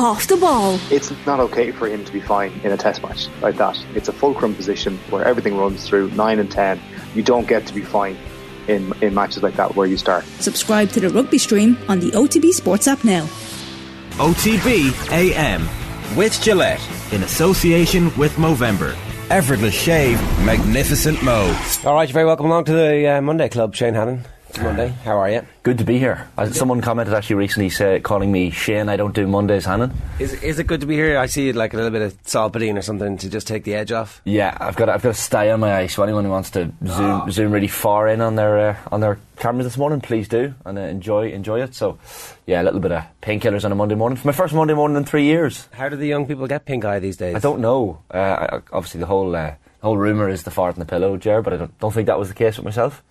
off 0.00 0.28
the 0.28 0.36
ball. 0.38 0.78
It's 0.90 1.12
not 1.26 1.40
okay 1.40 1.72
for 1.72 1.86
him 1.86 2.06
to 2.06 2.12
be 2.12 2.20
fine 2.20 2.52
in 2.64 2.72
a 2.72 2.76
test 2.76 3.02
match 3.02 3.28
like 3.42 3.56
that. 3.56 3.78
It's 3.94 4.08
a 4.08 4.14
fulcrum 4.14 4.54
position 4.54 4.96
where 5.10 5.22
everything 5.26 5.58
runs 5.58 5.86
through 5.86 6.10
9 6.12 6.38
and 6.38 6.50
10. 6.50 6.80
You 7.14 7.22
don't 7.22 7.46
get 7.46 7.66
to 7.66 7.74
be 7.74 7.82
fine 7.82 8.16
in, 8.66 8.94
in 9.02 9.12
matches 9.14 9.42
like 9.42 9.56
that 9.56 9.76
where 9.76 9.86
you 9.86 9.98
start. 9.98 10.24
Subscribe 10.40 10.88
to 10.92 11.00
the 11.00 11.10
rugby 11.10 11.36
stream 11.36 11.76
on 11.86 12.00
the 12.00 12.10
OTB 12.12 12.52
Sports 12.52 12.88
app 12.88 13.04
now. 13.04 13.26
OTB 14.16 15.12
AM 15.12 15.68
with 16.16 16.40
Gillette 16.40 16.80
in 17.12 17.22
association 17.22 18.04
with 18.16 18.32
Movember. 18.36 18.96
Effortless 19.28 19.74
shave, 19.74 20.18
magnificent 20.46 21.22
Mo. 21.22 21.54
All 21.84 21.94
right, 21.94 22.08
you're 22.08 22.14
very 22.14 22.26
welcome 22.26 22.46
along 22.46 22.64
to 22.64 22.72
the 22.72 23.06
uh, 23.06 23.20
Monday 23.20 23.50
Club, 23.50 23.74
Shane 23.74 23.94
Hannon. 23.94 24.24
Monday. 24.58 24.88
How 25.04 25.18
are 25.18 25.30
you? 25.30 25.46
Good 25.62 25.78
to 25.78 25.84
be 25.84 25.98
here. 25.98 26.28
Someone 26.52 26.80
commented 26.80 27.14
actually 27.14 27.36
recently 27.36 27.70
say, 27.70 28.00
calling 28.00 28.32
me 28.32 28.50
Shane. 28.50 28.88
I 28.88 28.96
don't 28.96 29.14
do 29.14 29.26
Mondays, 29.26 29.64
Hannon. 29.64 29.92
Is 30.18 30.32
is 30.42 30.58
it 30.58 30.66
good 30.66 30.80
to 30.80 30.86
be 30.86 30.94
here? 30.94 31.18
I 31.18 31.26
see 31.26 31.52
like 31.52 31.72
a 31.74 31.76
little 31.76 31.90
bit 31.90 32.02
of 32.02 32.22
Solpadeine 32.24 32.76
or 32.78 32.82
something 32.82 33.16
to 33.18 33.28
just 33.30 33.46
take 33.46 33.64
the 33.64 33.74
edge 33.74 33.92
off. 33.92 34.20
Yeah, 34.24 34.56
I've 34.60 34.76
got 34.76 34.88
I've 34.88 35.02
got 35.02 35.10
a 35.10 35.14
stay 35.14 35.50
on 35.50 35.60
my 35.60 35.74
eye. 35.74 35.86
So 35.86 36.02
anyone 36.02 36.24
who 36.24 36.30
wants 36.30 36.50
to 36.52 36.64
zoom 36.64 36.74
Oh. 36.86 37.30
zoom 37.30 37.52
really 37.52 37.68
far 37.68 38.08
in 38.08 38.20
on 38.20 38.36
their 38.36 38.70
uh, 38.70 38.76
on 38.90 39.00
their 39.00 39.18
cameras 39.36 39.66
this 39.66 39.76
morning, 39.78 40.00
please 40.00 40.28
do 40.28 40.54
and 40.64 40.78
uh, 40.78 40.82
enjoy 40.82 41.30
enjoy 41.30 41.62
it. 41.62 41.74
So 41.74 41.98
yeah, 42.46 42.62
a 42.62 42.64
little 42.64 42.80
bit 42.80 42.92
of 42.92 43.04
painkillers 43.22 43.64
on 43.64 43.72
a 43.72 43.74
Monday 43.74 43.94
morning. 43.94 44.16
For 44.16 44.28
my 44.28 44.32
first 44.32 44.54
Monday 44.54 44.74
morning 44.74 44.96
in 44.96 45.04
three 45.04 45.24
years. 45.24 45.68
How 45.72 45.88
do 45.88 45.96
the 45.96 46.06
young 46.06 46.26
people 46.26 46.46
get 46.46 46.64
pink 46.64 46.84
eye 46.84 46.98
these 46.98 47.16
days? 47.16 47.36
I 47.36 47.38
don't 47.38 47.60
know. 47.60 48.00
Uh, 48.12 48.18
I, 48.18 48.60
obviously, 48.72 49.00
the 49.00 49.06
whole 49.06 49.34
uh, 49.36 49.54
whole 49.82 49.96
rumor 49.96 50.28
is 50.28 50.42
the 50.42 50.50
fart 50.50 50.74
in 50.76 50.80
the 50.80 50.86
pillow, 50.86 51.16
Jer, 51.16 51.40
but 51.42 51.52
I 51.52 51.56
don't, 51.56 51.78
don't 51.78 51.92
think 51.94 52.06
that 52.06 52.18
was 52.18 52.28
the 52.28 52.34
case 52.34 52.56
with 52.56 52.64
myself. 52.64 53.02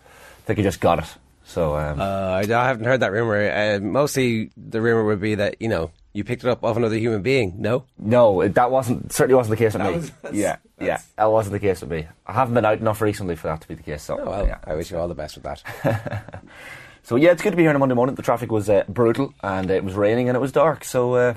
I 0.44 0.45
think 0.48 0.59
I 0.59 0.64
just 0.64 0.81
got 0.81 1.00
it. 1.00 1.06
So 1.49 1.76
um, 1.76 1.99
Uh, 1.99 2.03
I, 2.03 2.41
I 2.41 2.67
haven't 2.67 2.85
heard 2.85 2.99
that 2.99 3.12
rumor. 3.12 3.49
Uh, 3.52 3.80
mostly, 3.81 4.52
the 4.55 4.81
rumor 4.81 5.03
would 5.03 5.20
be 5.20 5.34
that 5.35 5.55
you 5.59 5.67
know 5.67 5.89
you 6.13 6.23
picked 6.23 6.44
it 6.44 6.49
up 6.49 6.63
off 6.63 6.77
another 6.77 6.95
human 6.98 7.22
being. 7.23 7.55
No, 7.58 7.85
No, 7.98 8.48
that 8.48 8.70
wasn't 8.72 9.12
certainly 9.12 9.35
wasn't 9.35 9.58
the 9.58 9.63
case 9.66 9.73
with 9.73 9.81
That 9.81 9.89
me. 9.91 9.95
was- 9.98 10.09
that's- 10.22 10.35
yeah, 10.35 10.58
yeah, 10.80 11.00
that 11.17 11.25
wasn't 11.25 11.53
the 11.53 11.59
case 11.59 11.81
with 11.81 11.89
me. 11.89 12.08
I 12.28 12.33
haven't 12.33 12.53
been 12.53 12.66
out 12.66 12.78
enough 12.80 13.02
recently 13.02 13.36
for 13.36 13.47
that 13.47 13.61
to 13.61 13.67
be 13.67 13.73
the 13.73 13.83
case. 13.83 14.03
So, 14.03 14.19
oh 14.19 14.30
well. 14.30 14.45
yeah. 14.45 14.58
I 14.64 14.75
wish 14.75 14.91
you 14.91 14.97
all 15.00 15.08
the 15.08 15.16
best 15.16 15.36
with 15.38 15.44
that. 15.45 15.64
so 17.03 17.16
yeah, 17.16 17.31
it's 17.31 17.41
good 17.41 17.52
to 17.52 17.58
be 17.58 17.63
here 17.63 17.72
on 17.72 17.75
a 17.75 17.80
Monday 17.80 17.95
morning. 17.95 18.13
The 18.16 18.22
traffic 18.22 18.52
was 18.52 18.69
uh, 18.69 18.84
brutal 18.88 19.34
and 19.41 19.72
it 19.72 19.84
was 19.84 19.95
raining 19.95 20.30
and 20.30 20.36
it 20.36 20.39
was 20.39 20.52
dark. 20.52 20.84
So 20.84 21.13
uh, 21.16 21.34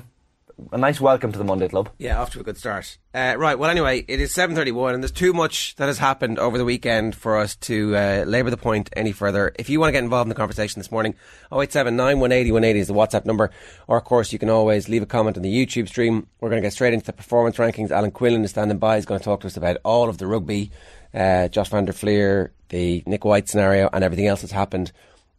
a 0.71 0.77
nice 0.77 0.99
welcome 0.99 1.31
to 1.31 1.37
the 1.37 1.43
Monday 1.43 1.67
Club. 1.67 1.89
Yeah, 1.97 2.21
off 2.21 2.31
to 2.31 2.39
a 2.39 2.43
good 2.43 2.57
start. 2.57 2.97
Uh, 3.13 3.35
right, 3.37 3.57
well, 3.57 3.69
anyway, 3.69 4.03
it 4.07 4.19
is 4.19 4.33
7.31 4.33 4.93
and 4.93 5.03
there's 5.03 5.11
too 5.11 5.33
much 5.33 5.75
that 5.75 5.87
has 5.87 5.97
happened 5.97 6.39
over 6.39 6.57
the 6.57 6.65
weekend 6.65 7.15
for 7.15 7.37
us 7.37 7.55
to 7.57 7.95
uh, 7.95 8.23
labour 8.25 8.49
the 8.49 8.57
point 8.57 8.89
any 8.95 9.11
further. 9.11 9.51
If 9.57 9.69
you 9.69 9.79
want 9.79 9.89
to 9.89 9.91
get 9.93 10.03
involved 10.03 10.25
in 10.25 10.29
the 10.29 10.35
conversation 10.35 10.79
this 10.79 10.91
morning, 10.91 11.15
087 11.51 11.95
9180 11.95 12.51
180 12.51 12.79
is 12.79 12.87
the 12.87 12.93
WhatsApp 12.93 13.25
number. 13.25 13.51
Or, 13.87 13.97
of 13.97 14.03
course, 14.03 14.33
you 14.33 14.39
can 14.39 14.49
always 14.49 14.89
leave 14.89 15.03
a 15.03 15.07
comment 15.07 15.37
on 15.37 15.43
the 15.43 15.53
YouTube 15.53 15.87
stream. 15.87 16.27
We're 16.39 16.49
going 16.49 16.61
to 16.61 16.65
get 16.65 16.73
straight 16.73 16.93
into 16.93 17.05
the 17.05 17.13
performance 17.13 17.57
rankings. 17.57 17.91
Alan 17.91 18.11
Quinlan 18.11 18.43
is 18.43 18.51
standing 18.51 18.77
by. 18.77 18.95
He's 18.95 19.05
going 19.05 19.19
to 19.19 19.25
talk 19.25 19.41
to 19.41 19.47
us 19.47 19.57
about 19.57 19.77
all 19.83 20.09
of 20.09 20.17
the 20.17 20.27
rugby, 20.27 20.71
uh, 21.13 21.47
Josh 21.49 21.69
van 21.69 21.85
der 21.85 21.93
Flier, 21.93 22.53
the 22.69 23.03
Nick 23.05 23.25
White 23.25 23.49
scenario, 23.49 23.89
and 23.93 24.03
everything 24.03 24.27
else 24.27 24.41
that's 24.41 24.53
happened 24.53 24.91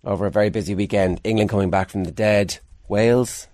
over 0.04 0.26
a 0.26 0.30
very 0.30 0.50
busy 0.50 0.74
weekend. 0.74 1.20
England 1.24 1.50
coming 1.50 1.70
back 1.70 1.90
from 1.90 2.04
the 2.04 2.12
dead. 2.12 2.58
Wales, 2.86 3.48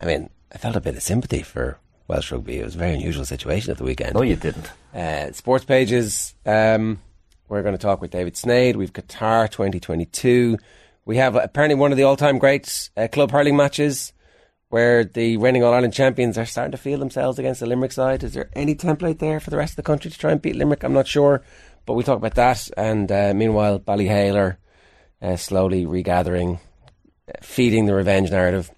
I 0.00 0.06
mean, 0.06 0.28
I 0.56 0.58
felt 0.58 0.74
a 0.74 0.80
bit 0.80 0.96
of 0.96 1.02
sympathy 1.02 1.42
for 1.42 1.78
Welsh 2.08 2.32
rugby. 2.32 2.60
It 2.60 2.64
was 2.64 2.76
a 2.76 2.78
very 2.78 2.94
unusual 2.94 3.26
situation 3.26 3.72
at 3.72 3.76
the 3.76 3.84
weekend. 3.84 4.14
No, 4.14 4.22
you 4.22 4.36
didn't. 4.36 4.72
Uh, 4.94 5.30
sports 5.32 5.66
pages. 5.66 6.34
Um, 6.46 6.98
we're 7.46 7.60
going 7.60 7.74
to 7.74 7.78
talk 7.78 8.00
with 8.00 8.10
David 8.10 8.36
Sneyd. 8.36 8.74
We've 8.74 8.90
Qatar 8.90 9.50
2022. 9.50 10.56
We 11.04 11.18
have 11.18 11.36
apparently 11.36 11.74
one 11.74 11.92
of 11.92 11.98
the 11.98 12.04
all-time 12.04 12.38
great 12.38 12.88
uh, 12.96 13.06
club 13.12 13.32
hurling 13.32 13.54
matches 13.54 14.14
where 14.70 15.04
the 15.04 15.36
reigning 15.36 15.62
All 15.62 15.74
Ireland 15.74 15.92
champions 15.92 16.38
are 16.38 16.46
starting 16.46 16.72
to 16.72 16.78
feel 16.78 17.00
themselves 17.00 17.38
against 17.38 17.60
the 17.60 17.66
Limerick 17.66 17.92
side. 17.92 18.24
Is 18.24 18.32
there 18.32 18.48
any 18.54 18.74
template 18.74 19.18
there 19.18 19.40
for 19.40 19.50
the 19.50 19.58
rest 19.58 19.72
of 19.72 19.76
the 19.76 19.82
country 19.82 20.10
to 20.10 20.18
try 20.18 20.32
and 20.32 20.40
beat 20.40 20.56
Limerick? 20.56 20.84
I'm 20.84 20.94
not 20.94 21.06
sure, 21.06 21.42
but 21.84 21.92
we'll 21.92 22.02
talk 22.02 22.16
about 22.16 22.34
that. 22.36 22.70
And 22.78 23.12
uh, 23.12 23.34
meanwhile, 23.36 23.78
Ballyhale 23.78 24.36
are 24.36 24.58
uh, 25.20 25.36
slowly 25.36 25.84
regathering, 25.84 26.60
uh, 27.28 27.32
feeding 27.42 27.84
the 27.84 27.94
revenge 27.94 28.30
narrative. 28.30 28.70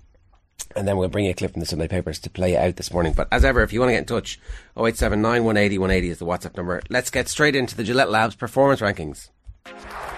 And 0.77 0.87
then 0.87 0.97
we'll 0.97 1.09
bring 1.09 1.25
you 1.25 1.31
a 1.31 1.35
clip 1.35 1.53
from 1.53 1.61
the 1.61 1.67
Sunday 1.67 1.89
papers 1.89 2.19
to 2.21 2.31
play 2.31 2.57
out 2.57 2.77
this 2.77 2.93
morning. 2.93 3.13
But 3.13 3.29
as 3.33 3.45
ever, 3.45 3.63
if 3.63 3.73
you 3.73 3.81
want 3.81 3.91
to 3.91 3.95
get 3.95 4.01
in 4.01 4.05
touch, 4.07 4.39
0879 4.77 5.45
180 5.45 5.79
180 5.79 6.11
is 6.11 6.19
the 6.19 6.27
WhatsApp 6.27 6.57
number. 6.57 6.83
Let's 6.89 7.11
get 7.11 7.29
straight 7.29 7.57
into 7.57 7.77
the 7.77 7.85
Gillette 7.85 8.11
Labs 8.11 8.35
performance 8.37 8.81
rankings. 8.81 9.31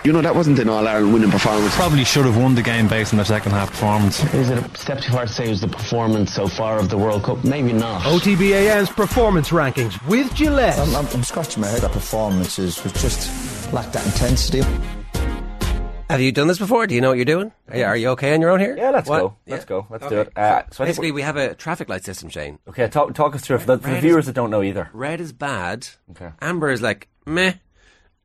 You 0.02 0.12
know, 0.14 0.22
that 0.22 0.34
wasn't 0.34 0.58
an 0.58 0.68
All 0.70 0.86
Ireland 0.88 1.12
winning 1.12 1.30
performance. 1.30 1.74
Probably 1.76 2.04
should 2.04 2.24
have 2.24 2.36
won 2.36 2.54
the 2.54 2.62
game 2.62 2.88
based 2.88 3.12
on 3.12 3.18
their 3.18 3.26
second 3.26 3.52
half 3.52 3.70
performance. 3.70 4.22
Is 4.32 4.48
it 4.48 4.58
a 4.58 4.78
step 4.78 5.00
too 5.00 5.12
far 5.12 5.26
to 5.26 5.32
say 5.32 5.46
it 5.46 5.50
was 5.50 5.60
the 5.60 5.68
performance 5.68 6.32
so 6.32 6.46
far 6.48 6.78
of 6.78 6.88
the 6.88 6.96
World 6.96 7.24
Cup? 7.24 7.44
Maybe 7.44 7.72
not. 7.74 8.02
OTB 8.02 8.52
AM's 8.52 8.88
performance 8.88 9.50
rankings 9.50 10.02
with 10.08 10.34
Gillette. 10.34 10.78
I'm, 10.78 10.96
I'm, 10.96 11.06
I'm 11.08 11.22
scratching 11.22 11.60
my 11.60 11.68
head. 11.68 11.82
That 11.82 11.92
performances 11.92 12.82
was 12.82 12.94
just 12.94 13.72
lacked 13.74 13.92
that 13.92 14.06
intensity. 14.06 14.62
Have 16.10 16.20
you 16.20 16.32
done 16.32 16.48
this 16.48 16.58
before? 16.58 16.88
Do 16.88 16.94
you 16.96 17.00
know 17.00 17.10
what 17.10 17.18
you're 17.18 17.24
doing? 17.24 17.52
Are 17.68 17.76
you, 17.76 17.84
are 17.84 17.96
you 17.96 18.08
okay 18.10 18.34
on 18.34 18.40
your 18.40 18.50
own 18.50 18.58
here? 18.58 18.76
Yeah, 18.76 18.90
let's 18.90 19.08
What? 19.08 19.20
go. 19.20 19.36
Let's 19.46 19.64
go. 19.64 19.86
Let's 19.88 20.08
do 20.08 20.20
it. 20.22 20.36
Uh, 20.36 20.62
so 20.72 20.84
Basically, 20.84 21.12
we 21.12 21.22
have 21.22 21.36
a 21.36 21.54
traffic 21.54 21.88
light 21.88 22.04
system, 22.04 22.28
Shane. 22.30 22.58
Okay, 22.68 22.88
talk, 22.88 23.14
talk 23.14 23.36
us 23.36 23.42
through 23.42 23.56
it 23.56 23.60
for 23.60 23.66
the, 23.76 23.78
for 23.78 23.90
the 23.90 24.00
viewers 24.00 24.24
is- 24.24 24.26
that 24.26 24.32
don't 24.34 24.50
know 24.50 24.60
either. 24.60 24.90
Red 24.92 25.20
is 25.20 25.32
bad, 25.32 25.86
Okay. 26.10 26.30
amber 26.42 26.68
is 26.72 26.82
like 26.82 27.06
meh, 27.26 27.52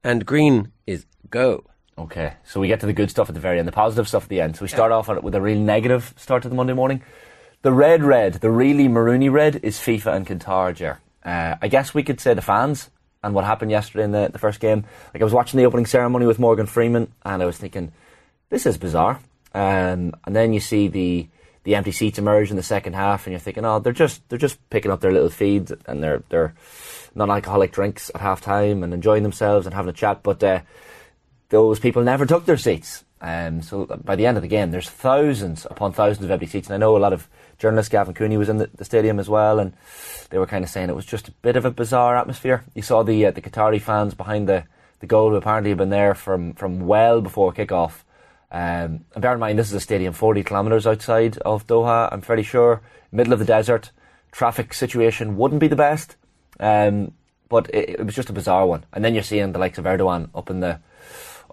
and 0.03 0.25
green 0.25 0.72
is 0.88 1.06
go. 1.29 1.63
Okay, 1.96 2.34
so 2.44 2.59
we 2.59 2.68
get 2.68 2.79
to 2.79 2.88
the 2.88 2.94
good 2.94 3.12
stuff 3.12 3.29
at 3.29 3.35
the 3.35 3.40
very 3.41 3.59
end, 3.59 3.68
the 3.68 3.72
positive 3.72 4.07
stuff 4.07 4.23
at 4.23 4.29
the 4.29 4.41
end. 4.41 4.56
So 4.57 4.63
we 4.66 4.67
start 4.67 4.91
off 4.91 5.07
on 5.07 5.17
it 5.17 5.23
with 5.23 5.35
a 5.35 5.41
real 5.41 5.59
negative 5.59 6.12
start 6.17 6.41
to 6.41 6.50
the 6.50 6.56
Monday 6.56 6.73
morning. 6.73 7.03
The 7.62 7.72
red 7.72 8.03
red, 8.03 8.34
the 8.34 8.50
really 8.50 8.88
maroony 8.88 9.31
red, 9.31 9.59
is 9.62 9.78
FIFA 9.78 10.16
and 10.16 10.25
Qatar, 10.28 10.73
Jer. 10.73 11.00
Uh, 11.23 11.56
I 11.62 11.67
guess 11.67 11.94
we 11.94 12.02
could 12.02 12.19
say 12.19 12.34
the 12.34 12.41
fans 12.41 12.90
and 13.25 13.34
what 13.34 13.44
happened 13.44 13.72
yesterday 13.72 14.03
in 14.03 14.12
the, 14.12 14.30
the 14.31 14.40
first 14.40 14.59
game. 14.59 14.86
Like 15.13 15.22
I 15.22 15.24
was 15.24 15.34
watching 15.34 15.58
the 15.58 15.66
opening 15.66 15.88
ceremony 15.88 16.28
with 16.28 16.38
Morgan 16.38 16.68
Freeman, 16.68 17.12
and 17.25 17.41
I 17.41 17.46
was 17.46 17.58
thinking, 17.58 17.91
this 18.50 18.68
is 18.68 18.78
bizarre. 18.78 19.19
Um, 19.53 20.13
and 20.25 20.36
then 20.36 20.53
you 20.53 20.59
see 20.59 20.88
the 20.88 21.28
the 21.64 21.74
empty 21.74 21.91
seats 21.91 22.19
emerge 22.19 22.52
in 22.52 22.58
the 22.58 22.64
second 22.64 22.94
half, 22.94 23.25
and 23.25 23.31
you're 23.31 23.40
thinking, 23.40 23.66
oh, 23.66 23.80
they're 23.80 23.94
just 23.94 24.22
they're 24.30 24.38
just 24.38 24.58
picking 24.69 24.91
up 24.91 25.02
their 25.02 25.12
little 25.12 25.31
feeds 25.31 25.74
and 25.88 26.03
their 26.03 26.22
their 26.30 26.53
non-alcoholic 27.16 27.72
drinks 27.72 28.12
at 28.14 28.22
half 28.22 28.41
time 28.41 28.84
and 28.84 28.94
enjoying 28.94 29.24
themselves 29.24 29.66
and 29.66 29.74
having 29.74 29.90
a 29.90 29.94
chat. 29.94 30.22
But 30.22 30.44
uh, 30.44 30.62
those 31.50 31.80
people 31.80 32.03
never 32.03 32.28
took 32.28 32.46
their 32.46 32.58
seats. 32.58 33.03
Um, 33.22 33.64
so 33.64 33.85
by 33.85 34.16
the 34.16 34.28
end 34.28 34.38
of 34.38 34.44
the 34.44 34.50
game, 34.50 34.69
there's 34.69 34.90
thousands 34.90 35.66
upon 35.66 35.94
thousands 35.94 36.25
of 36.25 36.31
empty 36.31 36.46
seats. 36.46 36.68
And 36.68 36.75
I 36.75 36.78
know 36.78 36.96
a 36.96 37.00
lot 37.00 37.14
of 37.14 37.28
journalists, 37.58 37.90
Gavin 37.90 38.14
Cooney 38.14 38.38
was 38.38 38.50
in 38.50 38.58
the, 38.58 38.70
the 38.76 38.86
stadium 38.86 39.20
as 39.20 39.30
well, 39.30 39.60
and 39.60 39.74
they 40.30 40.38
were 40.38 40.48
kind 40.48 40.64
of 40.64 40.70
saying 40.70 40.90
it 40.90 40.96
was 40.96 41.06
just 41.06 41.28
a 41.28 41.32
bit 41.32 41.56
of 41.56 41.66
a 41.66 41.72
bizarre 41.72 42.18
atmosphere. 42.18 42.64
You 42.74 42.82
saw 42.82 43.04
the 43.04 43.26
uh, 43.26 43.32
the 43.32 43.42
Qatari 43.42 43.82
fans 43.82 44.14
behind 44.14 44.48
the, 44.48 44.64
the 45.00 45.08
goal 45.08 45.30
who 45.30 45.36
apparently 45.36 45.72
had 45.72 45.78
been 45.78 45.90
there 45.90 46.16
from, 46.16 46.54
from 46.54 46.88
well 46.88 47.22
before 47.22 47.54
kickoff. 47.54 48.04
Um, 48.52 49.06
and 49.14 49.22
bear 49.22 49.34
in 49.34 49.40
mind, 49.40 49.60
this 49.60 49.68
is 49.68 49.74
a 49.74 49.80
stadium 49.80 50.14
40 50.14 50.44
kilometres 50.44 50.88
outside 50.88 51.38
of 51.40 51.68
Doha. 51.68 52.10
I'm 52.12 52.22
fairly 52.22 52.44
sure, 52.44 52.82
middle 53.12 53.34
of 53.34 53.40
the 53.40 53.46
desert. 53.46 53.92
Traffic 54.32 54.74
situation 54.74 55.38
wouldn't 55.38 55.62
be 55.62 55.68
the 55.68 55.76
best, 55.76 56.16
um, 56.60 57.14
but 57.50 57.70
it, 57.74 57.90
it 57.90 58.06
was 58.06 58.16
just 58.16 58.30
a 58.30 58.34
bizarre 58.34 58.66
one. 58.66 58.86
And 58.94 59.04
then 59.04 59.14
you're 59.14 59.24
seeing 59.24 59.52
the 59.52 59.60
likes 59.60 59.78
of 59.78 59.86
Erdogan 59.86 60.30
up 60.36 60.50
in 60.50 60.60
the 60.60 60.80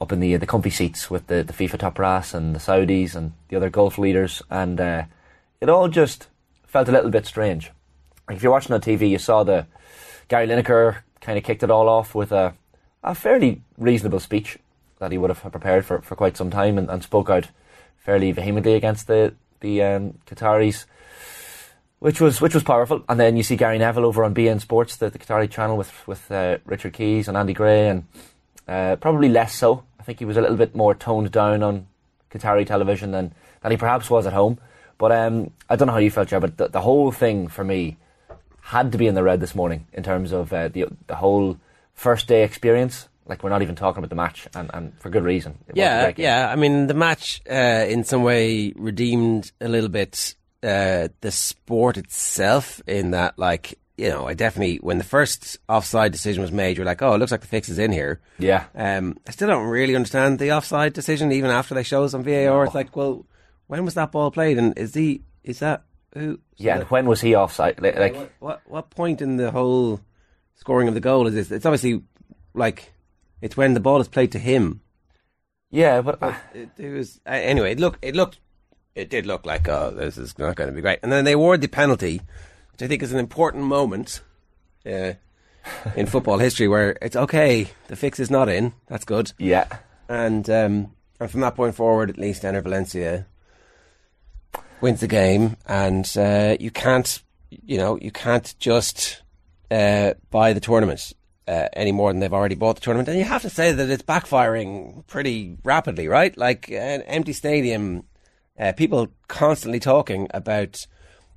up 0.01 0.11
in 0.11 0.21
the 0.21 0.37
the 0.37 0.47
comfy 0.47 0.71
seats 0.71 1.11
with 1.11 1.29
the, 1.29 1.45
the 1.45 1.53
FIFA 1.53 1.79
top 1.79 1.95
brass 1.95 2.35
and 2.35 2.55
the 2.55 2.59
Saudis 2.59 3.15
and 3.15 3.33
the 3.49 3.57
other 3.57 3.71
Gulf 3.71 3.99
leaders, 3.99 4.43
and 4.51 4.81
uh, 4.81 5.05
it 5.63 5.69
all 5.69 5.87
just 5.87 6.27
felt 6.67 6.89
a 6.89 6.93
little 6.93 7.11
bit 7.11 7.25
strange. 7.25 7.71
If 8.29 8.43
you're 8.43 8.51
watching 8.51 8.75
on 8.75 8.81
TV, 8.81 9.09
you 9.09 9.19
saw 9.19 9.45
the 9.45 9.67
Gary 10.27 10.49
Lineker 10.49 10.99
kind 11.21 11.39
of 11.39 11.45
kicked 11.45 11.63
it 11.63 11.71
all 11.71 11.89
off 11.89 12.17
with 12.17 12.33
a, 12.33 12.55
a 13.05 13.15
fairly 13.15 13.63
reasonable 13.79 14.19
speech 14.19 14.59
that 14.99 15.13
he 15.13 15.19
would 15.19 15.31
have 15.31 15.53
prepared 15.53 15.85
for, 15.85 16.03
for 16.03 16.17
quite 16.17 16.37
some 16.37 16.51
time 16.51 16.79
and, 16.79 16.91
and 16.91 17.05
spoke 17.05 17.31
out 17.31 17.49
fairly 17.97 18.33
vehemently 18.33 18.75
against 18.75 19.07
the 19.07 19.35
the 19.61 19.81
um, 19.81 20.19
Qataris, 20.27 20.87
which 22.01 22.21
was 22.21 22.41
which 22.41 22.55
was 22.55 22.65
powerful. 22.65 23.05
And 23.09 23.21
then 23.21 23.37
you 23.37 23.45
see 23.45 23.55
Gary 23.55 23.79
Neville 23.79 24.07
over 24.07 24.25
on 24.25 24.35
beIN 24.35 24.61
Sports, 24.61 24.97
the, 24.97 25.11
the 25.11 25.19
Qatari 25.21 25.49
channel 25.49 25.77
with 25.77 26.09
with 26.09 26.29
uh, 26.33 26.59
Richard 26.65 26.95
Keys 26.95 27.29
and 27.29 27.37
Andy 27.37 27.53
Gray, 27.53 27.89
and 27.89 28.05
uh, 28.67 28.97
probably 28.97 29.29
less 29.29 29.55
so. 29.55 29.85
I 30.01 30.03
think 30.03 30.19
he 30.19 30.25
was 30.25 30.37
a 30.37 30.41
little 30.41 30.57
bit 30.57 30.75
more 30.75 30.97
toned 30.97 31.31
down 31.31 31.63
on 31.63 31.87
Qatari 32.33 32.67
television 32.67 33.13
than, 33.13 33.33
than 33.61 33.71
he 33.71 33.77
perhaps 33.77 34.11
was 34.11 34.27
at 34.27 34.33
home. 34.33 34.59
But 35.03 35.11
um, 35.11 35.51
I 35.69 35.75
don't 35.75 35.89
know 35.89 35.95
how 35.95 35.99
you 35.99 36.13
felt, 36.13 36.29
Joe, 36.29 36.39
but 36.39 36.57
the, 36.57 36.69
the 36.69 36.81
whole 36.81 37.11
thing 37.11 37.49
for 37.49 37.65
me 37.65 37.97
had 38.61 38.93
to 38.93 38.99
be 38.99 39.09
in 39.09 39.17
the 39.17 39.23
red 39.25 39.41
this 39.41 39.53
morning 39.53 39.89
in 39.93 40.05
terms 40.05 40.31
of 40.31 40.53
uh, 40.53 40.69
the 40.69 40.87
the 41.09 41.17
whole 41.17 41.59
first 41.93 42.29
day 42.29 42.45
experience. 42.45 43.09
Like 43.27 43.43
we're 43.43 43.51
not 43.51 43.63
even 43.63 43.75
talking 43.75 43.99
about 43.99 44.11
the 44.11 44.15
match, 44.15 44.47
and, 44.55 44.71
and 44.73 44.97
for 45.01 45.11
good 45.11 45.25
reason. 45.25 45.59
Yeah, 45.75 46.13
yeah. 46.17 46.49
I 46.49 46.55
mean, 46.55 46.87
the 46.87 46.95
match 46.95 47.43
uh, 47.51 47.85
in 47.89 48.05
some 48.05 48.23
way 48.23 48.75
redeemed 48.77 49.51
a 49.61 49.67
little 49.67 49.89
bit 49.89 50.37
uh, 50.63 51.09
the 51.21 51.33
sport 51.33 51.97
itself. 51.97 52.81
In 52.87 53.11
that, 53.11 53.37
like, 53.37 53.81
you 53.97 54.09
know, 54.09 54.29
I 54.29 54.35
definitely 54.35 54.77
when 54.77 54.99
the 54.99 55.05
first 55.19 55.59
offside 55.69 56.13
decision 56.13 56.43
was 56.43 56.53
made, 56.53 56.77
you're 56.77 56.87
like, 56.87 57.03
oh, 57.03 57.15
it 57.15 57.19
looks 57.19 57.33
like 57.33 57.41
the 57.41 57.49
fix 57.49 57.69
is 57.69 57.81
in 57.81 57.91
here. 57.91 58.21
Yeah. 58.39 58.67
Um, 58.77 59.19
I 59.27 59.33
still 59.33 59.49
don't 59.49 59.67
really 59.67 59.97
understand 59.97 60.39
the 60.39 60.53
offside 60.53 60.93
decision, 60.93 61.33
even 61.33 61.51
after 61.51 61.75
they 61.75 61.83
show 61.83 62.05
us 62.05 62.15
on 62.15 62.23
VAR. 62.23 62.67
It's 62.67 62.77
like, 62.77 62.95
well, 62.95 63.27
when 63.73 63.87
was 63.87 63.95
that 63.95 64.13
ball 64.13 64.31
played, 64.31 64.59
and 64.59 64.77
is 64.77 64.93
he 64.93 65.23
is 65.43 65.61
that 65.61 65.85
who? 66.13 66.39
Yeah, 66.59 66.81
and 66.81 66.91
when 66.91 67.07
was 67.07 67.23
he 67.23 67.35
offside? 67.35 67.81
Like, 67.81 67.99
like 67.99 68.15
what, 68.15 68.33
what 68.39 68.63
what 68.67 68.91
point 68.91 69.23
in 69.23 69.39
the 69.39 69.51
whole 69.51 69.99
scoring 70.57 70.89
of 70.89 70.95
the 70.95 71.01
goal 71.01 71.27
is 71.27 71.33
this? 71.33 71.51
It's 71.51 71.65
obviously 71.65 72.03
like 72.53 72.93
it's 73.41 73.57
when 73.57 73.73
the 73.73 73.81
ball 73.81 74.03
is 74.03 74.09
played 74.09 74.31
to 74.33 74.39
him. 74.39 74.83
yeah, 75.71 76.03
but, 76.03 76.21
But 76.21 76.35
it, 76.53 76.69
it 76.77 76.91
was 76.91 77.19
uh, 77.27 77.31
anyway. 77.31 77.73
It 77.73 77.81
looked 77.81 78.05
it 78.05 78.15
looked 78.15 78.41
it 78.95 79.09
did 79.09 79.25
look 79.25 79.47
like 79.47 79.67
oh 79.71 79.91
this 79.91 80.19
is 80.19 80.39
not 80.39 80.55
going 80.55 80.69
to 80.69 80.77
be 80.77 80.83
great. 80.83 80.99
And 81.03 81.11
then 81.11 81.25
they 81.25 81.33
award 81.33 81.63
the 81.63 81.67
penalty, 81.67 82.21
which 82.73 82.83
I 82.83 82.89
think 82.89 83.03
is 83.03 83.15
an 83.15 83.19
important 83.19 83.65
moment 83.65 84.21
uh, 84.85 85.15
in 85.97 86.05
football 86.05 86.37
history 86.37 86.69
where 86.69 86.99
it's 87.01 87.17
okay. 87.17 87.69
The 87.89 87.97
fix 87.97 88.21
is 88.21 88.31
not 88.31 88.51
in. 88.51 88.75
That's 88.89 89.07
good. 89.07 89.33
yeah, 89.39 89.79
And 90.11 90.51
um, 90.51 90.93
and 91.19 91.31
from 91.31 91.41
that 91.41 91.55
point 91.55 91.75
forward, 91.75 92.11
at 92.11 92.19
least, 92.19 92.43
Enner 92.43 92.63
Valencia 92.63 93.29
wins 94.83 95.01
the 95.01 95.07
game, 95.07 95.57
and 95.67 96.13
uh, 96.17 96.57
you 96.61 96.71
can't, 96.71 97.23
you 97.51 97.79
know, 97.79 97.97
you 97.97 98.11
can't 98.11 98.55
just 98.59 99.23
uh, 99.71 100.15
buy 100.31 100.53
the 100.53 100.61
tournament 100.61 101.13
uh, 101.49 101.69
any 101.73 101.93
more 101.93 102.13
than 102.13 102.21
they've 102.21 102.33
already 102.33 102.55
bought 102.55 102.75
the 102.75 102.83
tournament. 102.83 103.09
And 103.09 103.19
you 103.19 103.25
have 103.25 103.43
to 103.43 103.51
say 103.51 103.73
that 103.73 103.91
it's 103.91 104.03
backfiring 104.03 105.07
pretty 105.07 105.57
rapidly, 105.65 106.09
right? 106.09 106.37
Like 106.37 106.71
an 106.71 107.03
empty 107.03 107.33
stadium, 107.33 108.05
uh, 108.59 108.73
people 108.73 109.09
constantly 109.29 109.81
talking 109.81 110.29
about 110.35 110.87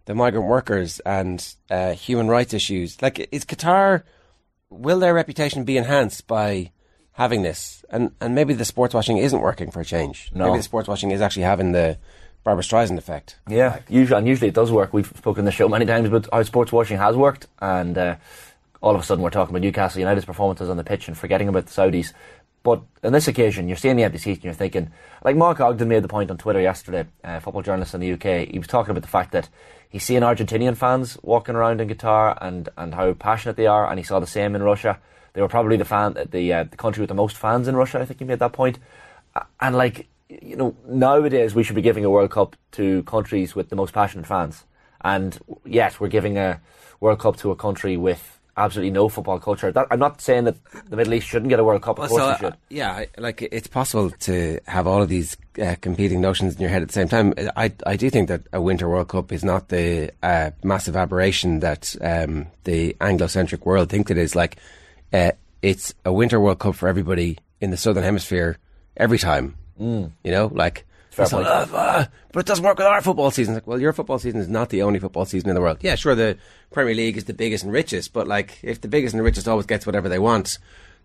the 0.05 0.15
migrant 0.15 0.47
workers 0.47 0.99
and 1.01 1.55
uh, 1.69 1.93
human 1.93 2.27
rights 2.27 2.53
issues. 2.53 3.01
Like, 3.01 3.27
is 3.31 3.45
Qatar? 3.45 4.03
Will 4.69 4.99
their 4.99 5.13
reputation 5.13 5.63
be 5.63 5.77
enhanced 5.77 6.27
by 6.27 6.71
having 7.13 7.43
this? 7.43 7.85
And 7.89 8.11
and 8.19 8.35
maybe 8.35 8.53
the 8.53 8.65
sports 8.65 8.93
washing 8.93 9.17
isn't 9.17 9.39
working 9.39 9.71
for 9.71 9.81
a 9.81 9.85
change. 9.85 10.31
No. 10.33 10.45
Maybe 10.45 10.57
the 10.57 10.63
sports 10.63 10.87
washing 10.87 11.11
is 11.11 11.21
actually 11.21 11.43
having 11.43 11.71
the 11.71 11.97
Barbra 12.45 12.63
Streisand 12.63 12.99
effect. 12.99 13.37
yeah. 13.49 13.79
Usually, 13.89 14.17
and 14.19 14.27
usually 14.27 14.49
it 14.49 14.53
does 14.53 14.71
work. 14.71 14.93
We've 14.93 15.07
spoken 15.07 15.41
on 15.41 15.45
the 15.45 15.51
show 15.51 15.67
many 15.67 15.85
times 15.85 16.07
about 16.07 16.29
how 16.31 16.43
sports 16.43 16.71
washing 16.71 16.99
has 16.99 17.15
worked, 17.17 17.47
and 17.59 17.97
uh, 17.97 18.15
all 18.81 18.93
of 18.93 19.01
a 19.01 19.03
sudden 19.03 19.23
we're 19.23 19.31
talking 19.31 19.51
about 19.51 19.63
Newcastle 19.63 19.99
United's 19.99 20.25
performances 20.25 20.69
on 20.69 20.77
the 20.77 20.83
pitch 20.83 21.07
and 21.07 21.17
forgetting 21.17 21.47
about 21.49 21.65
the 21.65 21.71
Saudis. 21.71 22.13
But 22.61 22.83
on 23.03 23.13
this 23.13 23.27
occasion, 23.27 23.67
you're 23.67 23.77
seeing 23.77 23.95
the 23.95 24.03
empty 24.03 24.19
seats 24.19 24.37
and 24.37 24.45
you're 24.45 24.53
thinking, 24.53 24.91
like 25.23 25.35
Mark 25.35 25.59
Ogden 25.59 25.87
made 25.87 26.03
the 26.03 26.07
point 26.07 26.29
on 26.29 26.37
Twitter 26.37 26.61
yesterday, 26.61 27.05
uh, 27.23 27.39
football 27.39 27.63
journalist 27.63 27.95
in 27.95 27.99
the 27.99 28.13
UK. 28.13 28.47
He 28.47 28.59
was 28.59 28.67
talking 28.67 28.91
about 28.91 29.01
the 29.01 29.07
fact 29.07 29.31
that 29.31 29.49
he's 29.89 30.03
seeing 30.03 30.21
Argentinian 30.21 30.77
fans 30.77 31.17
walking 31.23 31.55
around 31.55 31.81
in 31.81 31.89
Qatar 31.89 32.37
and, 32.41 32.69
and 32.77 32.93
how 32.93 33.11
passionate 33.13 33.55
they 33.55 33.65
are, 33.65 33.89
and 33.89 33.97
he 33.97 34.03
saw 34.03 34.19
the 34.19 34.27
same 34.27 34.55
in 34.55 34.61
Russia. 34.61 34.99
They 35.33 35.41
were 35.41 35.47
probably 35.47 35.77
the 35.77 35.85
fan, 35.85 36.15
the 36.29 36.53
uh, 36.53 36.63
the 36.65 36.77
country 36.77 37.01
with 37.01 37.09
the 37.09 37.15
most 37.15 37.37
fans 37.37 37.67
in 37.67 37.75
Russia. 37.75 37.99
I 37.99 38.05
think 38.05 38.19
he 38.19 38.25
made 38.25 38.39
that 38.39 38.79
And 39.59 39.75
like 39.75 40.07
you 40.29 40.55
know, 40.55 40.75
nowadays 40.87 41.53
we 41.53 41.63
should 41.63 41.75
be 41.75 41.81
giving 41.81 42.05
a 42.05 42.09
World 42.09 42.31
Cup 42.31 42.55
to 42.71 43.03
countries 43.03 43.55
with 43.55 43.69
the 43.69 43.75
most 43.75 43.93
passionate 43.93 44.25
fans. 44.25 44.63
And 45.01 45.37
yes, 45.65 45.99
we're 45.99 46.07
giving 46.07 46.37
a 46.37 46.61
World 46.99 47.19
Cup 47.19 47.37
to 47.37 47.51
a 47.51 47.55
country 47.55 47.95
with 47.97 48.39
absolutely 48.57 48.91
no 48.91 49.09
football 49.09 49.39
culture. 49.39 49.71
That, 49.71 49.87
I'm 49.91 49.99
not 49.99 50.21
saying 50.21 50.45
that 50.45 50.55
the 50.89 50.95
Middle 50.95 51.13
East 51.13 51.27
shouldn't 51.27 51.49
get 51.49 51.59
a 51.59 51.63
World 51.63 51.81
Cup. 51.81 51.99
Of 51.99 52.09
course 52.09 52.21
so, 52.21 52.37
should. 52.37 52.53
uh, 52.53 52.57
yeah, 52.69 53.05
like 53.17 53.41
it's 53.41 53.67
possible 53.67 54.09
to 54.11 54.59
have 54.65 54.87
all 54.87 55.01
of 55.01 55.09
these 55.09 55.37
uh, 55.61 55.75
competing 55.81 56.21
notions 56.21 56.55
in 56.55 56.61
your 56.61 56.69
head 56.69 56.81
at 56.81 56.87
the 56.87 56.93
same 56.93 57.09
time. 57.09 57.33
I 57.55 57.73
I 57.85 57.95
do 57.95 58.09
think 58.09 58.29
that 58.29 58.43
a 58.51 58.61
Winter 58.61 58.89
World 58.89 59.09
Cup 59.09 59.31
is 59.31 59.43
not 59.43 59.69
the 59.69 60.11
uh, 60.23 60.51
massive 60.63 60.95
aberration 60.95 61.59
that 61.59 61.95
um, 62.01 62.47
the 62.63 62.95
Anglo-centric 63.01 63.65
world 63.65 63.89
thinks 63.89 64.09
it 64.09 64.17
is. 64.17 64.35
Like, 64.35 64.57
uh, 65.13 65.31
it's 65.61 65.93
a 66.03 66.13
Winter 66.13 66.39
World 66.39 66.59
Cup 66.59 66.75
for 66.75 66.87
everybody 66.87 67.37
in 67.61 67.71
the 67.71 67.77
Southern 67.77 68.03
Hemisphere 68.03 68.57
every 68.97 69.19
time. 69.19 69.57
Mm. 69.79 70.11
You 70.23 70.31
know, 70.31 70.51
like. 70.53 70.85
Like, 71.17 71.31
"Ah, 71.31 71.69
ah, 71.71 72.09
but 72.33 72.41
it 72.41 72.45
doesn't 72.45 72.65
work 72.65 72.77
with 72.77 72.87
our 72.87 73.01
football 73.01 73.31
season. 73.31 73.53
Like, 73.53 73.65
well, 73.65 73.79
your 73.79 73.93
football 73.93 74.19
season 74.19 74.41
is 74.41 74.49
not 74.49 74.67
the 74.67 74.81
only 74.81 74.99
football 74.99 75.23
season 75.23 75.47
in 75.47 75.55
the 75.55 75.61
world. 75.61 75.77
Yeah, 75.79 75.95
sure, 75.95 76.13
the 76.13 76.37
Premier 76.71 76.93
League 76.93 77.15
is 77.15 77.23
the 77.23 77.33
biggest 77.33 77.63
and 77.63 77.71
richest, 77.71 78.11
but 78.11 78.27
like, 78.27 78.59
if 78.63 78.81
the 78.81 78.89
biggest 78.89 79.13
and 79.13 79.19
the 79.21 79.23
richest 79.23 79.47
always 79.47 79.65
gets 79.65 79.85
whatever 79.85 80.09
they 80.09 80.19
want, 80.19 80.59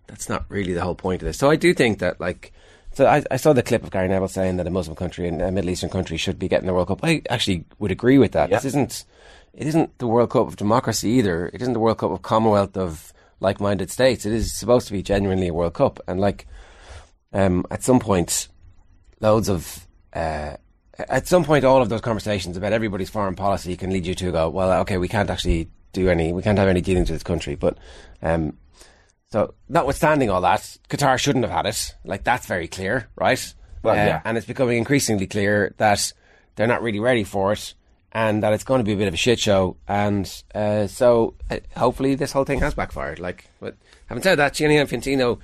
that's 0.09 0.29
not 0.29 0.47
really 0.49 0.73
the 0.73 0.83
whole 0.83 0.97
point 0.97 1.23
of 1.23 1.27
this. 1.27 1.39
So 1.39 1.49
I 1.49 1.55
do 1.55 1.73
think 1.73 2.01
that, 2.01 2.21
like, 2.21 2.53
so 2.93 3.07
I, 3.07 3.23
I 3.31 3.37
saw 3.37 3.53
the 3.53 3.63
clip 3.63 3.85
of 3.85 3.93
Gary 3.93 4.09
Neville 4.09 4.27
saying 4.27 4.57
that 4.57 4.67
a 4.67 4.71
Muslim 4.71 4.97
country 4.97 5.29
and 5.29 5.41
a 5.41 5.53
Middle 5.53 5.71
Eastern 5.71 5.91
country 5.91 6.17
should 6.17 6.41
be 6.41 6.49
getting 6.49 6.67
the 6.67 6.75
World 6.75 6.89
Cup. 6.89 7.05
I 7.05 7.23
actually 7.31 7.65
would 7.79 7.93
agree 7.93 8.19
with 8.19 8.33
that. 8.33 8.51
Yeah. 8.51 8.57
This 8.57 8.65
isn't, 8.65 9.05
it 9.55 9.69
isn't 9.69 9.97
the 9.99 10.09
World 10.09 10.31
Cup 10.31 10.49
of 10.49 10.57
democracy 10.57 11.11
either. 11.11 11.47
It 11.55 11.63
isn't 11.63 11.75
the 11.75 11.79
World 11.79 11.99
Cup 11.99 12.11
of 12.11 12.23
Commonwealth 12.23 12.77
of 12.77 13.13
like-minded 13.39 13.93
states. 13.93 14.27
It 14.27 14.33
is 14.33 14.53
supposed 14.53 14.89
to 14.89 14.93
be 14.93 15.05
genuinely 15.05 15.47
a 15.47 15.55
World 15.55 15.75
Cup, 15.75 16.01
and 16.09 16.21
like, 16.21 16.49
um, 17.33 17.65
at 17.71 17.85
some 17.85 18.01
point, 18.01 18.49
loads 19.21 19.49
of 19.49 19.87
uh, 20.13 20.57
at 21.09 21.27
some 21.27 21.45
point 21.45 21.65
all 21.65 21.81
of 21.83 21.89
those 21.89 22.01
conversations 22.01 22.57
about 22.57 22.73
everybody's 22.73 23.11
foreign 23.11 23.35
policy 23.35 23.77
can 23.77 23.91
lead 23.91 24.07
you 24.07 24.15
to 24.15 24.33
go 24.33 24.49
well 24.51 24.81
okay 24.81 24.99
we 24.99 25.09
can't 25.09 25.31
actually 25.31 25.69
do 25.93 26.09
any 26.09 26.33
we 26.33 26.43
can't 26.43 26.59
have 26.59 26.69
any 26.69 26.81
dealings 26.81 27.11
with 27.11 27.17
this 27.17 27.25
country. 27.25 27.55
But 27.57 27.77
um, 28.23 28.57
so 29.33 29.55
notwithstanding 29.69 30.31
all 30.31 30.41
that 30.43 30.77
Qatar 30.89 31.19
shouldn't 31.19 31.45
have 31.45 31.53
had 31.55 31.67
it. 31.67 31.95
Like 32.05 32.25
that's 32.25 32.47
very 32.47 32.69
clear 32.69 33.09
right? 33.17 33.55
Well, 33.83 33.95
Uh, 33.95 34.05
yeah. 34.05 34.21
and 34.25 34.37
it's 34.37 34.47
becoming 34.47 34.77
increasingly 34.79 35.27
clear 35.27 35.75
that 35.79 36.13
they're 36.57 36.67
not 36.67 36.83
really 36.83 37.01
ready 37.01 37.25
for 37.25 37.53
it 37.53 37.75
and 38.13 38.43
that 38.43 38.53
it's 38.53 38.65
going 38.65 38.81
to 38.81 38.85
be 38.85 38.93
a 38.93 38.97
bit 38.97 39.09
of 39.09 39.15
a 39.15 39.17
shit 39.17 39.39
show. 39.39 39.77
And 39.89 40.31
uh, 40.55 40.87
so 40.89 41.35
uh, 41.51 41.59
hopefully 41.77 42.15
this 42.17 42.33
whole 42.33 42.45
thing 42.45 42.61
has 42.61 42.75
backfired. 42.75 43.19
Like 43.19 43.47
but 43.61 43.77
having 44.07 44.23
said 44.23 44.37
that 44.39 44.55
Gianni 44.55 44.77
Infantino 44.77 45.39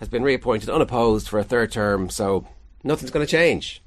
has 0.00 0.08
been 0.08 0.22
reappointed 0.22 0.68
unopposed 0.70 1.28
for 1.28 1.38
a 1.38 1.44
third 1.44 1.70
term. 1.70 2.10
So 2.10 2.46
nothing's 2.84 3.10
going 3.10 3.24
to 3.24 3.30
change 3.30 3.82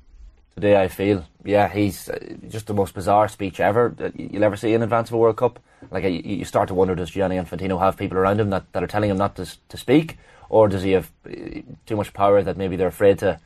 Today 0.55 0.81
I 0.81 0.87
feel, 0.87 1.25
yeah, 1.43 1.67
he's 1.67 2.07
uh, 2.07 2.17
just 2.47 2.67
the 2.67 2.73
most 2.73 2.93
bizarre 2.93 3.27
speech 3.27 3.59
ever 3.59 3.93
that 3.97 4.17
you'll 4.17 4.45
ever 4.45 4.55
see 4.55 4.73
in 4.73 4.81
advance 4.81 5.09
of 5.09 5.15
a 5.15 5.17
World 5.17 5.35
Cup. 5.35 5.59
Like 5.91 6.05
you, 6.05 6.11
you 6.11 6.45
start 6.45 6.69
to 6.69 6.73
wonder, 6.73 6.95
does 6.95 7.09
Gianni 7.09 7.35
Infantino 7.35 7.77
have 7.77 7.97
people 7.97 8.17
around 8.17 8.39
him 8.39 8.51
that, 8.51 8.71
that 8.71 8.81
are 8.81 8.87
telling 8.87 9.09
him 9.09 9.17
not 9.17 9.35
to 9.35 9.45
to 9.67 9.77
speak, 9.77 10.17
or 10.47 10.69
does 10.69 10.81
he 10.81 10.91
have 10.91 11.11
uh, 11.27 11.59
too 11.85 11.97
much 11.97 12.13
power 12.13 12.41
that 12.41 12.55
maybe 12.55 12.77
they're 12.77 12.87
afraid 12.87 13.19
to 13.19 13.37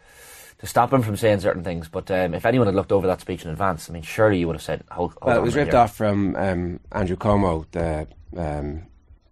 to 0.59 0.67
stop 0.67 0.93
him 0.93 1.01
from 1.01 1.17
saying 1.17 1.39
certain 1.39 1.63
things? 1.63 1.87
But 1.87 2.11
um, 2.11 2.35
if 2.35 2.45
anyone 2.45 2.67
had 2.67 2.75
looked 2.75 2.91
over 2.91 3.07
that 3.07 3.21
speech 3.21 3.43
in 3.43 3.49
advance, 3.49 3.89
I 3.89 3.93
mean, 3.93 4.03
surely 4.03 4.37
you 4.37 4.45
would 4.45 4.55
have 4.55 4.61
said, 4.61 4.83
"Hold, 4.91 5.13
hold 5.13 5.29
Well, 5.29 5.37
it 5.37 5.41
was 5.41 5.55
ripped 5.55 5.71
here. 5.71 5.81
off 5.81 5.95
from 5.95 6.35
um, 6.35 6.79
Andrew 6.91 7.15
Cuomo, 7.15 7.65
the 7.71 8.07
um, 8.39 8.83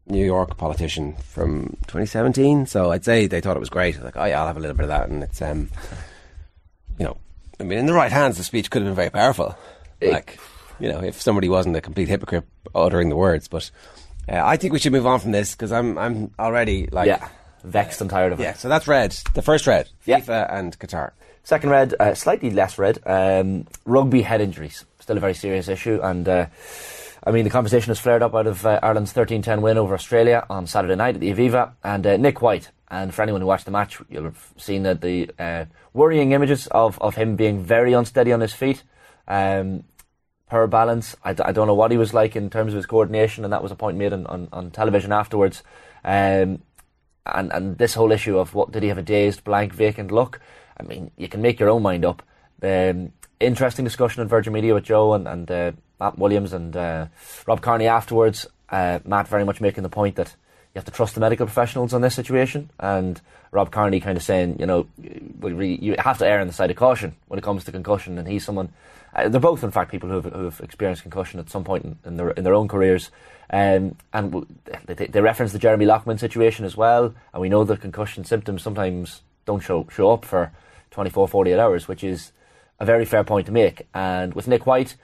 New 0.08 0.26
York 0.26 0.58
politician 0.58 1.16
from 1.18 1.78
2017. 1.88 2.66
So 2.66 2.92
I'd 2.92 3.06
say 3.06 3.28
they 3.28 3.40
thought 3.40 3.56
it 3.56 3.60
was 3.60 3.70
great. 3.70 4.02
Like, 4.02 4.18
oh 4.18 4.26
yeah, 4.26 4.42
I'll 4.42 4.48
have 4.48 4.58
a 4.58 4.62
little 4.62 4.76
bit 4.76 4.86
of 4.86 4.90
that, 4.90 5.10
and 5.10 5.22
it's 5.22 5.44
um, 5.44 5.70
you 6.98 7.06
know, 7.06 7.18
I 7.60 7.64
mean, 7.64 7.80
in 7.80 7.86
the 7.86 7.94
right 7.94 8.12
hands, 8.12 8.38
the 8.38 8.44
speech 8.44 8.70
could 8.70 8.82
have 8.82 8.88
been 8.90 8.96
very 8.96 9.10
powerful. 9.10 9.56
Like, 10.02 10.40
you 10.80 10.92
know, 10.92 11.00
if 11.04 11.22
somebody 11.22 11.50
wasn't 11.50 11.76
a 11.76 11.82
complete 11.82 12.08
hypocrite 12.08 12.44
uttering 12.76 13.10
the 13.10 13.16
words. 13.16 13.48
But 13.48 13.72
uh, 14.30 14.42
I 14.44 14.58
think 14.58 14.74
we 14.74 14.80
should 14.80 14.92
move 14.92 15.08
on 15.08 15.20
from 15.20 15.32
this 15.32 15.54
because 15.54 15.72
I'm 15.72 15.98
I'm 15.98 16.32
already 16.38 16.88
like 16.92 17.08
Yeah, 17.08 17.28
vexed 17.64 18.02
and 18.02 18.10
tired 18.10 18.32
of 18.34 18.40
it. 18.40 18.44
yeah. 18.44 18.54
So 18.54 18.70
that's 18.70 18.88
red. 18.88 19.12
The 19.34 19.42
first 19.42 19.66
red. 19.66 19.90
Yeah. 20.06 20.20
FIFA 20.20 20.54
and 20.54 20.78
Qatar. 20.80 21.12
Second 21.44 21.70
red, 21.70 21.96
uh, 22.00 22.14
slightly 22.14 22.52
less 22.52 22.78
red. 22.78 23.00
Um, 23.06 23.66
rugby 23.86 24.22
head 24.22 24.42
injuries, 24.42 24.84
still 25.00 25.16
a 25.18 25.22
very 25.22 25.34
serious 25.34 25.70
issue, 25.70 26.00
and 26.04 26.28
uh, 26.28 26.46
I 27.26 27.32
mean 27.32 27.46
the 27.46 27.50
conversation 27.50 27.90
has 27.90 28.00
flared 28.00 28.22
up 28.22 28.36
out 28.36 28.48
of 28.48 28.66
uh, 28.66 28.80
Ireland's 28.84 29.14
13-10 29.14 29.62
win 29.62 29.78
over 29.78 29.94
Australia 29.94 30.46
on 30.50 30.68
Saturday 30.68 30.96
night 30.96 31.16
at 31.16 31.22
the 31.22 31.34
Aviva, 31.34 31.72
and 31.84 32.06
uh, 32.06 32.18
Nick 32.18 32.42
White. 32.42 32.70
And 32.90 33.14
for 33.14 33.22
anyone 33.22 33.42
who 33.42 33.48
watched 33.48 33.66
the 33.66 33.72
match, 33.72 33.98
you'll 34.10 34.26
have 34.26 34.54
seen 34.58 34.84
that 34.84 35.00
the 35.02 35.30
uh, 35.40 35.66
worrying 35.98 36.32
images 36.32 36.68
of, 36.68 37.02
of 37.02 37.16
him 37.16 37.36
being 37.36 37.64
very 37.64 37.94
unsteady 37.94 38.32
on 38.32 38.40
his 38.40 38.54
feet. 38.54 38.84
Um, 39.28 39.84
per 40.50 40.66
balance. 40.66 41.16
I 41.24 41.34
don't 41.34 41.68
know 41.68 41.74
what 41.74 41.92
he 41.92 41.98
was 41.98 42.14
like 42.14 42.36
in 42.36 42.50
terms 42.50 42.72
of 42.74 42.78
his 42.78 42.86
coordination, 42.86 43.44
and 43.44 43.52
that 43.52 43.62
was 43.62 43.72
a 43.72 43.76
point 43.76 43.98
made 43.98 44.14
on, 44.14 44.26
on, 44.28 44.48
on 44.54 44.72
television 44.72 45.12
afterwards. 45.12 45.62
Um, 46.06 46.62
and 47.26 47.52
and 47.52 47.78
this 47.78 47.94
whole 47.94 48.12
issue 48.12 48.38
of 48.38 48.54
what 48.54 48.72
did 48.72 48.84
he 48.84 48.90
have 48.90 48.98
a 48.98 49.04
dazed, 49.04 49.44
blank, 49.44 49.74
vacant 49.74 50.12
look? 50.12 50.40
I 50.80 50.84
mean, 50.84 51.12
you 51.18 51.28
can 51.28 51.42
make 51.42 51.60
your 51.60 51.70
own 51.70 51.82
mind 51.82 52.06
up. 52.06 52.24
Um, 52.62 53.12
interesting 53.40 53.86
discussion 53.86 54.22
on 54.22 54.28
Virgin 54.28 54.54
Media 54.54 54.74
with 54.74 54.86
Joe 54.86 55.14
and 55.14 55.28
and 55.28 55.52
uh, 55.52 55.72
Matt 56.00 56.18
Williams 56.18 56.54
and 56.54 56.76
uh, 56.76 57.08
Rob 57.46 57.62
Kearney 57.62 57.88
afterwards. 57.88 58.48
Uh, 58.70 59.00
Matt 59.06 59.28
very 59.28 59.44
much 59.44 59.60
making 59.60 59.84
the 59.84 59.90
point 59.90 60.16
that 60.16 60.36
you 60.78 60.80
have 60.80 60.86
to 60.86 60.92
trust 60.92 61.16
the 61.16 61.20
medical 61.20 61.48
professionals 61.48 61.92
on 61.92 62.02
this 62.02 62.14
situation, 62.14 62.70
and 62.80 63.20
Rob 63.50 63.72
Kearney 63.72 64.00
kind 64.00 64.16
of 64.16 64.22
saying, 64.22 64.58
you 64.60 64.68
know, 64.68 64.86
you 65.42 65.96
have 65.98 66.20
to 66.20 66.28
err 66.28 66.40
on 66.40 66.46
the 66.46 66.54
side 66.54 66.70
of 66.70 66.78
caution 66.78 67.16
when 67.30 67.40
it 67.40 67.42
comes 67.42 67.64
to 67.64 67.72
concussion, 67.72 68.20
and 68.20 68.28
he's 68.28 68.46
someone. 68.46 68.70
Uh, 69.16 69.28
they're 69.28 69.42
both, 69.42 69.64
in 69.64 69.72
fact, 69.72 69.90
people 69.90 70.08
who've, 70.08 70.26
who've 70.26 70.60
experienced 70.62 71.02
concussion 71.02 71.40
at 71.40 71.50
some 71.50 71.64
point 71.64 71.84
in, 71.84 71.98
in 72.06 72.18
their 72.18 72.30
in 72.30 72.44
their 72.44 72.54
own 72.54 72.68
careers. 72.68 73.10
Um, 73.50 73.96
and 74.14 74.46
they, 74.86 75.08
they 75.08 75.20
reference 75.20 75.52
the 75.52 75.58
Jeremy 75.58 75.88
Loughman 75.88 76.20
situation 76.20 76.64
as 76.64 76.78
well, 76.78 77.16
and 77.34 77.42
we 77.42 77.50
know 77.50 77.64
that 77.64 77.82
concussion 77.82 78.24
symptoms 78.24 78.62
sometimes 78.62 79.24
don't 79.46 79.62
show 79.62 79.88
show 79.92 80.12
up 80.12 80.26
for 80.26 80.52
24, 80.92 81.28
48 81.28 81.58
hours, 81.58 81.88
which 81.88 82.04
is 82.04 82.32
a 82.80 82.86
very 82.86 83.06
fair 83.06 83.24
point 83.24 83.48
to 83.48 83.52
make. 83.52 83.88
And 83.96 84.36
with 84.36 84.48
Nick 84.48 84.68
White, 84.68 84.96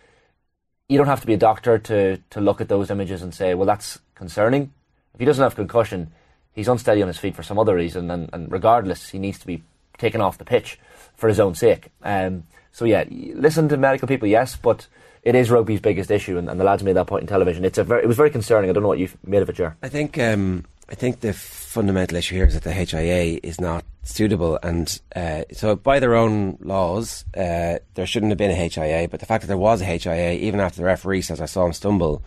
you 0.88 1.00
don't 1.00 1.08
have 1.08 1.22
to 1.22 1.28
be 1.28 1.34
a 1.34 1.38
doctor 1.38 1.80
to 1.80 2.18
to 2.30 2.42
look 2.42 2.62
at 2.62 2.70
those 2.70 2.92
images 2.92 3.24
and 3.24 3.34
say, 3.34 3.56
well, 3.56 3.66
that's 3.66 3.98
concerning. 4.14 4.72
If 5.14 5.20
he 5.20 5.26
doesn't 5.26 5.44
have 5.44 5.56
concussion, 5.56 6.12
he's 6.54 6.68
unsteady 6.68 7.02
on 7.02 7.08
his 7.08 7.18
feet 7.18 7.36
for 7.36 7.44
some 7.44 7.60
other 7.60 7.76
reason, 7.76 8.10
and, 8.10 8.30
and 8.34 8.52
regardless, 8.52 9.10
he 9.10 9.20
needs 9.20 9.40
to 9.40 9.48
be 9.48 9.64
taken 9.98 10.22
off 10.22 10.38
the 10.38 10.46
pitch 10.46 10.80
for 11.16 11.30
his 11.30 11.40
own 11.40 11.56
sake. 11.56 11.90
Um, 12.02 12.44
so 12.72 12.86
yeah, 12.86 13.04
listen 13.10 13.70
to 13.70 13.78
medical 13.78 14.08
people, 14.08 14.28
yes, 14.28 14.56
but 14.56 14.88
it 15.22 15.36
is 15.36 15.50
rugby's 15.50 15.80
biggest 15.80 16.12
issue, 16.12 16.38
and, 16.38 16.50
and 16.50 16.60
the 16.60 16.64
lads 16.64 16.84
made 16.84 16.96
that 16.96 17.08
point 17.08 17.22
in 17.22 17.28
television. 17.28 17.64
It's 17.64 17.78
a 17.78 17.84
very, 17.84 18.04
it 18.04 18.08
was 18.08 18.18
very 18.18 18.30
concerning. 18.30 18.70
I 18.70 18.74
don't 18.74 18.84
know 18.84 18.90
what 18.90 19.00
you've 19.00 19.18
made 19.26 19.42
of 19.42 19.50
it, 19.50 19.56
Ger. 19.56 19.78
I 19.82 19.90
think 19.90 20.18
um, 20.18 20.66
I 20.90 20.96
think 20.96 21.22
the 21.22 21.34
fundamental 21.34 22.18
issue 22.18 22.36
here 22.36 22.46
is 22.46 22.60
that 22.60 22.64
the 22.64 22.74
HIA 22.74 23.40
is 23.42 23.62
not 23.62 23.86
suitable, 24.04 24.60
and 24.62 25.00
uh, 25.16 25.44
so 25.52 25.76
by 25.76 26.00
their 26.00 26.16
own 26.16 26.58
laws, 26.62 27.24
uh, 27.38 27.80
there 27.94 28.06
shouldn't 28.06 28.32
have 28.32 28.38
been 28.38 28.52
a 28.52 28.56
HIA. 28.56 29.08
But 29.08 29.20
the 29.22 29.26
fact 29.26 29.44
that 29.44 29.48
there 29.48 29.58
was 29.58 29.82
a 29.82 29.86
HIA, 29.86 30.34
even 30.34 30.60
after 30.60 30.78
the 30.78 30.86
referee 30.86 31.22
says 31.22 31.40
I 31.40 31.46
saw 31.46 31.66
him 31.66 31.74
stumble, 31.74 32.22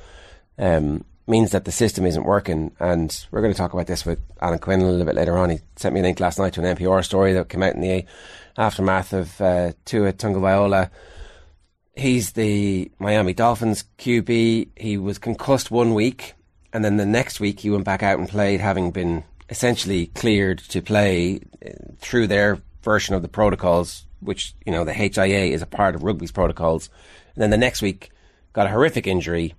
um, 0.58 1.04
means 1.26 1.50
that 1.50 1.64
the 1.64 1.72
system 1.72 2.06
isn't 2.06 2.24
working. 2.24 2.72
And 2.78 3.26
we're 3.30 3.40
going 3.40 3.52
to 3.52 3.58
talk 3.58 3.72
about 3.72 3.86
this 3.86 4.06
with 4.06 4.20
Alan 4.40 4.58
Quinn 4.58 4.80
a 4.80 4.86
little 4.88 5.06
bit 5.06 5.14
later 5.14 5.36
on. 5.36 5.50
He 5.50 5.58
sent 5.76 5.94
me 5.94 6.00
a 6.00 6.02
link 6.02 6.20
last 6.20 6.38
night 6.38 6.52
to 6.54 6.64
an 6.64 6.76
NPR 6.76 7.04
story 7.04 7.32
that 7.32 7.48
came 7.48 7.62
out 7.62 7.74
in 7.74 7.80
the 7.80 8.04
aftermath 8.56 9.12
of 9.12 9.40
uh, 9.40 9.72
Tua 9.84 10.12
Tagovailoa. 10.12 10.90
He's 11.94 12.32
the 12.32 12.90
Miami 12.98 13.34
Dolphins 13.34 13.84
QB. 13.98 14.68
He 14.76 14.98
was 14.98 15.18
concussed 15.18 15.70
one 15.70 15.94
week, 15.94 16.34
and 16.72 16.84
then 16.84 16.98
the 16.98 17.06
next 17.06 17.40
week 17.40 17.60
he 17.60 17.70
went 17.70 17.84
back 17.84 18.02
out 18.02 18.18
and 18.18 18.28
played, 18.28 18.60
having 18.60 18.90
been 18.90 19.24
essentially 19.48 20.08
cleared 20.08 20.58
to 20.58 20.82
play 20.82 21.40
uh, 21.64 21.70
through 21.98 22.26
their 22.26 22.60
version 22.82 23.14
of 23.14 23.22
the 23.22 23.28
protocols, 23.28 24.04
which 24.20 24.54
you 24.66 24.72
know 24.72 24.84
the 24.84 24.92
HIA 24.92 25.46
is 25.46 25.62
a 25.62 25.66
part 25.66 25.94
of 25.94 26.02
rugby's 26.02 26.32
protocols. 26.32 26.90
And 27.34 27.42
then 27.42 27.50
the 27.50 27.56
next 27.56 27.80
week 27.80 28.10
got 28.52 28.66
a 28.66 28.70
horrific 28.70 29.06
injury 29.06 29.54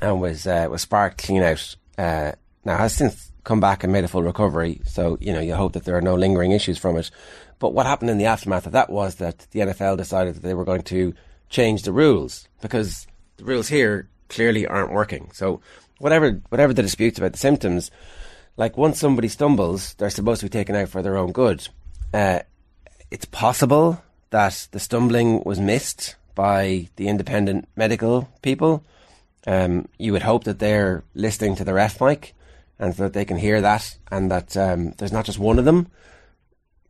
and 0.00 0.20
was 0.20 0.46
uh, 0.46 0.66
was 0.70 0.82
sparked 0.82 1.22
clean 1.22 1.42
out. 1.42 1.76
Uh, 1.96 2.32
now 2.64 2.76
has 2.76 2.94
since 2.94 3.32
come 3.44 3.60
back 3.60 3.84
and 3.84 3.92
made 3.92 4.04
a 4.04 4.08
full 4.08 4.22
recovery. 4.22 4.80
So 4.84 5.18
you 5.20 5.32
know 5.32 5.40
you 5.40 5.54
hope 5.54 5.72
that 5.74 5.84
there 5.84 5.96
are 5.96 6.02
no 6.02 6.14
lingering 6.14 6.52
issues 6.52 6.78
from 6.78 6.96
it. 6.96 7.10
But 7.58 7.72
what 7.74 7.86
happened 7.86 8.10
in 8.10 8.18
the 8.18 8.26
aftermath 8.26 8.66
of 8.66 8.72
that 8.72 8.90
was 8.90 9.16
that 9.16 9.46
the 9.52 9.60
NFL 9.60 9.96
decided 9.96 10.34
that 10.34 10.42
they 10.42 10.54
were 10.54 10.64
going 10.64 10.82
to 10.82 11.14
change 11.48 11.82
the 11.82 11.92
rules 11.92 12.48
because 12.60 13.06
the 13.36 13.44
rules 13.44 13.68
here 13.68 14.08
clearly 14.28 14.66
aren't 14.66 14.92
working. 14.92 15.30
So 15.32 15.60
whatever 15.98 16.42
whatever 16.48 16.72
the 16.72 16.82
disputes 16.82 17.18
about 17.18 17.32
the 17.32 17.38
symptoms, 17.38 17.90
like 18.56 18.76
once 18.76 18.98
somebody 18.98 19.28
stumbles, 19.28 19.94
they're 19.94 20.10
supposed 20.10 20.40
to 20.40 20.46
be 20.46 20.50
taken 20.50 20.76
out 20.76 20.88
for 20.88 21.02
their 21.02 21.16
own 21.16 21.32
good. 21.32 21.68
Uh, 22.12 22.40
it's 23.10 23.24
possible 23.26 24.02
that 24.30 24.68
the 24.72 24.80
stumbling 24.80 25.42
was 25.44 25.60
missed 25.60 26.16
by 26.34 26.88
the 26.96 27.08
independent 27.08 27.68
medical 27.76 28.28
people. 28.42 28.84
Um, 29.46 29.88
you 29.98 30.12
would 30.12 30.22
hope 30.22 30.44
that 30.44 30.58
they're 30.58 31.04
listening 31.14 31.56
to 31.56 31.64
the 31.64 31.74
ref 31.74 32.00
mic 32.00 32.34
and 32.78 32.94
so 32.94 33.04
that 33.04 33.12
they 33.12 33.24
can 33.24 33.36
hear 33.36 33.60
that 33.60 33.98
and 34.10 34.30
that 34.30 34.56
um, 34.56 34.92
there's 34.98 35.12
not 35.12 35.24
just 35.24 35.38
one 35.38 35.58
of 35.58 35.64
them. 35.64 35.88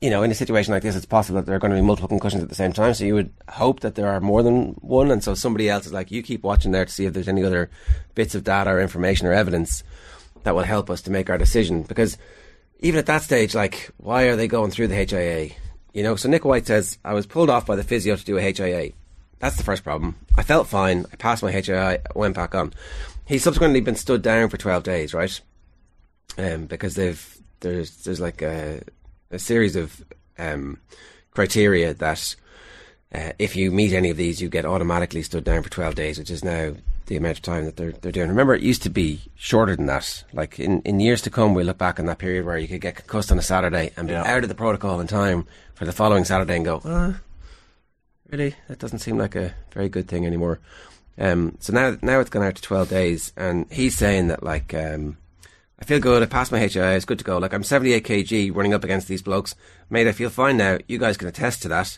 You 0.01 0.11
know, 0.11 0.23
in 0.23 0.31
a 0.31 0.35
situation 0.35 0.73
like 0.73 0.83
this, 0.83 0.97
it's 0.97 1.07
possible 1.07 1.37
that 1.37 1.47
there 1.47 1.57
are 1.57 1.59
going 1.59 1.71
to 1.71 1.81
be 1.81 1.87
multiple 1.87 2.09
concussions 2.09 2.43
at 2.43 2.49
the 2.49 2.55
same 2.55 2.73
time. 2.73 2.93
So 2.95 3.05
you 3.05 3.15
would 3.15 3.33
hope 3.49 3.81
that 3.81 3.95
there 3.95 4.09
are 4.09 4.21
more 4.21 4.43
than 4.43 4.73
one. 4.75 5.11
And 5.11 5.25
so 5.25 5.35
somebody 5.35 5.69
else 5.69 5.87
is 5.87 5.93
like, 5.93 6.11
you 6.11 6.23
keep 6.23 6.43
watching 6.43 6.73
there 6.73 6.85
to 6.85 6.93
see 6.93 7.07
if 7.07 7.15
there's 7.15 7.29
any 7.29 7.43
other 7.43 7.71
bits 8.15 8.35
of 8.35 8.45
data 8.45 8.71
or 8.71 8.81
information 8.81 9.27
or 9.27 9.33
evidence 9.33 9.83
that 10.43 10.55
will 10.55 10.63
help 10.63 10.91
us 10.91 11.01
to 11.03 11.11
make 11.11 11.31
our 11.31 11.39
decision. 11.39 11.83
Because 11.83 12.19
even 12.81 12.99
at 12.99 13.07
that 13.07 13.23
stage, 13.23 13.55
like, 13.55 13.91
why 13.97 14.25
are 14.25 14.37
they 14.37 14.47
going 14.47 14.71
through 14.71 14.89
the 14.89 15.07
HIA? 15.07 15.51
You 15.95 16.03
know, 16.03 16.17
so 16.17 16.29
Nick 16.29 16.45
White 16.45 16.67
says, 16.67 16.99
I 17.05 17.15
was 17.15 17.27
pulled 17.27 17.49
off 17.49 17.67
by 17.67 17.77
the 17.77 17.85
physio 17.85 18.17
to 18.17 18.25
do 18.25 18.37
a 18.37 18.43
HIA. 18.43 18.93
That's 19.41 19.57
the 19.57 19.63
first 19.65 19.85
problem. 19.85 20.17
I 20.37 20.43
felt 20.43 20.69
fine. 20.69 21.07
I 21.13 21.17
passed 21.17 21.43
my 21.43 21.53
HIA, 21.53 22.01
went 22.15 22.35
back 22.35 22.55
on. 22.55 22.73
He's 23.27 23.43
subsequently 23.43 23.81
been 23.81 23.97
stood 23.97 24.23
down 24.23 24.49
for 24.49 24.57
12 24.57 24.83
days, 24.83 25.13
right? 25.15 25.41
Um, 26.39 26.67
because 26.67 26.95
they've, 26.95 27.39
there's, 27.61 28.05
there's 28.05 28.21
like 28.21 28.43
a, 28.43 28.83
a 29.31 29.39
series 29.39 29.77
of, 29.77 30.03
um, 30.39 30.79
criteria 31.31 31.95
that, 31.95 32.37
uh, 33.15 33.33
if 33.39 33.55
you 33.55 33.71
meet 33.71 33.93
any 33.93 34.11
of 34.11 34.17
these, 34.17 34.41
you 34.43 34.49
get 34.49 34.65
automatically 34.65 35.23
stood 35.23 35.45
down 35.45 35.63
for 35.63 35.71
12 35.71 35.95
days, 35.95 36.19
which 36.19 36.31
is 36.31 36.43
now 36.45 36.75
the 37.07 37.17
amount 37.17 37.37
of 37.39 37.43
time 37.43 37.65
that 37.67 37.77
they're, 37.77 37.93
they're 37.93 38.11
doing. 38.13 38.29
Remember, 38.29 38.55
it 38.55 38.63
used 38.63 38.83
to 38.83 38.91
be 38.91 39.21
shorter 39.37 39.77
than 39.77 39.87
that. 39.87 40.25
Like 40.33 40.59
in, 40.59 40.81
in 40.83 41.01
years 41.01 41.23
to 41.23 41.31
come, 41.31 41.55
we 41.55 41.63
look 41.65 41.79
back 41.79 42.01
on 42.01 42.07
that 42.07 42.19
period 42.19 42.45
where 42.47 42.59
you 42.59 42.67
could 42.67 42.81
get 42.81 42.97
concussed 42.97 43.31
on 43.31 43.39
a 43.39 43.43
Saturday 43.43 43.93
and 43.97 44.09
be 44.09 44.15
Yeah. 44.15 44.25
out 44.25 44.43
of 44.43 44.49
the 44.49 44.55
protocol 44.55 45.01
in 45.01 45.07
time 45.07 45.47
for 45.75 45.85
the 45.85 45.93
following 45.93 46.25
Saturday 46.25 46.57
and 46.57 46.65
go, 46.65 46.79
uh, 46.79 47.13
really? 48.37 48.57
That 48.67 48.81
doesn't 48.81 48.99
seem 48.99 49.17
like 49.17 49.37
a 49.37 49.55
very 49.73 49.89
good 49.89 50.09
thing 50.09 50.27
anymore. 50.27 50.59
Um, 51.17 51.57
so 51.61 51.73
now, 51.73 51.97
now 52.03 52.19
it's 52.19 52.31
gone 52.31 52.43
out 52.43 52.57
to 52.57 52.63
12 52.63 52.89
days 52.89 53.33
and 53.37 53.71
he's 53.71 53.97
saying 53.97 54.27
that 54.29 54.43
like, 54.43 54.75
um, 54.75 55.17
I 55.79 55.85
feel 55.85 56.01
good. 56.01 56.21
I 56.23 56.27
passed 56.27 56.51
my 56.51 56.59
HIA. 56.59 56.97
It's 56.97 57.05
good 57.05 57.21
to 57.21 57.25
go. 57.25 57.39
Like 57.39 57.55
I'm 57.55 57.63
78 57.63 58.05
kg 58.05 58.57
running 58.57 58.75
up 58.75 58.83
against 58.83 59.07
these 59.07 59.23
blokes. 59.23 59.55
Mate, 59.89 60.09
I 60.09 60.13
feel 60.13 60.31
fine 60.31 60.57
now. 60.57 60.79
You 60.89 60.99
guys 60.99 61.17
can 61.17 61.29
attest 61.29 61.63
to 61.63 61.69
that. 61.69 61.97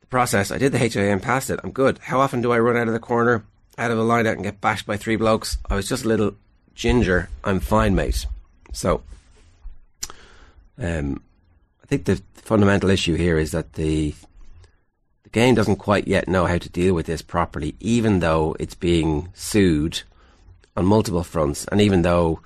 The 0.00 0.06
process. 0.06 0.52
I 0.52 0.58
did 0.58 0.70
the 0.70 0.78
HIA 0.78 1.10
and 1.10 1.22
passed 1.22 1.50
it. 1.50 1.58
I'm 1.64 1.72
good. 1.72 1.98
How 1.98 2.20
often 2.20 2.40
do 2.40 2.52
I 2.52 2.60
run 2.60 2.76
out 2.76 2.86
of 2.86 2.94
the 2.94 3.00
corner, 3.00 3.44
out 3.76 3.90
of 3.90 3.98
a 3.98 4.02
line 4.02 4.28
out 4.28 4.34
and 4.34 4.44
get 4.44 4.60
bashed 4.60 4.86
by 4.86 4.96
three 4.96 5.16
blokes? 5.16 5.58
I 5.68 5.74
was 5.74 5.88
just 5.88 6.04
a 6.04 6.08
little 6.08 6.36
ginger. 6.76 7.30
I'm 7.42 7.58
fine, 7.58 7.96
mate. 7.96 8.26
So, 8.72 9.02
um, 10.78 11.20
I 11.82 11.86
think 11.86 12.04
the 12.04 12.22
fundamental 12.36 12.90
issue 12.90 13.16
here 13.16 13.38
is 13.38 13.50
that 13.50 13.72
the 13.72 14.14
the 15.28 15.40
game 15.40 15.54
doesn't 15.54 15.76
quite 15.76 16.08
yet 16.08 16.26
know 16.26 16.46
how 16.46 16.56
to 16.56 16.70
deal 16.70 16.94
with 16.94 17.04
this 17.04 17.20
properly, 17.20 17.76
even 17.80 18.20
though 18.20 18.56
it's 18.58 18.74
being 18.74 19.28
sued 19.34 20.00
on 20.74 20.86
multiple 20.86 21.22
fronts, 21.22 21.66
and 21.66 21.82
even 21.82 22.00
though 22.00 22.40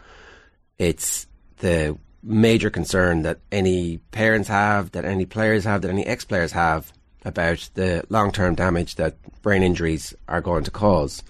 it's 0.79 1.29
the 1.59 1.97
major 2.25 2.71
concern 2.71 3.23
that 3.23 3.39
any 3.53 3.99
parents 4.11 4.49
have, 4.49 4.91
that 4.93 5.05
any 5.05 5.25
players 5.25 5.65
have, 5.65 5.83
that 5.83 5.93
any 5.93 6.05
ex 6.05 6.25
players 6.25 6.51
have 6.51 6.93
about 7.25 7.71
the 7.75 8.03
long 8.09 8.33
term 8.33 8.57
damage 8.57 8.97
that 8.97 9.15
brain 9.43 9.63
injuries 9.63 10.13
are 10.27 10.41
going 10.41 10.65
to 10.65 10.73
cause. 10.73 11.23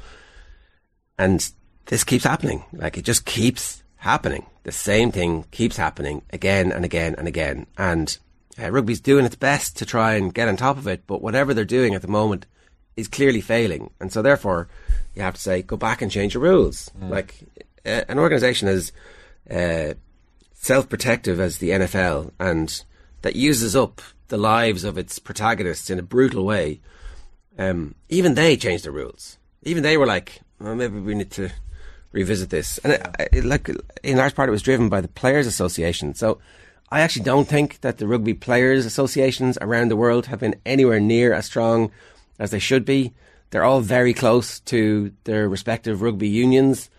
And 1.19 1.47
this 1.85 2.03
keeps 2.03 2.25
happening. 2.25 2.65
Like 2.73 2.97
it 2.97 3.05
just 3.05 3.27
keeps 3.27 3.83
happening. 3.97 4.47
The 4.63 4.73
same 4.73 5.13
thing 5.13 5.45
keeps 5.51 5.77
happening 5.77 6.23
again 6.31 6.73
and 6.73 6.83
again 6.83 7.15
and 7.19 7.29
again. 7.29 7.67
And 7.77 8.17
uh, 8.61 8.71
rugby's 8.71 9.01
doing 9.01 9.25
its 9.25 9.37
best 9.37 9.77
to 9.79 9.87
try 9.87 10.15
and 10.15 10.35
get 10.35 10.49
on 10.49 10.57
top 10.57 10.77
of 10.77 10.87
it, 10.87 11.07
but 11.07 11.23
whatever 11.23 11.55
they're 11.55 11.65
doing 11.65 11.95
at 11.95 12.03
the 12.03 12.09
moment 12.09 12.47
is 12.97 13.09
clearly 13.09 13.41
failing. 13.41 13.91
And 14.01 14.13
so 14.13 14.23
therefore, 14.23 14.69
you 15.15 15.23
have 15.23 15.35
to 15.35 15.41
say, 15.41 15.63
go 15.63 15.77
back 15.77 16.03
and 16.03 16.11
change 16.11 16.35
your 16.35 16.43
rules. 16.43 16.91
Like 17.11 17.37
uh, 17.87 18.03
an 18.09 18.19
organisation 18.19 18.69
as 18.69 18.93
uh, 19.51 19.95
self-protective 20.53 21.41
as 21.41 21.59
the 21.59 21.71
NFL 21.71 22.33
and 22.39 22.85
that 23.23 23.37
uses 23.37 23.75
up 23.75 24.01
the 24.29 24.37
lives 24.37 24.85
of 24.85 24.99
its 24.99 25.19
protagonists 25.19 25.91
in 25.91 25.99
a 25.99 26.03
brutal 26.03 26.45
way, 26.45 26.81
um, 27.59 27.95
even 28.09 28.35
they 28.35 28.57
changed 28.57 28.85
the 28.85 28.91
rules. 28.91 29.39
Even 29.63 29.83
they 29.83 29.97
were 29.97 30.07
like, 30.07 30.41
well, 30.59 30.75
maybe 30.75 30.99
we 31.01 31.15
need 31.15 31.31
to 31.33 31.51
revisit 32.13 32.51
this. 32.51 32.79
And 32.79 32.95
it, 32.95 33.29
it, 33.33 33.45
like 33.45 33.69
in 34.03 34.17
large 34.17 34.35
part, 34.35 34.49
it 34.49 34.53
was 34.53 34.63
driven 34.63 34.89
by 34.89 35.01
the 35.01 35.09
Players 35.09 35.47
Association. 35.47 36.15
So 36.15 36.39
I 36.93 37.01
actually 37.01 37.25
don't 37.25 37.49
think 37.49 37.81
that 37.81 37.97
the 37.97 38.07
rugby 38.07 38.35
players 38.35 38.85
associations 38.85 39.57
around 39.63 39.89
the 39.89 39.97
world 39.97 40.27
have 40.27 40.41
been 40.41 40.61
anywhere 40.67 41.01
near 41.01 41.33
as 41.33 41.47
strong 41.47 41.91
as 42.39 42.51
they 42.51 42.59
should 42.59 42.85
be. 42.85 43.15
They're 43.49 43.65
all 43.65 43.81
very 43.81 44.13
close 44.13 44.61
to 44.61 45.11
their 45.25 45.49
respective 45.49 46.03
rugby 46.03 46.29
unions. 46.29 46.91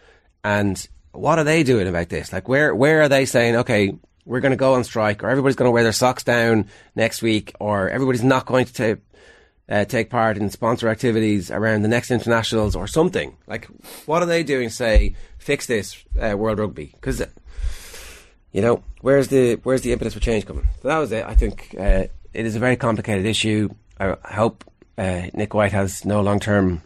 And 0.44 0.84
what 1.12 1.38
are 1.38 1.44
they 1.44 1.62
doing 1.62 1.88
about 1.88 2.10
this? 2.10 2.34
Like, 2.34 2.50
where 2.50 2.74
where 2.74 3.04
are 3.04 3.08
they 3.08 3.26
saying, 3.26 3.56
okay, 3.58 3.94
we're 4.26 4.40
going 4.40 4.50
to 4.50 4.58
go 4.58 4.74
on 4.74 4.84
strike, 4.84 5.24
or 5.24 5.30
everybody's 5.30 5.56
going 5.56 5.68
to 5.68 5.72
wear 5.72 5.84
their 5.84 5.92
socks 5.92 6.24
down 6.24 6.70
next 6.96 7.22
week, 7.22 7.54
or 7.60 7.88
everybody's 7.88 8.24
not 8.24 8.48
going 8.48 8.66
to 8.66 8.74
take 8.74 8.98
uh, 9.70 9.86
take 9.86 10.10
part 10.10 10.38
in 10.38 10.50
sponsor 10.50 10.90
activities 10.90 11.52
around 11.52 11.84
the 11.84 11.88
next 11.88 12.10
internationals, 12.10 12.76
or 12.76 12.88
something? 12.88 13.38
Like, 13.46 13.68
what 14.08 14.24
are 14.24 14.28
they 14.28 14.42
doing? 14.42 14.70
Say, 14.70 15.16
fix 15.38 15.68
this, 15.68 16.04
uh, 16.20 16.36
World 16.36 16.58
Rugby, 16.58 16.94
because 16.96 17.22
you 18.54 18.62
know, 18.62 18.84
where's 19.02 19.28
the 19.28 19.56
where's 19.64 19.82
the 19.82 19.92
impetus 19.92 20.14
for 20.14 20.20
change 20.20 20.46
coming? 20.46 20.68
So 20.82 20.88
that 20.88 21.00
was 21.00 21.12
it. 21.12 21.26
I 21.26 21.36
think 21.36 21.76
uh, 21.78 22.06
it 22.34 22.46
is 22.46 22.56
a 22.56 22.60
very 22.60 22.78
complicated 22.78 23.26
issue. 23.26 23.70
I, 24.00 24.16
hope 24.24 24.64
uh, 24.98 25.24
Nick 25.34 25.54
White 25.54 25.72
has 25.72 26.06
no 26.06 26.22
long 26.22 26.40
term 26.40 26.82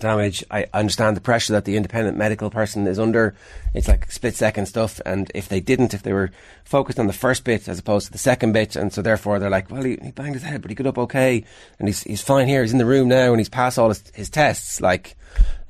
damage. 0.00 0.44
I 0.50 0.66
understand 0.74 1.16
the 1.16 1.22
pressure 1.22 1.54
that 1.54 1.64
the 1.64 1.76
independent 1.76 2.18
medical 2.18 2.50
person 2.50 2.86
is 2.86 2.98
under. 2.98 3.34
It's 3.72 3.88
like 3.88 4.10
split 4.10 4.34
second 4.34 4.66
stuff, 4.66 5.00
and 5.06 5.30
if 5.34 5.48
they 5.48 5.60
didn't, 5.60 5.94
if 5.94 6.02
they 6.02 6.12
were 6.12 6.30
focused 6.64 6.98
on 6.98 7.06
the 7.06 7.12
first 7.12 7.44
bit 7.44 7.66
as 7.66 7.78
opposed 7.78 8.06
to 8.06 8.12
the 8.12 8.18
second 8.18 8.52
bit, 8.52 8.76
and 8.76 8.92
so 8.92 9.00
therefore 9.00 9.38
they're 9.38 9.50
like, 9.50 9.70
well, 9.70 9.82
he, 9.82 9.98
he 10.02 10.10
banged 10.10 10.34
his 10.34 10.42
head, 10.42 10.60
but 10.60 10.70
he 10.70 10.74
got 10.74 10.86
up 10.86 10.98
okay, 10.98 11.44
and 11.78 11.88
he's 11.88 12.02
he's 12.02 12.22
fine 12.22 12.46
here. 12.46 12.62
He's 12.62 12.72
in 12.72 12.78
the 12.78 12.84
room 12.84 13.08
now, 13.08 13.30
and 13.30 13.40
he's 13.40 13.48
passed 13.48 13.78
all 13.78 13.88
his, 13.88 14.04
his 14.14 14.28
tests. 14.28 14.82
Like, 14.82 15.16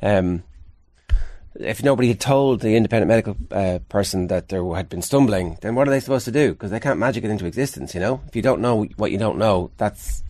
um, 0.03 0.43
if 1.61 1.83
nobody 1.83 2.09
had 2.09 2.21
told 2.21 2.61
the 2.61 2.77
independent 2.77 3.09
medical 3.09 3.37
uh, 3.51 3.79
person 3.89 4.27
that 4.29 4.49
there 4.49 4.65
had 4.75 4.89
been 4.89 5.03
stumbling, 5.03 5.59
then 5.61 5.75
what 5.75 5.87
are 5.87 5.91
they 5.91 6.01
supposed 6.01 6.25
to 6.25 6.33
do? 6.33 6.53
Because 6.53 6.71
they 6.71 6.81
can't 6.81 6.99
magic 6.99 7.25
it 7.25 7.31
into 7.31 7.47
existence, 7.47 7.95
you 7.95 8.01
know. 8.01 8.21
If 8.27 8.37
you 8.37 8.43
don't 8.43 8.61
know 8.61 8.85
what 8.97 9.11
you 9.13 9.19
don't 9.19 9.39
know, 9.39 9.71
that's 9.77 10.23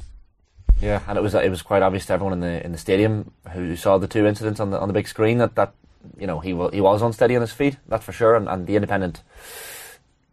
Yeah, 0.80 1.00
and 1.08 1.16
it 1.16 1.22
was 1.22 1.34
it 1.34 1.50
was 1.50 1.62
quite 1.62 1.82
obvious 1.82 2.06
to 2.06 2.12
everyone 2.12 2.34
in 2.34 2.40
the 2.40 2.64
in 2.64 2.72
the 2.72 2.78
stadium 2.78 3.30
who 3.52 3.76
saw 3.76 3.98
the 3.98 4.08
two 4.08 4.26
incidents 4.26 4.60
on 4.60 4.70
the 4.70 4.78
on 4.78 4.88
the 4.88 4.94
big 4.94 5.08
screen 5.08 5.38
that 5.38 5.54
that 5.54 5.72
you 6.18 6.26
know 6.26 6.40
he 6.40 6.52
wa- 6.52 6.70
he 6.70 6.80
was 6.80 7.00
unsteady 7.00 7.36
on 7.36 7.40
his 7.40 7.52
feet. 7.52 7.76
That's 7.88 8.04
for 8.04 8.12
sure, 8.12 8.34
and, 8.34 8.48
and 8.48 8.66
the 8.66 8.76
independent 8.76 9.22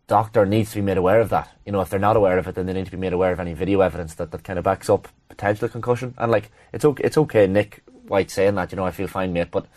doctor 0.08 0.46
needs 0.46 0.72
to 0.72 0.76
be 0.76 0.82
made 0.82 0.98
aware 0.98 1.22
of 1.22 1.30
that. 1.30 1.50
You 1.66 1.72
know, 1.72 1.80
if 1.80 1.90
they're 1.90 2.00
not 2.00 2.18
aware 2.18 2.38
of 2.38 2.46
it, 2.48 2.56
then 2.56 2.66
they 2.66 2.74
need 2.74 2.86
to 2.86 2.92
be 2.92 2.98
made 2.98 3.14
aware 3.14 3.32
of 3.32 3.40
any 3.40 3.54
video 3.54 3.80
evidence 3.80 4.16
that, 4.16 4.32
that 4.32 4.44
kind 4.44 4.60
of 4.60 4.66
backs 4.66 4.90
up 4.90 5.08
potential 5.30 5.70
concussion. 5.70 6.14
And 6.18 6.30
like, 6.30 6.52
it's 6.74 6.84
okay, 6.84 7.04
it's 7.06 7.18
okay. 7.18 7.48
Nick 7.48 7.82
White 8.08 8.30
saying 8.30 8.56
that, 8.56 8.74
you 8.74 8.76
know, 8.76 8.84
I 8.86 8.92
feel 8.92 9.08
fine, 9.08 9.32
mate. 9.32 9.52
But 9.52 9.68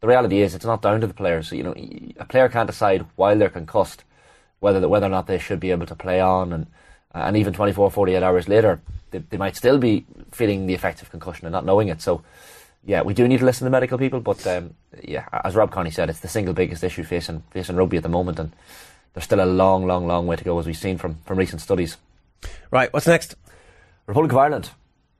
the 0.00 0.06
reality 0.06 0.40
is, 0.40 0.54
it's 0.54 0.64
not 0.64 0.82
down 0.82 1.00
to 1.00 1.06
the 1.06 1.14
players. 1.14 1.50
You 1.52 1.62
know, 1.64 1.74
a 2.18 2.24
player 2.24 2.48
can't 2.48 2.68
decide 2.68 3.04
while 3.16 3.36
they're 3.36 3.48
concussed 3.48 4.04
whether 4.60 4.86
whether 4.88 5.06
or 5.06 5.10
not 5.10 5.26
they 5.26 5.38
should 5.38 5.60
be 5.60 5.70
able 5.70 5.86
to 5.86 5.94
play 5.94 6.20
on, 6.20 6.52
and 6.52 6.66
and 7.12 7.36
even 7.36 7.52
24, 7.52 7.90
48 7.90 8.22
hours 8.22 8.48
later, 8.48 8.80
they, 9.10 9.18
they 9.18 9.36
might 9.36 9.56
still 9.56 9.78
be 9.78 10.04
feeling 10.30 10.66
the 10.66 10.74
effects 10.74 11.02
of 11.02 11.10
concussion 11.10 11.46
and 11.46 11.52
not 11.52 11.64
knowing 11.64 11.88
it. 11.88 12.02
So, 12.02 12.22
yeah, 12.84 13.02
we 13.02 13.14
do 13.14 13.26
need 13.26 13.38
to 13.38 13.44
listen 13.44 13.64
to 13.64 13.70
medical 13.70 13.98
people. 13.98 14.20
But 14.20 14.46
um, 14.46 14.74
yeah, 15.02 15.26
as 15.44 15.56
Rob 15.56 15.70
Kearney 15.70 15.90
said, 15.90 16.10
it's 16.10 16.20
the 16.20 16.28
single 16.28 16.54
biggest 16.54 16.84
issue 16.84 17.04
facing 17.04 17.42
facing 17.50 17.76
rugby 17.76 17.96
at 17.96 18.02
the 18.02 18.08
moment, 18.08 18.38
and 18.38 18.52
there's 19.14 19.24
still 19.24 19.42
a 19.42 19.46
long, 19.46 19.86
long, 19.86 20.06
long 20.06 20.26
way 20.26 20.36
to 20.36 20.44
go, 20.44 20.58
as 20.58 20.66
we've 20.66 20.76
seen 20.76 20.98
from 20.98 21.16
from 21.24 21.38
recent 21.38 21.60
studies. 21.60 21.96
Right, 22.70 22.92
what's 22.92 23.06
next? 23.06 23.34
Republic 24.06 24.32
of 24.32 24.38
Ireland 24.38 24.70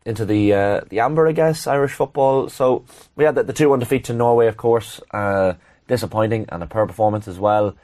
into 0.04 0.24
the 0.24 0.52
uh, 0.54 0.80
the 0.88 1.00
amber, 1.00 1.28
I 1.28 1.32
guess, 1.32 1.66
Irish 1.66 1.92
football. 1.92 2.48
So 2.48 2.84
we 3.16 3.24
had 3.24 3.34
the, 3.34 3.42
the 3.42 3.52
two 3.52 3.70
one 3.70 3.78
defeat 3.78 4.04
to 4.04 4.12
Norway, 4.14 4.46
of 4.46 4.56
course, 4.56 5.00
uh, 5.12 5.54
disappointing, 5.86 6.46
and 6.48 6.62
a 6.62 6.66
poor 6.66 6.86
performance 6.86 7.28
as 7.28 7.38
well. 7.38 7.76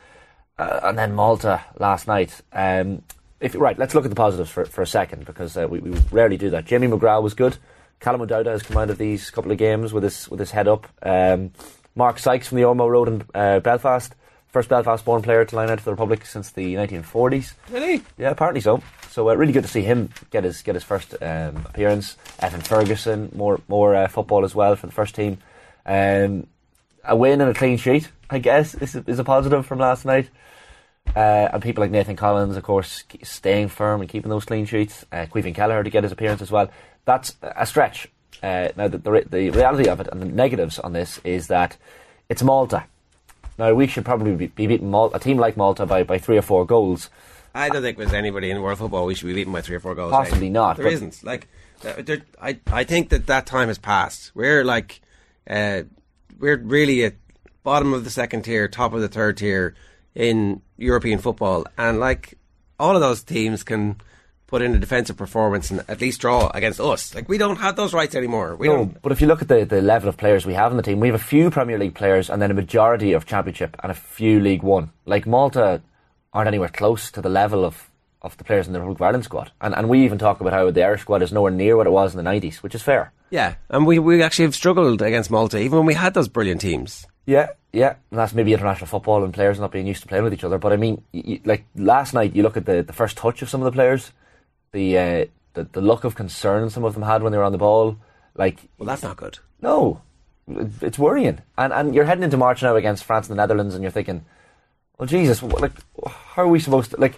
Uh, 0.59 0.81
and 0.85 0.99
then 0.99 1.15
Malta 1.15 1.65
last 1.79 2.07
night. 2.07 2.41
Um, 2.53 3.03
if 3.41 3.55
right, 3.55 3.79
let's 3.79 3.95
look 3.95 4.05
at 4.05 4.11
the 4.11 4.17
positives 4.17 4.51
for, 4.51 4.65
for 4.65 4.83
a 4.83 4.87
second 4.87 5.27
because 5.27 5.57
uh, 5.57 5.67
we, 5.69 5.81
we 5.81 5.91
rarely 6.11 6.37
do 6.37 6.51
that. 6.51 6.65
Jamie 6.65 6.87
McGrath 6.87 7.23
was 7.23 7.35
good. 7.35 7.57
Callum 8.01 8.23
O'Dowda 8.23 8.51
has 8.51 8.63
come 8.63 8.77
out 8.77 8.91
of 8.91 8.99
these 8.99 9.31
couple 9.31 9.53
of 9.53 9.59
games 9.59 9.93
with 9.93 10.03
his 10.03 10.29
with 10.29 10.41
his 10.41 10.51
head 10.51 10.69
up. 10.69 10.87
Um, 11.03 11.53
Mark 11.95 12.19
Sykes 12.19 12.49
from 12.49 12.57
the 12.57 12.65
Ormeau 12.65 12.91
Road 12.91 13.09
in 13.09 13.25
uh, 13.35 13.61
Belfast, 13.61 14.15
first 14.49 14.69
Belfast-born 14.69 15.23
player 15.23 15.45
to 15.45 15.57
line 15.57 15.71
out 15.71 15.79
for 15.79 15.87
the 15.87 15.91
Republic 15.93 16.27
since 16.27 16.51
the 16.51 16.75
1940s. 16.75 17.55
Really? 17.71 18.03
Yeah, 18.19 18.31
apparently 18.31 18.61
so. 18.61 18.83
So 19.15 19.31
uh, 19.31 19.35
really 19.35 19.53
good 19.53 19.63
to 19.63 19.69
see 19.69 19.83
him 19.83 20.11
get 20.33 20.43
his 20.43 20.63
get 20.63 20.75
his 20.75 20.83
first 20.83 21.15
um, 21.23 21.65
appearance. 21.67 22.17
Evan 22.41 22.61
Ferguson, 22.61 23.31
more 23.33 23.61
more 23.69 23.95
uh, 23.95 24.09
football 24.09 24.45
as 24.45 24.57
well 24.57 24.75
for 24.75 24.89
the 24.89 24.93
first 24.93 25.15
team. 25.15 25.39
Um, 25.87 26.49
a 27.05 27.15
win 27.15 27.41
and 27.41 27.49
a 27.49 27.55
clean 27.55 27.77
sheet, 27.77 28.11
I 28.29 28.41
guess, 28.41 28.75
is, 28.75 28.97
is 28.97 29.21
a 29.21 29.23
positive 29.23 29.67
from 29.67 29.79
last 29.79 30.05
night. 30.05 30.31
Uh, 31.15 31.49
and 31.53 31.63
people 31.63 31.83
like 31.83 31.93
Nathan 31.93 32.17
Collins, 32.17 32.57
of 32.57 32.65
course, 32.65 33.05
staying 33.23 33.69
firm 33.69 34.01
and 34.01 34.11
keeping 34.11 34.31
those 34.31 34.47
clean 34.47 34.67
sheets. 34.67 35.07
Uh, 35.13 35.27
Caoimhín 35.27 35.55
Kelleher 35.55 35.85
to 35.85 35.91
get 35.91 36.03
his 36.03 36.11
appearance 36.11 36.43
as 36.43 36.51
well. 36.51 36.69
That's 37.05 37.37
a 37.41 37.67
stretch. 37.67 38.09
Uh, 38.43 38.71
now, 38.77 38.89
the, 38.89 38.99
the, 38.99 39.27
the 39.31 39.51
reality 39.51 39.89
of 39.89 40.01
it 40.01 40.09
and 40.11 40.21
the 40.21 40.27
negatives 40.27 40.81
on 40.81 40.93
this 40.93 41.21
is 41.23 41.47
that 41.47 41.77
it's 42.29 42.43
Malta. 42.43 42.83
Now, 43.59 43.75
we 43.75 43.87
should 43.87 44.05
probably 44.05 44.35
be, 44.35 44.47
be 44.49 44.67
beating 44.67 44.91
Malta, 44.91 45.19
a 45.19 45.21
team 45.21 45.37
like 45.37 45.57
Malta 45.57 45.87
by, 45.87 46.03
by 46.03 46.19
three 46.19 46.37
or 46.37 46.43
four 46.43 46.67
goals. 46.67 47.11
I 47.55 47.69
don't 47.69 47.83
think 47.83 47.99
there's 47.99 48.13
anybody 48.13 48.51
in 48.51 48.61
world 48.61 48.79
football 48.79 49.07
we 49.07 49.15
should 49.15 49.27
be 49.27 49.35
beaten 49.35 49.53
by 49.53 49.61
three 49.61 49.77
or 49.77 49.81
four 49.81 49.95
goals. 49.95 50.11
Possibly 50.11 50.49
eh? 50.49 50.51
not, 50.51 50.77
There 50.77 50.87
isn't. 50.89 51.23
Like, 51.23 51.49
uh, 51.85 52.03
there, 52.03 52.23
I, 52.41 52.59
I 52.67 52.85
think 52.85 53.11
that 53.11 53.27
that 53.29 53.47
time 53.47 53.69
has 53.69 53.79
passed. 53.79 54.33
We're 54.35 54.65
like, 54.65 55.01
uh, 55.49 55.83
we're 56.39 56.57
really 56.57 57.05
at 57.05 57.15
bottom 57.63 57.93
of 57.95 58.05
the 58.05 58.11
second 58.11 58.43
tier, 58.43 58.67
top 58.69 58.93
of 58.93 59.01
the 59.01 59.09
third 59.09 59.37
tier 59.37 59.75
in 60.15 60.63
European 60.77 61.19
football, 61.19 61.65
and 61.79 62.01
like 62.01 62.35
all 62.79 62.95
of 62.95 63.01
those 63.01 63.23
teams 63.23 63.63
can 63.63 63.97
put 64.47 64.63
in 64.63 64.75
a 64.75 64.79
defensive 64.79 65.17
performance 65.17 65.71
and 65.71 65.83
at 65.89 66.01
least 66.01 66.21
draw 66.21 66.51
against 66.55 66.79
us. 66.81 67.15
Like 67.15 67.29
we 67.29 67.39
don't 67.39 67.57
have 67.57 67.77
those 67.77 67.95
rights 67.95 68.15
anymore. 68.15 68.57
We 68.57 68.69
No, 68.69 68.77
don't. 68.77 69.03
but 69.03 69.11
if 69.13 69.21
you 69.21 69.27
look 69.27 69.43
at 69.43 69.49
the, 69.49 69.65
the 69.65 69.81
level 69.81 70.09
of 70.09 70.17
players 70.17 70.45
we 70.45 70.55
have 70.55 70.71
in 70.71 70.77
the 70.77 70.83
team, 70.83 71.01
we 71.01 71.09
have 71.09 71.15
a 71.15 71.25
few 71.25 71.51
Premier 71.51 71.79
League 71.79 71.95
players 71.95 72.29
and 72.31 72.41
then 72.43 72.51
a 72.51 72.55
majority 72.55 73.13
of 73.13 73.27
Championship 73.27 73.77
and 73.83 73.91
a 73.91 73.95
few 73.95 74.41
League 74.41 74.63
One. 74.63 74.91
Like 75.07 75.27
Malta 75.27 75.83
aren't 76.35 76.49
anywhere 76.49 76.69
close 76.69 77.11
to 77.13 77.23
the 77.23 77.29
level 77.29 77.65
of, 77.65 77.89
of 78.21 78.37
the 78.37 78.45
players 78.45 78.67
in 78.67 78.73
the 78.73 78.81
Republic 78.81 78.99
of 78.99 79.03
Ireland 79.03 79.25
squad. 79.25 79.53
And, 79.61 79.75
and 79.75 79.89
we 79.89 80.05
even 80.05 80.19
talk 80.19 80.41
about 80.41 80.53
how 80.53 80.71
the 80.71 80.83
Irish 80.85 81.03
squad 81.03 81.23
is 81.23 81.33
nowhere 81.33 81.53
near 81.53 81.77
what 81.77 81.87
it 81.87 81.91
was 81.91 82.15
in 82.15 82.23
the 82.23 82.29
90s, 82.31 82.57
which 82.57 82.75
is 82.75 82.83
fair. 82.83 83.13
Yeah, 83.31 83.55
and 83.71 83.87
we 83.87 83.99
we 83.99 84.23
actually 84.23 84.45
have 84.45 84.55
struggled 84.55 85.01
against 85.03 85.31
Malta, 85.31 85.59
even 85.59 85.79
when 85.79 85.87
we 85.87 85.95
had 85.95 86.15
those 86.15 86.29
brilliant 86.29 86.61
teams. 86.61 87.07
Yeah, 87.27 87.49
yeah, 87.73 87.95
and 88.11 88.19
that's 88.21 88.35
maybe 88.35 88.53
international 88.53 88.87
football 88.87 89.25
and 89.25 89.33
players 89.33 89.59
not 89.59 89.73
being 89.73 89.87
used 89.87 90.03
to 90.03 90.09
playing 90.09 90.25
with 90.25 90.35
each 90.35 90.45
other. 90.45 90.59
But 90.59 90.73
I 90.73 90.77
mean, 90.77 91.03
y 91.13 91.23
y 91.27 91.41
like 91.45 91.65
last 91.75 92.13
night, 92.15 92.37
you 92.37 92.43
look 92.43 92.57
at 92.57 92.67
the, 92.67 92.83
the 92.83 92.93
first 92.93 93.17
touch 93.17 93.41
of 93.43 93.49
some 93.49 93.61
of 93.63 93.65
the 93.65 93.73
players, 93.73 94.13
the, 94.73 94.99
uh, 94.99 95.25
the 95.55 95.65
the 95.73 95.81
look 95.81 96.05
of 96.05 96.15
concern 96.15 96.71
some 96.71 96.85
of 96.85 96.95
them 96.95 97.03
had 97.03 97.23
when 97.23 97.33
they 97.33 97.39
were 97.39 97.45
on 97.45 97.53
the 97.53 97.59
ball. 97.59 97.97
Like, 98.37 98.59
Well, 98.79 98.87
that's 98.87 99.03
not 99.03 99.17
good. 99.17 99.39
no, 99.61 100.01
it's 100.81 100.99
worrying. 100.99 101.39
And 101.57 101.73
and 101.73 101.95
you're 101.95 102.05
heading 102.05 102.25
into 102.25 102.37
March 102.37 102.63
now 102.63 102.77
against 102.77 103.05
France 103.05 103.29
and 103.29 103.37
the 103.37 103.43
Netherlands, 103.43 103.75
and 103.75 103.83
you're 103.83 103.91
thinking, 103.91 104.25
well, 104.99 105.07
Jesus, 105.07 105.43
like, 105.43 105.73
how 106.07 106.43
are 106.43 106.49
we 106.49 106.61
supposed 106.61 106.93
to 106.93 107.01
like? 107.01 107.15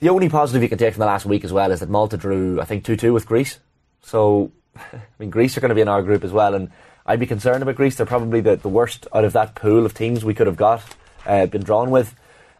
The 0.00 0.08
only 0.08 0.28
positive 0.28 0.62
you 0.62 0.68
can 0.68 0.78
take 0.78 0.94
from 0.94 1.00
the 1.00 1.06
last 1.06 1.26
week 1.26 1.44
as 1.44 1.52
well 1.52 1.70
is 1.70 1.80
that 1.80 1.88
Malta 1.88 2.16
drew, 2.16 2.60
I 2.60 2.64
think, 2.64 2.84
two 2.84 2.96
two 2.96 3.12
with 3.12 3.26
Greece. 3.26 3.58
So, 4.02 4.50
I 4.76 5.00
mean, 5.18 5.30
Greece 5.30 5.56
are 5.56 5.60
going 5.60 5.68
to 5.68 5.74
be 5.74 5.80
in 5.80 5.88
our 5.88 6.02
group 6.02 6.24
as 6.24 6.32
well, 6.32 6.54
and 6.54 6.70
I'd 7.06 7.20
be 7.20 7.26
concerned 7.26 7.62
about 7.62 7.76
Greece. 7.76 7.96
They're 7.96 8.06
probably 8.06 8.40
the, 8.40 8.56
the 8.56 8.68
worst 8.68 9.06
out 9.14 9.24
of 9.24 9.32
that 9.34 9.54
pool 9.54 9.84
of 9.84 9.94
teams 9.94 10.24
we 10.24 10.34
could 10.34 10.46
have 10.46 10.56
got, 10.56 10.82
uh, 11.26 11.46
been 11.46 11.62
drawn 11.62 11.90
with. 11.90 12.14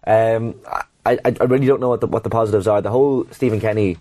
Um, 0.07 0.57
I, 1.05 1.19
I, 1.25 1.37
I 1.41 1.45
really 1.45 1.67
don't 1.67 1.81
know 1.81 1.89
what 1.89 2.01
the, 2.01 2.07
what 2.07 2.25
the 2.25 2.31
positives 2.31 2.67
are. 2.67 2.83
The 2.83 2.91
whole 2.91 3.27
Stephen 3.31 3.61
Kenny 3.61 3.99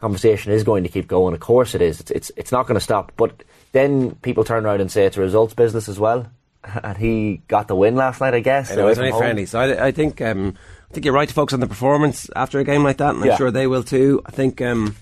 conversation 0.00 0.52
is 0.52 0.64
going 0.64 0.84
to 0.84 0.88
keep 0.88 1.08
going. 1.08 1.34
Of 1.34 1.40
course, 1.40 1.74
it 1.74 1.82
is. 1.82 2.00
It's 2.00 2.10
it's, 2.10 2.30
it's 2.36 2.52
not 2.52 2.66
going 2.66 2.76
to 2.76 2.84
stop. 2.84 3.12
But 3.16 3.42
then 3.72 4.14
people 4.16 4.44
turn 4.44 4.64
around 4.64 4.80
and 4.80 4.90
say 4.90 5.04
it's 5.04 5.16
a 5.16 5.20
results 5.20 5.54
business 5.54 5.88
as 5.88 5.98
well. 5.98 6.30
And 6.64 6.96
he 6.98 7.40
got 7.48 7.68
the 7.68 7.76
win 7.76 7.94
last 7.96 8.20
night, 8.20 8.34
I 8.34 8.40
guess. 8.40 8.70
I 8.72 8.74
know, 8.74 8.82
away 8.82 8.90
it's 8.92 8.98
only 9.00 9.12
friendly. 9.12 9.46
So 9.46 9.60
I, 9.60 9.86
I 9.86 9.92
think 9.92 10.20
um, 10.20 10.54
I 10.90 10.92
think 10.94 11.04
you're 11.04 11.14
right 11.14 11.28
to 11.28 11.34
focus 11.34 11.54
on 11.54 11.60
the 11.60 11.66
performance 11.68 12.28
after 12.34 12.58
a 12.58 12.64
game 12.64 12.82
like 12.82 12.98
that, 12.98 13.14
and 13.14 13.24
I'm 13.24 13.36
sure 13.36 13.50
they 13.50 13.66
will 13.66 13.84
too. 13.84 14.22
I 14.26 14.32
think 14.32 14.60
um, 14.60 14.96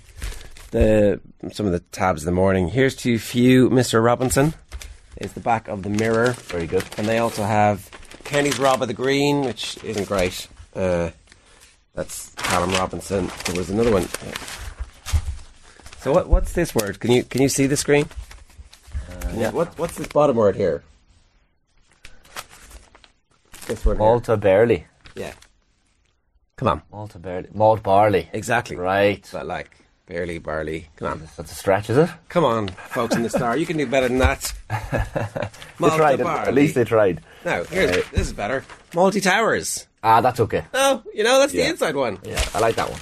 the 0.71 1.21
some 1.53 1.67
of 1.67 1.73
the 1.73 1.81
tabs 1.81 2.23
in 2.23 2.27
the 2.27 2.33
morning. 2.33 2.69
Here's 2.69 2.95
to 2.97 3.19
few, 3.19 3.71
Mr. 3.71 4.05
Robinson. 4.05 4.55
Is 5.17 5.33
the 5.33 5.41
back 5.41 5.67
of 5.69 5.83
the 5.83 5.89
mirror 5.89 6.33
Very 6.33 6.67
good. 6.67 6.85
and 6.99 7.09
they 7.09 7.19
also 7.19 7.43
have 7.43 7.91
Kenny's 8.25 8.59
Rob 8.59 8.83
of 8.83 8.89
the 8.89 8.95
Green, 8.95 9.41
which 9.43 9.83
isn't 9.83 10.07
great. 10.07 10.47
Uh, 10.75 11.11
that's 11.95 12.35
Callum 12.35 12.73
Robinson. 12.73 13.31
There 13.47 13.57
was 13.57 13.71
another 13.71 13.91
one. 13.93 14.07
So 16.01 16.13
what, 16.13 16.29
what's 16.29 16.53
this 16.53 16.75
word? 16.75 17.01
Can 17.01 17.11
you 17.13 17.25
can 17.25 17.41
you 17.41 17.49
see 17.49 17.67
the 17.67 17.77
screen? 17.79 18.07
You- 19.33 19.41
yeah. 19.41 19.51
what, 19.51 19.79
what's 19.79 19.97
this 19.97 20.07
bottom 20.09 20.37
word 20.37 20.55
here? 20.57 20.83
This 23.67 23.85
word 23.85 23.95
here. 23.95 23.99
Malta 23.99 24.37
barley. 24.37 24.87
Yeah. 25.15 25.33
Come 26.57 26.69
on. 26.69 26.83
Malta 26.93 27.19
barley. 27.19 27.49
Malt 27.53 27.83
barley. 27.83 28.29
Exactly. 28.33 28.77
Right. 28.77 29.29
But 29.33 29.47
like 29.47 29.71
barley, 30.07 30.39
barley. 30.39 30.89
Come 30.97 31.09
on. 31.09 31.29
That's 31.37 31.51
a 31.53 31.55
stretch, 31.55 31.91
is 31.91 31.97
it? 31.99 32.09
Come 32.29 32.45
on, 32.45 32.69
folks 32.69 33.17
in 33.17 33.23
the 33.23 33.31
star. 33.31 33.57
You 33.57 33.67
can 33.67 33.77
do 33.77 33.87
better 33.87 34.09
than 34.09 34.19
that. 34.19 34.53
They 35.79 35.83
Malta 35.89 35.97
tried. 35.99 36.19
Barley. 36.21 36.49
at 36.49 36.55
least 36.55 36.75
they 36.75 36.85
tried. 36.85 37.21
No, 37.45 37.65
here's, 37.65 37.91
this 38.11 38.29
is 38.29 38.33
better. 38.33 38.65
Malty 38.93 39.23
towers. 39.23 39.87
Ah, 40.03 40.23
that's 40.23 40.41
okay. 40.41 40.65
Oh, 40.73 41.03
you 41.13 41.23
know, 41.23 41.39
that's 41.39 41.53
Yeah. 41.53 41.65
the 41.65 41.71
inside 41.71 41.95
one. 41.97 42.19
Yeah, 42.25 42.43
I 42.55 42.61
like 42.61 42.77
that 42.77 42.89
one. 42.91 42.99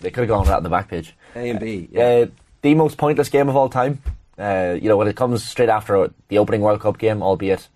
They 0.00 0.10
could 0.10 0.22
have 0.22 0.28
gone 0.28 0.40
with 0.40 0.48
that 0.48 0.58
on 0.58 0.62
the 0.62 0.68
back 0.68 0.88
page. 0.88 1.14
A 1.34 1.48
and 1.48 1.58
B. 1.58 1.88
Uh, 1.96 2.26
the 2.60 2.74
most 2.74 2.98
pointless 2.98 3.30
game 3.30 3.48
of 3.48 3.56
all 3.56 3.70
time. 3.70 4.02
Uh, 4.38 4.76
you 4.80 4.90
know, 4.90 4.98
when 4.98 5.08
it 5.08 5.16
comes 5.16 5.42
straight 5.42 5.70
after 5.70 6.12
the 6.28 6.36
opening 6.38 6.60
World 6.60 6.80
Cup 6.82 6.98
game, 6.98 7.22
albeit 7.22 7.66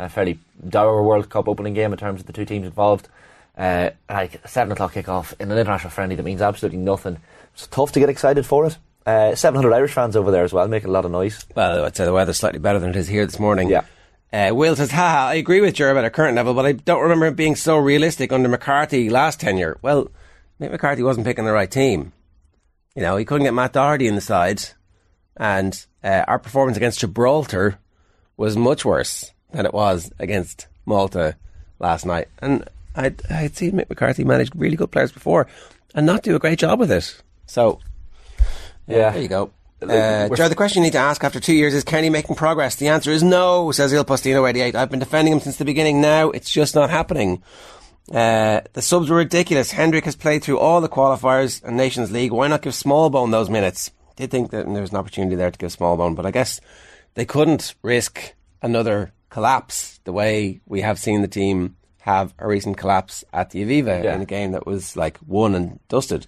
a 0.00 0.08
fairly 0.08 0.38
dour 0.68 1.02
World 1.02 1.28
Cup 1.28 1.48
opening 1.48 1.74
game 1.74 1.92
in 1.92 1.98
terms 1.98 2.20
of 2.20 2.26
the 2.26 2.32
two 2.32 2.44
teams 2.44 2.66
involved. 2.66 3.08
Uh, 3.56 3.90
like 4.08 4.46
seven 4.48 4.72
o'clock 4.72 4.94
kickoff 4.94 5.34
in 5.38 5.50
an 5.50 5.58
international 5.58 5.90
friendly 5.90 6.16
that 6.16 6.22
means 6.22 6.40
absolutely 6.40 6.78
nothing. 6.78 7.18
It's 7.52 7.66
tough 7.66 7.92
to 7.92 8.00
get 8.00 8.08
excited 8.08 8.46
for 8.46 8.66
it. 8.66 8.78
Uh, 9.04 9.34
700 9.34 9.72
Irish 9.72 9.92
fans 9.92 10.16
over 10.16 10.30
there 10.30 10.44
as 10.44 10.52
well, 10.52 10.66
making 10.68 10.88
a 10.88 10.92
lot 10.92 11.04
of 11.04 11.10
noise. 11.10 11.44
Well, 11.54 11.84
I'd 11.84 11.96
say 11.96 12.04
the 12.04 12.12
weather's 12.12 12.38
slightly 12.38 12.60
better 12.60 12.78
than 12.78 12.90
it 12.90 12.96
is 12.96 13.08
here 13.08 13.26
this 13.26 13.38
morning. 13.38 13.68
Yeah. 13.68 13.84
Uh, 14.32 14.54
Will 14.54 14.76
says, 14.76 14.92
haha, 14.92 15.28
I 15.28 15.34
agree 15.34 15.60
with 15.60 15.74
Jer 15.74 15.90
about 15.90 16.04
our 16.04 16.10
current 16.10 16.36
level, 16.36 16.54
but 16.54 16.64
I 16.64 16.72
don't 16.72 17.02
remember 17.02 17.26
it 17.26 17.36
being 17.36 17.56
so 17.56 17.76
realistic 17.76 18.32
under 18.32 18.48
McCarthy 18.48 19.10
last 19.10 19.40
tenure. 19.40 19.78
Well, 19.82 20.10
Mick 20.60 20.70
McCarthy 20.70 21.02
wasn't 21.02 21.26
picking 21.26 21.44
the 21.44 21.52
right 21.52 21.70
team. 21.70 22.12
You 22.94 23.02
know, 23.02 23.16
he 23.16 23.24
couldn't 23.24 23.44
get 23.44 23.54
Matt 23.54 23.72
Doherty 23.72 24.06
in 24.06 24.14
the 24.14 24.20
side, 24.20 24.62
and 25.36 25.84
uh, 26.04 26.24
our 26.28 26.38
performance 26.38 26.76
against 26.76 27.00
Gibraltar 27.00 27.78
was 28.36 28.56
much 28.56 28.84
worse 28.84 29.32
than 29.52 29.66
it 29.66 29.74
was 29.74 30.10
against 30.18 30.66
Malta 30.86 31.36
last 31.78 32.06
night. 32.06 32.28
And 32.40 32.68
I'd, 32.94 33.22
I'd 33.30 33.56
seen 33.56 33.72
Mick 33.72 33.88
McCarthy 33.88 34.24
manage 34.24 34.50
really 34.54 34.76
good 34.76 34.90
players 34.90 35.12
before 35.12 35.46
and 35.94 36.06
not 36.06 36.22
do 36.22 36.34
a 36.36 36.38
great 36.38 36.58
job 36.58 36.78
with 36.78 36.90
it. 36.92 37.20
So, 37.46 37.80
Yeah. 38.86 39.10
there 39.10 39.22
you 39.22 39.28
go. 39.28 39.50
Uh, 39.82 40.28
Joe, 40.34 40.48
the 40.50 40.54
question 40.54 40.82
you 40.82 40.86
need 40.88 40.92
to 40.92 40.98
ask 40.98 41.24
after 41.24 41.40
two 41.40 41.54
years 41.54 41.72
is 41.72 41.84
Kenny 41.84 42.10
making 42.10 42.36
progress? 42.36 42.76
The 42.76 42.88
answer 42.88 43.10
is 43.10 43.22
no, 43.22 43.72
says 43.72 43.92
Il 43.94 44.04
Postino 44.04 44.46
88. 44.48 44.74
I've 44.76 44.90
been 44.90 44.98
defending 45.00 45.32
him 45.32 45.40
since 45.40 45.56
the 45.56 45.64
beginning. 45.64 46.02
Now 46.02 46.30
it's 46.30 46.50
just 46.50 46.74
not 46.74 46.90
happening. 46.90 47.42
Uh, 48.12 48.60
the 48.74 48.82
subs 48.82 49.08
were 49.08 49.16
ridiculous. 49.16 49.70
Hendrick 49.70 50.04
has 50.04 50.16
played 50.16 50.42
through 50.42 50.58
all 50.58 50.80
the 50.82 50.88
qualifiers 50.88 51.62
and 51.64 51.76
Nations 51.76 52.10
League. 52.10 52.32
Why 52.32 52.48
not 52.48 52.60
give 52.62 52.74
Smallbone 52.74 53.30
those 53.30 53.48
minutes? 53.48 53.90
Did 54.16 54.30
think 54.30 54.50
that 54.50 54.66
there 54.70 54.82
was 54.82 54.90
an 54.90 54.96
opportunity 54.96 55.34
there 55.36 55.50
to 55.50 55.58
give 55.58 55.74
Smallbone, 55.74 56.14
but 56.14 56.26
I 56.26 56.30
guess 56.30 56.60
they 57.14 57.24
couldn't 57.24 57.74
risk 57.82 58.34
another 58.60 59.12
collapse 59.30 59.98
the 60.04 60.12
way 60.12 60.60
we 60.66 60.80
have 60.82 60.98
seen 60.98 61.22
the 61.22 61.28
team 61.28 61.76
have 62.00 62.34
a 62.38 62.46
recent 62.46 62.76
collapse 62.76 63.24
at 63.32 63.50
the 63.50 63.62
Aviva 63.64 64.02
Yeah. 64.04 64.14
in 64.14 64.20
a 64.20 64.26
game 64.26 64.52
that 64.52 64.66
was 64.66 64.96
like 64.96 65.18
won 65.26 65.54
and 65.54 65.78
dusted. 65.88 66.26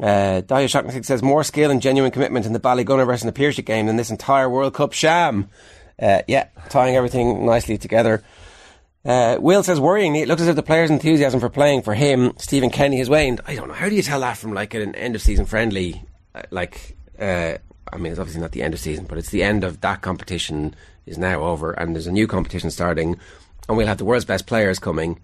Uh, 0.00 0.40
Dahlia 0.40 0.66
Shocknessig 0.68 1.04
says 1.04 1.22
more 1.22 1.44
skill 1.44 1.70
and 1.70 1.80
genuine 1.80 2.10
commitment 2.10 2.46
in 2.46 2.52
the 2.52 2.58
Ballygunner 2.60 3.06
versus 3.06 3.24
the 3.24 3.32
Piarsaigh 3.32 3.62
game 3.62 3.86
than 3.86 3.96
this 3.96 4.10
entire 4.10 4.50
World 4.50 4.74
Cup 4.74 4.92
sham. 4.92 5.48
Uh, 6.00 6.22
yeah, 6.26 6.48
tying 6.70 6.96
everything 6.96 7.46
nicely 7.46 7.78
together. 7.78 8.24
Uh, 9.04 9.36
Will 9.38 9.62
says 9.62 9.78
worrying. 9.78 10.16
It 10.16 10.26
looks 10.26 10.42
as 10.42 10.48
if 10.48 10.56
the 10.56 10.62
players' 10.62 10.90
enthusiasm 10.90 11.38
for 11.38 11.50
playing 11.50 11.82
for 11.82 11.94
him, 11.94 12.32
Stephen 12.38 12.70
Kenny, 12.70 12.98
has 12.98 13.08
waned. 13.10 13.40
I 13.46 13.54
don't 13.54 13.68
know. 13.68 13.74
How 13.74 13.88
do 13.88 13.94
you 13.94 14.02
tell 14.02 14.20
that 14.20 14.36
from 14.38 14.54
like 14.54 14.74
an 14.74 14.94
end 14.96 15.14
of 15.14 15.22
season 15.22 15.44
friendly? 15.44 16.02
Uh, 16.34 16.42
like, 16.50 16.96
uh, 17.20 17.58
I 17.92 17.96
mean, 17.98 18.10
it's 18.10 18.18
obviously 18.18 18.40
not 18.40 18.52
the 18.52 18.62
end 18.62 18.74
of 18.74 18.80
season, 18.80 19.04
but 19.04 19.18
it's 19.18 19.28
the 19.30 19.42
end 19.44 19.62
of 19.62 19.82
that 19.82 20.00
competition 20.00 20.74
is 21.06 21.18
now 21.18 21.42
over, 21.42 21.72
and 21.72 21.94
there's 21.94 22.06
a 22.06 22.12
new 22.12 22.26
competition 22.26 22.70
starting, 22.70 23.18
and 23.68 23.76
we'll 23.76 23.86
have 23.86 23.98
the 23.98 24.04
world's 24.04 24.24
best 24.24 24.46
players 24.46 24.78
coming 24.78 25.20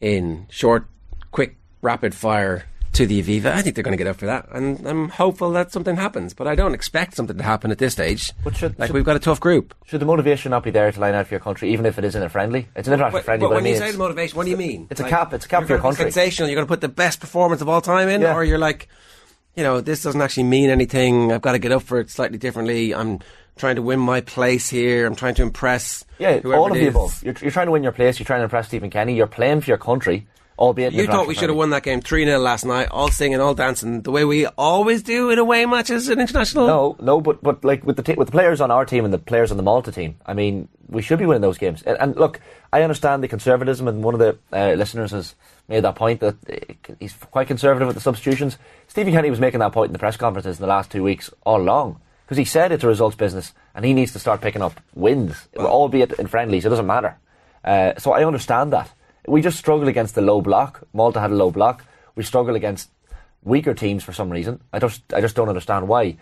in 0.00 0.46
short, 0.50 0.86
quick, 1.30 1.56
rapid 1.82 2.14
fire 2.14 2.64
to 2.92 3.04
the 3.06 3.22
Aviva. 3.22 3.52
I 3.52 3.60
think 3.62 3.74
they're 3.74 3.84
going 3.84 3.96
to 3.96 4.02
get 4.02 4.06
up 4.08 4.16
for 4.16 4.26
that, 4.26 4.48
and 4.50 4.86
I'm 4.86 5.08
hopeful 5.10 5.50
that 5.52 5.70
something 5.72 5.96
happens. 5.96 6.32
But 6.34 6.46
I 6.46 6.54
don't 6.54 6.72
expect 6.74 7.14
something 7.14 7.36
to 7.36 7.42
happen 7.42 7.70
at 7.70 7.78
this 7.78 7.92
stage. 7.92 8.32
But 8.42 8.56
should- 8.56 8.78
like 8.78 8.88
should- 8.88 8.94
we've 8.94 9.04
got 9.04 9.16
a 9.16 9.20
tough 9.20 9.40
group. 9.40 9.74
Should 9.86 10.00
the 10.00 10.06
motivation 10.06 10.50
not 10.50 10.62
be 10.64 10.70
there 10.70 10.90
to 10.90 11.00
line 11.00 11.14
out 11.14 11.26
for 11.26 11.34
your 11.34 11.40
country, 11.40 11.70
even 11.72 11.84
if 11.84 11.98
it 11.98 12.04
isn't 12.04 12.22
a 12.22 12.28
friendly? 12.28 12.66
It's 12.74 12.88
an 12.88 12.94
international 12.94 13.22
friendly, 13.22 13.44
but 13.46 13.48
but, 13.50 13.54
when 13.56 13.62
I 13.62 13.64
mean, 13.64 13.74
you 13.74 13.78
say 13.78 13.92
the 13.92 13.98
motivation, 13.98 14.36
what 14.36 14.44
do 14.44 14.50
you 14.50 14.56
mean? 14.56 14.86
It's 14.90 15.00
a 15.00 15.08
cap- 15.08 15.34
it's 15.34 15.44
a 15.44 15.48
cap 15.48 15.64
for 15.64 15.72
your 15.74 15.78
country. 15.80 16.04
Sensational. 16.04 16.48
You're 16.48 16.56
going 16.56 16.66
to 16.66 16.70
put 16.70 16.80
the 16.80 16.88
best 16.88 17.20
performance 17.20 17.60
of 17.60 17.68
all 17.68 17.80
time 17.82 18.08
in, 18.08 18.22
Yeah. 18.22 18.34
or 18.34 18.42
you're 18.42 18.58
like, 18.58 18.88
you 19.54 19.62
know, 19.62 19.80
this 19.80 20.02
doesn't 20.02 20.20
actually 20.22 20.44
mean 20.44 20.70
anything. 20.70 21.30
I've 21.32 21.42
got 21.42 21.52
to 21.52 21.58
get 21.58 21.72
up 21.72 21.82
for 21.82 22.00
it 22.00 22.10
slightly 22.10 22.38
differently. 22.38 22.94
I'm 22.94 23.18
trying 23.58 23.76
to 23.76 23.82
win 23.82 24.00
my 24.00 24.20
place 24.20 24.68
here. 24.68 25.06
I'm 25.06 25.14
trying 25.16 25.34
to 25.36 25.42
impress. 25.42 26.04
yeah, 26.18 26.40
all 26.44 26.72
of 26.72 26.74
the 26.74 26.86
above. 26.86 27.22
You're, 27.22 27.34
you're 27.42 27.50
trying 27.50 27.66
to 27.66 27.72
win 27.72 27.82
your 27.82 27.92
place. 27.92 28.18
You're 28.18 28.26
trying 28.26 28.40
to 28.40 28.44
impress 28.44 28.68
Stephen 28.68 28.90
Kenny. 28.90 29.14
You're 29.14 29.26
playing 29.26 29.60
for 29.60 29.70
your 29.70 29.78
country, 29.78 30.26
albeit. 30.58 30.92
You 30.92 31.06
thought 31.06 31.26
we 31.26 31.34
should 31.34 31.50
have 31.50 31.56
won. 31.56 31.70
won 31.70 31.70
that 31.70 31.82
game 31.82 32.00
3 32.00 32.24
0 32.24 32.38
last 32.38 32.64
night, 32.64 32.88
all 32.90 33.10
singing, 33.10 33.40
all 33.40 33.54
dancing, 33.54 34.02
the 34.02 34.10
way 34.10 34.24
we 34.24 34.46
always 34.46 35.02
do 35.02 35.30
in 35.30 35.38
away 35.38 35.66
matches 35.66 36.08
in 36.08 36.20
international. 36.20 36.66
No, 36.66 36.96
no, 37.00 37.20
but 37.20 37.42
but 37.42 37.64
like 37.64 37.84
with 37.84 37.96
the 37.96 38.02
t- 38.02 38.14
with 38.14 38.28
the 38.28 38.32
players 38.32 38.60
on 38.60 38.70
our 38.70 38.84
team 38.84 39.04
and 39.04 39.12
the 39.12 39.18
players 39.18 39.50
on 39.50 39.56
the 39.56 39.62
Malta 39.62 39.92
team, 39.92 40.16
I 40.24 40.34
mean, 40.34 40.68
we 40.88 41.02
should 41.02 41.18
be 41.18 41.26
winning 41.26 41.42
those 41.42 41.58
games. 41.58 41.82
And, 41.82 41.98
and 42.00 42.16
look, 42.16 42.40
I 42.72 42.82
understand 42.82 43.22
the 43.22 43.28
conservatism, 43.28 43.88
and 43.88 44.02
one 44.02 44.14
of 44.14 44.20
the 44.20 44.38
uh, 44.52 44.72
listeners 44.74 45.10
has 45.10 45.34
made 45.68 45.84
that 45.84 45.96
point 45.96 46.20
that 46.20 46.36
uh, 46.50 46.94
he's 46.98 47.12
quite 47.14 47.46
conservative 47.46 47.86
with 47.86 47.96
the 47.96 48.02
substitutions. 48.02 48.56
Stephen 48.86 49.12
Kenny 49.12 49.30
was 49.30 49.40
making 49.40 49.60
that 49.60 49.72
point 49.72 49.88
in 49.88 49.92
the 49.92 49.98
press 49.98 50.16
conferences 50.16 50.56
in 50.58 50.62
the 50.62 50.68
last 50.68 50.90
two 50.90 51.02
weeks 51.02 51.30
all 51.44 51.60
along 51.60 52.00
because 52.28 52.36
he 52.36 52.44
said 52.44 52.72
it's 52.72 52.84
a 52.84 52.86
results 52.86 53.16
business 53.16 53.54
and 53.74 53.86
he 53.86 53.94
needs 53.94 54.12
to 54.12 54.18
start 54.18 54.42
picking 54.42 54.60
up 54.60 54.78
wins, 54.94 55.48
well, 55.54 55.66
albeit 55.66 56.12
in 56.12 56.26
friendlies. 56.26 56.66
It 56.66 56.68
doesn't 56.68 56.86
matter. 56.86 57.16
Uh, 57.64 57.94
so 57.96 58.12
I 58.12 58.22
understand 58.22 58.70
that. 58.74 58.92
We 59.26 59.40
just 59.40 59.58
struggle 59.58 59.88
against 59.88 60.14
the 60.14 60.20
low 60.20 60.42
block. 60.42 60.86
Malta 60.92 61.20
had 61.20 61.30
a 61.30 61.34
low 61.34 61.50
block. 61.50 61.86
We 62.16 62.22
struggle 62.22 62.54
against 62.54 62.90
weaker 63.42 63.72
teams 63.72 64.04
for 64.04 64.12
some 64.12 64.28
reason. 64.28 64.60
I 64.74 64.78
just 64.78 65.02
I 65.14 65.22
just 65.22 65.36
don't 65.36 65.48
understand 65.48 65.88
why. 65.88 66.18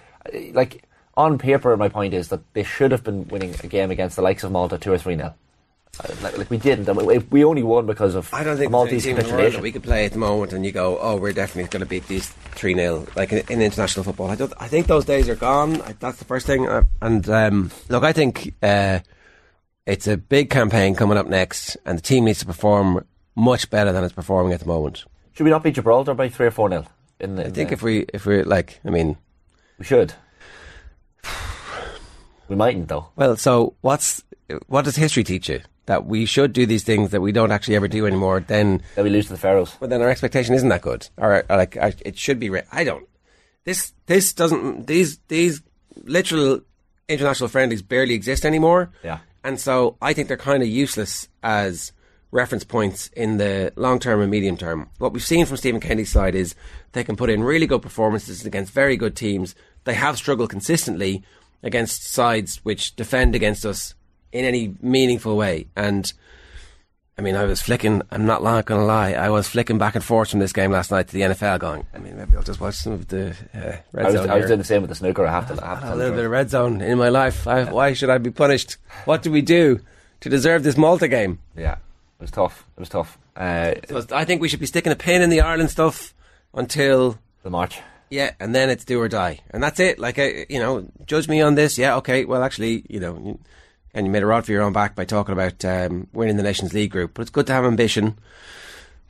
Like 0.53 0.85
on 1.17 1.39
paper, 1.39 1.77
my 1.77 1.89
point 1.89 2.15
is 2.15 2.29
that 2.29 2.55
they 2.55 2.63
should 2.63 2.93
have 2.93 3.03
been 3.03 3.27
winning 3.27 3.57
a 3.65 3.67
game 3.67 3.91
against 3.91 4.15
the 4.15 4.23
likes 4.23 4.45
of 4.45 4.53
Malta 4.53 4.79
two 4.79 4.93
or 4.93 4.99
three 4.99 5.17
nil. 5.17 5.35
Like, 6.23 6.37
like 6.39 6.51
we 6.51 6.59
didn't. 6.59 7.31
we, 7.31 7.45
only 7.45 7.63
won 7.63 7.87
because 7.87 8.15
of 8.15 8.33
I 8.33 8.45
don't 8.45 8.57
think 8.57 8.69
a 8.69 8.71
there's 8.71 8.83
any 8.87 8.93
Maltese 8.93 9.05
team 9.05 9.11
in 9.13 9.17
that 9.17 9.23
capitulation. 9.25 9.63
we 9.63 9.73
could 9.73 9.83
play 9.83 10.05
at 10.05 10.13
the 10.13 10.19
moment, 10.19 10.53
and 10.53 10.65
you 10.65 10.73
go, 10.73 10.99
"Oh, 11.01 11.17
we're 11.17 11.33
definitely 11.33 11.71
going 11.71 11.81
to 11.81 11.87
beat 11.87 12.07
these 12.07 12.29
three 12.29 12.75
0 12.75 13.07
Like 13.17 13.33
in, 13.33 13.39
in 13.49 13.63
international 13.63 14.05
football, 14.05 14.31
I 14.31 14.35
don't. 14.35 14.53
I 14.59 14.69
think 14.69 14.87
those 14.89 15.05
days 15.05 15.29
are 15.29 15.37
gone. 15.37 15.81
I, 15.83 15.95
that's 15.99 16.19
the 16.19 16.27
first 16.27 16.47
thing. 16.47 16.69
Uh, 16.69 16.83
and 17.01 17.29
um, 17.31 17.71
look, 17.89 18.05
I 18.05 18.13
think 18.13 18.55
uh, 18.63 19.01
it's 19.87 20.07
a 20.07 20.17
big 20.17 20.51
campaign 20.51 20.95
coming 20.95 21.17
up 21.17 21.29
next, 21.29 21.77
and 21.87 21.97
the 21.97 22.03
team 22.03 22.27
needs 22.27 22.41
to 22.41 22.47
perform 22.47 23.07
much 23.35 23.71
better 23.71 23.93
than 23.93 24.05
it's 24.05 24.15
performing 24.15 24.53
at 24.53 24.61
the 24.61 24.67
moment. 24.67 25.05
Should 25.33 25.45
we 25.45 25.51
not 25.51 25.63
beat 25.63 25.75
Gibraltar 25.75 26.15
by 26.15 26.29
three 26.29 26.47
or 26.47 26.51
four 26.51 26.69
nil? 26.69 26.87
In 27.21 27.37
the, 27.37 27.47
I 27.47 27.51
think 27.51 27.73
if 27.73 27.83
we 27.83 28.05
if 28.13 28.27
we're 28.27 28.45
like, 28.45 28.81
I 28.85 28.91
mean, 28.91 29.17
we 29.79 29.87
should, 29.87 30.13
we 32.49 32.57
mightn't 32.57 32.89
though. 32.89 33.09
well, 33.17 33.37
so 33.37 33.75
what's 33.81 34.23
what 34.67 34.85
does 34.85 34.97
history 34.97 35.25
teach 35.25 35.49
you? 35.49 35.61
That 35.87 36.07
we 36.07 36.27
should 36.27 36.53
do 36.53 36.67
these 36.67 36.83
things 36.85 37.11
that 37.13 37.21
we 37.21 37.33
don't 37.33 37.53
actually 37.53 37.77
ever 37.77 37.89
do 37.89 38.07
anymore. 38.07 38.41
Then 38.41 38.83
Then 38.97 39.05
we 39.05 39.11
lose 39.11 39.27
to 39.27 39.33
the 39.35 39.39
Faroes. 39.39 39.77
But 39.79 39.89
then 39.91 40.03
our 40.03 40.09
expectation 40.09 40.55
isn't 40.55 40.69
that 40.69 40.83
good, 40.83 41.09
or, 41.17 41.45
or 41.49 41.57
like 41.57 41.77
I, 41.77 41.95
it 42.05 42.19
should 42.19 42.41
be. 42.41 42.51
Re- 42.51 42.63
I 42.73 42.83
don't. 42.85 43.07
This 43.65 43.93
this 44.07 44.33
doesn't. 44.33 44.87
These 44.87 45.19
these 45.29 45.63
literal 46.03 46.61
international 47.09 47.49
friendlies 47.49 47.83
barely 47.83 48.15
exist 48.15 48.45
anymore. 48.45 48.91
Yeah. 49.05 49.19
and 49.45 49.61
so 49.61 49.97
I 50.03 50.13
think 50.13 50.27
they're 50.29 50.37
kind 50.37 50.63
of 50.63 50.69
useless 50.69 51.29
as 51.43 51.93
reference 52.33 52.65
points 52.65 53.07
in 53.15 53.37
the 53.39 53.73
long 53.77 54.01
term 54.01 54.21
and 54.21 54.31
medium 54.31 54.57
term. 54.57 54.91
What 54.99 55.13
we've 55.13 55.25
seen 55.25 55.47
from 55.47 55.57
Stephen 55.57 55.81
Kennedy's 55.81 56.11
side 56.11 56.35
is 56.35 56.57
they 56.93 57.05
can 57.05 57.15
put 57.17 57.31
in 57.31 57.45
really 57.45 57.67
good 57.69 57.81
performances 57.83 58.45
against 58.45 58.73
very 58.73 58.97
good 58.97 59.15
teams. 59.15 59.55
They 59.85 59.95
have 59.95 60.17
struggled 60.17 60.51
consistently 60.51 61.23
against 61.63 62.05
sides 62.13 62.61
which 62.65 62.97
defend 62.97 63.35
against 63.37 63.65
us 63.65 63.95
in 64.33 64.45
any 64.45 64.75
meaningful 64.81 65.37
way, 65.37 65.67
and. 65.77 66.13
I 67.19 67.23
mean, 67.23 67.35
I 67.35 67.45
was 67.45 67.63
flicking. 67.63 68.03
I'm 68.11 68.27
not 68.27 68.43
going 68.43 68.79
to 68.79 68.85
lie. 68.85 69.13
I 69.15 69.31
was 69.31 69.49
flicking 69.49 69.79
back 69.79 69.95
and 69.95 70.05
forth 70.05 70.29
from 70.29 70.39
this 70.41 70.53
game 70.53 70.71
last 70.71 70.91
night 70.91 71.09
to 71.09 71.15
the 71.15 71.23
NFL, 71.23 71.59
going. 71.61 71.87
I 71.95 71.99
mean, 71.99 72.15
maybe 72.19 72.37
I'll 72.37 72.43
just 72.43 72.61
watch 72.61 72.75
some 72.75 72.93
of 72.93 73.09
the 73.09 73.31
uh, 73.55 73.77
red 73.93 74.05
I 74.05 74.05
was, 74.05 74.15
zone. 74.17 74.29
I 74.29 74.35
was 74.35 74.43
here. 74.43 74.49
doing 74.49 74.59
the 74.59 74.65
same 74.65 74.83
with 74.83 74.91
the 74.91 74.97
snooker. 74.97 75.27
I 75.27 75.31
have 75.31 75.49
to. 75.49 75.65
I 75.65 75.69
have 75.69 75.81
to 75.81 75.95
a 75.95 75.97
little 75.97 76.11
the 76.11 76.17
bit 76.19 76.25
of 76.27 76.31
red 76.31 76.51
zone 76.51 76.83
in 76.83 76.99
my 76.99 77.09
life. 77.09 77.49
I, 77.49 77.73
why 77.73 77.95
should 77.95 78.11
I 78.11 78.19
be 78.19 78.31
punished? 78.31 78.77
What 79.07 79.23
do 79.23 79.33
we 79.33 79.41
do 79.41 79.81
to 80.21 80.29
deserve 80.29 80.63
this 80.63 80.77
Malta 80.77 81.09
game? 81.09 81.39
Yeah, 81.57 81.77
it 81.77 81.79
was 82.21 82.31
tough. 82.31 82.67
It 82.77 82.81
was 82.81 82.91
tough. 82.91 83.17
Uh, 83.35 83.77
So 83.89 84.05
I 84.13 84.27
think 84.27 84.43
we 84.43 84.49
should 84.51 84.61
be 84.61 84.67
sticking 84.67 84.93
a 84.93 84.97
pin 84.97 85.23
in 85.23 85.31
the 85.31 85.41
Ireland 85.41 85.71
stuff 85.71 86.13
until 86.53 87.19
the 87.43 87.49
march. 87.49 87.79
yeah, 88.11 88.33
and 88.39 88.55
then 88.55 88.69
it's 88.69 88.85
do 88.85 89.01
or 89.01 89.09
die, 89.09 89.41
and 89.53 89.63
that's 89.63 89.81
it. 89.81 89.99
Like, 89.99 90.19
I, 90.19 90.45
you 90.51 90.59
know, 90.59 90.87
judge 91.07 91.29
me 91.29 91.41
on 91.41 91.55
this. 91.55 91.79
Yeah, 91.79 91.97
okay. 91.97 92.27
Well, 92.27 92.43
actually, 92.43 92.85
you 92.91 93.01
know, 93.01 93.39
and 93.97 94.07
you 94.07 94.13
made 94.13 94.23
a 94.23 94.27
rod 94.27 94.45
for 94.45 94.53
your 94.53 94.63
own 94.63 94.75
back 94.75 94.95
by 94.95 95.07
talking 95.07 95.33
about 95.33 95.65
um, 95.65 96.07
winning 96.13 96.37
the 96.37 96.43
Nations 96.43 96.75
League 96.75 96.91
group. 96.91 97.15
But 97.15 97.23
it's 97.23 97.31
good 97.31 97.47
to 97.47 97.55
have 97.55 97.65
ambition, 97.65 98.19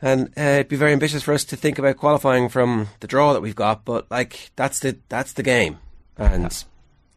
and 0.00 0.28
uh, 0.38 0.40
it'd 0.40 0.68
be 0.68 0.76
very 0.76 0.92
ambitious 0.92 1.24
for 1.24 1.34
us 1.34 1.44
to 1.46 1.56
think 1.56 1.78
about 1.78 1.96
qualifying 1.96 2.48
from 2.48 2.86
the 3.00 3.08
draw 3.08 3.32
that 3.32 3.42
we've 3.42 3.56
got. 3.56 3.84
But 3.84 4.08
like, 4.12 4.52
that's 4.54 4.78
the 4.78 4.96
that's 5.08 5.32
the 5.32 5.42
game, 5.42 5.80
and 6.16 6.64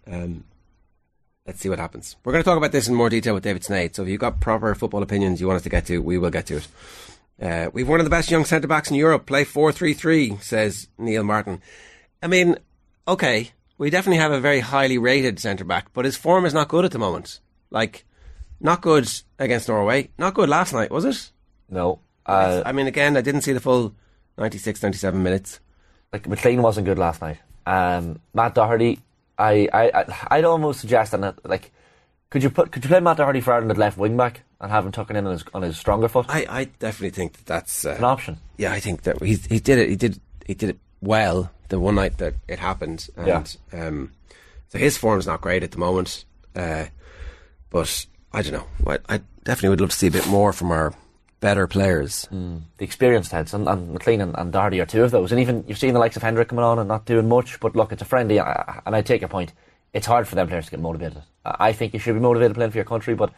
um, 0.08 0.46
let's 1.46 1.60
see 1.60 1.70
what 1.70 1.78
happens. 1.78 2.16
We're 2.24 2.34
going 2.34 2.44
to 2.44 2.50
talk 2.50 2.58
about 2.58 2.72
this 2.72 2.88
in 2.88 2.96
more 2.96 3.10
detail 3.10 3.36
with 3.36 3.44
David 3.44 3.62
Sneyd. 3.62 3.96
So 3.96 4.02
if 4.02 4.10
you've 4.10 4.20
got 4.20 4.42
proper 4.42 4.74
football 4.74 5.04
opinions 5.04 5.40
you 5.40 5.46
want 5.46 5.58
us 5.58 5.64
to 5.64 5.70
get 5.70 5.86
to, 5.86 6.00
we 6.00 6.18
will 6.18 6.32
get 6.32 6.48
to 6.48 6.58
it. 6.58 6.68
Uh, 7.40 7.70
we've 7.72 7.88
one 7.88 8.00
of 8.00 8.06
the 8.06 8.10
best 8.10 8.32
young 8.32 8.46
centre 8.46 8.68
backs 8.68 8.90
in 8.90 8.96
Europe. 8.96 9.28
Play 9.28 9.44
four 9.44 9.72
three 9.72 9.94
three, 9.94 10.38
says 10.42 10.88
Neil 10.98 11.24
Martin. 11.24 11.62
I 12.24 12.28
mean, 12.28 12.58
okay, 13.08 13.52
we 13.78 13.92
definitely 13.92 14.18
have 14.18 14.32
a 14.32 14.40
very 14.40 14.62
highly 14.62 14.98
rated 14.98 15.40
centre 15.40 15.64
back, 15.64 15.94
but 15.94 16.06
his 16.06 16.18
form 16.18 16.48
is 16.48 16.54
not 16.54 16.68
good 16.68 16.84
at 16.84 16.92
the 16.92 16.98
moment. 16.98 17.40
Like, 17.72 18.06
not 18.60 18.82
good 18.82 19.10
against 19.38 19.68
Norway. 19.70 20.10
Not 20.18 20.34
good 20.34 20.50
last 20.50 20.74
night, 20.74 20.92
was 20.92 21.06
it? 21.06 21.32
No, 21.70 22.00
uh, 22.26 22.64
I 22.66 22.72
mean, 22.72 22.88
again, 22.88 23.16
I 23.16 23.22
didn't 23.22 23.42
see 23.42 23.54
the 23.54 23.60
full 23.60 23.94
96, 24.38 24.82
97 24.84 25.22
minutes. 25.22 25.60
like 26.12 26.24
McClean 26.24 26.62
wasn't 26.62 26.86
good 26.86 26.98
last 26.98 27.22
night. 27.22 27.38
Um, 27.66 28.20
Matt 28.34 28.56
Doherty, 28.56 29.00
I, 29.38 29.70
I, 29.74 30.16
I'd 30.32 30.46
almost 30.46 30.80
suggest 30.82 31.12
that 31.12 31.46
like, 31.48 31.72
could 32.30 32.44
you 32.44 32.50
put, 32.50 32.72
could 32.72 32.84
you 32.84 32.90
play 32.90 33.00
Matt 33.00 33.18
Doherty 33.18 33.42
for 33.42 33.54
Ireland 33.54 33.72
at 33.72 33.78
left 33.78 33.98
wing 33.98 34.18
back 34.18 34.42
and 34.60 34.72
have 34.72 34.86
him 34.86 34.92
tucking 34.92 35.16
in 35.16 35.26
on 35.26 35.34
his 35.34 35.44
on 35.54 35.62
his 35.62 35.78
stronger 35.78 36.08
foot? 36.08 36.26
I, 36.30 36.46
I 36.50 36.64
definitely 36.66 37.12
think 37.12 37.34
that 37.34 37.46
that's 37.46 37.86
uh, 37.86 37.96
An 37.98 38.04
option. 38.04 38.38
Yeah, 38.58 38.72
I 38.72 38.80
think 38.80 39.04
that 39.04 39.22
he 39.22 39.36
he 39.36 39.60
did 39.60 39.78
it. 39.80 39.90
He 39.90 39.96
did 39.96 40.20
he 40.46 40.54
did 40.54 40.70
it 40.70 40.80
well 41.02 41.50
the 41.70 41.80
one 41.80 41.96
night 41.96 42.18
that 42.18 42.34
it 42.48 42.60
happened. 42.60 43.08
And, 43.16 43.58
Um, 43.74 44.12
so 44.70 44.78
his 44.78 44.98
form's 44.98 45.26
not 45.28 45.42
great 45.42 45.64
at 45.64 45.72
the 45.72 45.78
moment. 45.78 46.26
Uh, 46.56 46.86
but 47.70 48.06
I 48.34 48.42
don't 48.42 48.54
know. 48.54 48.68
I, 48.86 49.16
I 49.16 49.22
definitely 49.44 49.70
would 49.70 49.82
love 49.82 49.90
to 49.92 49.96
see 49.96 50.08
a 50.08 50.12
bit 50.12 50.28
more 50.28 50.54
from 50.54 50.72
our 50.72 50.94
better 51.40 51.68
players. 51.68 52.26
Hmm. 52.26 52.58
The 52.78 52.86
experienced 52.86 53.32
heads, 53.32 53.54
and, 53.54 53.68
and 53.68 53.98
McClean 53.98 54.22
and, 54.22 54.36
and 54.38 54.52
Doherty 54.52 54.80
are 54.82 54.86
two 54.86 55.04
of 55.04 55.12
those. 55.12 55.32
And 55.32 55.40
even 55.40 55.64
you're 55.68 55.78
seeing 55.78 55.94
the 55.94 56.00
likes 56.00 56.18
of 56.18 56.24
Hendrick 56.24 56.50
coming 56.50 56.66
on 56.66 56.80
and 56.80 56.88
not 56.88 57.06
doing 57.06 57.28
much. 57.28 57.60
But 57.60 57.76
look, 57.76 57.92
it's 57.92 58.02
a 58.02 58.06
friendly, 58.06 58.40
and 58.40 58.96
I 58.96 59.02
take 59.02 59.22
your 59.22 59.30
point. 59.30 59.54
It's 59.94 60.06
hard 60.06 60.28
for 60.28 60.36
them 60.36 60.48
players 60.48 60.66
to 60.66 60.72
get 60.72 60.80
motivated. 60.80 61.24
I 61.44 61.74
think 61.74 61.94
you 61.94 62.00
should 62.00 62.14
be 62.14 62.20
motivated 62.20 62.56
playing 62.56 62.72
for 62.72 62.78
your 62.78 62.86
country, 62.86 63.16
but 63.16 63.34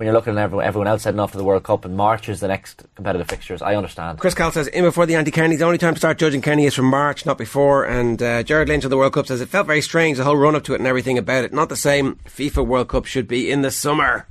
when 0.00 0.06
you're 0.06 0.14
looking 0.14 0.32
at 0.32 0.38
everyone, 0.38 0.64
everyone 0.64 0.88
else 0.88 1.04
heading 1.04 1.20
off 1.20 1.32
to 1.32 1.36
the 1.36 1.44
World 1.44 1.62
Cup 1.62 1.84
and 1.84 1.94
March 1.94 2.30
is 2.30 2.40
the 2.40 2.48
next 2.48 2.84
competitive 2.94 3.28
fixtures, 3.28 3.60
I 3.60 3.74
understand. 3.74 4.18
Chris 4.18 4.32
Cal 4.32 4.50
says, 4.50 4.66
in 4.66 4.82
before 4.82 5.04
the 5.04 5.14
anti 5.14 5.30
Kenny, 5.30 5.56
the 5.56 5.66
only 5.66 5.76
time 5.76 5.92
to 5.92 6.00
start 6.00 6.16
judging 6.16 6.40
Kenny 6.40 6.64
is 6.64 6.74
from 6.74 6.86
March, 6.86 7.26
not 7.26 7.36
before. 7.36 7.84
And 7.84 8.22
uh, 8.22 8.42
Jared 8.42 8.68
Lynch 8.68 8.84
of 8.84 8.88
the 8.88 8.96
World 8.96 9.12
Cup 9.12 9.26
says, 9.26 9.42
it 9.42 9.50
felt 9.50 9.66
very 9.66 9.82
strange, 9.82 10.16
the 10.16 10.24
whole 10.24 10.38
run 10.38 10.56
up 10.56 10.64
to 10.64 10.72
it 10.72 10.78
and 10.78 10.86
everything 10.86 11.18
about 11.18 11.44
it. 11.44 11.52
Not 11.52 11.68
the 11.68 11.76
same. 11.76 12.18
FIFA 12.24 12.66
World 12.66 12.88
Cup 12.88 13.04
should 13.04 13.28
be 13.28 13.50
in 13.50 13.60
the 13.60 13.70
summer. 13.70 14.26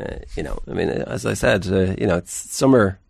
Uh, 0.00 0.18
you 0.36 0.44
know, 0.44 0.60
I 0.68 0.74
mean, 0.74 0.90
as 0.90 1.26
I 1.26 1.34
said, 1.34 1.66
uh, 1.66 1.96
you 1.98 2.06
know, 2.06 2.18
it's 2.18 2.32
summer 2.32 3.00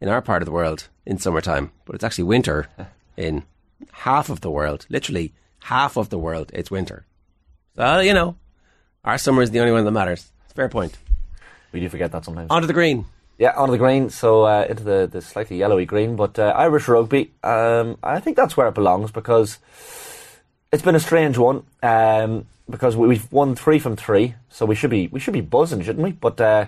in 0.00 0.08
our 0.08 0.20
part 0.20 0.42
of 0.42 0.46
the 0.46 0.52
world 0.52 0.88
in 1.06 1.18
summertime, 1.18 1.70
but 1.84 1.94
it's 1.94 2.02
actually 2.02 2.24
winter 2.24 2.66
in 3.16 3.44
half 3.92 4.28
of 4.28 4.40
the 4.40 4.50
world. 4.50 4.86
Literally, 4.88 5.34
half 5.60 5.96
of 5.96 6.08
the 6.08 6.18
world, 6.18 6.50
it's 6.52 6.72
winter. 6.72 7.06
So, 7.76 8.00
you 8.00 8.12
know, 8.12 8.34
our 9.04 9.18
summer 9.18 9.42
is 9.42 9.52
the 9.52 9.60
only 9.60 9.70
one 9.70 9.84
that 9.84 9.92
matters. 9.92 10.32
Fair 10.56 10.68
point. 10.68 10.96
We 11.72 11.80
do 11.80 11.88
forget 11.88 12.10
that 12.12 12.24
sometimes. 12.24 12.50
On 12.50 12.60
to 12.62 12.66
the 12.66 12.72
green. 12.72 13.04
Yeah, 13.38 13.52
onto 13.54 13.72
the 13.72 13.78
green, 13.78 14.08
so 14.08 14.44
uh, 14.44 14.66
into 14.68 14.82
the, 14.82 15.06
the 15.12 15.20
slightly 15.20 15.58
yellowy 15.58 15.84
green, 15.84 16.16
but 16.16 16.38
uh, 16.38 16.54
Irish 16.56 16.88
rugby, 16.88 17.32
um, 17.44 17.98
I 18.02 18.18
think 18.18 18.34
that's 18.38 18.56
where 18.56 18.66
it 18.66 18.74
belongs 18.74 19.10
because 19.10 19.58
It's 20.72 20.82
been 20.82 20.94
a 20.94 21.00
strange 21.00 21.36
one 21.38 21.62
um, 21.82 22.46
because 22.68 22.96
we- 22.96 23.06
we've 23.08 23.30
won 23.30 23.54
three 23.54 23.78
from 23.78 23.94
three, 23.96 24.34
so 24.48 24.64
we 24.66 24.74
should 24.74 24.90
be 24.90 25.06
we 25.08 25.20
should 25.20 25.34
be 25.34 25.42
buzzing, 25.42 25.82
shouldn't 25.82 26.02
we? 26.04 26.12
But 26.12 26.40
uh, 26.40 26.66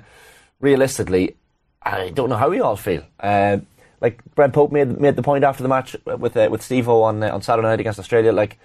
realistically, 0.61 1.37
I 1.83 2.11
don't 2.11 2.29
know 2.29 2.37
how 2.37 2.51
we 2.51 2.61
all 2.61 2.77
feel. 2.77 3.03
Uh, 3.19 3.59
like 4.01 4.21
Brent 4.35 4.53
Pope 4.53 4.71
made 4.73 5.01
made 5.01 5.17
the 5.17 5.23
point 5.23 5.45
after 5.45 5.63
the 5.63 5.69
match 5.69 5.97
with 6.05 6.37
uh, 6.37 6.49
with 6.51 6.63
Steve 6.63 6.89
O 6.89 7.03
on 7.03 7.23
uh, 7.23 7.35
on 7.35 7.43
Saturday 7.43 7.67
night 7.69 7.81
against 7.81 7.99
Australia. 7.99 8.33
Like 8.33 8.59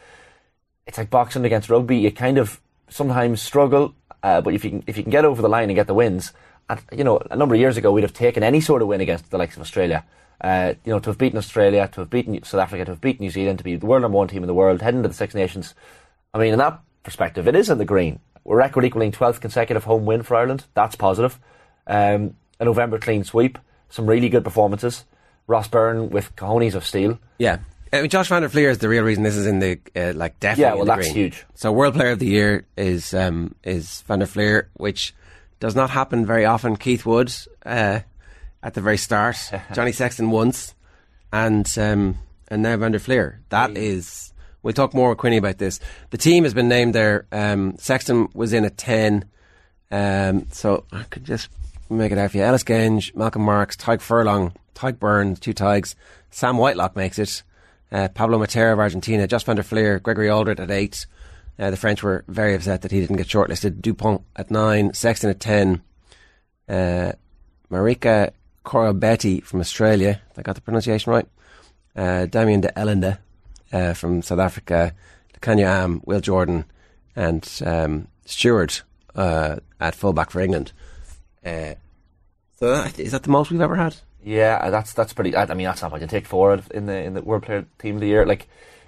it's 0.86 0.98
like 0.98 1.10
boxing 1.10 1.46
against 1.46 1.70
rugby. 1.70 1.98
You 1.98 2.12
kind 2.12 2.38
of 2.38 2.60
sometimes 2.90 3.42
struggle, 3.42 3.96
uh, 4.24 4.42
but 4.42 4.54
if 4.54 4.64
you 4.64 4.72
can 4.72 4.84
if 4.88 4.98
you 4.98 5.04
can 5.04 5.12
get 5.12 5.26
over 5.26 5.42
the 5.42 5.50
line 5.50 5.70
and 5.70 5.76
get 5.76 5.88
the 5.88 5.94
wins, 5.94 6.34
and 6.70 6.80
you 6.92 7.04
know 7.04 7.22
a 7.30 7.36
number 7.36 7.56
of 7.56 7.62
years 7.62 7.78
ago 7.78 7.92
we'd 7.92 8.04
have 8.04 8.14
taken 8.14 8.42
any 8.42 8.62
sort 8.62 8.82
of 8.82 8.88
win 8.88 9.02
against 9.02 9.30
the 9.30 9.38
likes 9.38 9.56
of 9.56 9.62
Australia. 9.62 10.04
Uh, 10.42 10.74
you 10.84 10.92
know 10.92 11.00
to 11.00 11.10
have 11.10 11.18
beaten 11.18 11.38
Australia, 11.38 11.88
to 11.92 12.02
have 12.02 12.10
beaten 12.10 12.42
South 12.44 12.62
Africa, 12.62 12.86
to 12.86 12.92
have 12.92 13.02
beaten 13.02 13.24
New 13.24 13.30
Zealand, 13.30 13.58
to 13.60 13.64
be 13.64 13.76
the 13.76 13.86
world 13.86 14.02
number 14.02 14.18
one 14.18 14.28
team 14.28 14.44
in 14.44 14.48
the 14.48 14.54
world, 14.54 14.82
heading 14.82 15.04
to 15.04 15.08
the 15.08 15.14
Six 15.14 15.36
Nations. 15.36 15.76
I 16.34 16.40
mean, 16.40 16.54
in 16.54 16.60
that 16.60 16.80
perspective, 17.04 17.48
it 17.48 17.56
is 17.56 17.70
in 17.70 17.78
the 17.78 17.86
green. 17.86 18.20
We're 18.44 18.58
record 18.58 18.84
equaling 18.84 19.12
12th 19.12 19.40
consecutive 19.40 19.84
home 19.84 20.06
win 20.06 20.24
for 20.24 20.36
Ireland. 20.36 20.66
That's 20.74 20.96
positive. 20.96 21.40
Um, 21.88 22.36
a 22.60 22.66
November 22.66 23.00
clean 23.00 23.24
sweep, 23.24 23.58
some 23.90 24.06
really 24.06 24.30
good 24.30 24.44
performances. 24.44 25.06
Ross 25.48 25.68
Byrne 25.68 26.10
with 26.10 26.36
cojones 26.36 26.76
of 26.76 26.86
steel. 26.86 27.20
Yeah. 27.38 27.60
I 27.94 28.02
mean, 28.02 28.10
Josh 28.10 28.28
van 28.28 28.42
der 28.42 28.50
Flier 28.50 28.72
is 28.72 28.80
the 28.80 28.90
real 28.90 29.04
reason 29.04 29.24
this 29.24 29.36
is 29.36 29.46
in 29.46 29.60
the 29.60 29.80
uh, 29.96 30.14
like 30.16 30.40
definitely. 30.40 30.64
Yeah, 30.64 30.74
well, 30.74 30.86
that's 30.86 31.08
green. 31.08 31.14
huge. 31.14 31.46
So, 31.54 31.72
World 31.72 31.94
Player 31.94 32.10
of 32.10 32.20
the 32.20 32.26
Year 32.26 32.66
is 32.76 33.14
um, 33.14 33.54
is 33.64 34.02
van 34.02 34.20
der 34.20 34.26
Flier, 34.26 34.70
which 34.74 35.14
does 35.60 35.76
not 35.76 35.92
happen 35.92 36.26
very 36.26 36.44
often. 36.44 36.76
Keith 36.76 37.06
Wood 37.06 37.32
uh, 37.68 38.00
at 38.64 38.74
the 38.74 38.82
very 38.82 38.98
start, 38.98 39.38
Johnny 39.74 39.92
Sexton 39.92 40.32
once, 40.32 40.74
and 41.32 41.72
um, 41.78 42.18
and 42.48 42.64
now 42.64 42.76
van 42.78 42.94
der 42.94 43.00
Flier. 43.00 43.42
That 43.50 43.78
is. 43.78 44.34
We'll 44.64 44.74
talk 44.74 44.94
more 44.96 45.10
with 45.10 45.20
Quinny 45.20 45.38
about 45.38 45.60
this. 45.60 45.80
The 46.10 46.18
team 46.18 46.46
has 46.46 46.54
been 46.54 46.70
named 46.70 46.96
there. 46.96 47.28
Um, 47.32 47.78
Sexton 47.78 48.30
was 48.34 48.54
in 48.54 48.66
at 48.66 48.76
ten, 48.76 49.26
um, 49.92 50.48
so 50.52 50.86
I 50.92 51.04
could 51.04 51.26
just 51.26 51.50
make 51.92 52.12
it 52.12 52.18
out 52.18 52.32
for 52.32 52.38
you. 52.38 52.44
Ellis 52.44 52.64
Genge, 52.64 53.14
Malcolm 53.14 53.44
Marx, 53.44 53.76
Tadhg 53.76 54.02
Furlong, 54.02 54.54
Tadhg 54.74 54.98
Beirne, 54.98 55.40
two 55.40 55.54
Tigers. 55.54 55.96
Sam 56.32 56.58
Whitelock 56.58 56.96
makes 56.96 57.20
it. 57.20 57.44
Uh, 57.94 58.08
Pablo 58.10 58.40
Matera 58.40 58.74
of 58.74 58.80
Argentina, 58.80 59.28
Josh 59.28 59.44
van 59.44 59.56
der 59.56 59.64
Flier, 59.64 60.00
Gregory 60.00 60.28
Alldritt 60.28 60.60
at 60.60 60.72
eight. 60.72 61.06
Uh, 61.60 61.70
the 61.70 61.78
French 61.78 62.02
were 62.02 62.26
very 62.28 62.56
upset 62.56 62.82
that 62.82 62.92
he 62.92 63.00
didn't 63.00 63.18
get 63.18 63.28
shortlisted. 63.28 63.82
Dupont 63.82 64.24
at 64.36 64.50
nine, 64.50 64.94
Sexton 64.94 65.30
at 65.30 65.40
ten. 65.40 65.84
Uh, 66.68 67.12
Marika 67.70 68.32
Koroibete 68.66 69.44
from 69.44 69.60
Australia, 69.60 70.20
if 70.32 70.40
I 70.40 70.42
got 70.42 70.56
the 70.56 70.62
pronunciation 70.62 71.12
right. 71.12 71.28
Uh, 71.96 72.26
Damian 72.26 72.62
de 72.62 72.80
Allende 72.80 73.20
uh, 73.72 73.94
from 73.94 74.24
South 74.24 74.40
Africa. 74.40 74.96
Kanya 75.44 75.68
Am, 75.68 76.02
Will 76.06 76.22
Jordan, 76.22 76.64
and 77.18 77.48
um, 77.66 78.08
Steward 78.26 78.80
uh, 79.14 79.58
at 79.80 79.94
fullback 79.94 80.32
for 80.32 80.40
England. 80.40 80.72
Uh, 81.46 81.74
so 82.56 82.74
is 82.98 83.12
that 83.12 83.24
the 83.24 83.30
most 83.30 83.52
we've 83.52 83.60
ever 83.60 83.76
had? 83.76 83.98
Yeah, 84.24 84.60
uh, 84.62 84.70
that's 84.70 84.94
that's 84.94 85.14
pretty. 85.14 85.36
I 85.36 85.44
I 85.44 85.54
mean, 85.54 85.66
that's 85.66 85.82
not. 85.82 86.00
You 86.00 86.08
take 86.08 86.26
forward 86.26 86.64
in 86.72 86.86
the 86.86 86.98
in 86.98 87.14
the 87.14 87.22
World 87.22 87.44
Player 87.44 87.66
Team 87.80 87.96
of 87.96 88.02
the 88.02 88.08
Year. 88.08 88.26
Like 88.26 88.48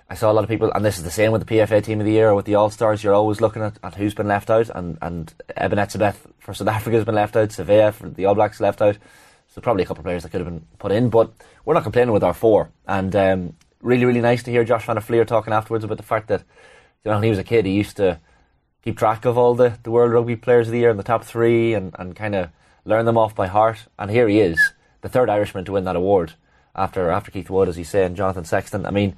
I 0.10 0.16
saw 0.16 0.32
a 0.32 0.34
lot 0.34 0.44
of 0.44 0.50
people, 0.50 0.72
and 0.72 0.86
this 0.86 0.98
is 0.98 1.04
the 1.04 1.12
same 1.12 1.32
with 1.32 1.46
the 1.46 1.56
PFA 1.56 1.84
Team 1.84 2.00
of 2.00 2.06
the 2.06 2.14
Year 2.14 2.30
or 2.30 2.36
with 2.36 2.46
the 2.46 2.56
All 2.56 2.70
Stars. 2.70 3.04
You're 3.04 3.14
always 3.14 3.42
looking 3.42 3.62
at, 3.62 3.78
at 3.84 3.96
who's 3.96 4.14
been 4.14 4.28
left 4.28 4.50
out, 4.50 4.70
and 4.70 4.98
and 5.02 5.34
Eben 5.58 5.80
Etzebeth 5.80 6.18
for 6.40 6.54
South 6.54 6.68
Africa 6.76 6.96
has 6.98 7.06
been 7.06 7.16
left 7.16 7.36
out. 7.36 7.50
Savea 7.50 7.94
for 7.94 8.10
the 8.10 8.26
All 8.26 8.36
Blacks 8.36 8.62
left 8.62 8.82
out. 8.82 8.98
So 9.50 9.62
probably 9.62 9.84
a 9.84 9.86
couple 9.86 10.02
of 10.02 10.06
players 10.06 10.24
that 10.24 10.30
could 10.30 10.42
have 10.42 10.50
been 10.50 10.66
put 10.80 10.92
in, 10.92 11.10
but 11.10 11.32
we're 11.64 11.76
not 11.76 11.84
complaining 11.84 12.14
with 12.14 12.24
our 12.24 12.34
four. 12.34 12.72
And 12.88 13.16
um, 13.16 13.56
really, 13.82 14.06
really 14.06 14.22
nice 14.22 14.44
to 14.44 14.52
hear 14.52 14.64
Josh 14.64 14.86
van 14.86 14.96
der 14.96 15.02
Flier 15.02 15.26
talking 15.26 15.54
afterwards 15.54 15.84
about 15.86 15.98
the 15.98 16.04
fact 16.04 16.28
that 16.28 16.44
you 17.04 17.12
know 17.12 17.18
when 17.18 17.24
he 17.24 17.30
was 17.30 17.40
a 17.40 17.44
kid, 17.44 17.66
he 17.66 17.72
used 17.72 17.98
to 17.98 18.20
keep 18.84 18.98
track 18.98 19.26
of 19.26 19.38
all 19.38 19.56
the, 19.56 19.78
the 19.84 19.92
World 19.92 20.12
Rugby 20.12 20.36
Players 20.36 20.68
of 20.68 20.74
the 20.74 20.80
Year 20.80 20.90
and 20.90 21.00
the 21.00 21.04
top 21.04 21.24
three 21.24 21.74
and, 21.74 21.96
and 21.98 22.16
kind 22.16 22.36
of 22.36 22.50
learn 22.86 23.06
them 23.06 23.18
off 23.18 23.34
by 23.34 23.48
heart. 23.48 23.86
And 23.98 24.12
here 24.12 24.28
he 24.28 24.40
is, 24.40 24.60
the 25.06 25.10
third 25.10 25.30
Irishman 25.30 25.66
to 25.66 25.74
win 25.74 25.84
that 25.84 25.96
award 25.96 26.34
after 26.76 27.12
after 27.12 27.30
Keith 27.30 27.50
Wood, 27.52 27.70
as 27.70 27.78
you 27.78 27.84
say, 27.84 28.04
and 28.06 28.16
Jonathan 28.16 28.44
Sexton. 28.44 28.88
I 28.88 28.90
mean, 28.92 29.16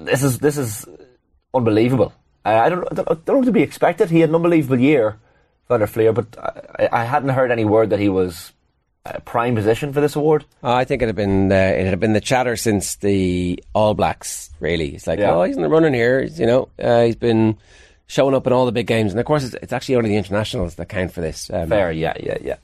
this 0.00 0.22
is 0.22 0.38
this 0.38 0.56
is 0.56 0.86
unbelievable. 1.52 2.14
I 2.44 2.70
don't 2.70 2.86
I 2.90 2.94
don't 2.94 3.10
I 3.10 3.14
don't 3.14 3.28
know 3.28 3.36
what 3.36 3.44
to 3.44 3.52
be 3.52 3.62
expected. 3.62 4.08
He 4.08 4.20
had 4.20 4.30
an 4.30 4.34
unbelievable 4.34 4.80
year, 4.80 5.18
Van 5.68 5.86
Flier, 5.86 6.12
but 6.14 6.36
I, 6.78 6.88
I 6.90 7.04
hadn't 7.04 7.28
heard 7.28 7.50
any 7.50 7.66
word 7.66 7.90
that 7.90 8.00
he 8.00 8.08
was 8.08 8.52
uh, 9.04 9.18
prime 9.26 9.54
position 9.54 9.92
for 9.92 10.00
this 10.00 10.16
award. 10.16 10.46
Oh, 10.62 10.72
I 10.72 10.84
think 10.84 11.02
it 11.02 11.06
had 11.06 11.16
been 11.16 11.52
uh, 11.52 11.54
it 11.54 11.84
had 11.86 12.00
been 12.00 12.14
the 12.14 12.20
chatter 12.22 12.56
since 12.56 12.96
the 12.96 13.62
All 13.74 13.92
Blacks. 13.92 14.48
Really, 14.58 14.94
it's 14.94 15.06
like, 15.06 15.18
Yeah. 15.18 15.32
oh, 15.34 15.42
he's 15.42 15.56
in 15.56 15.62
the 15.62 15.68
running 15.68 15.92
here. 15.92 16.22
He's, 16.22 16.40
you 16.40 16.46
know, 16.46 16.68
uh, 16.82 17.02
he's 17.02 17.16
been 17.16 17.58
showing 18.06 18.34
up 18.34 18.46
in 18.46 18.54
all 18.54 18.64
the 18.64 18.72
big 18.72 18.86
games, 18.86 19.12
and 19.12 19.20
of 19.20 19.26
course, 19.26 19.44
it's, 19.44 19.54
it's 19.62 19.72
actually 19.72 19.96
only 19.96 20.08
the 20.10 20.16
internationals 20.16 20.76
that 20.76 20.88
count 20.88 21.12
for 21.12 21.20
this. 21.20 21.50
Um, 21.52 21.68
Fair, 21.68 21.92
yeah, 21.92 22.14
yeah, 22.18 22.38
yeah. 22.40 22.56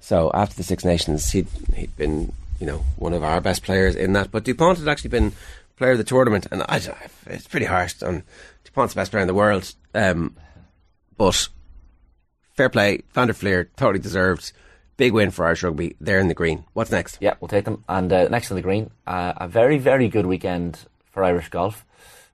So 0.00 0.30
after 0.34 0.56
the 0.56 0.62
Six 0.62 0.84
Nations, 0.84 1.30
he'd 1.30 1.46
he'd 1.74 1.96
been 1.96 2.32
you 2.58 2.66
know 2.66 2.78
one 2.96 3.12
of 3.12 3.22
our 3.22 3.40
best 3.40 3.62
players 3.62 3.94
in 3.94 4.12
that. 4.14 4.30
But 4.30 4.44
Dupont 4.44 4.78
had 4.78 4.88
actually 4.88 5.10
been 5.10 5.32
player 5.76 5.92
of 5.92 5.98
the 5.98 6.04
tournament, 6.04 6.46
and 6.50 6.62
I 6.68 6.80
it's 7.26 7.48
pretty 7.48 7.66
harsh. 7.66 8.02
On 8.02 8.22
Dupont's 8.64 8.94
the 8.94 9.00
best 9.00 9.10
player 9.10 9.22
in 9.22 9.28
the 9.28 9.34
world, 9.34 9.74
um, 9.94 10.36
but 11.16 11.48
fair 12.54 12.68
play, 12.68 13.02
Van 13.12 13.28
der 13.28 13.32
Flier 13.32 13.64
totally 13.76 13.98
deserved. 13.98 14.52
Big 14.98 15.14
win 15.14 15.30
for 15.30 15.46
Irish 15.46 15.62
rugby. 15.62 15.96
They're 15.98 16.18
in 16.18 16.28
the 16.28 16.34
green. 16.34 16.64
What's 16.74 16.90
next? 16.90 17.16
Yeah, 17.22 17.34
we'll 17.40 17.48
take 17.48 17.64
them. 17.64 17.82
And 17.88 18.12
uh, 18.12 18.28
next 18.28 18.50
in 18.50 18.56
the 18.56 18.62
green, 18.62 18.90
uh, 19.06 19.32
a 19.38 19.48
very, 19.48 19.78
very 19.78 20.08
good 20.08 20.26
weekend 20.26 20.78
for 21.10 21.24
Irish 21.24 21.48
golf. 21.48 21.86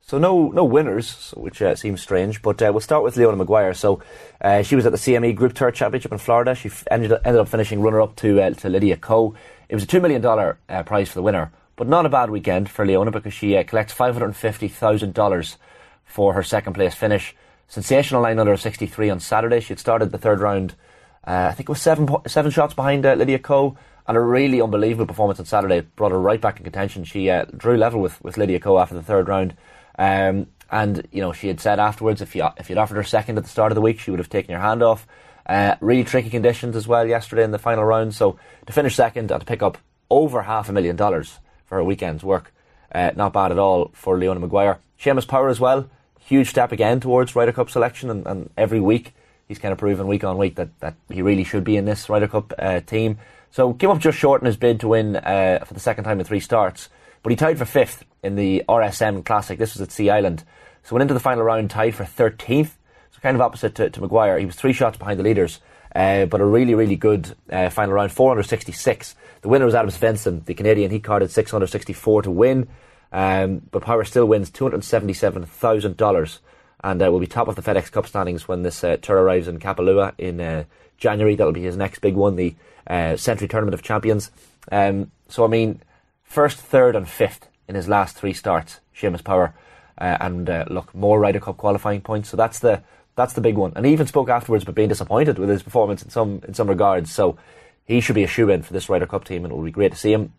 So 0.08 0.18
no, 0.18 0.50
no 0.50 0.62
winners, 0.62 1.34
which 1.36 1.60
uh, 1.60 1.74
seems 1.74 2.00
strange. 2.00 2.40
But 2.40 2.62
uh, 2.62 2.70
we'll 2.70 2.80
start 2.80 3.02
with 3.02 3.16
Leona 3.16 3.36
Maguire. 3.36 3.74
So 3.74 4.00
uh, 4.40 4.62
she 4.62 4.76
was 4.76 4.86
at 4.86 4.92
the 4.92 4.98
CME 4.98 5.34
Group 5.34 5.52
Tour 5.52 5.72
Championship 5.72 6.12
in 6.12 6.18
Florida. 6.18 6.54
She 6.54 6.68
f- 6.68 6.86
ended 6.92 7.10
up, 7.10 7.22
ended 7.24 7.40
up 7.40 7.48
finishing 7.48 7.80
runner-up 7.80 8.14
to 8.16 8.40
uh, 8.40 8.50
to 8.50 8.68
Lydia 8.68 8.96
Ko. 8.98 9.34
It 9.68 9.74
was 9.74 9.82
a 9.82 9.86
two 9.86 10.00
million 10.00 10.22
dollar 10.22 10.58
uh, 10.68 10.84
prize 10.84 11.08
for 11.08 11.16
the 11.16 11.24
winner, 11.24 11.50
but 11.74 11.88
not 11.88 12.06
a 12.06 12.08
bad 12.08 12.30
weekend 12.30 12.70
for 12.70 12.86
Leona 12.86 13.10
because 13.10 13.34
she 13.34 13.56
uh, 13.56 13.64
collects 13.64 13.92
five 13.92 14.14
hundred 14.14 14.26
and 14.26 14.36
fifty 14.36 14.68
thousand 14.68 15.12
dollars 15.12 15.58
for 16.04 16.34
her 16.34 16.42
second 16.44 16.74
place 16.74 16.94
finish. 16.94 17.34
Sensational 17.66 18.22
line 18.22 18.38
under 18.38 18.56
63 18.56 19.10
on 19.10 19.18
Saturday. 19.18 19.58
She 19.58 19.70
had 19.70 19.80
started 19.80 20.12
the 20.12 20.18
third 20.18 20.38
round, 20.38 20.76
I 21.24 21.50
think 21.50 21.68
it 21.68 21.72
was 21.72 21.82
seven 21.82 22.06
po- 22.06 22.22
seven 22.28 22.52
shots 22.52 22.74
behind 22.74 23.02
Lydia 23.02 23.40
Ko, 23.40 23.76
and 24.06 24.16
a 24.16 24.20
really 24.20 24.62
unbelievable 24.62 25.06
performance 25.06 25.40
on 25.40 25.46
Saturday 25.46 25.80
brought 25.80 26.12
her 26.12 26.20
right 26.20 26.40
back 26.40 26.58
in 26.58 26.62
contention. 26.62 27.02
She 27.02 27.28
drew 27.56 27.76
level 27.76 28.00
with, 28.00 28.22
with 28.22 28.36
Lydia 28.36 28.60
Ko 28.60 28.78
after 28.78 28.94
the 28.94 29.02
third 29.02 29.26
round, 29.26 29.56
um, 29.98 30.46
and 30.70 31.06
you 31.12 31.20
know 31.20 31.32
she 31.32 31.48
had 31.48 31.60
said 31.60 31.78
afterwards 31.78 32.20
if 32.20 32.34
you 32.34 32.46
if 32.56 32.68
you'd 32.68 32.78
offered 32.78 32.96
her 32.96 33.04
second 33.04 33.38
at 33.38 33.44
the 33.44 33.50
start 33.50 33.72
of 33.72 33.76
the 33.76 33.80
week, 33.80 34.00
she 34.00 34.10
would 34.10 34.20
have 34.20 34.28
taken 34.28 34.50
your 34.50 34.60
hand 34.60 34.82
off. 34.82 35.06
Uh, 35.46 35.76
really 35.80 36.02
tricky 36.02 36.28
conditions 36.28 36.74
as 36.74 36.88
well 36.88 37.06
yesterday 37.06 37.44
in 37.44 37.52
the 37.52 37.58
final 37.58 37.84
round. 37.84 38.14
So 38.14 38.36
to 38.66 38.72
finish 38.72 38.96
second 38.96 39.30
and 39.30 39.40
to 39.40 39.46
pick 39.46 39.62
up 39.62 39.78
over 40.10 40.42
half 40.42 40.68
a 40.68 40.72
million 40.72 40.96
dollars 40.96 41.38
for 41.66 41.76
her 41.76 41.84
weekend's 41.84 42.24
work, 42.24 42.52
uh, 42.92 43.12
not 43.14 43.32
bad 43.32 43.52
at 43.52 43.58
all 43.58 43.90
for 43.92 44.18
Leona 44.18 44.40
Maguire. 44.40 44.80
Seamus 45.00 45.28
Power 45.28 45.48
as 45.48 45.60
well, 45.60 45.88
huge 46.20 46.48
step 46.48 46.72
again 46.72 46.98
towards 46.98 47.36
Ryder 47.36 47.52
Cup 47.52 47.70
selection, 47.70 48.10
and, 48.10 48.26
and 48.26 48.50
every 48.56 48.80
week 48.80 49.14
he's 49.46 49.58
kind 49.58 49.72
of 49.72 49.78
proven 49.78 50.06
week 50.06 50.24
on 50.24 50.36
week 50.36 50.56
that, 50.56 50.78
that 50.80 50.94
he 51.10 51.22
really 51.22 51.44
should 51.44 51.64
be 51.64 51.76
in 51.76 51.84
this 51.84 52.08
Ryder 52.08 52.28
Cup 52.28 52.52
uh, 52.58 52.80
team. 52.80 53.18
So 53.50 53.72
came 53.72 53.90
up 53.90 54.00
just 54.00 54.18
short 54.18 54.42
in 54.42 54.46
his 54.46 54.56
bid 54.56 54.80
to 54.80 54.88
win 54.88 55.16
uh, 55.16 55.64
for 55.64 55.74
the 55.74 55.80
second 55.80 56.04
time 56.04 56.18
in 56.18 56.26
three 56.26 56.40
starts, 56.40 56.88
but 57.22 57.30
he 57.30 57.36
tied 57.36 57.58
for 57.58 57.64
fifth 57.64 58.04
in 58.22 58.36
the 58.36 58.64
RSM 58.68 59.24
Classic. 59.24 59.58
This 59.58 59.74
was 59.74 59.82
at 59.82 59.92
Sea 59.92 60.10
Island, 60.10 60.44
so 60.82 60.94
went 60.94 61.02
into 61.02 61.14
the 61.14 61.20
final 61.20 61.44
round 61.44 61.70
tied 61.70 61.94
for 61.94 62.04
thirteenth. 62.04 62.76
So 63.12 63.20
kind 63.20 63.34
of 63.34 63.40
opposite 63.40 63.74
to, 63.76 63.90
to 63.90 64.00
Maguire. 64.00 64.38
He 64.38 64.46
was 64.46 64.56
three 64.56 64.72
shots 64.72 64.98
behind 64.98 65.18
the 65.18 65.24
leaders, 65.24 65.60
uh, 65.94 66.26
but 66.26 66.40
a 66.40 66.44
really, 66.44 66.74
really 66.74 66.96
good 66.96 67.34
uh, 67.50 67.70
final 67.70 67.94
round, 67.94 68.12
466. 68.12 69.14
The 69.40 69.48
winner 69.48 69.64
was 69.64 69.74
Adam 69.74 69.90
Svensson, 69.90 70.44
the 70.44 70.52
Canadian. 70.52 70.90
He 70.90 71.00
carded 71.00 71.30
664 71.30 72.22
to 72.22 72.30
win, 72.30 72.68
um, 73.12 73.62
but 73.70 73.82
Power 73.82 74.04
still 74.04 74.26
wins 74.26 74.50
$277,000 74.50 76.38
and 76.84 77.02
uh, 77.02 77.10
will 77.10 77.20
be 77.20 77.26
top 77.26 77.48
of 77.48 77.56
the 77.56 77.62
FedEx 77.62 77.90
Cup 77.90 78.06
standings 78.06 78.46
when 78.46 78.62
this 78.62 78.84
uh, 78.84 78.96
tour 78.98 79.16
arrives 79.16 79.48
in 79.48 79.58
Kapalua 79.58 80.12
in 80.18 80.40
uh, 80.40 80.64
January. 80.98 81.34
That'll 81.34 81.52
be 81.52 81.62
his 81.62 81.76
next 81.76 82.00
big 82.00 82.14
one, 82.14 82.36
the 82.36 82.54
uh, 82.86 83.16
Sentry 83.16 83.48
Tournament 83.48 83.74
of 83.74 83.82
Champions. 83.82 84.30
Um, 84.70 85.10
so, 85.28 85.44
I 85.44 85.48
mean, 85.48 85.80
first, 86.26 86.58
third, 86.58 86.94
and 86.96 87.08
fifth 87.08 87.48
in 87.68 87.74
his 87.74 87.88
last 87.88 88.16
three 88.16 88.32
starts, 88.32 88.80
Seamus 88.94 89.24
Power. 89.24 89.54
Uh, 89.98 90.16
and 90.20 90.50
uh, 90.50 90.64
look, 90.68 90.94
more 90.94 91.18
Ryder 91.18 91.40
Cup 91.40 91.56
qualifying 91.56 92.02
points. 92.02 92.28
So 92.28 92.36
that's 92.36 92.58
the 92.58 92.82
that's 93.14 93.32
the 93.32 93.40
big 93.40 93.56
one. 93.56 93.72
And 93.74 93.86
he 93.86 93.92
even 93.92 94.06
spoke 94.06 94.28
afterwards 94.28 94.62
about 94.62 94.74
being 94.74 94.90
disappointed 94.90 95.38
with 95.38 95.48
his 95.48 95.62
performance 95.62 96.02
in 96.02 96.10
some 96.10 96.42
in 96.46 96.52
some 96.52 96.68
regards. 96.68 97.10
So 97.10 97.38
he 97.86 98.00
should 98.00 98.14
be 98.14 98.24
a 98.24 98.28
shoe 98.28 98.50
in 98.50 98.62
for 98.62 98.72
this 98.72 98.88
Ryder 98.88 99.06
Cup 99.06 99.24
team, 99.24 99.44
and 99.44 99.52
it 99.52 99.56
will 99.56 99.64
be 99.64 99.70
great 99.70 99.92
to 99.92 99.98
see 99.98 100.12
him. 100.12 100.32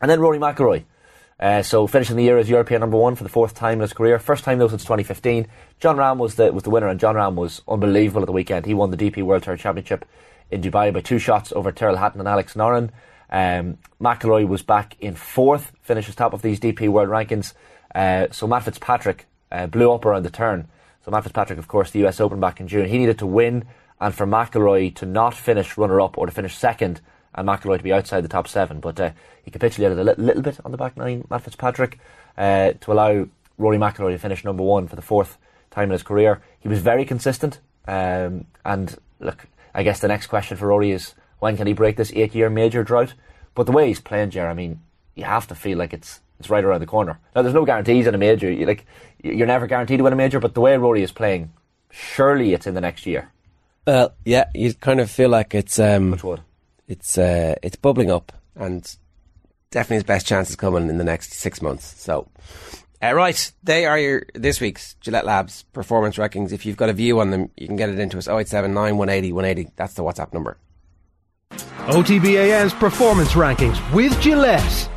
And 0.00 0.10
then 0.10 0.20
Rory 0.20 0.38
McIlroy. 0.38 0.84
Uh, 1.38 1.62
so 1.62 1.86
finishing 1.86 2.16
the 2.16 2.22
year 2.22 2.38
as 2.38 2.48
European 2.48 2.80
number 2.80 2.96
one 2.96 3.16
for 3.16 3.24
the 3.24 3.28
fourth 3.28 3.54
time 3.54 3.74
in 3.74 3.80
his 3.80 3.92
career, 3.92 4.18
first 4.18 4.44
time 4.44 4.58
though 4.58 4.68
since 4.68 4.82
2015. 4.82 5.46
Jon 5.80 5.96
Rahm 5.96 6.18
was 6.18 6.36
the 6.36 6.52
was 6.52 6.62
the 6.64 6.70
winner, 6.70 6.88
and 6.88 6.98
Jon 6.98 7.14
Rahm 7.14 7.34
was 7.34 7.62
unbelievable 7.68 8.22
at 8.22 8.26
the 8.26 8.32
weekend. 8.32 8.66
He 8.66 8.74
won 8.74 8.90
the 8.90 8.96
DP 8.96 9.22
World 9.22 9.42
Tour 9.42 9.56
Championship 9.56 10.04
in 10.50 10.62
Dubai 10.62 10.92
by 10.92 11.00
two 11.00 11.18
shots 11.18 11.52
over 11.52 11.72
Tyrrell 11.72 11.96
Hatton 11.96 12.20
and 12.20 12.28
Alex 12.28 12.54
Noren. 12.54 12.90
Um, 13.30 13.78
McIlroy 14.00 14.46
was 14.46 14.62
back 14.62 14.96
in 15.00 15.14
fourth, 15.14 15.72
finishes 15.82 16.14
top 16.14 16.32
of 16.32 16.42
these 16.42 16.60
DP 16.60 16.88
World 16.88 17.08
rankings. 17.08 17.54
Uh, 17.94 18.28
so 18.30 18.46
Matt 18.46 18.64
Fitzpatrick 18.64 19.26
uh, 19.50 19.66
blew 19.66 19.92
up 19.92 20.04
around 20.04 20.24
the 20.24 20.30
turn. 20.30 20.68
So 21.04 21.10
Matt 21.10 21.24
Fitzpatrick, 21.24 21.58
of 21.58 21.68
course, 21.68 21.90
the 21.90 22.06
US 22.06 22.20
Open 22.20 22.40
back 22.40 22.60
in 22.60 22.68
June, 22.68 22.88
he 22.88 22.98
needed 22.98 23.18
to 23.18 23.26
win, 23.26 23.64
and 24.00 24.14
for 24.14 24.26
McIlroy 24.26 24.94
to 24.96 25.06
not 25.06 25.34
finish 25.34 25.76
runner-up 25.76 26.18
or 26.18 26.26
to 26.26 26.32
finish 26.32 26.56
second, 26.56 27.00
and 27.34 27.48
McIlroy 27.48 27.78
to 27.78 27.84
be 27.84 27.92
outside 27.92 28.22
the 28.22 28.28
top 28.28 28.48
seven. 28.48 28.80
But 28.80 28.98
uh, 29.00 29.10
he 29.42 29.50
capitulated 29.50 29.98
a 29.98 30.04
li- 30.04 30.14
little 30.16 30.42
bit 30.42 30.58
on 30.64 30.70
the 30.70 30.76
back 30.78 30.96
nine, 30.96 31.26
Matt 31.30 31.42
Fitzpatrick, 31.42 31.98
uh, 32.36 32.72
to 32.80 32.92
allow 32.92 33.26
Rory 33.58 33.78
McIlroy 33.78 34.12
to 34.12 34.18
finish 34.18 34.44
number 34.44 34.62
one 34.62 34.88
for 34.88 34.96
the 34.96 35.02
fourth 35.02 35.38
time 35.70 35.84
in 35.84 35.92
his 35.92 36.02
career. 36.02 36.40
He 36.60 36.68
was 36.68 36.80
very 36.80 37.04
consistent, 37.04 37.60
um, 37.86 38.46
and 38.64 38.96
look, 39.20 39.46
I 39.74 39.82
guess 39.82 40.00
the 40.00 40.08
next 40.08 40.28
question 40.28 40.56
for 40.56 40.68
Rory 40.68 40.90
is 40.90 41.14
when 41.44 41.58
can 41.58 41.66
he 41.66 41.74
break 41.74 41.96
this 41.96 42.10
eight-year 42.14 42.48
major 42.48 42.82
drought? 42.82 43.12
But 43.54 43.66
the 43.66 43.72
way 43.72 43.88
he's 43.88 44.00
playing, 44.00 44.30
Jer, 44.30 44.48
I 44.48 44.54
mean, 44.54 44.80
you 45.14 45.24
have 45.24 45.46
to 45.48 45.54
feel 45.54 45.76
like 45.76 45.92
it's 45.92 46.20
it's 46.38 46.48
right 46.48 46.64
around 46.64 46.80
the 46.80 46.86
corner. 46.86 47.20
Now, 47.36 47.42
there's 47.42 47.54
no 47.54 47.66
guarantees 47.66 48.06
in 48.06 48.14
a 48.14 48.18
major. 48.18 48.50
You, 48.50 48.64
like 48.64 48.86
you're 49.22 49.46
never 49.46 49.66
guaranteed 49.66 49.98
to 49.98 50.04
win 50.04 50.14
a 50.14 50.16
major, 50.16 50.40
but 50.40 50.54
the 50.54 50.62
way 50.62 50.74
Rory 50.78 51.02
is 51.02 51.12
playing, 51.12 51.52
surely 51.90 52.54
it's 52.54 52.66
in 52.66 52.72
the 52.72 52.80
next 52.80 53.04
year. 53.04 53.30
Well, 53.86 54.14
yeah, 54.24 54.46
you 54.54 54.72
kind 54.72 55.00
of 55.00 55.10
feel 55.10 55.28
like 55.28 55.54
it's 55.54 55.78
um, 55.78 56.18
it's 56.88 57.18
uh, 57.18 57.56
it's 57.62 57.76
bubbling 57.76 58.10
up, 58.10 58.32
and 58.56 58.82
definitely 59.70 59.96
his 59.96 60.04
best 60.04 60.26
chance 60.26 60.48
is 60.48 60.56
coming 60.56 60.88
in 60.88 60.96
the 60.96 61.04
next 61.04 61.34
six 61.34 61.60
months. 61.60 62.00
So, 62.00 62.26
uh, 63.02 63.12
right, 63.12 63.52
they 63.62 63.84
are 63.84 63.98
your 63.98 64.24
this 64.32 64.62
week's 64.62 64.94
Gillette 64.94 65.26
Labs 65.26 65.64
performance 65.74 66.16
rankings. 66.16 66.52
If 66.52 66.64
you've 66.64 66.78
got 66.78 66.88
a 66.88 66.94
view 66.94 67.20
on 67.20 67.32
them, 67.32 67.50
you 67.54 67.66
can 67.66 67.76
get 67.76 67.90
it 67.90 67.98
into 67.98 68.16
us 68.16 68.28
0879 68.28 68.96
180 68.96 69.32
180. 69.34 69.72
That's 69.76 69.92
the 69.92 70.02
WhatsApp 70.02 70.32
number. 70.32 70.56
OTB 71.88 72.36
AM's 72.36 72.72
performance 72.72 73.32
rankings 73.32 73.78
with 73.92 74.18
Gillette. 74.18 74.88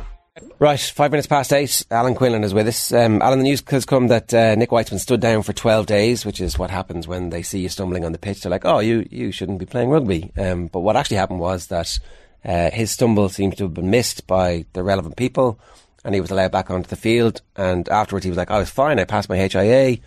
Right, 0.58 0.80
five 0.80 1.10
minutes 1.10 1.26
past 1.26 1.52
eight. 1.52 1.84
Alan 1.90 2.14
Quinlan 2.14 2.44
is 2.44 2.54
with 2.54 2.66
us. 2.66 2.94
Um, 2.94 3.20
Alan, 3.20 3.40
the 3.40 3.42
news 3.42 3.62
has 3.68 3.84
come 3.84 4.08
that 4.08 4.32
uh, 4.32 4.54
Nick 4.54 4.72
White's 4.72 4.88
been 4.88 4.98
stood 4.98 5.20
down 5.20 5.42
for 5.42 5.52
12 5.52 5.84
days, 5.84 6.24
which 6.24 6.40
is 6.40 6.58
what 6.58 6.70
happens 6.70 7.06
when 7.06 7.28
they 7.28 7.42
see 7.42 7.60
you 7.60 7.68
stumbling 7.68 8.06
on 8.06 8.12
the 8.12 8.18
pitch. 8.18 8.40
They're 8.40 8.50
like, 8.50 8.64
oh, 8.64 8.78
you, 8.78 9.06
you 9.10 9.32
shouldn't 9.32 9.58
be 9.58 9.66
playing 9.66 9.90
rugby. 9.90 10.32
Um, 10.38 10.68
but 10.68 10.80
what 10.80 10.96
actually 10.96 11.18
happened 11.18 11.40
was 11.40 11.66
that 11.66 11.98
uh, 12.42 12.70
his 12.70 12.90
stumble 12.90 13.28
seems 13.28 13.56
to 13.56 13.64
have 13.64 13.74
been 13.74 13.90
missed 13.90 14.26
by 14.26 14.64
the 14.72 14.82
relevant 14.82 15.16
people, 15.16 15.60
and 16.06 16.14
he 16.14 16.22
was 16.22 16.30
allowed 16.30 16.52
back 16.52 16.70
onto 16.70 16.88
the 16.88 16.96
field. 16.96 17.42
And 17.54 17.86
afterwards, 17.90 18.24
he 18.24 18.30
was 18.30 18.38
like, 18.38 18.50
I 18.50 18.58
was 18.58 18.70
fine. 18.70 18.98
I 18.98 19.04
passed 19.04 19.28
my 19.28 19.36
HIA. 19.36 19.98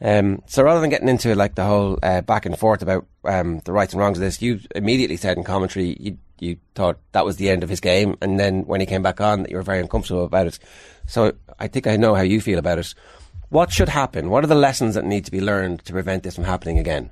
Um, 0.00 0.42
so 0.46 0.62
rather 0.62 0.80
than 0.80 0.90
getting 0.90 1.08
into 1.08 1.34
like 1.34 1.54
the 1.54 1.64
whole 1.64 1.98
uh, 2.02 2.20
back 2.20 2.44
and 2.44 2.58
forth 2.58 2.82
about 2.82 3.06
um, 3.24 3.60
the 3.64 3.72
rights 3.72 3.94
and 3.94 4.00
wrongs 4.00 4.18
of 4.18 4.22
this, 4.22 4.42
you 4.42 4.60
immediately 4.74 5.16
said 5.16 5.38
in 5.38 5.44
commentary 5.44 5.96
you 5.98 6.18
you 6.38 6.58
thought 6.74 6.98
that 7.12 7.24
was 7.24 7.36
the 7.36 7.48
end 7.48 7.62
of 7.62 7.70
his 7.70 7.80
game, 7.80 8.16
and 8.20 8.38
then 8.38 8.66
when 8.66 8.80
he 8.80 8.86
came 8.86 9.02
back 9.02 9.22
on, 9.22 9.42
that 9.42 9.50
you 9.50 9.56
were 9.56 9.62
very 9.62 9.80
uncomfortable 9.80 10.24
about 10.24 10.46
it. 10.46 10.58
So 11.06 11.32
I 11.58 11.66
think 11.68 11.86
I 11.86 11.96
know 11.96 12.14
how 12.14 12.22
you 12.22 12.42
feel 12.42 12.58
about 12.58 12.78
it. 12.78 12.94
What 13.48 13.72
should 13.72 13.88
happen? 13.88 14.28
What 14.28 14.44
are 14.44 14.48
the 14.48 14.54
lessons 14.54 14.96
that 14.96 15.04
need 15.04 15.24
to 15.24 15.30
be 15.30 15.40
learned 15.40 15.84
to 15.86 15.92
prevent 15.92 16.24
this 16.24 16.34
from 16.34 16.44
happening 16.44 16.78
again? 16.78 17.10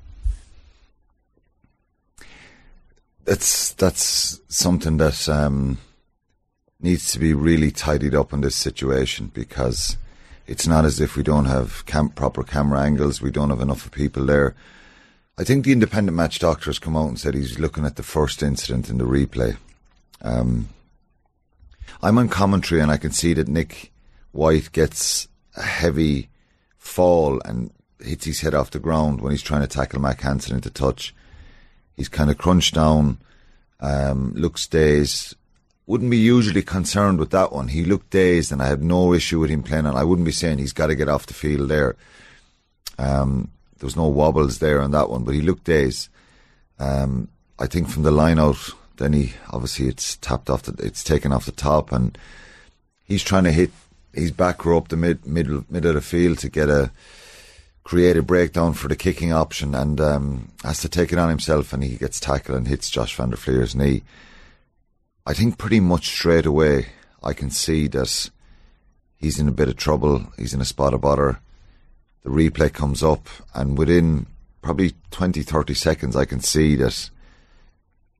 It's 3.26 3.72
that's 3.72 4.40
something 4.48 4.98
that 4.98 5.26
um, 5.26 5.78
needs 6.80 7.12
to 7.12 7.18
be 7.18 7.32
really 7.32 7.70
tidied 7.70 8.14
up 8.14 8.34
in 8.34 8.42
this 8.42 8.56
situation 8.56 9.30
because 9.32 9.96
it's 10.46 10.66
not 10.66 10.84
as 10.84 11.00
if 11.00 11.16
we 11.16 11.22
don't 11.22 11.46
have 11.46 11.84
proper 12.14 12.42
camera 12.42 12.80
angles, 12.80 13.22
we 13.22 13.30
don't 13.30 13.50
have 13.50 13.60
enough 13.60 13.86
of 13.86 13.92
people 13.92 14.26
there. 14.26 14.54
I 15.36 15.44
think 15.44 15.64
the 15.64 15.72
independent 15.72 16.16
match 16.16 16.38
doctor 16.38 16.66
has 16.66 16.78
come 16.78 16.96
out 16.96 17.08
and 17.08 17.18
said 17.18 17.34
he's 17.34 17.58
looking 17.58 17.84
at 17.84 17.96
the 17.96 18.02
first 18.02 18.42
incident 18.42 18.88
in 18.88 18.98
the 18.98 19.04
replay. 19.04 19.56
Um, 20.22 20.68
I'm 22.02 22.18
on 22.18 22.28
commentary 22.28 22.80
and 22.80 22.90
I 22.90 22.98
can 22.98 23.10
see 23.10 23.34
that 23.34 23.48
Nick 23.48 23.92
White 24.32 24.72
gets 24.72 25.26
a 25.56 25.62
heavy 25.62 26.28
fall 26.78 27.40
and 27.44 27.70
hits 28.00 28.26
his 28.26 28.40
head 28.40 28.54
off 28.54 28.70
the 28.70 28.78
ground 28.78 29.20
when 29.20 29.32
he's 29.32 29.42
trying 29.42 29.62
to 29.62 29.66
tackle 29.66 30.00
Mack 30.00 30.20
Hansen 30.20 30.54
into 30.54 30.70
touch. 30.70 31.14
He's 31.96 32.08
kind 32.08 32.30
of 32.30 32.38
crunched 32.38 32.74
down, 32.74 33.18
um, 33.80 34.34
looks 34.34 34.66
dazed. 34.66 35.36
Wouldn't 35.86 36.10
be 36.10 36.18
usually 36.18 36.62
concerned 36.62 37.18
with 37.18 37.30
that 37.30 37.52
one. 37.52 37.68
He 37.68 37.84
looked 37.84 38.10
dazed, 38.10 38.52
and 38.52 38.62
I 38.62 38.66
had 38.66 38.82
no 38.82 39.12
issue 39.12 39.40
with 39.40 39.50
him 39.50 39.62
playing 39.62 39.86
on. 39.86 39.96
I 39.96 40.04
wouldn't 40.04 40.24
be 40.24 40.32
saying 40.32 40.58
he's 40.58 40.72
got 40.72 40.86
to 40.86 40.94
get 40.94 41.10
off 41.10 41.26
the 41.26 41.34
field 41.34 41.68
there. 41.68 41.96
Um, 42.98 43.50
there 43.78 43.86
was 43.86 43.96
no 43.96 44.06
wobbles 44.06 44.60
there 44.60 44.80
on 44.80 44.92
that 44.92 45.10
one, 45.10 45.24
but 45.24 45.34
he 45.34 45.42
looked 45.42 45.64
dazed. 45.64 46.08
Um, 46.78 47.28
I 47.58 47.66
think 47.66 47.88
from 47.88 48.02
the 48.02 48.10
line 48.10 48.38
out, 48.38 48.56
then 48.96 49.12
he 49.12 49.34
obviously 49.50 49.88
it's 49.88 50.16
tapped 50.16 50.48
off 50.48 50.62
the, 50.62 50.84
it's 50.84 51.04
taken 51.04 51.32
off 51.32 51.46
the 51.46 51.52
top, 51.52 51.92
and 51.92 52.16
he's 53.04 53.22
trying 53.22 53.44
to 53.44 53.52
hit 53.52 53.70
his 54.12 54.30
back 54.30 54.64
row 54.64 54.78
up 54.78 54.88
the 54.88 54.96
mid 54.96 55.26
middle 55.26 55.64
mid 55.68 55.84
of 55.84 55.94
the 55.94 56.00
field 56.00 56.38
to 56.38 56.48
get 56.48 56.70
a 56.70 56.90
create 57.82 58.16
a 58.16 58.22
breakdown 58.22 58.72
for 58.72 58.88
the 58.88 58.96
kicking 58.96 59.32
option, 59.32 59.74
and 59.74 60.00
um, 60.00 60.52
has 60.62 60.80
to 60.80 60.88
take 60.88 61.12
it 61.12 61.18
on 61.18 61.28
himself, 61.28 61.72
and 61.72 61.84
he 61.84 61.96
gets 61.96 62.18
tackled 62.18 62.56
and 62.56 62.68
hits 62.68 62.88
Josh 62.88 63.14
van 63.14 63.30
der 63.30 63.36
Flier's 63.36 63.74
knee. 63.74 64.02
I 65.26 65.32
think 65.32 65.56
pretty 65.56 65.80
much 65.80 66.08
straight 66.08 66.44
away 66.44 66.88
I 67.22 67.32
can 67.32 67.50
see 67.50 67.86
that 67.88 68.30
he's 69.16 69.38
in 69.38 69.48
a 69.48 69.52
bit 69.52 69.68
of 69.68 69.76
trouble. 69.76 70.26
He's 70.36 70.52
in 70.52 70.60
a 70.60 70.66
spot 70.66 70.92
of 70.92 71.00
bother. 71.00 71.40
The 72.22 72.30
replay 72.30 72.72
comes 72.72 73.02
up, 73.02 73.28
and 73.54 73.78
within 73.78 74.26
probably 74.60 74.94
20, 75.10 75.42
30 75.42 75.74
seconds, 75.74 76.16
I 76.16 76.24
can 76.26 76.40
see 76.40 76.76
that. 76.76 77.10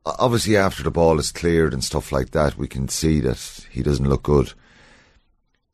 Obviously, 0.07 0.57
after 0.57 0.83
the 0.83 0.91
ball 0.91 1.19
is 1.19 1.33
cleared 1.33 1.73
and 1.73 1.83
stuff 1.83 2.13
like 2.13 2.31
that, 2.31 2.57
we 2.57 2.69
can 2.69 2.89
see 2.89 3.21
that 3.21 3.67
he 3.71 3.83
doesn't 3.83 4.09
look 4.09 4.23
good. 4.23 4.53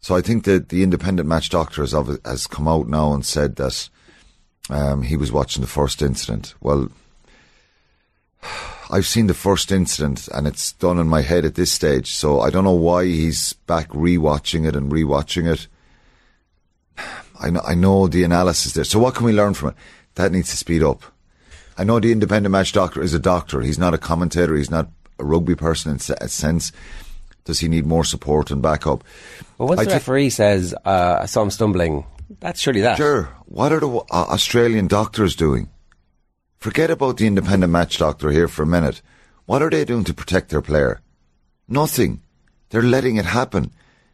So 0.01 0.17
I 0.17 0.23
think 0.23 0.45
that 0.45 0.69
the 0.69 0.83
independent 0.83 1.29
match 1.29 1.51
doctor 1.51 1.83
has, 1.83 1.93
has 2.25 2.47
come 2.47 2.69
out 2.69 2.89
now 2.89 3.13
and 3.13 3.27
said 3.27 3.57
that 3.57 3.89
um, 4.69 5.03
he 5.03 5.17
was 5.17 5.33
watching 5.33 5.61
the 5.61 5.69
first 5.69 6.01
incident. 6.03 6.55
Well, 6.61 6.91
I've 8.91 9.07
seen 9.07 9.29
the 9.29 9.35
first 9.35 9.71
incident 9.71 10.29
and 10.29 10.47
it's 10.47 10.73
done 10.73 10.99
in 10.99 11.07
my 11.09 11.23
head 11.23 11.45
at 11.45 11.55
this 11.55 11.71
stage, 11.71 12.13
so 12.13 12.41
I 12.41 12.51
don't 12.51 12.65
know 12.65 12.73
why 12.73 13.05
he's 13.05 13.53
back 13.53 13.89
rewatching 13.91 14.67
it 14.67 14.75
and 14.75 14.91
rewatching 14.91 15.51
it. 15.51 15.69
I 17.41 17.51
know, 17.51 17.61
I 17.67 17.75
know 17.75 18.07
the 18.09 18.25
analysis 18.25 18.73
there. 18.73 18.85
So 18.85 18.99
what 18.99 19.15
can 19.15 19.25
we 19.25 19.33
learn 19.33 19.55
from 19.55 19.71
it? 19.71 19.77
That 20.17 20.33
needs 20.33 20.51
to 20.51 20.57
speed 20.57 20.83
up. 20.83 21.03
I 21.79 21.85
know 21.85 22.01
the 22.01 22.13
independent 22.13 22.53
match 22.53 22.73
doctor 22.73 23.01
is 23.01 23.15
a 23.15 23.19
doctor. 23.19 23.61
He's 23.61 23.79
not 23.79 23.95
a 23.95 23.99
commentator. 23.99 24.57
He's 24.57 24.71
not 24.71 24.89
a 25.19 25.25
rugby 25.25 25.55
person 25.55 25.93
in 25.93 25.97
a 26.21 26.29
sense. 26.29 26.73
Does 27.45 27.61
he 27.61 27.69
need 27.69 27.87
more 27.87 28.05
support 28.05 28.51
and 28.51 28.61
backup? 28.61 29.05
Well, 29.57 29.69
once 29.69 29.81
I 29.81 29.85
the 29.85 29.93
referee 29.93 30.31
says, 30.31 30.75
uh, 30.85 31.21
I 31.23 31.27
saw 31.27 31.43
him 31.43 31.51
stumbling, 31.51 32.05
that's 32.41 32.61
surely 32.61 32.83
that. 32.83 32.97
Sure. 32.97 33.31
What 33.47 33.73
are 33.73 33.81
the 33.81 33.89
uh, 33.89 34.03
Australian 34.11 34.89
doctors 34.89 35.35
doing? 35.35 35.71
Forget 36.61 36.91
about 36.91 37.17
the 37.17 37.27
independent 37.27 37.73
match 37.73 37.97
doctor 37.97 38.31
here 38.31 38.47
for 38.47 38.65
a 38.65 38.67
minute. 38.67 39.01
What 39.47 39.63
are 39.63 39.71
they 39.71 39.87
doing 39.87 40.05
to 40.05 40.13
protect 40.13 40.51
their 40.51 40.61
player? 40.61 41.01
Nothing. 41.67 42.21
They're 42.69 42.83
letting 42.83 43.17
it 43.17 43.25
happen. 43.25 43.71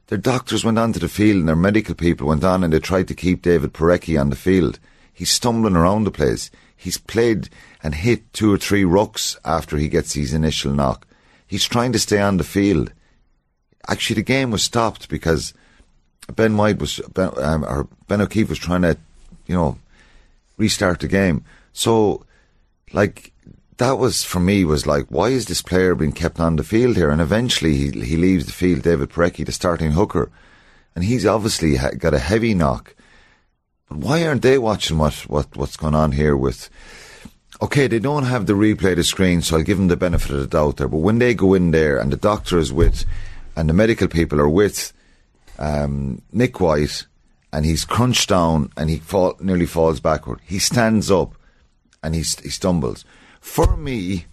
Their 0.07 0.19
doctors 0.19 0.65
went 0.65 0.79
onto 0.79 1.01
the 1.01 1.09
field 1.09 1.41
and 1.41 1.49
their 1.49 1.57
medical 1.57 1.97
people 1.97 2.29
went 2.29 2.45
on 2.45 2.63
and 2.63 2.73
they 2.73 2.79
tried 2.79 3.09
to 3.09 3.17
keep 3.17 3.43
David 3.43 3.73
Porecki 3.73 4.21
on 4.21 4.31
the 4.31 4.37
field. 4.37 4.79
He's 5.13 5.33
stumbling 5.33 5.75
around 5.75 6.05
the 6.05 6.13
place. 6.13 6.53
He's 6.77 6.99
played 6.99 7.49
and 7.83 7.97
hit 7.97 8.33
two 8.33 8.53
or 8.53 8.59
three 8.59 8.85
rucks 8.85 9.37
after 9.45 9.77
he 9.77 9.89
gets 9.89 10.13
his 10.13 10.33
initial 10.33 10.73
knock. 10.73 11.05
He's 11.49 11.65
trying 11.65 11.91
to 11.95 11.99
stay 11.99 12.21
on 12.21 12.37
the 12.37 12.45
field. 12.45 12.93
Actually, 13.89 14.17
the 14.17 14.23
game 14.23 14.53
was 14.53 14.63
stopped 14.63 15.09
because 15.09 15.53
Ben 16.33 16.57
White 16.57 16.79
was, 16.79 17.01
ben, 17.13 17.31
um, 17.39 17.65
or 17.65 17.89
Ben 18.07 18.21
O'Keeffe 18.21 18.51
was 18.51 18.59
trying 18.61 18.83
to, 18.83 18.97
you 19.47 19.57
know, 19.57 19.79
restart 20.59 21.01
the 21.01 21.09
game. 21.09 21.45
So, 21.73 22.25
like, 22.93 23.33
that 23.79 23.99
was 23.99 24.25
for 24.25 24.41
me 24.41 24.65
was 24.65 24.87
like, 24.87 25.07
why 25.09 25.29
is 25.29 25.47
this 25.47 25.63
player 25.63 25.95
being 25.95 26.13
kept 26.13 26.41
on 26.41 26.57
the 26.57 26.65
field 26.65 26.97
here? 26.97 27.11
And 27.11 27.21
eventually 27.21 27.77
he 27.77 27.91
he 28.01 28.17
leaves 28.17 28.47
the 28.47 28.53
field, 28.53 28.83
David 28.83 29.11
Porecki, 29.11 29.45
the 29.45 29.53
starting 29.53 29.93
hooker, 29.93 30.31
and 30.95 31.05
he's 31.05 31.27
obviously 31.27 31.77
ha- 31.77 31.91
got 31.91 32.15
a 32.15 32.19
heavy 32.19 32.55
knock. 32.55 32.95
But 33.89 33.99
why 33.99 34.27
aren't 34.27 34.43
they 34.43 34.59
watching 34.59 34.99
what 34.99 35.15
what 35.29 35.55
what's 35.57 35.77
going 35.77 35.95
on 35.95 36.13
here 36.13 36.37
with? 36.37 36.71
Okay, 37.61 37.87
they 37.87 37.99
don't 37.99 38.25
have 38.25 38.47
the 38.47 38.53
replay 38.53 38.95
the 38.95 39.05
screen, 39.05 39.41
so 39.41 39.57
I'll 39.57 39.63
give 39.63 39.79
them 39.79 39.89
the 39.89 39.97
benefit 39.97 40.31
of 40.31 40.41
the 40.41 40.47
doubt 40.47 40.77
there. 40.77 40.89
But 40.89 40.99
when 40.99 41.19
they 41.19 41.35
go 41.35 41.55
in 41.55 41.71
there 41.71 41.99
and 41.99 42.13
the 42.13 42.17
doctor 42.17 42.59
is 42.59 42.73
with, 42.73 43.05
and 43.55 43.69
the 43.69 43.75
medical 43.75 44.09
people 44.09 44.41
are 44.41 44.49
with 44.49 44.93
um, 45.59 46.21
Nick 46.33 46.61
White, 46.61 47.07
and 47.53 47.65
he's 47.65 47.87
crunched 47.87 48.29
down 48.29 48.71
and 48.77 48.91
he 48.91 48.99
fall, 48.99 49.37
nearly 49.41 49.65
falls 49.65 50.01
backward. 50.01 50.41
He 50.45 50.59
stands 50.59 51.11
up 51.11 51.35
and 52.07 52.15
he, 52.15 52.21
he 52.21 52.51
stumbles. 52.51 53.05
For 53.41 53.77
me, 53.77 54.27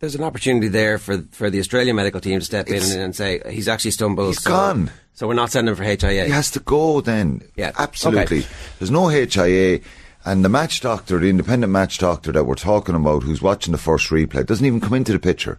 There's 0.00 0.16
an 0.16 0.24
opportunity 0.24 0.68
there 0.68 0.98
for 0.98 1.24
for 1.30 1.48
the 1.50 1.60
Australian 1.60 1.96
medical 1.96 2.20
team 2.20 2.38
to 2.40 2.44
step 2.44 2.66
in 2.68 2.82
and, 2.82 3.00
and 3.00 3.16
say 3.16 3.40
he's 3.48 3.68
actually 3.68 3.92
stumbled. 3.92 4.28
He's 4.28 4.42
so, 4.42 4.50
gone. 4.50 4.90
So 5.14 5.26
we're 5.28 5.34
not 5.34 5.50
sending 5.52 5.70
him 5.72 5.76
for 5.76 5.84
HIA. 5.84 6.24
he 6.24 6.30
has 6.30 6.50
to 6.50 6.60
go 6.60 7.00
then. 7.00 7.42
Yeah, 7.56 7.72
Absolutely. 7.78 8.40
okay. 8.40 8.46
There's 8.78 8.90
no 8.90 9.08
HIA. 9.08 9.80
And 10.26 10.44
the 10.44 10.48
match 10.48 10.80
doctor, 10.80 11.18
the 11.20 11.30
independent 11.30 11.72
match 11.72 11.98
doctor 11.98 12.32
that 12.32 12.44
we're 12.44 12.56
talking 12.56 12.96
about, 12.96 13.22
who's 13.22 13.40
watching 13.40 13.70
the 13.72 13.78
first 13.78 14.10
replay, 14.10 14.44
doesn't 14.44 14.66
even 14.66 14.80
come 14.80 14.94
into 14.94 15.12
the 15.12 15.20
picture. 15.20 15.58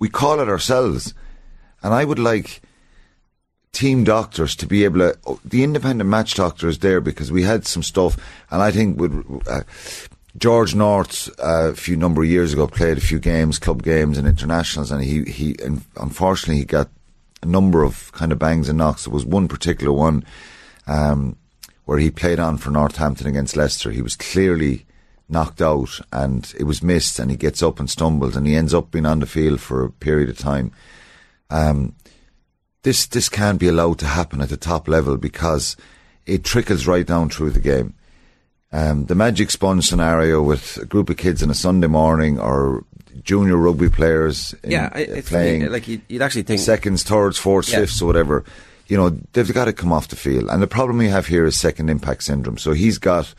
We 0.00 0.08
call 0.08 0.40
it 0.40 0.48
ourselves. 0.48 1.14
And 1.82 1.94
I 1.94 2.04
would 2.04 2.18
like 2.18 2.60
team 3.72 4.02
doctors 4.04 4.56
to 4.56 4.66
be 4.66 4.84
able 4.84 4.98
to. 4.98 5.18
oh, 5.26 5.38
The 5.44 5.62
independent 5.62 6.10
match 6.10 6.34
doctor 6.34 6.68
is 6.68 6.80
there 6.80 7.00
because 7.00 7.30
we 7.30 7.44
had 7.44 7.66
some 7.66 7.82
stuff, 7.84 8.16
and 8.50 8.60
I 8.60 8.70
think 8.72 9.00
with. 9.00 9.14
Uh, 9.48 9.62
George 10.36 10.74
North, 10.74 11.28
uh, 11.40 11.70
a 11.70 11.74
few 11.74 11.96
number 11.96 12.22
of 12.22 12.28
years 12.28 12.52
ago, 12.52 12.66
played 12.66 12.98
a 12.98 13.00
few 13.00 13.18
games, 13.18 13.58
club 13.58 13.82
games 13.82 14.16
and 14.16 14.28
internationals, 14.28 14.90
and 14.90 15.02
he, 15.02 15.24
he 15.24 15.56
and 15.62 15.84
unfortunately 15.96 16.58
he 16.58 16.64
got 16.64 16.88
a 17.42 17.46
number 17.46 17.82
of 17.82 18.12
kind 18.12 18.32
of 18.32 18.38
bangs 18.38 18.68
and 18.68 18.78
knocks. 18.78 19.04
There 19.04 19.12
was 19.12 19.24
one 19.24 19.48
particular 19.48 19.92
one 19.92 20.24
um, 20.86 21.36
where 21.84 21.98
he 21.98 22.10
played 22.10 22.38
on 22.38 22.58
for 22.58 22.70
Northampton 22.70 23.26
against 23.26 23.56
Leicester. 23.56 23.90
He 23.90 24.02
was 24.02 24.16
clearly 24.16 24.86
knocked 25.28 25.60
out, 25.60 26.00
and 26.12 26.52
it 26.58 26.64
was 26.64 26.82
missed, 26.82 27.18
and 27.18 27.30
he 27.30 27.36
gets 27.36 27.62
up 27.62 27.80
and 27.80 27.90
stumbles, 27.90 28.36
and 28.36 28.46
he 28.46 28.54
ends 28.54 28.74
up 28.74 28.90
being 28.90 29.06
on 29.06 29.20
the 29.20 29.26
field 29.26 29.60
for 29.60 29.84
a 29.84 29.90
period 29.90 30.28
of 30.28 30.38
time. 30.38 30.70
Um, 31.50 31.96
this 32.82 33.06
this 33.06 33.28
can't 33.28 33.58
be 33.58 33.68
allowed 33.68 33.98
to 33.98 34.06
happen 34.06 34.40
at 34.40 34.48
the 34.48 34.56
top 34.56 34.88
level 34.88 35.16
because 35.16 35.76
it 36.24 36.44
trickles 36.44 36.86
right 36.86 37.06
down 37.06 37.30
through 37.30 37.50
the 37.50 37.60
game. 37.60 37.94
Um, 38.72 39.06
the 39.06 39.14
magic 39.16 39.50
sponge 39.50 39.88
scenario 39.88 40.42
with 40.42 40.76
a 40.78 40.84
group 40.86 41.10
of 41.10 41.16
kids 41.16 41.42
on 41.42 41.50
a 41.50 41.54
Sunday 41.54 41.88
morning 41.88 42.38
or 42.38 42.84
junior 43.24 43.56
rugby 43.56 43.90
players 43.90 44.54
in, 44.62 44.70
Yeah, 44.70 44.86
uh, 44.94 44.98
it's 44.98 45.28
playing 45.28 45.70
like 45.70 45.88
you'd, 45.88 46.02
you'd 46.08 46.22
actually 46.22 46.42
think 46.44 46.60
seconds, 46.60 47.02
thirds, 47.02 47.36
fourths, 47.36 47.70
Yeah. 47.72 47.80
fifths, 47.80 48.00
or 48.00 48.06
whatever. 48.06 48.44
You 48.86 48.96
know, 48.96 49.10
they've 49.32 49.52
got 49.52 49.64
to 49.66 49.72
come 49.72 49.92
off 49.92 50.08
the 50.08 50.16
field. 50.16 50.48
And 50.50 50.62
the 50.62 50.66
problem 50.68 50.98
we 50.98 51.08
have 51.08 51.26
here 51.26 51.44
is 51.46 51.58
second 51.58 51.90
impact 51.90 52.22
syndrome. 52.22 52.58
So 52.58 52.72
he's 52.72 52.98
got, 52.98 53.34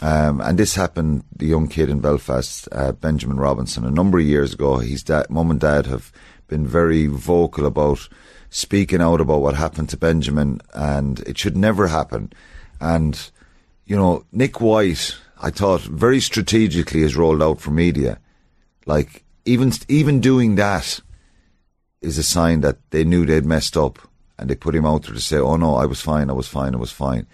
um, 0.00 0.40
and 0.40 0.58
this 0.58 0.74
happened, 0.74 1.24
the 1.36 1.46
young 1.46 1.68
kid 1.68 1.90
in 1.90 2.00
Belfast, 2.00 2.66
uh, 2.72 2.92
Benjamin 2.92 3.36
Robinson, 3.38 3.84
a 3.84 3.90
number 3.90 4.18
of 4.18 4.24
years 4.24 4.54
ago. 4.54 4.78
His 4.78 5.02
dad, 5.02 5.28
mum 5.28 5.50
and 5.50 5.60
dad 5.60 5.86
have 5.86 6.10
been 6.48 6.66
very 6.66 7.06
vocal 7.06 7.66
about 7.66 8.08
speaking 8.50 9.02
out 9.02 9.20
about 9.20 9.40
what 9.42 9.54
happened 9.54 9.90
to 9.90 9.96
Benjamin, 9.98 10.60
and 10.74 11.20
it 11.20 11.36
should 11.38 11.56
never 11.56 11.88
happen. 11.88 12.32
And, 12.80 13.30
you 13.86 13.96
know, 13.96 14.24
Nick 14.32 14.60
White, 14.60 15.16
I 15.40 15.50
thought 15.50 15.80
very 15.82 16.20
strategically 16.20 17.02
is 17.02 17.16
rolled 17.16 17.42
out 17.42 17.60
for 17.60 17.70
media. 17.70 18.18
Like, 18.84 19.24
even, 19.44 19.72
even 19.88 20.20
doing 20.20 20.56
that 20.56 21.00
is 22.02 22.18
a 22.18 22.22
sign 22.22 22.60
that 22.60 22.78
they 22.90 23.04
knew 23.04 23.24
they'd 23.24 23.44
messed 23.44 23.76
up 23.76 23.98
and 24.38 24.50
they 24.50 24.54
put 24.54 24.74
him 24.74 24.84
out 24.84 25.04
there 25.04 25.14
to 25.14 25.20
say, 25.20 25.38
oh 25.38 25.56
no, 25.56 25.76
I 25.76 25.86
was 25.86 26.00
fine, 26.00 26.28
I 26.28 26.34
was 26.34 26.48
fine, 26.48 26.74
I 26.74 26.78
was 26.78 26.92
fine. 26.92 27.26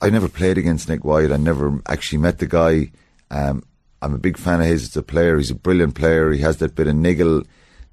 I 0.00 0.10
never 0.10 0.28
played 0.28 0.58
against 0.58 0.88
Nick 0.88 1.04
White. 1.04 1.32
I 1.32 1.38
never 1.38 1.80
actually 1.88 2.18
met 2.18 2.38
the 2.38 2.46
guy. 2.46 2.90
Um, 3.30 3.62
I'm 4.02 4.12
a 4.12 4.18
big 4.18 4.36
fan 4.36 4.60
of 4.60 4.66
his 4.66 4.82
as 4.82 4.96
a 4.96 5.02
player. 5.02 5.38
He's 5.38 5.50
a 5.50 5.54
brilliant 5.54 5.94
player. 5.94 6.30
He 6.30 6.40
has 6.40 6.58
that 6.58 6.74
bit 6.74 6.88
of 6.88 6.94
niggle 6.94 7.42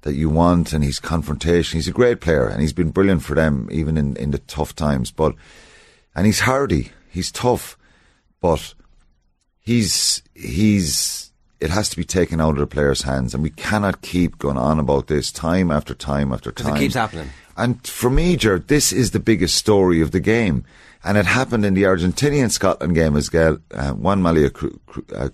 that 0.02 0.12
you 0.14 0.28
want 0.28 0.74
and 0.74 0.84
he's 0.84 0.98
confrontation. 0.98 1.78
He's 1.78 1.88
a 1.88 1.92
great 1.92 2.20
player 2.20 2.46
and 2.46 2.60
he's 2.60 2.74
been 2.74 2.90
brilliant 2.90 3.22
for 3.22 3.34
them 3.34 3.68
even 3.72 3.96
in, 3.96 4.16
in 4.16 4.30
the 4.30 4.40
tough 4.40 4.76
times. 4.76 5.10
But, 5.10 5.34
and 6.14 6.26
he's 6.26 6.40
hardy. 6.40 6.90
He's 7.10 7.30
tough, 7.30 7.76
but 8.40 8.74
he's, 9.58 10.22
he's, 10.34 11.32
it 11.60 11.70
has 11.70 11.88
to 11.90 11.96
be 11.96 12.04
taken 12.04 12.40
out 12.40 12.54
of 12.54 12.58
the 12.58 12.66
player's 12.66 13.02
hands 13.02 13.34
and 13.34 13.42
we 13.42 13.50
cannot 13.50 14.02
keep 14.02 14.38
going 14.38 14.56
on 14.56 14.78
about 14.78 15.06
this 15.06 15.30
time 15.30 15.70
after 15.70 15.94
time 15.94 16.32
after 16.32 16.50
time. 16.50 16.76
it 16.76 16.80
keeps 16.80 16.94
happening. 16.94 17.28
And 17.56 17.86
for 17.86 18.10
me, 18.10 18.36
Jared, 18.36 18.68
this 18.68 18.92
is 18.92 19.10
the 19.10 19.20
biggest 19.20 19.56
story 19.56 20.00
of 20.00 20.10
the 20.10 20.20
game. 20.20 20.64
And 21.04 21.18
it 21.18 21.26
happened 21.26 21.64
in 21.64 21.74
the 21.74 21.82
Argentinian 21.82 22.50
Scotland 22.50 22.94
game 22.94 23.16
as 23.16 23.32
well. 23.32 23.58
Uh, 23.72 23.92
Juan 23.92 24.22
Malia 24.22 24.50
Cru- 24.50 24.78
Cru- 24.86 25.04
uh, 25.14 25.28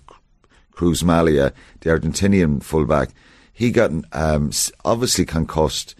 Cruz 0.72 1.02
Mallía, 1.02 1.52
the 1.80 1.90
Argentinian 1.90 2.62
fullback, 2.62 3.10
he 3.52 3.70
got 3.70 3.90
um, 4.12 4.50
obviously 4.84 5.24
concussed 5.26 5.94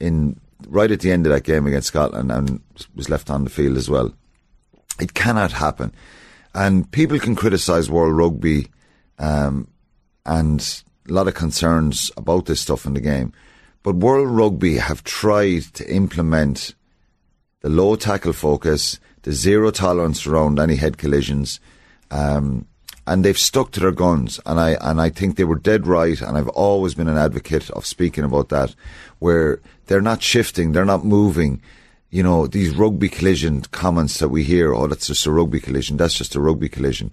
in 0.00 0.38
right 0.68 0.90
at 0.90 1.00
the 1.00 1.12
end 1.12 1.26
of 1.26 1.32
that 1.32 1.44
game 1.44 1.66
against 1.66 1.88
Scotland 1.88 2.30
and 2.32 2.60
was 2.94 3.08
left 3.08 3.30
on 3.30 3.44
the 3.44 3.50
field 3.50 3.76
as 3.76 3.88
well. 3.88 4.12
It 5.00 5.14
cannot 5.14 5.52
happen. 5.52 5.92
And 6.54 6.90
people 6.90 7.18
can 7.18 7.34
criticise 7.34 7.90
World 7.90 8.16
Rugby 8.16 8.68
um, 9.18 9.68
and 10.24 10.82
a 11.08 11.12
lot 11.12 11.28
of 11.28 11.34
concerns 11.34 12.10
about 12.16 12.46
this 12.46 12.60
stuff 12.60 12.86
in 12.86 12.94
the 12.94 13.00
game. 13.00 13.32
But 13.82 13.96
World 13.96 14.28
Rugby 14.28 14.78
have 14.78 15.04
tried 15.04 15.64
to 15.74 15.88
implement 15.92 16.74
the 17.60 17.68
low 17.68 17.96
tackle 17.96 18.32
focus, 18.32 18.98
the 19.22 19.32
zero 19.32 19.70
tolerance 19.70 20.26
around 20.26 20.58
any 20.58 20.76
head 20.76 20.96
collisions, 20.96 21.60
um, 22.10 22.66
and 23.06 23.24
they've 23.24 23.38
stuck 23.38 23.72
to 23.72 23.80
their 23.80 23.92
guns. 23.92 24.40
And 24.46 24.58
I 24.58 24.76
and 24.80 25.00
I 25.00 25.10
think 25.10 25.36
they 25.36 25.44
were 25.44 25.58
dead 25.58 25.86
right. 25.86 26.20
And 26.20 26.38
I've 26.38 26.48
always 26.48 26.94
been 26.94 27.08
an 27.08 27.18
advocate 27.18 27.68
of 27.70 27.84
speaking 27.84 28.24
about 28.24 28.48
that, 28.48 28.74
where 29.18 29.60
they're 29.86 30.00
not 30.00 30.22
shifting, 30.22 30.72
they're 30.72 30.84
not 30.84 31.04
moving. 31.04 31.60
You 32.14 32.22
know, 32.22 32.46
these 32.46 32.76
rugby 32.76 33.08
collision 33.08 33.62
comments 33.72 34.20
that 34.20 34.28
we 34.28 34.44
hear, 34.44 34.72
oh, 34.72 34.86
that's 34.86 35.08
just 35.08 35.26
a 35.26 35.32
rugby 35.32 35.58
collision, 35.58 35.96
that's 35.96 36.14
just 36.14 36.36
a 36.36 36.40
rugby 36.40 36.68
collision. 36.68 37.12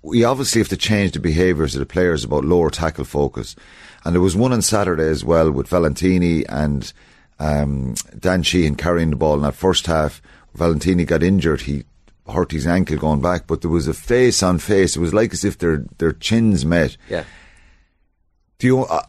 We 0.00 0.24
obviously 0.24 0.62
have 0.62 0.70
to 0.70 0.78
change 0.78 1.12
the 1.12 1.20
behaviours 1.20 1.74
of 1.74 1.80
the 1.80 1.84
players 1.84 2.24
about 2.24 2.46
lower 2.46 2.70
tackle 2.70 3.04
focus. 3.04 3.54
And 4.02 4.14
there 4.14 4.22
was 4.22 4.34
one 4.34 4.54
on 4.54 4.62
Saturday 4.62 5.08
as 5.08 5.22
well 5.22 5.50
with 5.50 5.68
Valentini 5.68 6.46
and 6.46 6.90
um, 7.38 7.96
Dan 8.18 8.42
Sheehan 8.42 8.76
carrying 8.76 9.10
the 9.10 9.16
ball 9.16 9.34
in 9.34 9.42
that 9.42 9.54
first 9.54 9.84
half. 9.84 10.22
Valentini 10.54 11.04
got 11.04 11.22
injured. 11.22 11.60
He 11.60 11.84
hurt 12.26 12.52
his 12.52 12.66
ankle 12.66 12.96
going 12.96 13.20
back, 13.20 13.46
but 13.46 13.60
there 13.60 13.70
was 13.70 13.88
a 13.88 13.92
face 13.92 14.42
on 14.42 14.58
face. 14.58 14.96
It 14.96 15.00
was 15.00 15.12
like 15.12 15.34
as 15.34 15.44
if 15.44 15.58
their 15.58 15.84
their 15.98 16.12
chins 16.12 16.64
met. 16.64 16.96
Yeah. 17.10 17.24
The, 18.60 18.74
uh, 18.74 19.02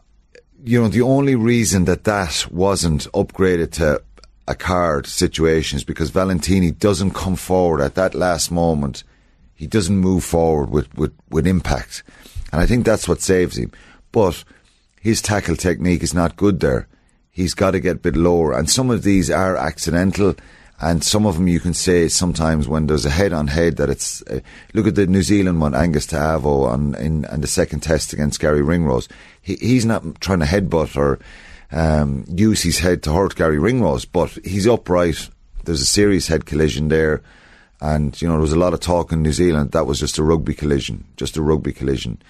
you 0.61 0.81
know, 0.81 0.89
the 0.89 1.03
only 1.03 1.35
reason 1.35 1.85
that 1.85 2.03
that 2.03 2.47
wasn't 2.51 3.09
upgraded 3.13 3.71
to 3.73 4.01
a 4.51 4.55
card 4.55 5.07
situation 5.07 5.77
is 5.77 5.83
because 5.85 6.09
Valentini 6.09 6.71
doesn't 6.71 7.11
come 7.11 7.37
forward 7.37 7.81
at 7.81 7.95
that 7.95 8.13
last 8.13 8.51
moment. 8.51 9.03
He 9.55 9.65
doesn't 9.65 9.97
move 9.97 10.23
forward 10.25 10.69
with, 10.69 10.93
with, 10.97 11.13
with 11.29 11.47
impact. 11.47 12.03
And 12.51 12.61
I 12.61 12.65
think 12.65 12.85
that's 12.85 13.07
what 13.07 13.21
saves 13.21 13.57
him. 13.57 13.71
But 14.11 14.43
his 14.99 15.21
tackle 15.21 15.55
technique 15.55 16.03
is 16.03 16.13
not 16.13 16.35
good 16.35 16.59
there. 16.59 16.87
He's 17.31 17.53
got 17.53 17.71
to 17.71 17.79
get 17.79 17.95
a 17.95 17.99
bit 17.99 18.17
lower. 18.17 18.51
And 18.53 18.69
some 18.69 18.91
of 18.91 19.03
these 19.03 19.31
are 19.31 19.55
accidental. 19.55 20.35
And 20.81 21.01
some 21.01 21.25
of 21.25 21.35
them 21.35 21.47
you 21.47 21.61
can 21.61 21.73
say 21.73 22.09
sometimes 22.09 22.67
when 22.67 22.87
there's 22.87 23.05
a 23.05 23.09
head 23.09 23.31
on 23.31 23.47
head 23.47 23.77
that 23.77 23.89
it's, 23.89 24.21
uh, 24.23 24.41
look 24.73 24.87
at 24.87 24.95
the 24.95 25.07
New 25.07 25.21
Zealand 25.21 25.61
one, 25.61 25.75
Angus 25.75 26.07
Ta'avao 26.07 26.65
on, 26.65 26.95
in, 26.95 27.23
and 27.25 27.41
the 27.41 27.47
second 27.47 27.79
test 27.79 28.11
against 28.11 28.41
Gary 28.41 28.61
Ringrose. 28.61 29.07
He, 29.41 29.55
he's 29.55 29.85
not 29.85 30.19
trying 30.19 30.39
to 30.39 30.45
headbutt 30.45 30.97
or, 30.97 31.19
um, 31.71 32.25
use 32.27 32.61
his 32.61 32.79
head 32.79 33.03
to 33.03 33.13
hurt 33.13 33.35
Gary 33.35 33.59
Ringrose, 33.59 34.05
but 34.05 34.31
he's 34.43 34.67
upright. 34.67 35.29
There's 35.65 35.81
a 35.81 35.85
serious 35.85 36.27
head 36.27 36.45
collision 36.45 36.89
there. 36.89 37.21
And, 37.79 38.19
you 38.21 38.27
know, 38.27 38.35
there 38.35 38.41
was 38.41 38.53
a 38.53 38.59
lot 38.59 38.73
of 38.73 38.79
talk 38.79 39.11
in 39.11 39.23
New 39.23 39.33
Zealand. 39.33 39.71
That 39.71 39.87
was 39.87 39.99
just 39.99 40.17
a 40.17 40.23
rugby 40.23 40.53
collision, 40.53 41.05
just 41.17 41.37
a 41.37 41.41
rugby 41.41 41.73
collision. 41.73 42.21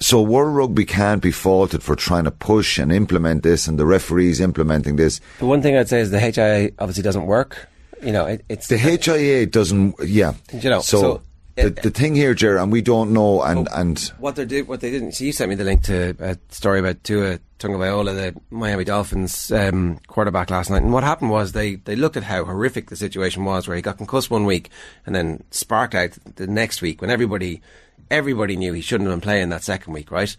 So 0.00 0.20
World 0.20 0.56
Rugby 0.56 0.84
can't 0.84 1.22
be 1.22 1.30
faulted 1.30 1.80
for 1.80 1.94
trying 1.94 2.24
to 2.24 2.32
push 2.32 2.78
and 2.78 2.90
implement 2.90 3.44
this 3.44 3.68
and 3.68 3.78
the 3.78 3.86
referees 3.86 4.40
implementing 4.40 4.96
this. 4.96 5.20
The 5.38 5.46
one 5.46 5.62
thing 5.62 5.76
I'd 5.76 5.88
say 5.88 6.00
is 6.00 6.10
the 6.10 6.18
HIA 6.18 6.72
obviously 6.80 7.04
doesn't 7.04 7.26
work. 7.26 7.68
You 8.02 8.10
know, 8.10 8.26
it, 8.26 8.44
it's 8.48 8.66
The 8.66 8.78
HIA 8.78 9.46
doesn't, 9.46 9.94
yeah. 10.04 10.34
You 10.52 10.70
know, 10.70 10.80
so, 10.80 11.00
so, 11.00 11.22
the, 11.54 11.70
the 11.70 11.90
thing 11.90 12.14
here, 12.14 12.34
Jerry, 12.34 12.58
and 12.58 12.72
we 12.72 12.80
don't 12.82 13.12
know, 13.12 13.42
and, 13.42 13.68
and 13.72 13.98
what 14.18 14.36
they 14.36 14.44
did, 14.44 14.68
what 14.68 14.80
they 14.80 14.90
didn't. 14.90 15.12
So 15.12 15.24
you 15.24 15.32
sent 15.32 15.50
me 15.50 15.54
the 15.54 15.64
link 15.64 15.82
to 15.84 16.16
a 16.18 16.38
story 16.48 16.80
about 16.80 17.04
Tua 17.04 17.38
Tagovailoa, 17.58 18.14
the 18.14 18.40
Miami 18.50 18.84
Dolphins 18.84 19.52
um, 19.52 19.98
quarterback 20.06 20.50
last 20.50 20.70
night. 20.70 20.82
And 20.82 20.92
what 20.92 21.04
happened 21.04 21.30
was 21.30 21.52
they 21.52 21.76
they 21.76 21.96
looked 21.96 22.16
at 22.16 22.24
how 22.24 22.44
horrific 22.44 22.88
the 22.88 22.96
situation 22.96 23.44
was, 23.44 23.68
where 23.68 23.76
he 23.76 23.82
got 23.82 23.98
concussed 23.98 24.30
one 24.30 24.46
week 24.46 24.70
and 25.06 25.14
then 25.14 25.44
sparked 25.50 25.94
out 25.94 26.16
the 26.36 26.46
next 26.46 26.82
week 26.82 27.00
when 27.00 27.10
everybody 27.10 27.60
everybody 28.10 28.56
knew 28.56 28.72
he 28.72 28.80
shouldn't 28.80 29.08
have 29.08 29.18
been 29.18 29.22
playing 29.22 29.48
that 29.50 29.62
second 29.62 29.92
week, 29.92 30.10
right? 30.10 30.34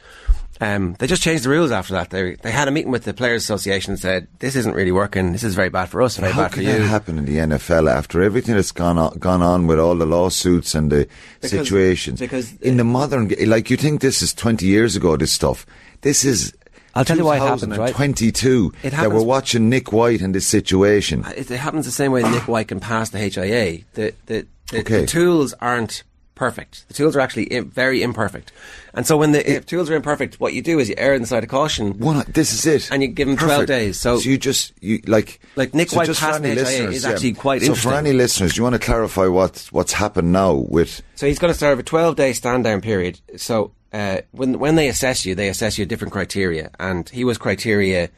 Um, 0.61 0.95
they 0.99 1.07
just 1.07 1.23
changed 1.23 1.43
the 1.45 1.49
rules 1.49 1.71
after 1.71 1.93
that. 1.93 2.11
They 2.11 2.35
they 2.35 2.51
had 2.51 2.67
a 2.67 2.71
meeting 2.71 2.91
with 2.91 3.03
the 3.05 3.13
players' 3.13 3.43
association 3.43 3.93
and 3.93 3.99
said 3.99 4.27
this 4.39 4.55
isn't 4.55 4.75
really 4.75 4.91
working. 4.91 5.31
This 5.31 5.43
is 5.43 5.55
very 5.55 5.69
bad 5.69 5.89
for 5.89 6.01
us, 6.01 6.17
very 6.17 6.31
how 6.31 6.43
bad 6.43 6.53
for 6.53 6.61
you. 6.61 6.71
that 6.73 6.81
happen 6.81 7.17
in 7.17 7.25
the 7.25 7.37
NFL 7.37 7.91
after 7.91 8.21
everything 8.21 8.55
that's 8.55 8.71
gone 8.71 8.97
on, 8.99 9.17
gone 9.17 9.41
on 9.41 9.65
with 9.65 9.79
all 9.79 9.95
the 9.95 10.05
lawsuits 10.05 10.75
and 10.75 10.91
the 10.91 11.07
Because- 11.41 11.51
situations? 11.51 12.19
because- 12.19 12.53
in 12.61 12.77
the 12.77 12.83
modern, 12.83 13.33
like 13.47 13.69
you 13.71 13.77
think 13.77 14.01
this 14.01 14.21
is 14.21 14.33
20 14.33 14.65
years 14.67 14.95
ago, 14.95 15.17
this 15.17 15.31
stuff. 15.31 15.65
This 16.01 16.23
is. 16.23 16.53
I'll 16.95 17.03
tell 17.03 17.17
you 17.17 17.25
why 17.25 17.37
it 17.37 17.39
happened, 17.39 17.75
right? 17.75 17.87
2022 17.87 18.71
It 18.83 18.91
that 18.91 19.11
we're 19.11 19.23
watching 19.23 19.67
Nick 19.69 19.91
White 19.91 20.21
in 20.21 20.31
this 20.33 20.45
situation. 20.45 21.25
it, 21.35 21.49
it 21.49 21.57
happens 21.57 21.85
the 21.87 21.91
same 21.91 22.11
way 22.11 22.21
Nick 22.21 22.47
White 22.47 22.67
can 22.67 22.79
pass 22.79 23.09
the 23.09 23.17
HIA. 23.17 23.79
The 23.95 24.13
the, 24.27 24.45
the, 24.71 24.79
Okay. 24.81 25.01
the 25.01 25.07
tools 25.07 25.55
aren't 25.59 26.03
perfect. 26.43 26.87
The 26.87 26.93
tools 26.93 27.15
are 27.15 27.21
actually 27.21 27.45
im- 27.45 27.69
very 27.69 28.03
imperfect. 28.03 28.51
And 28.93 29.07
so 29.07 29.17
when 29.17 29.31
the 29.31 29.41
if 29.49 29.65
tools 29.65 29.89
are 29.89 29.95
imperfect, 29.95 30.39
what 30.39 30.53
you 30.53 30.61
do 30.61 30.77
is 30.79 30.89
you 30.89 30.95
err 30.97 31.13
on 31.15 31.21
the 31.21 31.27
side 31.27 31.43
of 31.43 31.49
caution. 31.49 31.97
One, 31.99 32.23
this 32.27 32.53
is 32.53 32.65
it, 32.65 32.91
And 32.91 33.01
you 33.01 33.07
give 33.07 33.27
him 33.27 33.37
12 33.37 33.65
days. 33.65 33.99
So- 33.99 34.19
you 34.19 34.37
just 34.37 34.73
you 34.81 34.99
like 35.07 35.39
Like 35.55 35.73
Nick 35.73 35.89
so 35.89 35.97
White 35.97 36.07
just 36.07 36.19
for 36.19 36.27
passing 36.27 36.45
any 36.45 36.55
the 36.55 36.61
HIA 36.65 36.69
listeners, 36.69 36.95
is 36.95 37.03
yeah. 37.03 37.11
actually 37.11 37.33
quite 37.33 37.61
so 37.61 37.67
interesting. 37.67 37.91
for 37.91 37.97
any 37.97 38.13
listeners, 38.13 38.53
do 38.53 38.57
you 38.59 38.63
want 38.63 38.73
to 38.75 38.79
clarify 38.79 39.27
what 39.27 39.67
what's 39.71 39.93
happened 39.93 40.31
now 40.31 40.53
with? 40.53 41.01
So 41.15 41.27
he's 41.27 41.39
going 41.39 41.51
to 41.53 41.57
start 41.57 41.77
with 41.77 41.85
a 41.85 41.89
12 41.89 42.15
day 42.15 42.33
stand 42.33 42.63
down 42.65 42.81
period. 42.81 43.19
So 43.37 43.71
uh, 43.93 44.17
when 44.31 44.59
when 44.59 44.75
they 44.75 44.89
assess 44.89 45.25
you, 45.25 45.35
they 45.35 45.47
assess 45.49 45.77
you 45.77 45.83
a 45.83 45.87
different 45.87 46.11
criteria, 46.11 46.71
and 46.79 47.07
he 47.09 47.23
was 47.23 47.37
criteria 47.37 48.09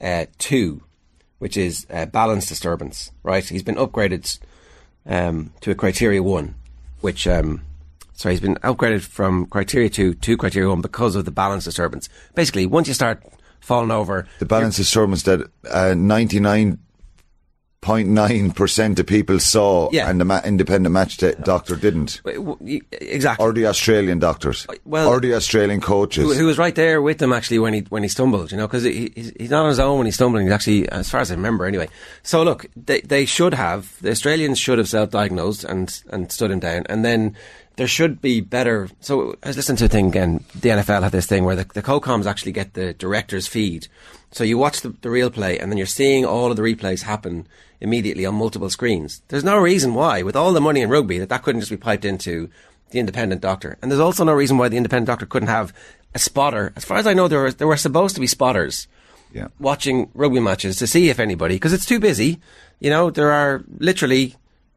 uh, 0.00 0.26
two, 0.38 0.82
which 1.38 1.56
is 1.56 1.86
uh, 1.90 2.06
balance 2.06 2.46
disturbance. 2.46 3.10
Right, 3.22 3.44
he's 3.44 3.62
been 3.64 3.76
upgraded 3.76 4.38
um, 5.06 5.52
to 5.62 5.70
a 5.70 5.74
criteria 5.74 6.22
one, 6.22 6.54
which 7.00 7.26
um, 7.26 7.62
sorry, 8.22 8.34
he's 8.34 8.40
been 8.40 8.54
upgraded 8.56 9.02
from 9.02 9.46
criteria 9.46 9.90
two 9.90 10.14
to 10.14 10.36
criteria 10.36 10.68
one 10.68 10.80
because 10.80 11.16
of 11.16 11.24
the 11.24 11.30
balance 11.32 11.64
disturbance. 11.64 12.08
Basically, 12.34 12.66
once 12.66 12.86
you 12.88 12.94
start 12.94 13.22
falling 13.60 13.90
over, 13.90 14.26
The 14.38 14.46
balance 14.46 14.76
disturbance 14.76 15.22
that 15.24 15.40
uh, 15.70 15.94
99.9% 17.82 18.98
of 18.98 19.06
people 19.06 19.38
saw 19.40 19.88
Yeah. 19.92 20.08
and 20.08 20.20
the 20.20 20.24
ma- 20.24 20.40
independent 20.44 20.92
match 20.92 21.16
da- 21.16 21.34
doctor 21.34 21.74
didn't. 21.76 22.20
exactly. 22.92 23.44
Or 23.44 23.52
the 23.52 23.66
Australian 23.66 24.18
doctors. 24.20 24.66
well- 24.84 25.08
or 25.08 25.20
the 25.20 25.34
Australian 25.34 25.80
coaches. 25.80 26.24
who, 26.24 26.32
who 26.34 26.46
was 26.46 26.58
right 26.58 26.74
there 26.74 27.02
with 27.02 27.20
him 27.20 27.32
actually 27.32 27.58
when 27.58 27.74
he 27.74 27.80
when 27.88 28.02
he 28.04 28.08
stumbled, 28.08 28.50
you 28.52 28.56
know, 28.58 28.66
because 28.68 28.84
he, 28.84 29.12
he's, 29.16 29.32
he's 29.38 29.50
not 29.50 29.62
on 29.64 29.68
his 29.70 29.80
own 29.80 29.98
when 29.98 30.06
he's 30.06 30.14
stumbling. 30.14 30.46
He's 30.46 30.52
actually, 30.54 30.88
as 30.90 31.10
far 31.10 31.20
as 31.20 31.30
I 31.30 31.34
remember, 31.34 31.66
anyway. 31.66 31.88
So 32.22 32.42
look, 32.44 32.66
they 32.76 33.00
they 33.00 33.24
should 33.26 33.54
have 33.54 33.96
the 34.00 34.10
Australians 34.10 34.58
should 34.60 34.78
have 34.78 34.88
self-diagnosed 34.88 35.64
and 35.64 36.02
and 36.10 36.30
stood 36.30 36.50
him 36.52 36.60
down, 36.60 36.84
and 36.88 37.04
then 37.04 37.36
there 37.76 37.86
should 37.86 38.20
be 38.20 38.40
better. 38.40 38.88
So 39.00 39.34
I 39.42 39.48
was 39.48 39.56
listening 39.56 39.76
to 39.78 39.84
a 39.86 39.88
thing 39.88 40.08
again. 40.08 40.44
The 40.54 40.70
NFL 40.70 41.02
had 41.02 41.12
this 41.12 41.26
thing 41.26 41.44
where 41.44 41.56
the, 41.56 41.64
the 41.64 41.82
co-coms 41.82 42.26
actually 42.26 42.52
get 42.52 42.74
the 42.74 42.92
director's 42.94 43.46
feed. 43.46 43.88
So 44.30 44.44
you 44.44 44.58
watch 44.58 44.80
the, 44.80 44.90
the 45.02 45.10
real 45.10 45.30
play, 45.30 45.58
and 45.58 45.70
then 45.70 45.76
you're 45.78 45.86
seeing 45.86 46.24
all 46.24 46.50
of 46.50 46.56
the 46.56 46.62
replays 46.62 47.02
happen 47.02 47.46
immediately 47.80 48.24
on 48.26 48.34
multiple 48.34 48.70
screens. 48.70 49.22
There's 49.28 49.44
no 49.44 49.58
reason 49.58 49.94
why, 49.94 50.22
with 50.22 50.36
all 50.36 50.52
the 50.52 50.60
money 50.60 50.80
in 50.80 50.88
rugby, 50.90 51.18
that 51.18 51.28
that 51.28 51.42
couldn't 51.42 51.60
just 51.60 51.70
be 51.70 51.76
piped 51.76 52.04
into 52.04 52.48
the 52.90 52.98
independent 52.98 53.40
doctor. 53.40 53.76
And 53.82 53.90
there's 53.90 54.00
also 54.00 54.24
no 54.24 54.32
reason 54.32 54.56
why 54.58 54.68
the 54.68 54.76
independent 54.76 55.06
doctor 55.06 55.26
couldn't 55.26 55.48
have 55.48 55.72
a 56.14 56.18
spotter. 56.18 56.72
As 56.76 56.84
far 56.84 56.98
as 56.98 57.06
I 57.06 57.14
know, 57.14 57.26
there 57.28 57.40
were, 57.40 57.52
there 57.52 57.66
were 57.66 57.76
supposed 57.76 58.14
to 58.14 58.20
be 58.20 58.26
spotters 58.26 58.86
Yeah. 59.32 59.48
watching 59.58 60.10
rugby 60.14 60.40
matches 60.40 60.76
to 60.76 60.86
see 60.86 61.08
if 61.08 61.18
anybody, 61.18 61.56
because 61.56 61.72
it's 61.72 61.86
too 61.86 61.98
busy. 62.00 62.38
You 62.80 62.90
know, 62.90 63.10
there 63.10 63.32
are 63.32 63.64
literally 63.78 64.36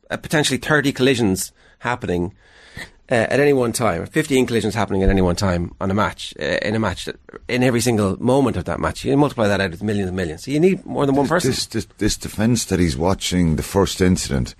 uh, 0.09 0.17
potentially 0.17 0.57
30 0.57 0.91
collisions 0.93 1.51
happening 1.79 2.33
uh, 3.11 3.13
at 3.15 3.39
any 3.39 3.53
one 3.53 3.71
time, 3.71 4.05
15 4.05 4.45
collisions 4.47 4.73
happening 4.73 5.03
at 5.03 5.09
any 5.09 5.21
one 5.21 5.35
time 5.35 5.73
on 5.79 5.91
a 5.91 5.93
match, 5.93 6.33
uh, 6.39 6.57
in 6.61 6.75
a 6.75 6.79
match, 6.79 7.05
that- 7.05 7.19
in 7.47 7.61
every 7.63 7.81
single 7.81 8.21
moment 8.21 8.57
of 8.57 8.65
that 8.65 8.79
match. 8.79 9.05
You 9.05 9.15
multiply 9.17 9.47
that 9.47 9.61
out 9.61 9.71
with 9.71 9.83
millions 9.83 10.07
and 10.07 10.15
millions. 10.15 10.45
So 10.45 10.51
you 10.51 10.59
need 10.59 10.85
more 10.85 11.05
than 11.05 11.15
one 11.15 11.27
person. 11.27 11.51
This, 11.51 11.65
this, 11.67 11.87
this 11.97 12.17
defence 12.17 12.65
that 12.65 12.79
he's 12.79 12.97
watching 12.97 13.55
the 13.57 13.63
first 13.63 14.01
incident, 14.01 14.55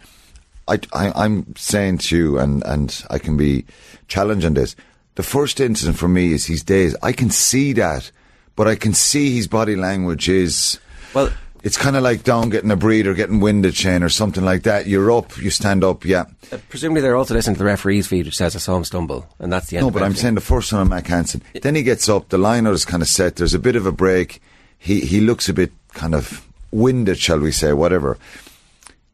I, 0.68 0.80
I, 0.94 1.12
I'm 1.16 1.56
saying 1.56 2.00
to 2.00 2.18
you, 2.18 2.40
and, 2.40 2.64
and 2.66 3.04
I 3.10 3.18
can 3.20 3.38
be 3.38 3.66
challenged 4.08 4.46
on 4.46 4.54
this. 4.54 4.76
The 5.16 5.24
first 5.24 5.60
incident 5.60 5.98
for 5.98 6.08
me 6.08 6.34
is 6.34 6.46
he's 6.46 6.64
dazed. 6.64 6.98
I 7.02 7.14
can 7.14 7.30
see 7.30 7.74
that, 7.74 8.12
but 8.56 8.68
I 8.68 8.76
can 8.76 8.94
see 8.94 9.34
his 9.36 9.48
body 9.48 9.76
language 9.76 10.28
is. 10.30 10.80
Well, 11.14 11.32
it's 11.66 11.78
kind 11.78 11.96
of 11.96 12.04
like 12.04 12.24
down 12.24 12.50
getting 12.50 12.70
a 12.70 12.76
breather, 12.76 13.16
getting 13.16 13.40
winded, 13.40 13.74
chain, 13.74 14.04
or 14.04 14.10
something 14.10 14.46
like 14.46 14.62
that. 14.64 14.86
You're 14.86 15.12
up, 15.12 15.36
you 15.36 15.50
stand 15.50 15.84
up, 15.84 16.06
yeah. 16.06 16.26
Uh, 16.52 16.60
presumably 16.70 17.02
they're 17.02 17.16
also 17.16 17.34
listening 17.34 17.56
to 17.56 17.60
the 17.60 17.66
referee's 17.66 18.06
feed, 18.06 18.28
which 18.28 18.38
says 18.38 18.56
I 18.56 18.60
saw 18.60 18.78
him 18.78 18.84
stumble, 18.84 19.28
and 19.40 19.52
that's 19.52 19.68
the 19.68 19.78
end. 19.78 19.88
No, 19.88 19.92
but 19.92 20.04
I'm 20.04 20.14
saying 20.14 20.36
the 20.36 20.42
first 20.42 20.72
one 20.72 20.82
on 20.82 20.90
Mack 20.90 21.08
Hansen. 21.08 21.42
Then 21.60 21.74
he 21.74 21.82
gets 21.82 22.08
up, 22.08 22.30
the 22.30 22.38
liner 22.38 22.72
is 22.72 22.86
kind 22.86 23.02
of 23.02 23.10
set, 23.10 23.38
there's 23.38 23.56
a 23.56 23.60
bit 23.60 23.76
of 23.76 23.88
a 23.88 23.92
break. 23.92 24.44
He 24.78 25.00
he 25.00 25.20
looks 25.20 25.50
a 25.50 25.54
bit 25.54 25.72
kind 25.94 26.14
of 26.14 26.46
winded, 26.70 27.18
shall 27.18 27.40
we 27.40 27.52
say, 27.52 27.74
whatever. 27.74 28.20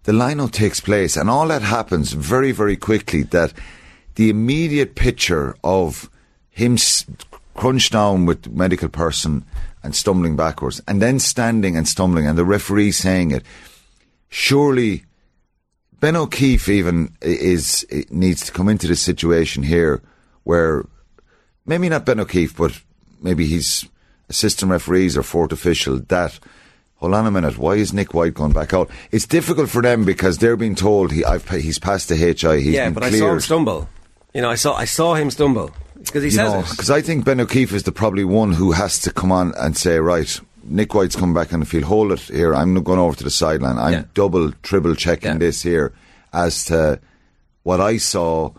The 0.04 0.12
line 0.12 0.42
out 0.42 0.52
takes 0.52 0.82
place, 0.82 1.16
and 1.16 1.30
all 1.30 1.48
that 1.48 1.62
happens 1.62 2.12
very, 2.12 2.52
very 2.52 2.76
quickly. 2.76 3.24
That 3.24 3.54
the 4.16 4.30
immediate 4.30 4.96
picture 4.96 5.56
of 5.64 6.10
him 6.50 6.76
crunched 7.56 7.94
down 7.94 8.26
with 8.26 8.52
medical 8.52 8.90
person 8.90 9.46
and 9.84 9.96
stumbling 9.96 10.36
backwards, 10.36 10.82
and 10.88 11.02
then 11.02 11.20
standing 11.20 11.76
and 11.76 11.88
stumbling, 11.88 12.28
and 12.28 12.38
the 12.38 12.46
referee 12.46 12.92
saying 12.92 13.32
it. 13.32 13.44
Surely, 14.30 15.04
Ben 16.00 16.16
O'Keeffe 16.16 16.70
even 16.70 17.16
is 17.22 17.86
needs 18.10 18.46
to 18.46 18.52
come 18.52 18.70
into 18.70 18.88
this 18.88 19.02
situation 19.02 19.64
here, 19.64 20.02
where 20.44 20.86
maybe 21.66 21.90
not 21.90 22.06
Ben 22.06 22.20
O'Keeffe, 22.20 22.56
but 22.56 22.80
maybe 23.22 23.46
he's 23.46 23.86
assistant 24.30 24.72
referees 24.72 25.18
or 25.18 25.24
fourth 25.24 25.52
official 25.52 26.00
that. 26.00 26.40
Hold 26.98 27.16
on 27.16 27.26
a 27.26 27.32
minute. 27.32 27.58
Why 27.58 27.74
is 27.76 27.94
Nick 27.94 28.14
White 28.14 28.36
going 28.36 28.54
back 28.54 28.76
out? 28.76 28.88
It's 29.12 29.26
difficult 29.26 29.72
for 29.72 29.82
them 29.82 30.06
because 30.06 30.38
they're 30.38 30.56
being 30.56 30.76
told 30.76 31.12
he 31.12 31.26
I've, 31.26 31.50
he's 31.50 31.80
passed 31.80 32.10
the 32.10 32.16
HI. 32.16 32.60
He's 32.62 32.76
yeah, 32.76 32.92
but 32.92 33.02
I 33.02 33.10
saw 33.10 33.34
him 33.34 33.40
stumble. 33.40 33.90
You 34.36 34.42
know, 34.42 34.52
I 34.52 34.56
saw 34.56 34.76
I 34.76 34.86
saw 34.86 35.16
him 35.16 35.32
stumble 35.32 35.72
because 36.04 36.24
he 36.24 36.30
you 36.30 36.36
says 36.36 36.70
because 36.72 36.90
I 36.92 37.02
think 37.02 37.26
Ben 37.26 37.40
O'Keeffe 37.40 37.74
is 37.74 37.84
the 37.84 37.92
probably 37.92 38.24
one 38.24 38.54
who 38.54 38.72
has 38.72 39.00
to 39.00 39.12
come 39.12 39.32
on 39.32 39.54
and 39.58 39.76
say, 39.78 40.00
right, 40.00 40.40
Nick 40.64 40.94
White's 40.94 41.16
come 41.16 41.34
back 41.34 41.54
on 41.54 41.60
the 41.60 41.66
field. 41.66 41.86
Hold 41.86 42.12
it 42.12 42.20
here. 42.22 42.54
I'm 42.56 42.74
not 42.74 42.84
going 42.84 43.00
over 43.00 43.16
to 43.18 43.24
the 43.24 43.30
sideline. 43.30 43.78
I'm 43.78 43.94
Yeah. 43.94 44.04
double, 44.14 44.52
triple 44.64 44.96
checking 44.96 45.32
Yeah. 45.34 45.38
this 45.38 45.62
here 45.62 45.94
as 46.34 46.66
to 46.66 47.00
what 47.64 47.80
I 47.82 47.98
saw, 47.98 48.52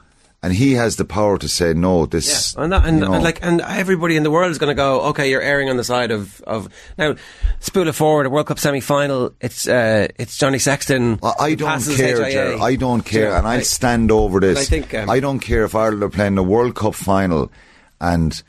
and 0.42 0.52
he 0.52 0.72
has 0.72 0.96
the 0.96 1.04
power 1.04 1.38
to 1.38 1.48
say 1.48 1.72
no. 1.72 2.04
This, 2.06 2.54
Yeah, 2.56 2.64
and, 2.64 2.72
that, 2.72 2.84
and, 2.84 2.98
you 2.98 3.04
know, 3.06 3.12
and 3.14 3.22
like, 3.22 3.38
and 3.42 3.60
everybody 3.60 4.16
in 4.16 4.22
the 4.24 4.30
world 4.30 4.50
is 4.50 4.58
going 4.58 4.70
to 4.70 4.74
go, 4.74 5.02
okay, 5.10 5.30
you're 5.30 5.40
erring 5.40 5.68
on 5.70 5.76
the 5.76 5.84
side 5.84 6.10
of, 6.10 6.40
of 6.42 6.68
now. 6.98 7.14
Spool 7.60 7.86
it 7.86 7.92
forward, 7.94 8.26
a 8.26 8.30
World 8.30 8.46
Cup 8.48 8.58
semi 8.58 8.80
final. 8.80 9.32
It's 9.40 9.68
uh, 9.68 10.08
it's 10.18 10.36
Johnny 10.36 10.58
Sexton. 10.58 11.20
I, 11.22 11.32
I 11.38 11.54
don't 11.54 11.80
care, 11.96 12.28
Ger. 12.30 12.58
I 12.60 12.74
don't 12.74 13.02
care, 13.02 13.30
Yeah, 13.30 13.38
and 13.38 13.46
I'll 13.46 13.58
I- 13.60 13.62
stand 13.62 14.10
over 14.10 14.40
this. 14.40 14.58
I 14.58 14.64
think, 14.64 14.92
um, 14.94 15.08
I 15.08 15.20
don't 15.20 15.38
care 15.38 15.64
if 15.64 15.74
Ireland 15.76 16.02
are 16.02 16.08
playing 16.08 16.34
the 16.34 16.42
World 16.42 16.74
Cup 16.74 16.94
final, 16.96 17.52
and 18.00 18.42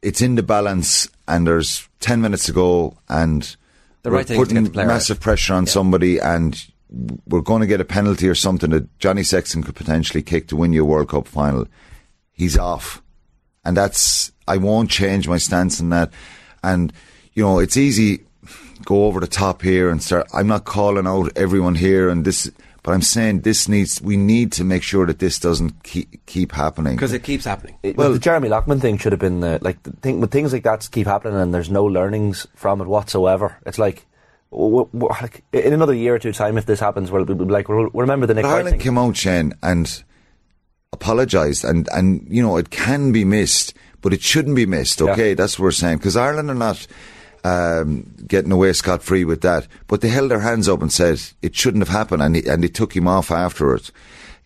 it's 0.00 0.22
in 0.22 0.36
the 0.36 0.42
balance, 0.42 1.08
and 1.28 1.46
there's 1.46 1.86
ten 2.00 2.22
minutes 2.22 2.46
to 2.46 2.52
go, 2.52 2.96
and 3.10 3.42
The 4.02 4.10
we're 4.10 4.16
right 4.16 4.26
to 4.28 4.36
putting 4.36 4.72
massive 4.72 5.20
pressure 5.20 5.52
on 5.52 5.66
somebody, 5.66 6.18
and 6.18 6.64
we're 7.26 7.40
going 7.40 7.60
to 7.60 7.66
get 7.66 7.80
a 7.80 7.84
penalty 7.84 8.28
or 8.28 8.34
something 8.34 8.70
that 8.70 8.98
Johnny 8.98 9.22
Sexton 9.22 9.62
could 9.62 9.76
potentially 9.76 10.22
kick 10.22 10.48
to 10.48 10.56
win 10.56 10.72
you 10.72 10.82
a 10.82 10.84
World 10.86 11.08
Cup 11.08 11.26
final. 11.28 11.66
He's 12.32 12.56
off, 12.58 13.02
and 13.64 13.76
that's 13.76 14.32
I 14.48 14.56
won't 14.56 14.90
change 14.90 15.28
my 15.28 15.38
stance 15.38 15.80
on 15.80 15.90
that. 15.90 16.10
And 16.62 16.92
you 17.34 17.42
know, 17.44 17.58
it's 17.58 17.76
easy 17.76 18.20
go 18.86 19.04
over 19.04 19.20
the 19.20 19.26
top 19.26 19.60
here 19.62 19.90
and 19.90 20.02
start. 20.02 20.26
I'm 20.32 20.46
not 20.46 20.64
calling 20.64 21.06
out 21.06 21.30
everyone 21.36 21.74
here 21.74 22.08
and 22.08 22.24
this, 22.24 22.50
but 22.82 22.92
I'm 22.92 23.02
saying 23.02 23.42
this 23.42 23.68
needs. 23.68 24.00
We 24.00 24.16
need 24.16 24.52
to 24.52 24.64
make 24.64 24.82
sure 24.82 25.04
that 25.06 25.18
this 25.18 25.38
doesn't 25.38 25.82
keep 25.84 26.24
keep 26.26 26.52
happening 26.52 26.96
because 26.96 27.12
it 27.12 27.22
keeps 27.22 27.44
happening. 27.44 27.76
It- 27.82 27.96
Well- 27.98 28.12
the 28.14 28.18
Jeremy 28.18 28.48
Loughman 28.48 28.80
thing 28.80 28.96
should 28.96 29.12
have 29.12 29.20
been 29.20 29.40
the, 29.40 29.58
like 29.60 29.82
the 29.82 29.92
thing, 29.92 30.18
when 30.20 30.30
things 30.30 30.52
like 30.54 30.62
that 30.64 30.88
keep 30.90 31.06
happening 31.06 31.38
and 31.38 31.52
there's 31.52 31.70
no 31.70 31.84
learnings 31.84 32.46
from 32.56 32.80
it 32.80 32.86
whatsoever. 32.86 33.58
It's 33.66 33.78
like, 33.78 33.96
w- 33.96 33.98
w- 33.98 34.09
like 34.52 35.44
in 35.52 35.72
another 35.72 35.94
year 35.94 36.14
or 36.14 36.18
two 36.18 36.32
time, 36.32 36.58
if 36.58 36.66
this 36.66 36.80
happens, 36.80 37.10
we'll, 37.10 37.24
we'll 37.24 37.36
be 37.36 37.44
like 37.44 37.68
we'll, 37.68 37.88
we'll 37.92 38.02
remember 38.02 38.26
the 38.26 38.34
Nick 38.34 38.42
But 38.42 38.48
White 38.48 38.56
Ireland 38.56 38.80
came 38.80 38.98
out, 38.98 39.16
Shane, 39.16 39.54
and 39.62 40.02
apologised, 40.92 41.64
and 41.64 41.88
and 41.92 42.26
you 42.28 42.42
know 42.42 42.56
it 42.56 42.70
can 42.70 43.12
be 43.12 43.24
missed, 43.24 43.74
but 44.00 44.12
it 44.12 44.22
shouldn't 44.22 44.56
be 44.56 44.66
missed. 44.66 45.00
Yeah. 45.00 45.12
Okay, 45.12 45.34
that's 45.34 45.58
what 45.58 45.64
we're 45.64 45.70
saying 45.72 45.98
because 45.98 46.16
Ireland 46.16 46.50
are 46.50 46.54
not 46.54 46.86
um, 47.44 48.12
getting 48.26 48.52
away 48.52 48.72
scot 48.72 49.02
free 49.02 49.24
with 49.24 49.42
that, 49.42 49.68
but 49.86 50.00
they 50.00 50.08
held 50.08 50.30
their 50.30 50.40
hands 50.40 50.68
up 50.68 50.82
and 50.82 50.92
said 50.92 51.20
it 51.42 51.54
shouldn't 51.54 51.82
have 51.82 51.94
happened, 51.94 52.22
and 52.22 52.36
he, 52.36 52.46
and 52.46 52.62
they 52.62 52.68
took 52.68 52.94
him 52.94 53.06
off 53.06 53.30
afterwards. 53.30 53.92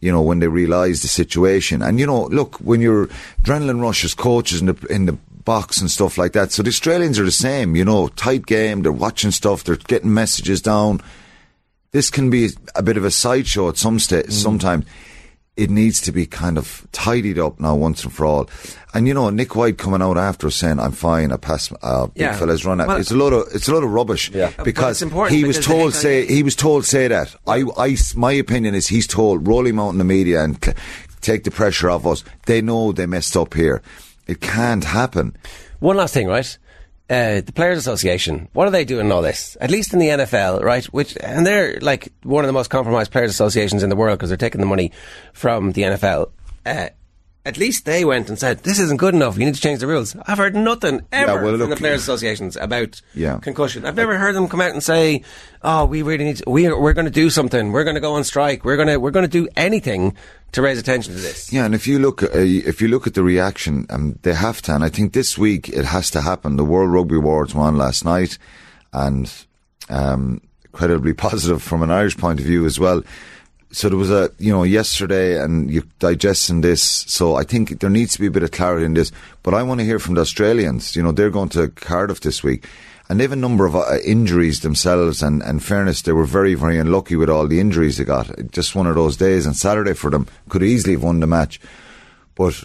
You 0.01 0.13
know 0.13 0.21
when 0.21 0.41
they 0.41 0.49
realised 0.49 1.03
the 1.03 1.09
situation, 1.09 1.81
and 1.81 1.99
you 1.99 2.07
know, 2.07 2.25
look 2.27 2.57
when 2.57 2.83
you're 2.83 3.07
adrenaline 3.43 3.81
rush 3.81 4.05
as 4.05 4.13
coaches 4.13 4.61
in 4.61 4.67
the 4.67 4.87
in 4.91 5.07
the 5.07 5.17
box 5.45 5.81
and 5.81 5.91
stuff 5.91 6.17
like 6.19 6.33
that. 6.33 6.53
So 6.53 6.63
the 6.63 6.69
Australians 6.71 7.19
are 7.19 7.25
the 7.25 7.31
same. 7.31 7.77
You 7.77 7.85
know, 7.85 8.09
tight 8.09 8.47
game. 8.47 8.83
They're 8.83 8.93
watching 8.93 9.31
stuff. 9.31 9.65
They're 9.65 9.77
getting 9.77 10.13
messages 10.15 10.61
down 10.63 11.01
this 11.93 12.11
can 12.11 12.29
be 12.29 12.49
a 12.75 12.83
bit 12.83 12.97
of 12.97 13.05
a 13.05 13.11
sideshow 13.13 13.69
at 13.69 13.77
some 13.77 14.01
sta- 14.01 14.29
sometimes. 14.29 14.85
It 15.57 15.71
needs 15.71 16.01
to 16.01 16.11
be 16.11 16.27
kind 16.27 16.59
of 16.59 16.85
tidied 16.91 17.39
up 17.39 17.61
now 17.61 17.77
once 17.77 18.03
and 18.03 18.13
for 18.13 18.27
all. 18.27 18.51
And 18.93 19.07
you 19.07 19.15
know, 19.15 19.31
Nick 19.31 19.55
White 19.55 19.79
coming 19.79 20.03
out 20.03 20.19
after 20.19 20.51
saying, 20.51 20.81
"I'm 20.81 20.91
fine. 20.91 21.31
I 21.31 21.37
passed. 21.37 21.73
Uh, 21.81 22.09
big 22.09 22.23
Yeah. 22.23 22.37
fella's 22.37 22.65
run 22.65 22.81
out." 22.81 22.89
Well- 22.89 22.97
it's 22.97 23.13
a 23.13 23.17
lot 23.17 23.33
of 23.33 23.47
it's 23.55 23.69
a 23.69 23.73
lot 23.73 23.85
of 23.85 23.91
rubbish. 23.91 24.33
Yeah. 24.35 24.51
Because 24.65 24.99
he 24.99 25.07
was 25.07 25.23
because 25.31 25.57
the 25.59 25.63
told 25.63 25.95
say 25.95 26.27
he 26.27 26.43
was 26.43 26.57
told 26.57 26.85
say 26.85 27.07
that. 27.07 27.33
I, 27.47 27.63
I 27.79 27.97
my 28.17 28.33
opinion 28.33 28.75
is 28.75 28.89
he's 28.89 29.07
told 29.07 29.47
roll 29.47 29.65
him 29.65 29.79
out 29.79 29.91
in 29.91 29.99
the 29.99 30.05
media 30.05 30.43
and 30.43 30.59
c- 30.65 30.73
take 31.21 31.45
the 31.45 31.53
pressure 31.53 31.89
off 31.89 32.05
us. 32.05 32.25
They 32.47 32.61
know 32.61 32.91
they 32.91 33.07
messed 33.07 33.37
up 33.37 33.55
here. 33.55 33.81
It 34.27 34.41
can't 34.41 34.85
happen. 34.85 35.37
One 35.81 35.97
last 35.97 36.15
thing, 36.15 36.29
right? 36.29 36.59
Uh, 37.11 37.43
the 37.43 37.53
Players 37.55 37.79
Association. 37.79 38.49
What 38.55 38.67
are 38.67 38.71
they 38.71 38.87
doing 38.87 39.07
in 39.07 39.13
all 39.13 39.21
this? 39.21 39.59
At 39.61 39.71
least 39.71 39.93
in 39.93 39.99
the 39.99 40.09
NFL, 40.09 40.63
right? 40.63 40.85
Which 40.87 41.17
and 41.21 41.47
they're 41.47 41.79
like 41.81 42.11
one 42.23 42.45
of 42.45 42.47
the 42.47 42.55
most 42.55 42.71
compromised 42.71 43.13
players 43.13 43.31
associations 43.31 43.83
in 43.83 43.91
the 43.91 43.97
world 43.97 44.19
because 44.19 44.31
they're 44.31 44.39
taking 44.39 44.63
the 44.63 44.67
money 44.67 44.91
from 45.35 45.73
the 45.73 45.83
NFL. 45.83 46.31
Uh, 46.65 46.89
at 47.47 47.59
least 47.59 47.85
they 47.85 48.05
went 48.05 48.29
and 48.31 48.39
said 48.39 48.61
this 48.61 48.79
isn't 48.79 48.97
good 48.99 49.15
enough. 49.15 49.37
You 49.37 49.45
need 49.45 49.55
to 49.55 49.61
change 49.61 49.81
the 49.81 49.87
rules. 49.87 50.17
I've 50.27 50.39
heard 50.39 50.55
nothing 50.55 51.03
ever 51.13 51.43
well, 51.45 51.59
from 51.59 51.71
the 51.71 51.77
players 51.77 52.01
associations 52.03 52.57
about 52.57 53.03
Yeah. 53.15 53.39
concussion. 53.39 53.85
I've 53.85 53.97
never 53.97 54.17
heard 54.19 54.35
them 54.35 54.49
come 54.49 54.61
out 54.63 54.71
and 54.71 54.83
say, 54.83 55.23
"Oh, 55.63 55.85
we 55.85 56.03
really 56.03 56.25
need. 56.25 56.37
To, 56.39 56.45
we 56.49 56.73
we're 56.73 56.95
going 56.95 57.05
to 57.05 57.11
do 57.11 57.29
something. 57.31 57.71
We're 57.73 57.85
going 57.85 57.97
to 57.97 58.01
go 58.01 58.15
on 58.15 58.25
strike. 58.25 58.65
We're 58.65 58.77
going 58.77 58.89
to 58.89 58.97
we're 58.99 59.11
going 59.11 59.25
to 59.29 59.29
do 59.29 59.47
anything 59.57 60.17
to 60.53 60.63
raise 60.63 60.79
attention 60.79 61.13
to 61.15 61.21
this." 61.21 61.53
Yeah, 61.53 61.65
and 61.67 61.75
if 61.75 61.87
you 61.87 61.99
look, 61.99 62.23
uh, 62.23 62.29
if 62.33 62.81
you 62.81 62.89
look 62.89 63.07
at 63.07 63.15
the 63.15 63.23
reaction, 63.23 63.87
um, 63.91 64.19
they 64.23 64.33
have 64.35 64.63
to, 64.63 64.75
and 64.75 64.83
I 64.83 64.89
think 64.89 65.13
this 65.13 65.37
week 65.37 65.69
it 65.69 65.85
has 65.85 66.11
to 66.13 66.23
happen. 66.23 66.57
The 66.57 66.65
World 66.65 66.93
Rugby 66.93 67.17
Awards 67.17 67.55
won 67.55 67.77
last 67.77 68.05
night, 68.05 68.39
and 68.93 69.31
um, 69.91 70.41
incredibly 70.65 71.13
positive 71.27 71.63
from 71.63 71.83
an 71.83 71.91
Irish 71.91 72.17
point 72.17 72.41
of 72.41 72.47
view 72.47 72.65
as 72.65 72.81
well. 72.81 73.03
So 73.75 73.89
there 73.89 73.99
was 73.99 74.11
a, 74.11 74.31
you 74.39 74.53
know, 74.53 74.63
yesterday 74.63 75.43
and 75.43 75.69
you're 75.69 75.83
digesting 75.99 76.61
this. 76.61 76.81
So 76.83 77.35
I 77.35 77.43
think 77.43 77.81
there 77.81 77.91
needs 77.91 78.13
to 78.15 78.21
be 78.21 78.27
a 78.29 78.31
bit 78.31 78.45
of 78.45 78.53
clarity 78.53 78.85
in 78.87 78.95
this. 78.95 79.11
But 79.43 79.53
I 79.53 79.65
want 79.65 79.81
to 79.81 79.85
hear 79.85 79.99
from 79.99 80.15
the 80.15 80.21
Australians. 80.21 80.95
You 80.95 81.03
know, 81.03 81.11
they're 81.11 81.29
going 81.31 81.49
to 81.51 81.69
Cardiff 81.69 82.21
this 82.21 82.45
week 82.45 82.69
and 83.09 83.19
they 83.19 83.25
have 83.25 83.33
a 83.33 83.37
number 83.37 83.67
of 83.67 83.75
uh, 83.75 83.97
injuries 84.05 84.61
themselves. 84.61 85.23
And, 85.25 85.43
and 85.43 85.61
fairness, 85.61 86.03
they 86.03 86.13
were 86.13 86.25
very, 86.25 86.55
very 86.55 86.79
unlucky 86.79 87.17
with 87.17 87.29
all 87.29 87.49
the 87.49 87.59
injuries 87.59 87.97
they 87.97 88.05
got. 88.05 88.31
Just 88.53 88.77
one 88.77 88.87
of 88.87 88.95
those 88.95 89.17
days. 89.17 89.45
And 89.45 89.57
Saturday 89.57 89.95
for 89.95 90.09
them 90.09 90.29
could 90.49 90.63
easily 90.63 90.93
have 90.95 91.03
won 91.03 91.19
the 91.19 91.27
match, 91.27 91.61
but 92.37 92.65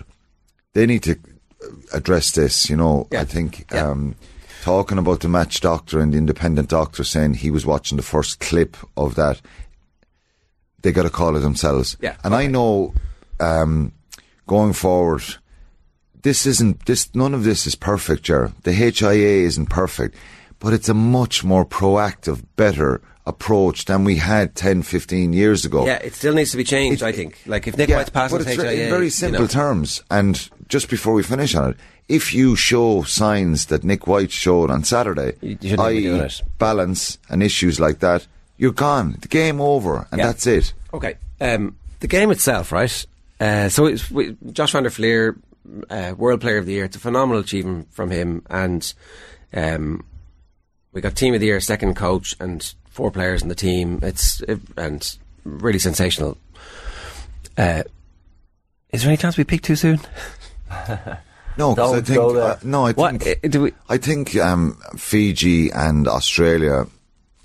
they 0.73 0.85
need 0.85 1.01
to 1.03 1.17
address 1.91 2.31
this. 2.31 2.69
You 2.69 2.77
know, 2.77 3.07
Yeah. 3.11 3.21
I 3.21 3.25
think 3.25 3.65
Yeah. 3.71 3.89
um, 3.89 4.13
talking 4.61 4.99
about 4.99 5.21
the 5.21 5.29
match 5.29 5.59
doctor 5.61 5.99
and 5.99 6.13
the 6.13 6.17
independent 6.19 6.69
doctor 6.69 7.03
saying 7.03 7.33
he 7.33 7.49
was 7.49 7.65
watching 7.65 7.95
the 7.97 8.03
first 8.03 8.39
clip 8.39 8.77
of 8.95 9.15
that. 9.15 9.41
They 10.81 10.91
got 10.91 11.03
to 11.03 11.09
call 11.09 11.35
it 11.35 11.39
themselves. 11.41 11.97
Yeah, 12.01 12.15
and 12.23 12.33
I 12.33 12.47
know 12.47 12.93
um, 13.39 13.91
going 14.47 14.73
forward 14.73 15.23
this 16.21 16.45
isn't 16.45 16.85
this 16.85 17.13
none 17.15 17.33
of 17.33 17.43
this 17.43 17.65
is 17.67 17.75
perfect, 17.75 18.23
Ger. 18.23 18.51
The 18.63 18.73
HIA 18.73 19.45
isn't 19.47 19.67
perfect, 19.69 20.15
but 20.59 20.73
it's 20.73 20.89
a 20.89 20.93
much 20.93 21.43
more 21.43 21.65
proactive, 21.65 22.43
better 22.55 23.01
approach 23.25 23.85
than 23.85 24.03
we 24.03 24.15
had 24.17 24.55
10, 24.55 24.81
15 24.81 25.33
years 25.33 25.63
ago. 25.63 25.85
Yeah, 25.85 25.99
it 26.03 26.13
still 26.15 26.33
needs 26.33 26.51
to 26.51 26.57
be 26.57 26.63
changed. 26.63 27.03
I 27.03 27.11
think. 27.11 27.39
Like 27.45 27.67
if 27.67 27.77
Nick 27.77 27.89
Yeah, 27.89 27.97
White's 27.97 28.09
but 28.09 28.41
it's 28.41 28.55
HIA, 28.55 28.71
in 28.85 28.89
very 28.89 29.05
you 29.05 29.09
simple 29.11 29.41
know. 29.41 29.47
terms. 29.47 30.03
And 30.09 30.49
just 30.67 30.89
before 30.89 31.13
we 31.13 31.23
finish 31.23 31.55
on 31.55 31.71
it, 31.71 31.77
if 32.07 32.33
you 32.33 32.55
show 32.55 33.03
signs 33.03 33.67
that 33.67 33.83
Nick 33.83 34.07
White 34.07 34.31
showed 34.31 34.71
on 34.71 34.83
Saturday, 34.83 35.33
You- 35.41 35.57
you 35.61 35.75
i.e. 35.77 36.29
balance 36.57 37.17
and 37.29 37.43
issues 37.43 37.79
like 37.79 37.99
that, 37.99 38.25
you're 38.59 38.71
gone. 38.71 39.15
The 39.21 39.27
game 39.27 39.59
over, 39.59 40.05
and 40.11 40.19
Yeah. 40.19 40.27
that's 40.27 40.45
it. 40.45 40.73
Okay. 40.93 41.15
Um, 41.41 41.75
the 42.01 42.07
game 42.07 42.29
itself, 42.29 42.71
right? 42.71 43.05
Uh, 43.39 43.69
so 43.69 43.85
it's 43.87 44.11
we, 44.11 44.35
Josh 44.51 44.73
van 44.73 44.83
der 44.83 44.89
Flier, 44.91 45.35
uh, 45.89 46.13
World 46.15 46.41
Player 46.41 46.57
of 46.59 46.65
the 46.67 46.73
Year. 46.73 46.85
It's 46.85 46.95
a 46.95 46.99
phenomenal 46.99 47.41
achievement 47.41 47.87
from 47.91 48.11
him, 48.11 48.43
and 48.49 48.93
um, 49.53 50.03
we 50.93 51.01
got 51.01 51.15
Team 51.15 51.33
of 51.33 51.39
the 51.39 51.47
Year, 51.47 51.59
second 51.59 51.95
coach, 51.95 52.35
and 52.39 52.73
four 52.91 53.09
players 53.11 53.41
in 53.41 53.47
the 53.49 53.55
team. 53.55 53.99
It's 54.03 54.41
it, 54.41 54.59
and 54.77 55.17
really 55.43 55.79
sensational. 55.79 56.37
Uh, 57.57 57.83
is 58.91 59.01
there 59.01 59.09
any 59.09 59.17
chance 59.17 59.37
we 59.37 59.43
pick 59.43 59.61
too 59.61 59.75
soon? 59.75 59.99
No, 61.57 61.75
'cause 61.75 61.93
I 61.93 61.99
think 62.01 62.19
uh, 62.37 62.55
no, 62.63 62.85
I 62.85 62.93
think 62.93 63.55
uh, 63.55 63.59
we? 63.59 63.73
I 63.89 63.97
think 63.97 64.33
um, 64.37 64.77
Fiji 64.95 65.69
and 65.71 66.07
Australia 66.07 66.87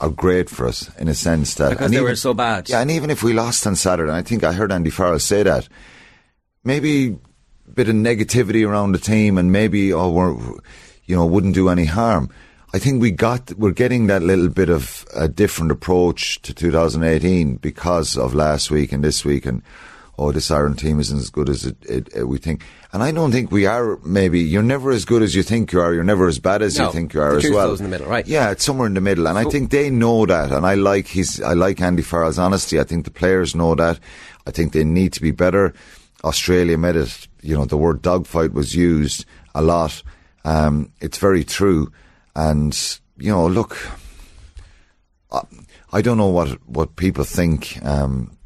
are 0.00 0.10
great 0.10 0.50
for 0.50 0.66
us 0.66 0.94
in 0.96 1.08
a 1.08 1.14
sense 1.14 1.54
that 1.54 1.70
Because 1.70 1.86
and 1.86 1.94
they 1.94 2.00
were 2.00 2.16
so 2.16 2.34
bad. 2.34 2.68
Yeah, 2.68 2.80
and 2.80 2.90
even 2.90 3.10
if 3.10 3.22
we 3.22 3.32
lost 3.32 3.66
on 3.66 3.76
Saturday, 3.76 4.10
and 4.10 4.16
I 4.16 4.22
think 4.22 4.44
I 4.44 4.52
heard 4.52 4.72
Andy 4.72 4.90
Farrell 4.90 5.18
say 5.18 5.42
that 5.42 5.68
maybe 6.64 7.16
a 7.68 7.70
bit 7.70 7.88
of 7.88 7.94
negativity 7.94 8.66
around 8.66 8.92
the 8.92 8.98
team, 8.98 9.38
and 9.38 9.52
maybe 9.52 9.92
oh 9.92 10.10
we're 10.10 10.36
you 11.04 11.16
know 11.16 11.26
wouldn't 11.26 11.54
do 11.54 11.68
any 11.68 11.84
harm. 11.84 12.30
I 12.72 12.78
think 12.80 13.00
we 13.00 13.12
got 13.12 13.52
we're 13.54 13.70
getting 13.70 14.08
that 14.08 14.22
little 14.22 14.48
bit 14.48 14.68
of 14.68 15.06
a 15.14 15.28
different 15.28 15.70
approach 15.70 16.42
to 16.42 16.52
2018 16.52 17.56
because 17.56 18.16
of 18.16 18.34
last 18.34 18.70
week 18.70 18.92
and 18.92 19.04
this 19.04 19.24
week 19.24 19.46
and. 19.46 19.62
Oh, 20.16 20.30
this 20.30 20.48
Ireland 20.50 20.78
team 20.78 21.00
isn't 21.00 21.18
as 21.18 21.28
good 21.30 21.48
as 21.48 21.64
it, 21.64 21.76
it, 21.88 22.08
it- 22.14 22.24
we 22.28 22.38
think, 22.38 22.62
and 22.92 23.02
I 23.02 23.10
don't 23.10 23.32
think 23.32 23.50
we 23.50 23.66
are. 23.66 23.98
Maybe 24.04 24.40
you're 24.40 24.62
never 24.62 24.92
as 24.92 25.04
good 25.04 25.22
as 25.22 25.34
you 25.34 25.42
think 25.42 25.72
you 25.72 25.80
are. 25.80 25.92
You're 25.92 26.04
never 26.04 26.28
as 26.28 26.38
bad 26.38 26.62
as 26.62 26.78
No, 26.78 26.86
you 26.86 26.92
think 26.92 27.14
you 27.14 27.20
are 27.20 27.36
as 27.36 27.50
well. 27.50 27.74
in 27.74 27.82
the 27.82 27.88
middle, 27.88 28.06
right. 28.06 28.24
Yeah, 28.26 28.50
it's 28.52 28.64
somewhere 28.64 28.86
in 28.86 28.94
the 28.94 29.00
middle, 29.00 29.26
and 29.26 29.36
I 29.36 29.44
think 29.44 29.70
they 29.70 29.90
know 29.90 30.24
that, 30.26 30.52
and 30.52 30.64
I 30.64 30.74
like 30.74 31.08
his, 31.08 31.40
I 31.40 31.54
like 31.54 31.80
Andy 31.80 32.02
Farrell's 32.02 32.38
honesty. 32.38 32.78
I 32.78 32.84
think 32.84 33.04
the 33.04 33.10
players 33.10 33.54
know 33.56 33.74
that. 33.74 33.98
I 34.46 34.52
think 34.52 34.72
they 34.72 34.84
need 34.84 35.12
to 35.14 35.20
be 35.22 35.32
better. 35.32 35.74
Australia 36.22 36.78
made 36.78 36.96
it. 36.96 37.26
You 37.42 37.56
know, 37.58 37.64
the 37.64 37.76
word 37.76 38.00
dogfight 38.00 38.52
was 38.52 38.74
used 38.74 39.24
a 39.54 39.62
lot. 39.62 40.02
Um, 40.44 40.92
it's 41.00 41.18
very 41.18 41.42
true, 41.42 41.90
and 42.36 42.72
you 43.18 43.30
know, 43.32 43.46
look, 43.48 43.76
I, 45.32 45.40
I 45.92 46.02
don't 46.02 46.18
know 46.18 46.28
what 46.28 46.50
what 46.68 46.94
people 46.96 47.24
think 47.24 47.78
um, 47.82 48.36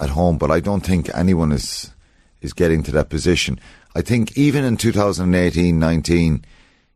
at 0.00 0.10
home, 0.10 0.38
but 0.38 0.50
I 0.50 0.60
don't 0.60 0.84
think 0.84 1.10
anyone 1.14 1.52
is 1.52 1.92
is 2.40 2.52
getting 2.52 2.82
to 2.84 2.92
that 2.92 3.08
position. 3.08 3.58
I 3.94 4.02
think 4.02 4.36
even 4.36 4.62
in 4.64 4.76
2018-19, 4.76 6.44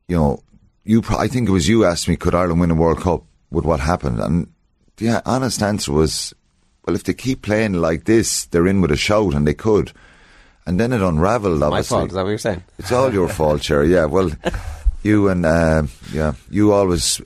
you 0.09 0.16
know, 0.16 0.42
you 0.84 1.03
I 1.09 1.28
think 1.28 1.48
it 1.48 1.53
was 1.53 1.68
you 1.68 1.84
asked 1.84 2.09
me, 2.09 2.16
could 2.16 2.34
Ireland 2.34 2.61
win 2.61 2.70
a 2.70 2.74
World 2.74 3.01
Cup 3.01 3.24
with 3.51 3.64
what 3.64 3.80
happened? 3.80 4.20
And 4.20 4.53
the 4.96 5.22
honest 5.24 5.62
answer 5.62 5.92
was, 5.92 6.34
well, 6.84 6.96
if 6.96 7.05
they 7.05 7.14
keep 7.14 7.42
playing 7.42 7.74
like 7.74 8.05
this, 8.05 8.46
they're 8.46 8.66
in 8.66 8.80
with 8.80 8.90
a 8.90 8.96
shout, 8.96 9.34
and 9.34 9.46
they 9.46 9.55
could. 9.55 9.92
And 10.66 10.78
then 10.78 10.92
it 10.92 11.01
unravelled. 11.01 11.61
My 11.61 11.82
fault. 11.82 12.09
Is 12.09 12.14
that 12.14 12.22
what 12.22 12.28
you're 12.28 12.38
saying? 12.38 12.62
it's 12.78 12.92
all 12.92 13.12
your 13.12 13.28
fault, 13.28 13.62
Jerry. 13.62 13.92
Yeah, 13.92 14.05
well, 14.05 14.30
you 15.03 15.28
and 15.28 15.46
uh, 15.46 15.84
yeah, 16.12 16.34
you 16.51 16.72
always 16.72 17.20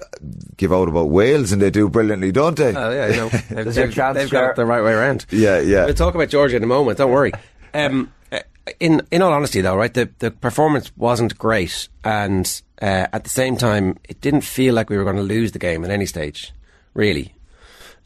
give 0.57 0.73
out 0.73 0.89
about 0.89 1.11
Wales, 1.11 1.53
and 1.53 1.61
they 1.61 1.71
do 1.71 1.89
brilliantly, 1.89 2.33
don't 2.33 2.57
they? 2.57 2.75
Oh 2.75 2.91
yeah, 2.91 3.07
you 3.09 3.17
know, 3.17 3.29
they've, 3.29 3.49
they've- 3.49 3.75
they've 3.75 3.95
got 3.95 4.17
it 4.17 4.31
the 4.57 4.65
right 4.67 4.83
way 4.83 4.93
around. 4.93 5.27
Yeah, 5.31 5.61
yeah. 5.61 5.85
We'll 5.87 5.95
talk 5.95 6.15
about 6.15 6.29
Georgia 6.29 6.57
in 6.57 6.63
a 6.63 6.67
moment. 6.69 6.99
Don't 6.99 7.11
worry. 7.11 7.33
Um, 7.73 8.13
uh, 8.31 8.41
in 8.81 9.03
in 9.11 9.23
all 9.23 9.33
honesty, 9.33 9.61
though, 9.61 9.77
right, 9.77 9.93
the 9.93 10.09
the 10.21 10.31
performance 10.31 10.93
wasn't 10.97 11.37
great, 11.37 11.89
and 12.05 12.63
uh, 12.81 13.07
at 13.13 13.25
the 13.25 13.31
same 13.31 13.57
time, 13.57 13.99
it 14.09 14.21
didn't 14.21 14.43
feel 14.43 14.75
like 14.75 14.89
we 14.91 14.97
were 14.97 15.05
going 15.05 15.17
to 15.17 15.23
lose 15.23 15.53
the 15.53 15.59
game 15.59 15.85
at 15.85 15.91
any 15.91 16.07
stage, 16.07 16.53
really. 16.95 17.35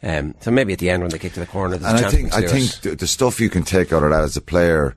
Um, 0.03 0.35
so 0.41 0.51
maybe 0.53 0.73
at 0.73 0.79
the 0.79 0.91
end 0.91 1.03
when 1.03 1.11
they 1.11 1.19
kick 1.19 1.33
to 1.35 1.41
the 1.41 1.47
corner, 1.47 1.77
there's 1.77 1.93
and 1.93 1.97
a 1.97 2.07
I 2.07 2.11
chance 2.11 2.15
think 2.15 2.31
to 2.33 2.37
I 2.39 2.47
think 2.47 2.71
the, 2.83 2.95
the 2.97 3.07
stuff 3.07 3.41
you 3.41 3.51
can 3.51 3.65
take 3.65 3.93
out 3.93 4.05
of 4.05 4.11
that 4.11 4.23
as 4.23 4.37
a 4.37 4.41
player 4.41 4.95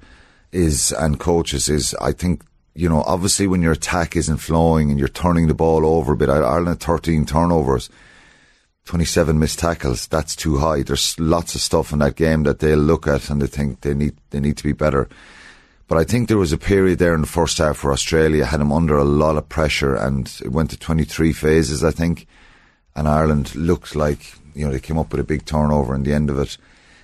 is 0.52 0.92
and 0.92 1.20
coaches 1.20 1.70
is 1.70 1.96
I 2.00 2.12
think 2.12 2.44
you 2.74 2.90
know 2.90 3.02
obviously 3.04 3.48
when 3.48 3.62
your 3.62 3.74
attack 3.74 4.16
isn't 4.16 4.38
flowing 4.38 4.90
and 4.90 5.00
you're 5.00 5.08
turning 5.08 5.48
the 5.48 5.54
ball 5.54 5.86
over 5.86 6.14
a 6.14 6.18
bit. 6.18 6.30
Ireland 6.30 6.68
had 6.68 6.80
13 6.80 7.26
turnovers. 7.26 7.90
27 8.86 9.38
missed 9.38 9.60
tackles. 9.60 10.08
That's 10.08 10.36
too 10.36 10.58
high. 10.58 10.82
There's 10.82 11.18
lots 11.20 11.54
of 11.56 11.62
stuff 11.62 11.94
in 11.94 12.00
that 12.00 12.16
game 12.16 12.44
that 12.44 12.60
they'll 12.60 12.80
look 12.80 13.08
at 13.08 13.30
and 13.30 13.42
they 13.42 13.48
think 13.48 13.82
they 13.82 13.94
need 13.94 14.18
they 14.32 14.40
need 14.40 14.58
to 14.58 14.64
be 14.64 14.74
better. 14.74 15.08
But 15.88 15.98
I 15.98 16.04
think 16.06 16.28
there 16.28 16.38
was 16.38 16.54
a 16.54 16.58
period 16.58 17.00
there 17.00 17.14
in 17.14 17.22
the 17.22 17.28
first 17.28 17.58
half 17.58 17.84
where 17.84 17.92
Australia 17.94 18.46
had 18.46 18.62
them 18.62 18.72
under 18.72 18.98
a 18.98 19.04
lot 19.04 19.36
of 19.36 19.50
pressure 19.50 19.94
and 19.94 20.26
it 20.44 20.50
went 20.50 20.70
to 20.70 20.78
23 20.78 21.34
phases, 21.34 21.84
I 21.84 21.92
think. 21.92 22.28
And 22.96 23.08
Ireland 23.10 23.54
looked 23.56 23.94
like, 23.94 24.36
you 24.54 24.66
know, 24.66 24.72
they 24.72 24.80
came 24.80 24.98
up 24.98 25.12
with 25.12 25.20
a 25.20 25.26
big 25.26 25.46
turnover 25.46 25.94
in 25.94 26.04
the 26.04 26.14
end 26.14 26.30
of 26.30 26.40
it. 26.40 26.58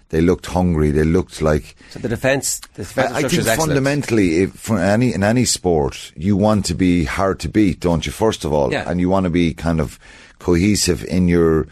They 0.09 0.21
looked 0.21 0.45
hungry. 0.45 0.91
They 0.91 1.03
looked 1.03 1.41
like 1.41 1.75
So 1.89 1.99
the 1.99 2.07
defence, 2.07 2.59
the 2.75 2.83
defence 2.83 3.11
I, 3.11 3.17
I 3.17 3.21
think 3.23 3.33
is 3.33 3.53
fundamentally, 3.53 4.43
if, 4.43 4.51
for 4.53 4.79
any 4.79 5.13
in 5.13 5.23
any 5.23 5.43
sport, 5.45 6.13
you 6.15 6.37
want 6.37 6.65
to 6.67 6.75
be 6.75 7.03
hard 7.03 7.39
to 7.41 7.49
beat, 7.49 7.81
don't 7.81 8.05
you? 8.05 8.11
First 8.13 8.45
of 8.45 8.53
all, 8.53 8.71
Yeah. 8.71 8.89
and 8.89 8.99
you 9.01 9.09
want 9.09 9.25
to 9.25 9.29
be 9.29 9.53
kind 9.53 9.81
of 9.81 9.99
cohesive 10.39 11.03
in 11.05 11.27
your 11.27 11.67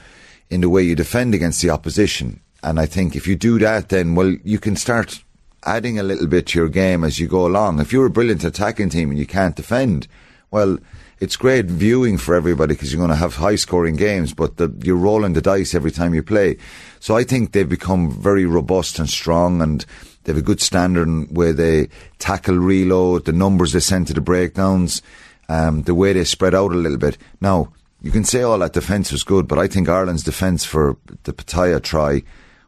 in 0.49 0.61
the 0.61 0.69
way 0.69 0.83
you 0.83 0.95
defend 0.95 1.33
against 1.33 1.61
the 1.61 1.69
opposition. 1.69 2.39
And 2.61 2.79
I 2.79 2.85
think 2.87 3.15
if 3.15 3.25
you 3.27 3.35
do 3.35 3.57
that, 3.59 3.89
then 3.89 4.15
well, 4.15 4.35
you 4.43 4.59
can 4.59 4.75
start 4.75 5.23
adding 5.63 5.97
a 5.97 6.03
little 6.03 6.27
bit 6.27 6.47
to 6.47 6.59
your 6.59 6.69
game 6.69 7.03
as 7.03 7.19
you 7.19 7.27
go 7.27 7.45
along. 7.47 7.79
If 7.79 7.93
you're 7.93 8.05
a 8.05 8.11
brilliant 8.11 8.43
attacking 8.43 8.89
team 8.89 9.09
and 9.11 9.19
you 9.19 9.25
can't 9.25 9.55
defend, 9.55 10.07
well. 10.51 10.77
It's 11.19 11.37
great 11.37 11.65
viewing 11.65 12.17
for 12.17 12.35
everybody 12.35 12.73
because 12.73 12.91
you're 12.91 12.99
going 12.99 13.09
to 13.09 13.15
have 13.15 13.35
high 13.35 13.55
scoring 13.55 13.95
games, 13.95 14.33
but 14.33 14.57
the, 14.57 14.73
you're 14.83 14.97
rolling 14.97 15.33
the 15.33 15.41
dice 15.41 15.73
every 15.73 15.91
time 15.91 16.13
you 16.13 16.21
play. 16.21 16.57
So 16.99 17.15
I 17.15 17.23
think 17.23 17.51
they've 17.51 17.67
become 17.67 18.11
very 18.11 18.45
robust 18.45 18.99
and 18.99 19.09
strong 19.09 19.61
and 19.61 19.85
they 20.23 20.33
have 20.33 20.39
a 20.39 20.45
good 20.45 20.59
standard 20.59 21.07
where 21.31 21.53
they 21.53 21.87
tackle 22.19 22.57
reload, 22.57 23.25
the 23.25 23.31
numbers 23.31 23.71
they 23.71 23.79
send 23.79 24.07
to 24.07 24.13
the 24.13 24.21
breakdowns, 24.21 25.01
um, 25.47 25.83
the 25.83 25.95
way 25.95 26.11
they 26.11 26.23
spread 26.25 26.53
out 26.53 26.71
a 26.71 26.75
little 26.75 26.97
bit. 26.97 27.17
Now, 27.39 27.71
you 28.01 28.11
can 28.11 28.25
say 28.25 28.41
all 28.41 28.59
that 28.59 28.73
defence 28.73 29.11
was 29.11 29.23
good, 29.23 29.47
but 29.47 29.57
I 29.57 29.67
think 29.67 29.87
Ireland's 29.87 30.23
defence 30.23 30.65
for 30.65 30.97
the 31.23 31.33
Petaia 31.33 31.79
try, 31.79 32.23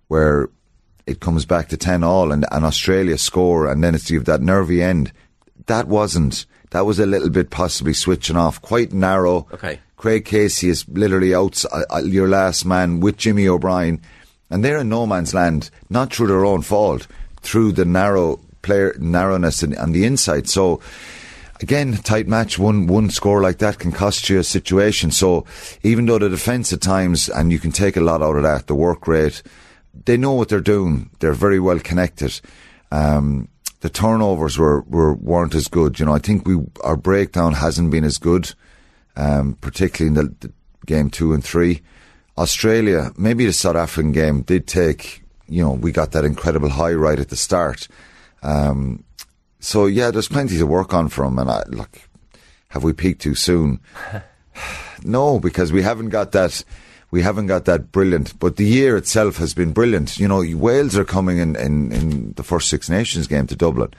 where 0.07 0.49
it 1.05 1.19
comes 1.19 1.45
back 1.45 1.67
to 1.69 1.77
10 1.77 2.03
all 2.03 2.31
and, 2.31 2.45
and 2.51 2.63
Australia 2.63 3.17
score 3.17 3.67
and 3.67 3.83
then 3.83 3.95
it's 3.95 4.09
you 4.09 4.19
have 4.19 4.25
that 4.25 4.41
nervy 4.41 4.81
end, 4.81 5.11
that 5.65 5.87
wasn't, 5.87 6.45
that 6.71 6.85
was 6.85 6.99
a 6.99 7.05
little 7.05 7.29
bit 7.29 7.49
possibly 7.49 7.93
switching 7.93 8.35
off, 8.35 8.61
quite 8.61 8.93
narrow. 8.93 9.47
Okay. 9.53 9.79
Craig 9.95 10.25
Casey 10.25 10.69
is 10.69 10.87
literally 10.89 11.33
out, 11.33 11.63
uh, 11.71 11.83
uh, 11.89 12.01
your 12.03 12.27
last 12.27 12.65
man 12.65 12.99
with 12.99 13.17
Jimmy 13.17 13.47
O'Brien, 13.47 13.99
and 14.49 14.63
they're 14.63 14.79
in 14.79 14.89
no 14.89 15.07
man's 15.07 15.33
land, 15.33 15.69
not 15.89 16.13
through 16.13 16.27
their 16.27 16.45
own 16.45 16.61
fault, 16.61 17.07
through 17.41 17.71
the 17.71 17.85
narrow 17.85 18.39
player 18.61 18.95
narrowness 18.99 19.63
and, 19.63 19.95
the 19.95 20.05
inside. 20.05 20.47
So, 20.47 20.81
again, 21.61 21.93
tight 21.97 22.27
match, 22.27 22.59
one 22.59 22.85
one 22.85 23.09
score 23.09 23.41
like 23.41 23.57
that 23.57 23.79
can 23.79 23.91
cost 23.91 24.29
you 24.29 24.39
a 24.39 24.43
situation. 24.43 25.09
So, 25.11 25.45
even 25.83 26.05
though 26.05 26.19
the 26.19 26.29
defence 26.29 26.71
at 26.73 26.81
times, 26.81 27.29
and 27.29 27.51
you 27.51 27.59
can 27.59 27.71
take 27.71 27.97
a 27.97 28.01
lot 28.01 28.21
out 28.21 28.35
of 28.35 28.43
that, 28.43 28.67
the 28.67 28.75
work 28.75 29.07
rate, 29.07 29.41
they 30.05 30.17
know 30.17 30.33
what 30.33 30.49
they're 30.49 30.61
doing. 30.61 31.09
They're 31.19 31.33
very 31.33 31.59
well 31.59 31.79
connected. 31.79 32.39
Um, 32.91 33.47
the 33.81 33.89
turnovers 33.89 34.57
were, 34.57 34.81
were 34.81 35.13
weren't 35.13 35.55
as 35.55 35.67
good. 35.67 35.99
You 35.99 36.05
know, 36.05 36.13
I 36.13 36.19
think 36.19 36.47
we 36.47 36.57
our 36.83 36.97
breakdown 36.97 37.53
hasn't 37.53 37.91
been 37.91 38.03
as 38.03 38.17
good, 38.17 38.53
um, 39.15 39.57
particularly 39.61 40.19
in 40.19 40.25
the, 40.25 40.47
the 40.47 40.53
game 40.85 41.09
two 41.09 41.33
and 41.33 41.43
three. 41.43 41.81
Australia, 42.37 43.11
maybe 43.17 43.45
the 43.45 43.53
South 43.53 43.75
African 43.75 44.11
game 44.11 44.41
did 44.41 44.67
take, 44.67 45.23
you 45.47 45.63
know, 45.63 45.71
we 45.71 45.91
got 45.91 46.11
that 46.11 46.23
incredible 46.23 46.69
high 46.69 46.93
right 46.93 47.19
at 47.19 47.29
the 47.29 47.35
start. 47.35 47.87
Um, 48.43 49.03
so 49.59 49.87
yeah, 49.87 50.11
there's 50.11 50.27
plenty 50.27 50.57
to 50.57 50.67
work 50.67 50.93
on 50.93 51.09
for 51.09 51.25
him. 51.25 51.39
And 51.39 51.49
I, 51.49 51.63
look, 51.67 51.97
have 52.69 52.83
we 52.83 52.93
peaked 52.93 53.21
too 53.21 53.35
soon? 53.35 53.79
no, 55.03 55.39
because 55.39 55.71
we 55.71 55.81
haven't 55.81 56.09
got 56.09 56.31
that. 56.33 56.63
We 57.09 57.21
haven't 57.21 57.47
got 57.47 57.65
that 57.65 57.91
brilliant, 57.91 58.37
but 58.39 58.57
the 58.57 58.65
year 58.65 58.97
itself 58.97 59.37
has 59.37 59.53
been 59.53 59.71
brilliant. 59.71 60.17
You 60.17 60.27
know, 60.27 60.43
Wales 60.57 60.97
are 60.97 61.05
coming 61.05 61.37
in, 61.37 61.55
in, 61.55 61.91
in 61.91 62.33
the 62.33 62.43
first 62.43 62.69
Six 62.69 62.89
Nations 62.89 63.27
game 63.27 63.47
to 63.47 63.55
Dublin. 63.55 63.93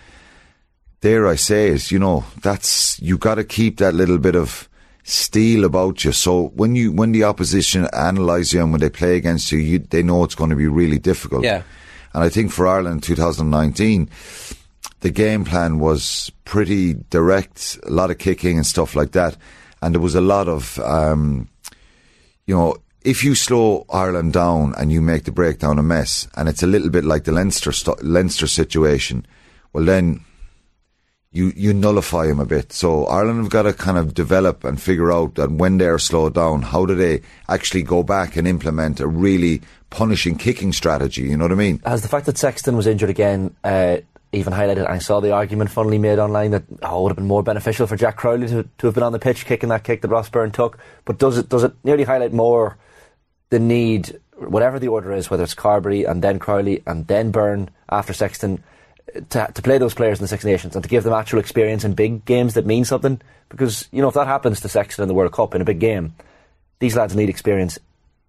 There, 1.00 1.26
I 1.26 1.36
say 1.36 1.68
it, 1.68 1.90
you 1.90 1.98
know, 1.98 2.24
that's, 2.42 3.00
you 3.00 3.16
got 3.16 3.36
to 3.36 3.44
keep 3.44 3.78
that 3.78 3.94
little 3.94 4.18
bit 4.18 4.34
of 4.34 4.68
steel 5.04 5.64
about 5.64 6.04
you. 6.04 6.12
So 6.12 6.48
when 6.48 6.76
you, 6.76 6.92
when 6.92 7.12
the 7.12 7.24
opposition 7.24 7.88
analyse 7.92 8.52
you 8.52 8.60
and 8.60 8.72
when 8.72 8.80
they 8.80 8.90
play 8.90 9.16
against 9.16 9.52
you, 9.52 9.58
you, 9.58 9.78
they 9.78 10.02
know 10.02 10.24
it's 10.24 10.34
going 10.34 10.50
to 10.50 10.56
be 10.56 10.66
really 10.66 10.98
difficult. 10.98 11.44
Yeah. 11.44 11.62
And 12.12 12.22
I 12.22 12.28
think 12.28 12.50
for 12.50 12.66
Ireland 12.66 12.96
in 12.96 13.00
2019, 13.00 14.10
the 15.00 15.10
game 15.10 15.44
plan 15.44 15.78
was 15.78 16.30
pretty 16.44 16.94
direct, 17.10 17.78
a 17.86 17.90
lot 17.90 18.10
of 18.10 18.18
kicking 18.18 18.56
and 18.56 18.66
stuff 18.66 18.96
like 18.96 19.12
that. 19.12 19.36
And 19.80 19.94
there 19.94 20.00
was 20.00 20.14
a 20.14 20.20
lot 20.20 20.48
of, 20.48 20.78
um, 20.80 21.48
you 22.46 22.54
know, 22.54 22.76
if 23.08 23.24
you 23.24 23.34
slow 23.34 23.86
Ireland 23.88 24.34
down 24.34 24.74
and 24.76 24.92
you 24.92 25.00
make 25.00 25.24
the 25.24 25.32
breakdown 25.32 25.78
a 25.78 25.82
mess, 25.82 26.28
and 26.36 26.46
it's 26.46 26.62
a 26.62 26.66
little 26.66 26.90
bit 26.90 27.06
like 27.06 27.24
the 27.24 27.32
Leinster 27.32 27.72
st- 27.72 28.04
Leinster 28.04 28.46
situation, 28.46 29.26
well 29.72 29.86
then 29.86 30.20
you 31.32 31.52
you 31.56 31.72
nullify 31.72 32.26
him 32.26 32.38
a 32.38 32.44
bit. 32.44 32.70
So 32.70 33.06
Ireland 33.06 33.38
have 33.38 33.50
got 33.50 33.62
to 33.62 33.72
kind 33.72 33.96
of 33.96 34.12
develop 34.12 34.62
and 34.62 34.80
figure 34.80 35.10
out 35.10 35.36
that 35.36 35.50
when 35.50 35.78
they're 35.78 35.98
slowed 35.98 36.34
down, 36.34 36.60
how 36.60 36.84
do 36.84 36.94
they 36.94 37.22
actually 37.48 37.82
go 37.82 38.02
back 38.02 38.36
and 38.36 38.46
implement 38.46 39.00
a 39.00 39.06
really 39.06 39.62
punishing 39.88 40.36
kicking 40.36 40.74
strategy? 40.74 41.22
You 41.22 41.38
know 41.38 41.46
what 41.46 41.52
I 41.52 41.54
mean? 41.54 41.80
Has 41.86 42.02
the 42.02 42.08
fact 42.08 42.26
that 42.26 42.36
Sexton 42.36 42.76
was 42.76 42.86
injured 42.86 43.08
again 43.08 43.56
uh, 43.64 43.98
even 44.32 44.52
highlighted? 44.52 44.86
I 44.86 44.98
saw 44.98 45.20
the 45.20 45.32
argument 45.32 45.70
funnily 45.70 45.98
made 45.98 46.18
online 46.18 46.50
that 46.50 46.64
oh, 46.82 46.98
it 46.98 47.02
would 47.04 47.08
have 47.12 47.16
been 47.16 47.26
more 47.26 47.42
beneficial 47.42 47.86
for 47.86 47.96
Jack 47.96 48.16
Crowley 48.16 48.48
to, 48.48 48.68
to 48.76 48.86
have 48.86 48.94
been 48.94 49.02
on 49.02 49.12
the 49.12 49.18
pitch 49.18 49.46
kicking 49.46 49.70
that 49.70 49.84
kick 49.84 50.02
that 50.02 50.08
Ross 50.08 50.28
Byrne 50.28 50.50
took. 50.50 50.76
But 51.06 51.16
does 51.16 51.38
it 51.38 51.48
does 51.48 51.64
it 51.64 51.72
nearly 51.84 52.04
highlight 52.04 52.34
more 52.34 52.76
the 53.50 53.58
need, 53.58 54.18
whatever 54.36 54.78
the 54.78 54.88
order 54.88 55.12
is, 55.12 55.30
whether 55.30 55.42
it's 55.44 55.54
Carbery 55.54 56.08
and 56.08 56.22
then 56.22 56.38
Crowley 56.38 56.82
and 56.86 57.06
then 57.06 57.30
Byrne 57.30 57.70
after 57.88 58.12
Sexton? 58.12 58.62
To, 59.30 59.50
to 59.54 59.62
play 59.62 59.78
those 59.78 59.94
players 59.94 60.18
in 60.18 60.24
the 60.24 60.28
Six 60.28 60.44
Nations 60.44 60.74
and 60.76 60.82
to 60.82 60.88
give 60.88 61.02
them 61.02 61.14
actual 61.14 61.38
experience 61.40 61.82
in 61.82 61.94
big 61.94 62.26
games 62.26 62.52
that 62.54 62.66
mean 62.66 62.84
something. 62.84 63.20
Because, 63.48 63.88
you 63.90 64.02
know, 64.02 64.08
if 64.08 64.14
that 64.14 64.26
happens 64.26 64.60
to 64.60 64.68
Sexton 64.68 65.02
in 65.02 65.08
the 65.08 65.14
World 65.14 65.32
Cup 65.32 65.54
in 65.54 65.62
a 65.62 65.64
big 65.64 65.80
game, 65.80 66.14
these 66.78 66.94
lads 66.94 67.16
need 67.16 67.30
experience 67.30 67.78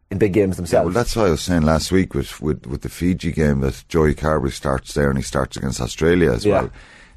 in 0.10 0.18
big 0.18 0.32
games 0.32 0.56
themselves. 0.56 0.84
Yeah, 0.84 0.86
well, 0.86 0.94
that's 0.94 1.18
why 1.18 1.26
I 1.26 1.32
was 1.32 1.42
saying 1.42 1.64
last 1.64 1.92
week 1.92 2.14
with, 2.14 2.40
with, 2.40 2.66
with 2.66 2.82
the 2.84 2.90
Fiji 2.90 3.34
game 3.34 3.60
that 3.60 3.84
Joey 3.90 4.16
Carbery 4.16 4.54
starts 4.54 4.94
there 4.94 5.10
and 5.10 5.18
he 5.20 5.24
starts 5.24 5.58
against 5.58 5.82
Australia 5.82 6.32
as 6.32 6.46
Yeah. 6.46 6.62
well. 6.62 6.72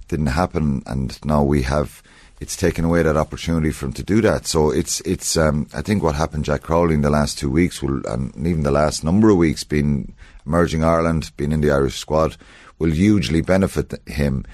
Didn't 0.09 0.27
happen, 0.27 0.83
and 0.87 1.25
now 1.25 1.45
we 1.45 1.63
have. 1.63 2.03
It's 2.43 2.57
taken 2.57 2.85
away 2.85 3.05
that 3.05 3.17
opportunity 3.17 3.71
for 3.71 3.87
him 3.87 3.93
to 3.93 4.03
do 4.03 4.21
that. 4.23 4.49
So 4.49 4.73
it's 4.73 5.01
it's. 5.03 5.37
Um, 5.37 5.69
I 5.73 5.81
think 5.81 6.03
what 6.03 6.17
happened, 6.17 6.45
Jack 6.45 6.63
Crowley, 6.63 6.95
in 6.95 7.03
the 7.03 7.09
last 7.09 7.39
two 7.39 7.49
weeks, 7.49 7.81
will, 7.81 8.05
and 8.05 8.35
even 8.37 8.65
the 8.65 8.73
last 8.73 9.05
number 9.05 9.31
of 9.31 9.37
weeks, 9.37 9.63
being 9.63 10.13
emerging 10.45 10.83
Ireland, 10.83 11.31
being 11.37 11.53
in 11.53 11.61
the 11.61 11.71
Irish 11.71 11.99
squad, 11.99 12.37
will 12.81 12.91
hugely 12.91 13.43
benefit 13.43 13.95
him. 14.09 14.45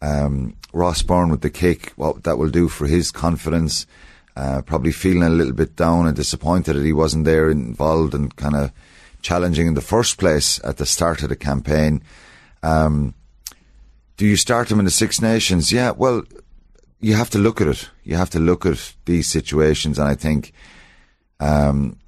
Um, 0.00 0.56
Ross 0.72 1.02
Byrne 1.02 1.30
with 1.30 1.42
the 1.42 1.50
kick, 1.50 1.92
what 1.96 2.24
that 2.24 2.38
will 2.38 2.48
do 2.48 2.66
for 2.66 2.86
his 2.86 3.10
confidence. 3.10 3.86
Uh, 4.34 4.62
probably 4.62 4.90
feeling 4.90 5.22
a 5.22 5.28
little 5.28 5.52
bit 5.52 5.76
down 5.76 6.06
and 6.06 6.16
disappointed 6.16 6.72
that 6.72 6.84
he 6.84 6.94
wasn't 6.94 7.26
there 7.26 7.50
involved 7.50 8.14
and 8.14 8.34
kind 8.36 8.56
of 8.56 8.72
challenging 9.20 9.66
in 9.66 9.74
the 9.74 9.82
first 9.82 10.16
place 10.18 10.60
at 10.64 10.78
the 10.78 10.86
start 10.86 11.22
of 11.22 11.28
the 11.28 11.36
campaign. 11.36 12.02
Um, 12.62 13.12
do 14.16 14.26
you 14.26 14.36
start 14.36 14.70
him 14.70 14.78
in 14.78 14.86
the 14.86 14.90
Six 14.90 15.20
Nations? 15.20 15.72
Yeah, 15.72 15.90
well, 15.90 16.22
you 17.00 17.14
have 17.14 17.30
to 17.30 17.38
look 17.38 17.60
at 17.60 17.68
it. 17.68 17.90
You 18.04 18.16
have 18.16 18.30
to 18.30 18.38
look 18.38 18.64
at 18.66 18.94
these 19.04 19.28
situations, 19.28 19.98
and 19.98 20.08
I 20.08 20.14
think 20.14 20.52
um, 21.40 21.98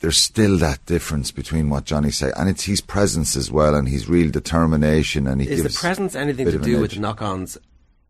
there's 0.00 0.16
still 0.16 0.56
that 0.58 0.84
difference 0.86 1.30
between 1.30 1.68
what 1.70 1.84
Johnny 1.84 2.10
said, 2.10 2.32
and 2.36 2.48
it's 2.48 2.64
his 2.64 2.80
presence 2.80 3.36
as 3.36 3.50
well, 3.50 3.74
and 3.74 3.88
his 3.88 4.08
real 4.08 4.30
determination, 4.30 5.26
and 5.26 5.40
he 5.40 5.48
Is 5.48 5.62
the 5.62 5.78
presence 5.78 6.14
anything 6.14 6.46
to 6.46 6.58
do 6.58 6.80
with 6.80 6.92
the 6.92 7.00
knock-ons? 7.00 7.58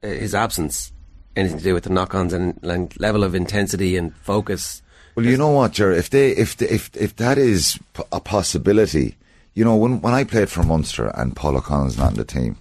Uh, 0.03 0.09
his 0.09 0.35
absence, 0.35 0.93
anything 1.37 1.59
to 1.59 1.64
do 1.64 1.74
with 1.74 1.85
the 1.85 1.91
knock-ons 1.91 2.33
and, 2.33 2.59
and 2.62 2.99
level 3.01 3.24
of 3.24 3.35
intensity 3.35 3.97
and 3.97 4.14
focus? 4.16 4.83
Well, 5.16 5.26
you 5.26 5.37
know 5.37 5.51
what, 5.51 5.72
Jer? 5.72 5.91
If 5.91 6.11
they, 6.11 6.31
if 6.31 6.57
they, 6.57 6.68
if 6.68 6.97
if 6.97 7.16
that 7.16 7.37
is 7.37 7.78
a 8.12 8.20
possibility, 8.20 9.16
you 9.55 9.64
know, 9.64 9.76
when 9.76 10.01
when 10.01 10.14
I 10.14 10.24
played 10.24 10.49
for 10.49 10.62
Munster 10.62 11.09
and 11.09 11.35
Paul 11.35 11.57
O'Connell's 11.57 11.99
not 11.99 12.12
in 12.12 12.16
the 12.16 12.24
team, 12.24 12.57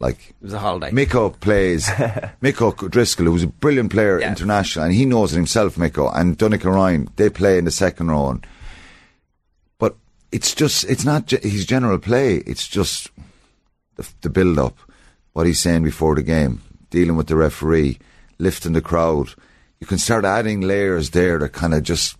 like 0.00 0.30
It 0.30 0.44
was 0.44 0.52
a 0.54 0.58
holiday. 0.58 0.90
Miko 0.92 1.30
plays 1.30 1.88
Miko 2.40 2.72
Driscoll, 2.72 3.26
who's 3.26 3.42
a 3.42 3.46
brilliant 3.46 3.90
player 3.92 4.18
Yeah. 4.18 4.30
international, 4.30 4.86
and 4.86 4.94
he 4.94 5.04
knows 5.04 5.32
it 5.32 5.36
himself. 5.36 5.76
Miko 5.78 6.08
and 6.10 6.38
Donncha 6.38 6.64
Ryan, 6.74 7.08
they 7.16 7.28
play 7.30 7.58
in 7.58 7.64
the 7.66 7.70
second 7.70 8.10
row, 8.10 8.30
and, 8.30 8.46
but 9.78 9.96
it's 10.32 10.54
just 10.54 10.84
it's 10.84 11.04
not 11.04 11.26
ge- 11.26 11.42
his 11.42 11.66
general 11.66 11.98
play. 11.98 12.36
It's 12.46 12.66
just 12.66 13.10
the, 13.96 14.08
the 14.22 14.30
build 14.30 14.58
up, 14.58 14.78
what 15.34 15.46
he's 15.46 15.60
saying 15.60 15.82
before 15.84 16.14
the 16.14 16.22
game, 16.22 16.62
dealing 16.90 17.16
with 17.16 17.26
the 17.28 17.36
referee, 17.36 17.98
lifting 18.38 18.72
the 18.72 18.80
crowd. 18.82 19.34
You 19.80 19.86
can 19.86 19.98
start 19.98 20.24
adding 20.24 20.60
layers 20.62 21.10
there 21.10 21.38
that 21.38 21.52
kind 21.52 21.74
of 21.74 21.82
just 21.82 22.16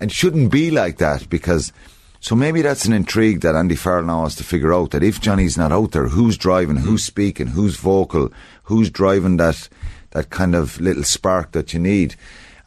and 0.00 0.12
shouldn't 0.12 0.50
be 0.52 0.70
like 0.70 0.98
that 0.98 1.28
because. 1.28 1.72
So 2.20 2.34
maybe 2.34 2.62
that's 2.62 2.84
an 2.84 2.92
intrigue 2.92 3.40
that 3.40 3.54
Andy 3.54 3.76
Farrell 3.76 4.04
now 4.04 4.24
has 4.24 4.34
to 4.36 4.44
figure 4.44 4.74
out 4.74 4.90
that 4.90 5.02
if 5.02 5.20
Johnny's 5.20 5.56
not 5.56 5.72
out 5.72 5.92
there, 5.92 6.08
who's 6.08 6.36
driving, 6.36 6.76
who's 6.76 7.04
speaking, 7.04 7.48
who's 7.48 7.76
vocal, 7.76 8.32
who's 8.64 8.90
driving 8.90 9.36
that 9.36 9.68
that 10.10 10.30
kind 10.30 10.54
of 10.54 10.80
little 10.80 11.04
spark 11.04 11.52
that 11.52 11.72
you 11.72 11.78
need. 11.78 12.16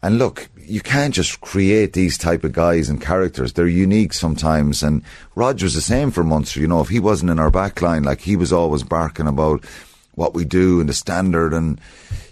And 0.03 0.17
look, 0.17 0.49
you 0.57 0.79
can't 0.81 1.13
just 1.13 1.41
create 1.41 1.93
these 1.93 2.17
type 2.17 2.43
of 2.43 2.53
guys 2.53 2.89
and 2.89 3.01
characters. 3.01 3.53
They're 3.53 3.67
unique 3.67 4.13
sometimes. 4.13 4.83
And 4.83 5.03
Rog 5.35 5.61
was 5.61 5.73
the 5.73 5.81
same 5.81 6.11
for 6.11 6.23
Munster. 6.23 6.59
You 6.59 6.67
know, 6.67 6.81
if 6.81 6.89
he 6.89 6.99
wasn't 6.99 7.31
in 7.31 7.39
our 7.39 7.51
back 7.51 7.81
line, 7.81 8.03
like 8.03 8.21
he 8.21 8.35
was 8.35 8.53
always 8.53 8.83
barking 8.83 9.27
about 9.27 9.65
what 10.15 10.33
we 10.33 10.45
do 10.45 10.79
and 10.79 10.89
the 10.89 10.93
standard 10.93 11.53
and 11.53 11.79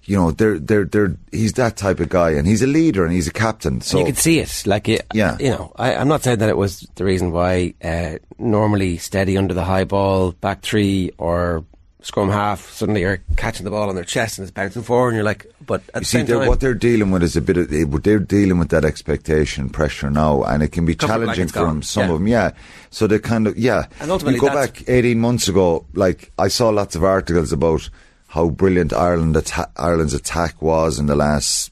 you 0.10 0.16
know, 0.18 0.32
they're 0.32 0.58
they're 0.58 0.86
they're 0.86 1.16
he's 1.32 1.54
that 1.54 1.78
type 1.78 2.00
of 2.00 2.10
guy 2.10 2.32
and 2.32 2.48
he's 2.48 2.64
a 2.64 2.68
leader 2.68 3.06
and 3.06 3.14
he's 3.14 3.28
a 3.28 3.32
captain. 3.32 3.80
So 3.82 4.00
you 4.00 4.06
could 4.06 4.18
see 4.18 4.40
it, 4.40 4.64
like 4.66 4.90
it, 4.90 5.06
Yeah. 5.14 5.38
You 5.40 5.52
know, 5.52 5.72
I, 5.76 5.94
I'm 5.96 6.08
not 6.08 6.24
saying 6.24 6.40
that 6.40 6.50
it 6.50 6.58
was 6.58 6.80
the 6.96 7.06
reason 7.06 7.32
why 7.32 7.76
uh, 7.84 8.18
normally 8.40 8.98
steady 8.98 9.38
under 9.38 9.54
the 9.54 9.64
high 9.64 9.84
ball, 9.84 10.32
back 10.32 10.62
three 10.64 11.12
or 11.20 11.64
scrum 12.02 12.30
half, 12.30 12.72
suddenly 12.72 13.02
you're 13.02 13.20
catching 13.36 13.66
the 13.66 13.70
ball 13.70 13.90
on 13.90 13.94
their 13.96 14.06
chest 14.06 14.40
and 14.40 14.46
it's 14.48 14.54
bouncing 14.54 14.82
forward, 14.82 15.10
and 15.10 15.18
you're 15.18 15.24
like, 15.26 15.46
but 15.68 15.82
at 15.94 15.96
You 15.96 16.00
the 16.00 16.06
see, 16.06 16.22
they're, 16.24 16.40
time, 16.40 16.48
what 16.48 16.60
they're 16.62 16.74
dealing 16.74 17.12
with 17.12 17.22
is 17.22 17.36
a 17.36 17.42
bit 17.42 17.58
of 17.58 17.70
they- 17.70 17.84
they're 17.84 18.20
dealing 18.20 18.58
with 18.58 18.70
that 18.70 18.86
expectation 18.86 19.70
pressure 19.70 20.10
now, 20.10 20.42
and 20.44 20.64
it 20.64 20.72
can 20.72 20.86
be 20.86 20.96
challenging 20.96 21.50
for 21.50 21.66
them. 21.68 21.84
Some 21.84 22.06
Yeah. 22.08 22.14
of 22.14 22.20
them, 22.20 22.28
yeah. 22.28 22.52
So 22.90 23.06
they 23.06 23.20
kind 23.20 23.46
of, 23.48 23.58
yeah. 23.58 23.86
And 24.00 24.10
ultimately 24.10 24.36
you 24.40 24.42
go 24.42 24.48
back 24.48 24.90
eighteen 24.90 25.20
months 25.20 25.48
ago, 25.50 25.86
like 25.94 26.32
I 26.40 26.48
saw 26.48 26.70
lots 26.70 26.96
of 26.96 27.04
articles 27.04 27.52
about 27.52 27.90
how 28.30 28.50
brilliant 28.50 28.94
Ireland 28.94 29.36
atta- 29.36 29.72
Ireland's 29.76 30.14
attack 30.14 30.62
was 30.62 31.00
in 31.00 31.08
the 31.08 31.16
last 31.16 31.72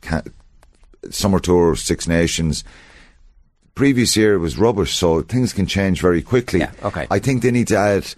ca- 0.00 0.22
summer 1.10 1.38
tour, 1.38 1.72
of 1.72 1.78
Six 1.78 2.08
Nations. 2.08 2.64
Previous 3.74 4.16
year 4.16 4.34
it 4.34 4.38
was 4.38 4.58
rubbish, 4.58 4.94
so 4.94 5.22
things 5.22 5.52
can 5.52 5.66
change 5.66 6.00
very 6.00 6.20
quickly. 6.20 6.60
Yeah, 6.60 6.72
okay. 6.82 7.06
I 7.10 7.18
think 7.20 7.42
they 7.42 7.50
need 7.50 7.68
to 7.68 7.76
add 7.76 8.14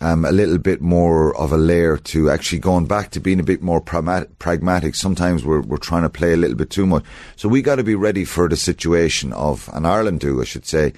um, 0.00 0.24
a 0.24 0.32
little 0.32 0.58
bit 0.58 0.80
more 0.80 1.34
of 1.36 1.50
a 1.50 1.56
layer 1.56 1.96
to 1.96 2.30
actually 2.30 2.58
going 2.58 2.86
back 2.86 3.10
to 3.12 3.20
being 3.20 3.40
a 3.40 3.44
bit 3.44 3.62
more 3.62 3.80
pragma- 3.80 4.28
pragmatic. 4.38 4.94
Sometimes 4.94 5.44
we're, 5.44 5.62
we're 5.62 5.78
trying 5.78 6.02
to 6.02 6.10
play 6.10 6.34
a 6.34 6.36
little 6.36 6.56
bit 6.56 6.70
too 6.70 6.86
much. 6.86 7.04
So 7.36 7.48
we 7.48 7.62
got 7.62 7.76
to 7.76 7.84
be 7.84 7.94
ready 7.94 8.24
for 8.24 8.48
the 8.48 8.56
situation 8.56 9.32
of, 9.32 9.68
and 9.72 9.86
Ireland 9.86 10.20
do, 10.20 10.40
I 10.40 10.44
should 10.44 10.66
say, 10.66 10.92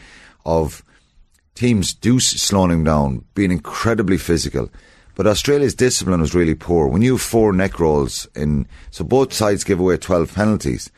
of 0.45 0.85
teams 1.55 1.95
do 1.95 2.21
slowing 2.21 2.85
down, 2.85 3.25
being 3.35 3.53
incredibly 3.53 4.19
physical. 4.19 4.71
But 5.17 5.27
Australia's 5.27 5.75
discipline 5.75 6.21
was 6.21 6.35
really 6.35 6.55
poor. 6.55 6.87
When 6.87 7.03
you 7.03 7.13
have 7.15 7.23
four 7.23 7.53
neck 7.53 7.81
rolls 7.81 8.29
in, 8.37 8.69
so 8.91 9.03
both 9.03 9.33
sides 9.33 9.65
give 9.65 9.81
away 9.81 9.97
12 9.97 10.33
penalties. 10.33 10.91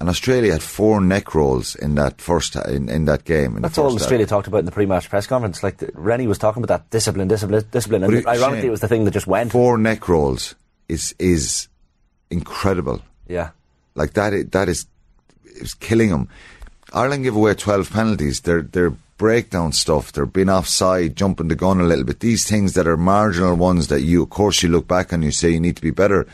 And 0.00 0.08
Australia 0.08 0.52
had 0.52 0.62
four 0.62 1.00
neck 1.00 1.34
rolls 1.34 1.74
in 1.74 1.94
that 1.94 2.20
first, 2.20 2.56
in, 2.56 2.88
in 2.88 3.04
that 3.04 3.24
game. 3.24 3.56
in 3.56 3.62
That's 3.62 3.78
all 3.78 3.84
first 3.90 3.96
half. 3.96 4.02
Australia 4.02 4.26
talked 4.26 4.46
about 4.48 4.58
in 4.58 4.64
the 4.64 4.72
pre-match 4.72 5.08
press 5.08 5.26
conference. 5.26 5.62
Like 5.62 5.76
the, 5.78 5.90
Rennie 5.94 6.26
was 6.26 6.38
talking 6.38 6.62
about 6.62 6.74
that 6.82 6.90
discipline, 6.90 7.28
discipline, 7.28 7.64
discipline, 7.70 8.02
and 8.02 8.12
it- 8.12 8.26
ironically, 8.26 8.60
Shane, 8.62 8.68
it 8.68 8.70
was 8.70 8.80
the 8.80 8.88
thing 8.88 9.04
that 9.04 9.12
just 9.12 9.26
went. 9.26 9.52
Four 9.52 9.78
neck 9.78 10.08
rolls 10.08 10.54
is 10.88 11.14
is 11.18 11.68
incredible. 12.30 13.00
Yeah, 13.28 13.50
Like 13.94 14.12
that. 14.14 14.52
That 14.52 14.68
is 14.68 14.86
it 15.44 15.62
was 15.62 15.74
killing 15.74 16.10
them. 16.10 16.28
Ireland 16.92 17.24
give 17.24 17.34
away 17.36 17.54
12 17.54 17.90
penalties. 17.90 18.40
They're, 18.42 18.62
they're 18.62 18.92
breakdown 19.16 19.72
stuff. 19.72 20.12
They're 20.12 20.26
being 20.26 20.50
offside, 20.50 21.16
jumping 21.16 21.48
the 21.48 21.54
gun 21.54 21.80
a 21.80 21.84
little 21.84 22.04
bit. 22.04 22.20
These 22.20 22.48
things 22.48 22.74
that 22.74 22.86
are 22.86 22.96
marginal 22.96 23.56
ones 23.56 23.88
that 23.88 24.02
you, 24.02 24.22
of 24.22 24.30
course, 24.30 24.62
you 24.62 24.68
look 24.68 24.86
back 24.86 25.12
and 25.12 25.24
you 25.24 25.30
say 25.30 25.50
you 25.50 25.60
need 25.60 25.76
to 25.76 25.82
be 25.82 25.90
better. 25.90 26.26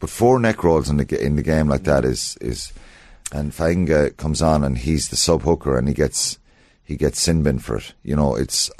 But 0.00 0.10
four 0.10 0.38
neck 0.38 0.64
rolls 0.64 0.88
in 0.88 0.96
the, 0.96 1.24
in 1.24 1.36
the 1.36 1.42
game 1.42 1.68
like 1.68 1.84
that 1.84 2.04
is, 2.04 2.36
is, 2.40 2.72
and 3.32 3.52
Fainga'a 3.52 4.16
comes 4.16 4.42
on 4.42 4.64
and 4.64 4.78
he's 4.78 5.08
the 5.08 5.16
sub 5.16 5.42
hooker 5.42 5.78
and 5.78 5.88
he 5.88 5.94
gets 5.94 6.38
he 6.84 6.96
gets 6.96 7.20
sin 7.20 7.42
bin 7.42 7.58
for 7.58 7.76
it. 7.76 7.94
You 8.02 8.14
know, 8.14 8.36
it's 8.36 8.70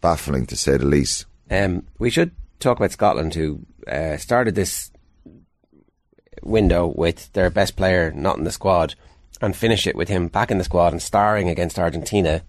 baffling 0.00 0.46
to 0.46 0.56
say 0.56 0.76
the 0.76 0.84
least. 0.84 1.26
Um, 1.50 1.86
we 1.98 2.10
should 2.10 2.32
talk 2.58 2.78
about 2.78 2.90
Scotland, 2.90 3.34
who 3.34 3.60
uh, 3.86 4.16
started 4.16 4.54
this 4.54 4.90
window 6.42 6.92
with 6.94 7.32
their 7.32 7.50
best 7.50 7.76
player 7.76 8.10
not 8.10 8.36
in 8.36 8.44
the 8.44 8.50
squad, 8.50 8.94
and 9.40 9.56
finish 9.56 9.86
it 9.86 9.96
with 9.96 10.08
him 10.08 10.28
back 10.28 10.50
in 10.50 10.58
the 10.58 10.64
squad 10.64 10.92
and 10.92 11.00
starring 11.00 11.48
against 11.48 11.78
Argentina, 11.78 12.42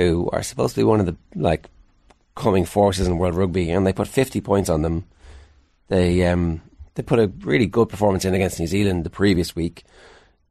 who 0.00 0.30
are 0.32 0.42
supposed 0.42 0.74
to 0.74 0.80
be 0.80 0.84
one 0.84 1.00
of 1.00 1.06
the 1.06 1.16
like 1.34 1.68
coming 2.34 2.64
forces 2.64 3.06
in 3.06 3.18
world 3.18 3.34
rugby, 3.34 3.70
and 3.70 3.86
they 3.86 3.92
put 3.92 4.08
fifty 4.08 4.40
points 4.40 4.68
on 4.68 4.82
them. 4.82 5.04
They 5.88 6.26
um, 6.26 6.62
they 6.94 7.02
put 7.02 7.18
a 7.18 7.32
really 7.40 7.66
good 7.66 7.88
performance 7.88 8.24
in 8.24 8.34
against 8.34 8.60
New 8.60 8.66
Zealand 8.66 9.04
the 9.04 9.10
previous 9.10 9.54
week. 9.54 9.84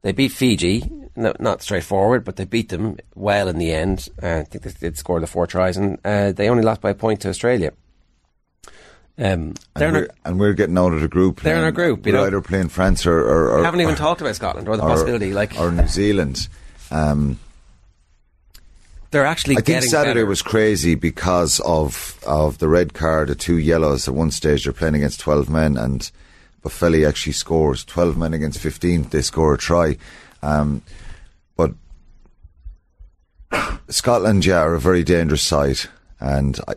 They 0.02 0.12
beat 0.12 0.32
Fiji, 0.32 0.90
no, 1.14 1.34
not 1.38 1.62
straightforward, 1.62 2.24
but 2.24 2.36
they 2.36 2.46
beat 2.46 2.70
them 2.70 2.96
well 3.14 3.48
in 3.48 3.58
the 3.58 3.72
end. 3.72 4.08
Uh, 4.22 4.38
I 4.38 4.44
think 4.44 4.64
they 4.64 4.70
did 4.70 4.96
score 4.96 5.20
the 5.20 5.26
four 5.26 5.46
tries, 5.46 5.76
and 5.76 5.98
uh, 6.04 6.32
they 6.32 6.48
only 6.48 6.62
lost 6.62 6.80
by 6.80 6.90
a 6.90 6.94
point 6.94 7.20
to 7.22 7.28
Australia. 7.28 7.72
Um, 9.18 9.54
and, 9.76 9.92
we're, 9.92 9.98
our, 9.98 10.08
and 10.24 10.40
we're 10.40 10.54
getting 10.54 10.78
out 10.78 10.94
of 10.94 11.02
the 11.02 11.08
group. 11.08 11.42
They're 11.42 11.58
in 11.58 11.64
our 11.64 11.72
group, 11.72 12.06
you 12.06 12.12
we're 12.12 12.20
know. 12.20 12.26
either 12.26 12.40
playing 12.40 12.68
France 12.68 13.04
or, 13.04 13.18
or, 13.20 13.58
or 13.58 13.64
haven't 13.64 13.82
even 13.82 13.94
or- 13.94 13.96
talked 13.98 14.22
about 14.22 14.34
Scotland 14.34 14.66
or 14.66 14.78
the 14.78 14.82
possibility. 14.82 15.34
Like 15.34 15.58
or 15.60 15.70
New 15.70 15.86
Zealand. 15.88 16.48
Um, 16.90 17.38
they're 19.10 19.26
actually 19.26 19.56
I 19.58 19.60
think 19.60 19.82
Saturday 19.82 20.20
better. 20.20 20.26
was 20.26 20.42
crazy 20.42 20.94
because 20.94 21.60
of 21.60 22.18
of 22.26 22.58
the 22.58 22.68
red 22.68 22.94
card, 22.94 23.28
the 23.28 23.34
two 23.34 23.58
yellows. 23.58 24.06
At 24.06 24.14
one 24.14 24.30
stage, 24.30 24.64
they're 24.64 24.72
playing 24.72 24.94
against 24.94 25.20
twelve 25.20 25.50
men, 25.50 25.76
and 25.76 26.10
Boffelli 26.62 27.08
actually 27.08 27.32
scores 27.32 27.84
twelve 27.84 28.16
men 28.16 28.34
against 28.34 28.60
fifteen. 28.60 29.02
They 29.04 29.22
score 29.22 29.54
a 29.54 29.58
try, 29.58 29.96
um, 30.42 30.82
but 31.56 31.72
Scotland, 33.88 34.46
yeah, 34.46 34.60
are 34.60 34.74
a 34.74 34.80
very 34.80 35.02
dangerous 35.02 35.42
side, 35.42 35.80
and 36.20 36.58
I, 36.68 36.74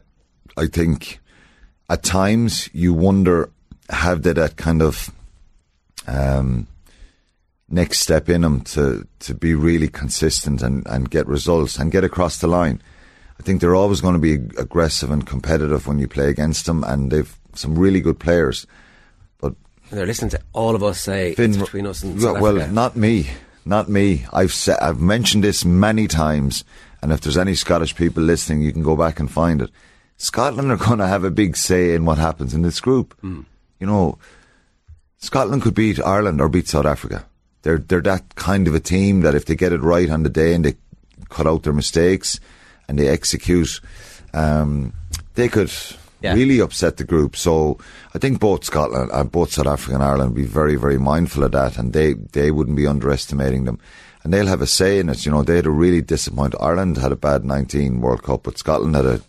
I 0.58 0.68
think 0.68 1.20
at 1.90 2.04
times 2.04 2.70
you 2.74 2.94
wonder 2.94 3.50
have 3.90 4.24
they 4.24 4.34
that 4.34 4.56
kind 4.56 4.82
of 4.82 5.12
um, 6.08 6.68
next 7.74 8.00
step 8.00 8.30
in 8.30 8.42
them 8.42 8.62
to, 8.62 9.06
to 9.20 9.34
be 9.34 9.56
really 9.56 9.88
consistent 9.88 10.62
and, 10.62 10.86
and 10.88 11.10
get 11.10 11.28
results 11.28 11.78
and 11.78 11.92
get 11.92 12.04
across 12.04 12.38
the 12.38 12.48
line. 12.48 12.82
I 13.40 13.44
think 13.44 13.60
they're 13.60 13.76
always 13.76 14.00
going 14.00 14.14
to 14.14 14.20
be 14.20 14.36
aggressive 14.58 15.10
and 15.10 15.26
competitive 15.26 15.88
when 15.88 16.00
you 16.00 16.08
play 16.08 16.30
against 16.30 16.68
them, 16.68 16.84
and 16.84 17.12
they've 17.12 17.36
some 17.56 17.78
really 17.78 18.00
good 18.00 18.20
players. 18.20 18.68
But 19.40 19.56
And 19.90 20.00
they're 20.00 20.06
listening 20.06 20.32
to 20.32 20.42
all 20.54 20.76
of 20.76 20.84
us 20.84 21.00
say 21.00 21.34
Finn, 21.34 21.52
it's 21.52 21.60
between 21.60 21.88
us 21.88 22.04
and 22.04 22.16
well, 22.22 22.36
South 22.36 22.42
well, 22.42 22.58
Africa. 22.58 22.74
not 22.74 22.96
me, 22.96 23.30
not 23.66 23.90
me. 23.90 24.26
I've 24.32 24.54
said, 24.54 24.78
I've 24.80 25.02
mentioned 25.02 25.44
this 25.44 25.66
many 25.66 26.08
times, 26.08 26.64
and 27.02 27.12
if 27.12 27.22
there's 27.22 27.38
any 27.38 27.56
Scottish 27.56 27.96
people 27.96 28.24
listening, 28.24 28.62
you 28.62 28.72
can 28.72 28.84
go 28.84 28.96
back 28.96 29.20
and 29.20 29.30
find 29.30 29.62
it. 29.62 29.72
Scotland 30.18 30.72
are 30.72 30.78
going 30.88 31.00
to 31.00 31.08
have 31.08 31.24
a 31.24 31.32
big 31.32 31.58
say 31.58 31.96
in 31.96 32.06
what 32.06 32.20
happens 32.20 32.54
in 32.54 32.62
this 32.62 32.80
group. 32.80 33.20
Hmm. 33.22 33.42
You 33.80 33.88
know, 33.88 34.20
Scotland 35.18 35.64
could 35.64 35.74
beat 35.74 36.00
Ireland 36.00 36.40
or 36.40 36.50
beat 36.50 36.68
South 36.68 36.86
Africa. 36.86 37.26
They're 37.64 37.80
they're 37.80 38.02
that 38.02 38.36
kind 38.36 38.68
of 38.68 38.76
a 38.76 38.80
team 38.80 39.22
that 39.22 39.36
if 39.36 39.46
they 39.46 39.56
get 39.56 39.74
it 39.74 39.82
right 39.82 40.10
on 40.10 40.24
the 40.24 40.30
day 40.30 40.54
and 40.54 40.64
they 40.64 40.76
cut 41.30 41.48
out 41.48 41.64
their 41.64 41.74
mistakes 41.74 42.40
and 42.88 43.00
they 43.00 43.08
execute, 43.08 43.80
um, 44.34 44.94
they 45.36 45.48
could 45.50 45.72
Yeah. 46.22 46.36
really 46.36 46.60
upset 46.62 46.96
the 46.98 47.04
group. 47.04 47.36
So 47.36 47.78
I 48.16 48.18
think 48.20 48.40
both 48.40 48.64
Scotland, 48.64 49.10
uh, 49.12 49.24
both 49.26 49.52
South 49.52 49.68
Africa 49.68 49.96
and 49.96 50.04
Ireland 50.04 50.32
would 50.32 50.42
be 50.42 50.46
very 50.62 50.76
very 50.76 50.98
mindful 50.98 51.44
of 51.44 51.52
that, 51.52 51.78
and 51.78 51.92
they 51.94 52.14
they 52.32 52.52
wouldn't 52.52 52.78
be 52.78 52.88
underestimating 52.88 53.66
them. 53.66 53.80
And 54.24 54.32
they'll 54.34 54.48
have 54.48 54.62
a 54.62 54.68
say 54.68 55.00
in 55.00 55.10
it. 55.10 55.26
You 55.26 55.32
know, 55.34 55.44
they 55.44 55.58
had 55.58 55.66
a 55.66 55.70
really 55.70 56.02
disappointed. 56.02 56.58
Ireland 56.62 56.96
had 56.98 57.12
a 57.12 57.18
bad 57.18 57.44
19 57.44 58.00
World 58.00 58.24
Cup, 58.24 58.44
but 58.44 58.58
Scotland 58.58 58.96
had 58.96 59.06
a 59.06 59.20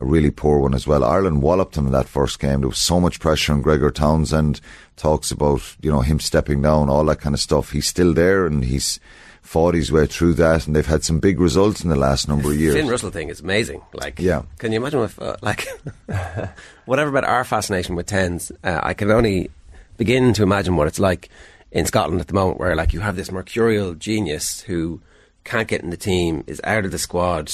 a 0.00 0.04
really 0.04 0.30
poor 0.30 0.58
one 0.58 0.74
as 0.74 0.86
well. 0.86 1.02
Ireland 1.04 1.42
walloped 1.42 1.74
them 1.74 1.86
in 1.86 1.92
that 1.92 2.08
first 2.08 2.38
game. 2.38 2.60
There 2.60 2.68
was 2.68 2.78
so 2.78 3.00
much 3.00 3.20
pressure 3.20 3.52
on 3.52 3.62
Gregor 3.62 3.90
Townsend. 3.90 4.60
Talks 4.96 5.30
about 5.30 5.62
you 5.80 5.90
know 5.90 6.00
him 6.00 6.20
stepping 6.20 6.62
down, 6.62 6.88
all 6.88 7.04
that 7.06 7.20
kind 7.20 7.34
of 7.34 7.40
stuff. 7.40 7.72
He's 7.72 7.86
still 7.86 8.12
there, 8.14 8.46
and 8.46 8.64
he's 8.64 9.00
fought 9.42 9.74
his 9.74 9.92
way 9.92 10.06
through 10.06 10.34
that, 10.34 10.66
and 10.66 10.74
they've 10.74 10.86
had 10.86 11.04
some 11.04 11.20
big 11.20 11.38
results 11.38 11.82
in 11.82 11.88
the 11.88 11.96
last 11.96 12.28
number 12.28 12.50
of 12.50 12.58
years. 12.58 12.74
Finn 12.74 12.88
Russell 12.88 13.10
thing 13.10 13.28
is 13.28 13.40
amazing. 13.40 13.80
Like, 13.94 14.18
Yeah. 14.18 14.42
Can 14.58 14.72
you 14.72 14.80
imagine 14.80 15.00
if, 15.00 15.22
uh, 15.22 15.36
like, 15.40 15.68
whatever 16.84 17.10
about 17.10 17.22
our 17.22 17.44
fascination 17.44 17.94
with 17.94 18.06
tens, 18.06 18.50
uh, 18.64 18.80
I 18.82 18.92
can 18.92 19.08
only 19.10 19.50
begin 19.98 20.32
to 20.34 20.42
imagine 20.42 20.74
what 20.74 20.88
it's 20.88 20.98
like 20.98 21.28
in 21.70 21.86
Scotland 21.86 22.20
at 22.20 22.26
the 22.26 22.34
moment, 22.34 22.58
where 22.58 22.74
like 22.74 22.92
you 22.92 23.00
have 23.00 23.14
this 23.14 23.30
mercurial 23.30 23.94
genius 23.94 24.62
who 24.62 25.00
can't 25.44 25.68
get 25.68 25.82
in 25.82 25.90
the 25.90 25.96
team, 25.96 26.42
is 26.48 26.60
out 26.64 26.84
of 26.84 26.90
the 26.90 26.98
squad. 26.98 27.52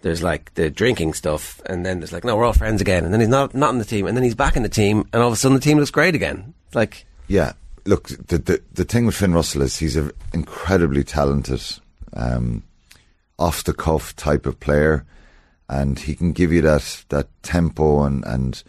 There's 0.00 0.22
like 0.22 0.54
the 0.54 0.70
drinking 0.70 1.14
stuff, 1.14 1.60
and 1.66 1.84
then 1.84 1.98
there's 2.00 2.12
like, 2.12 2.24
no, 2.24 2.36
we're 2.36 2.44
all 2.44 2.52
friends 2.52 2.80
again, 2.80 3.04
and 3.04 3.12
then 3.12 3.20
he's 3.20 3.28
not 3.28 3.54
not 3.54 3.70
in 3.70 3.78
the 3.78 3.84
team, 3.84 4.06
and 4.06 4.16
then 4.16 4.24
he's 4.24 4.34
back 4.34 4.56
in 4.56 4.62
the 4.62 4.68
team, 4.68 5.08
and 5.12 5.22
all 5.22 5.28
of 5.28 5.34
a 5.34 5.36
sudden 5.36 5.56
the 5.56 5.60
team 5.60 5.78
looks 5.78 5.90
great 5.90 6.14
again. 6.14 6.54
It's 6.66 6.76
like, 6.76 7.04
Yeah, 7.26 7.52
look, 7.84 8.08
the 8.08 8.38
the, 8.38 8.62
the 8.72 8.84
thing 8.84 9.06
with 9.06 9.16
Finn 9.16 9.34
Russell 9.34 9.62
is 9.62 9.76
he's 9.78 9.96
an 9.96 10.12
incredibly 10.32 11.02
talented, 11.02 11.62
um, 12.12 12.62
off 13.38 13.64
the 13.64 13.74
cuff 13.74 14.14
type 14.14 14.46
of 14.46 14.60
player, 14.60 15.04
and 15.68 15.98
he 15.98 16.14
can 16.14 16.32
give 16.32 16.52
you 16.52 16.62
that 16.62 17.04
that 17.08 17.28
tempo 17.42 18.04
and 18.04 18.24
and 18.24 18.62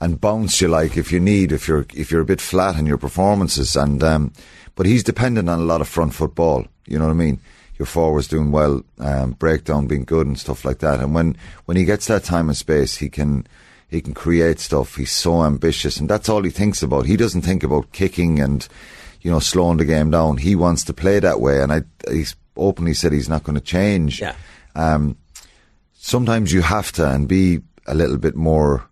and 0.00 0.20
bounce 0.20 0.60
you 0.60 0.68
like 0.68 0.96
if 0.96 1.10
you 1.10 1.18
need 1.18 1.50
if 1.50 1.66
you're 1.66 1.86
if 1.94 2.10
you're 2.10 2.20
a 2.20 2.26
bit 2.26 2.40
flat 2.40 2.76
in 2.76 2.86
your 2.86 2.98
performances 2.98 3.76
and 3.76 4.02
um, 4.02 4.32
but 4.74 4.86
he's 4.86 5.02
dependent 5.02 5.48
on 5.48 5.58
a 5.58 5.64
lot 5.64 5.80
of 5.80 5.88
front 5.88 6.14
football. 6.14 6.64
You 6.86 6.98
know 6.98 7.06
what 7.06 7.10
I 7.10 7.14
mean? 7.14 7.40
Your 7.78 7.86
forwards 7.86 8.28
doing 8.28 8.50
well, 8.50 8.82
um, 8.98 9.32
breakdown 9.32 9.86
being 9.86 10.04
good 10.04 10.26
and 10.26 10.38
stuff 10.38 10.64
like 10.64 10.80
that. 10.80 11.00
And 11.00 11.14
when 11.14 11.36
when 11.66 11.76
he 11.76 11.84
gets 11.84 12.06
that 12.06 12.24
time 12.24 12.48
and 12.48 12.56
space, 12.56 12.96
he 12.96 13.08
can 13.08 13.46
he 13.88 14.00
can 14.00 14.14
create 14.14 14.58
stuff. 14.60 14.96
He's 14.96 15.12
so 15.12 15.44
ambitious, 15.44 15.98
and 15.98 16.08
that's 16.08 16.28
all 16.28 16.42
he 16.42 16.50
thinks 16.50 16.82
about. 16.82 17.06
He 17.06 17.16
doesn't 17.16 17.42
think 17.42 17.62
about 17.62 17.92
kicking 17.92 18.40
and 18.40 18.66
you 19.22 19.30
know 19.30 19.38
slowing 19.38 19.78
the 19.78 19.84
game 19.84 20.10
down. 20.10 20.38
He 20.38 20.56
wants 20.56 20.84
to 20.84 20.92
play 20.92 21.20
that 21.20 21.40
way, 21.40 21.62
and 21.62 21.72
I 21.72 21.82
he's 22.10 22.34
openly 22.56 22.94
said 22.94 23.12
he's 23.12 23.28
not 23.28 23.44
going 23.44 23.54
to 23.54 23.64
change. 23.64 24.20
yeah, 24.20 24.34
Um, 24.74 25.16
sometimes 25.94 26.52
you 26.52 26.62
have 26.62 26.90
to 26.92 27.08
and 27.08 27.28
be 27.28 27.60
a 27.86 27.94
little 27.94 28.18
bit 28.18 28.34
more 28.34 28.88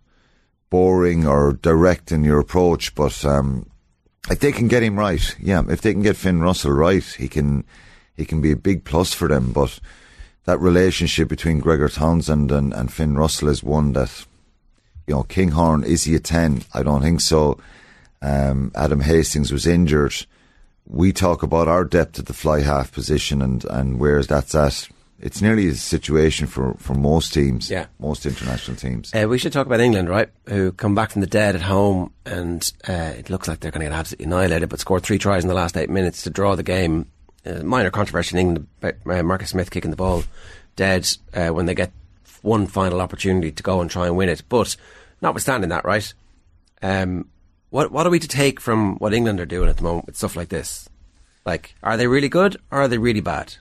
boring 0.71 1.27
or 1.27 1.53
direct 1.55 2.13
in 2.13 2.25
your 2.25 2.39
approach, 2.39 2.95
but 2.95 3.25
um, 3.25 3.69
if 4.31 4.39
they 4.41 4.53
can 4.53 4.69
get 4.69 4.83
him 4.83 4.99
right, 4.99 5.37
yeah, 5.41 5.63
if 5.69 5.81
they 5.81 5.93
can 5.93 6.03
get 6.03 6.17
Finn 6.17 6.41
Russell 6.41 6.73
right, 6.73 7.05
he 7.05 7.29
can 7.29 7.65
he 8.17 8.25
can 8.25 8.41
be 8.41 8.53
a 8.53 8.57
big 8.57 8.85
plus 8.85 9.13
for 9.13 9.29
them. 9.29 9.53
But 9.53 9.79
that 10.45 10.61
relationship 10.61 11.29
between 11.29 11.59
Gregor 11.61 11.89
Townsend 11.89 12.51
and, 12.53 12.73
and 12.73 12.93
Finn 12.93 13.17
Russell 13.17 13.49
is 13.49 13.63
one 13.63 13.93
that 13.95 14.25
you 15.07 15.15
know 15.15 15.23
Kinghorn 15.25 15.85
is 15.85 16.05
he 16.05 16.15
a 16.15 16.21
ten? 16.21 16.63
I 16.75 16.83
don't 16.83 17.03
think 17.03 17.21
so. 17.21 17.59
Um, 18.23 18.73
Adam 18.75 19.01
Hastings 19.01 19.53
was 19.53 19.67
injured. 19.67 20.15
We 20.89 21.13
talk 21.13 21.43
about 21.43 21.69
our 21.69 21.85
depth 21.85 22.19
at 22.19 22.27
the 22.27 22.33
fly 22.33 22.61
half 22.61 22.93
position 22.93 23.43
and, 23.43 23.65
and 23.67 23.99
where 23.99 24.23
that's 24.23 24.55
at. 24.55 24.89
It's 25.19 25.41
nearly 25.41 25.69
a 25.69 25.75
situation 25.75 26.47
for, 26.47 26.75
for 26.75 26.93
most 26.95 27.33
teams, 27.33 27.71
Yeah. 27.71 27.87
most 27.99 28.27
international 28.27 28.77
teams. 28.77 29.13
Uh, 29.15 29.27
we 29.29 29.39
should 29.39 29.53
talk 29.53 29.67
about 29.67 29.81
England, 29.81 30.09
right? 30.11 30.29
Who 30.49 30.73
come 30.73 30.95
back 30.95 31.11
from 31.11 31.23
the 31.23 31.27
dead 31.27 31.55
at 31.55 31.63
home, 31.63 32.13
and 32.27 32.71
uh, 32.87 33.15
it 33.19 33.31
looks 33.31 33.49
like 33.49 33.61
they're 33.61 33.71
going 33.71 33.81
to 33.81 33.89
get 33.91 33.99
absolutely 33.99 34.27
annihilated. 34.27 34.69
But 34.69 34.79
scored 34.81 35.03
three 35.03 35.19
tries 35.19 35.43
in 35.43 35.49
the 35.49 35.55
last 35.55 35.77
eight 35.77 35.89
minutes 35.91 36.23
to 36.23 36.31
draw 36.31 36.55
the 36.55 36.63
game. 36.63 37.07
Uh, 37.47 37.63
minor 37.63 37.91
controversy 37.91 38.35
in 38.35 38.41
England 38.41 38.67
about 38.79 38.95
uh, 39.07 39.23
Marcus 39.23 39.51
Smith 39.51 39.71
kicking 39.71 39.91
the 39.91 39.97
ball 39.97 40.25
dead 40.75 41.09
uh, 41.35 41.49
when 41.49 41.67
they 41.67 41.75
get 41.75 41.93
one 42.43 42.67
final 42.67 43.01
opportunity 43.01 43.53
to 43.53 43.63
go 43.63 43.81
and 43.81 43.91
try 43.91 44.07
and 44.07 44.17
win 44.17 44.29
it. 44.29 44.43
But 44.49 44.77
notwithstanding 45.23 45.71
that, 45.71 45.85
right? 45.85 46.13
Um, 46.83 47.29
what 47.71 47.91
what 47.93 48.07
are 48.07 48.11
we 48.11 48.19
to 48.19 48.29
take 48.29 48.61
from 48.61 48.97
what 48.97 49.15
England 49.15 49.41
are 49.41 49.47
doing 49.47 49.69
at 49.69 49.77
the 49.77 49.83
moment 49.83 50.07
with 50.07 50.17
stuff 50.17 50.37
like 50.37 50.49
this? 50.49 50.89
Like, 51.45 51.75
are 51.83 51.97
they 51.97 52.07
really 52.07 52.29
good 52.29 52.57
or 52.71 52.83
are 52.83 52.89
they 52.89 52.99
really 52.99 53.21
bad? 53.21 53.55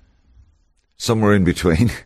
somewhere 0.97 1.33
in 1.33 1.43
between. 1.43 1.91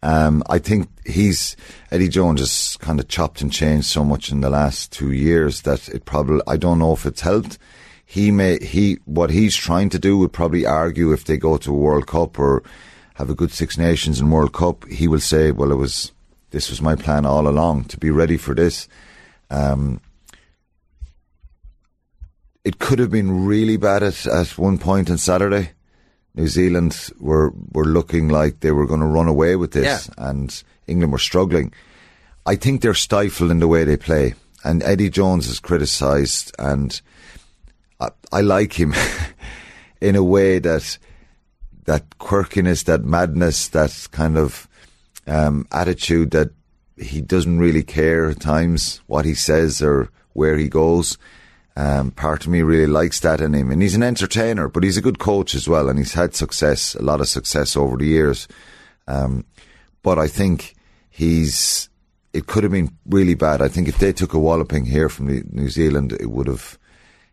Um, 0.00 0.44
I 0.48 0.60
think 0.60 0.88
he's 1.04 1.56
Eddie 1.90 2.08
Jones 2.08 2.38
has 2.38 2.76
kind 2.76 3.00
of 3.00 3.08
chopped 3.08 3.40
and 3.40 3.52
changed 3.52 3.86
so 3.88 4.04
much 4.04 4.30
in 4.30 4.42
the 4.42 4.48
last 4.48 4.92
two 4.92 5.10
years 5.10 5.62
that 5.62 5.88
it 5.88 6.04
probably 6.04 6.40
I 6.46 6.56
don't 6.56 6.78
know 6.78 6.92
if 6.92 7.04
it's 7.04 7.22
helped. 7.22 7.58
He 8.10 8.30
may 8.30 8.58
he 8.64 9.00
what 9.04 9.28
he's 9.28 9.54
trying 9.54 9.90
to 9.90 9.98
do 9.98 10.16
would 10.16 10.32
probably 10.32 10.64
argue 10.64 11.12
if 11.12 11.26
they 11.26 11.36
go 11.36 11.58
to 11.58 11.70
a 11.70 11.76
World 11.76 12.06
Cup 12.06 12.38
or 12.38 12.62
have 13.16 13.28
a 13.28 13.34
good 13.34 13.52
Six 13.52 13.76
Nations 13.76 14.18
and 14.18 14.32
World 14.32 14.54
Cup, 14.54 14.88
he 14.88 15.06
will 15.06 15.20
say, 15.20 15.52
"Well, 15.52 15.70
it 15.70 15.74
was 15.74 16.12
this 16.50 16.70
was 16.70 16.80
my 16.80 16.96
plan 16.96 17.26
all 17.26 17.46
along 17.46 17.84
to 17.84 17.98
be 17.98 18.10
ready 18.10 18.38
for 18.38 18.54
this." 18.54 18.88
Um, 19.50 20.00
it 22.64 22.78
could 22.78 22.98
have 22.98 23.10
been 23.10 23.44
really 23.44 23.76
bad 23.76 24.02
at, 24.02 24.26
at 24.26 24.56
one 24.56 24.78
point 24.78 25.10
on 25.10 25.18
Saturday. 25.18 25.72
New 26.34 26.48
Zealand 26.48 27.10
were 27.20 27.52
were 27.72 27.84
looking 27.84 28.30
like 28.30 28.60
they 28.60 28.72
were 28.72 28.86
going 28.86 29.00
to 29.00 29.06
run 29.06 29.28
away 29.28 29.54
with 29.54 29.72
this, 29.72 30.08
and 30.16 30.62
England 30.86 31.12
were 31.12 31.18
struggling. 31.18 31.74
I 32.46 32.56
think 32.56 32.80
they're 32.80 32.94
stifled 32.94 33.50
in 33.50 33.58
the 33.58 33.68
way 33.68 33.84
they 33.84 33.98
play, 33.98 34.32
and 34.64 34.82
Eddie 34.82 35.10
Jones 35.10 35.46
is 35.46 35.60
criticised, 35.60 36.54
and 36.58 36.98
I, 38.00 38.10
I 38.32 38.40
like 38.40 38.72
him. 38.72 38.94
in 40.00 40.16
a 40.16 40.22
way 40.22 40.58
that 40.58 40.98
that 41.84 42.10
quirkiness, 42.18 42.84
that 42.84 43.04
madness, 43.04 43.68
that 43.68 44.08
kind 44.10 44.36
of 44.36 44.68
um, 45.26 45.66
attitude 45.72 46.30
that 46.32 46.50
he 46.96 47.20
doesn't 47.20 47.58
really 47.58 47.82
care 47.82 48.28
at 48.28 48.40
times 48.40 49.00
what 49.06 49.24
he 49.24 49.34
says 49.34 49.80
or 49.80 50.10
where 50.34 50.58
he 50.58 50.68
goes. 50.68 51.16
Um, 51.76 52.10
part 52.10 52.44
of 52.44 52.50
me 52.50 52.62
really 52.62 52.88
likes 52.88 53.20
that 53.20 53.40
in 53.40 53.54
him, 53.54 53.70
and 53.70 53.80
he's 53.80 53.94
an 53.94 54.02
entertainer, 54.02 54.68
but 54.68 54.82
he's 54.82 54.96
a 54.96 55.02
good 55.02 55.20
coach 55.20 55.54
as 55.54 55.68
well, 55.68 55.88
and 55.88 55.96
he's 55.96 56.14
had 56.14 56.34
success, 56.34 56.96
a 56.96 57.02
lot 57.02 57.20
of 57.20 57.28
success 57.28 57.76
over 57.76 57.96
the 57.96 58.06
years. 58.06 58.48
Um, 59.06 59.44
but 60.02 60.18
I 60.18 60.26
think 60.26 60.74
he's. 61.08 61.88
It 62.34 62.46
could 62.46 62.62
have 62.62 62.72
been 62.72 62.94
really 63.06 63.34
bad. 63.34 63.62
I 63.62 63.68
think 63.68 63.88
if 63.88 63.98
they 63.98 64.12
took 64.12 64.34
a 64.34 64.38
walloping 64.38 64.84
here 64.84 65.08
from 65.08 65.28
New 65.28 65.68
Zealand, 65.70 66.12
it 66.12 66.30
would 66.30 66.46
have. 66.46 66.78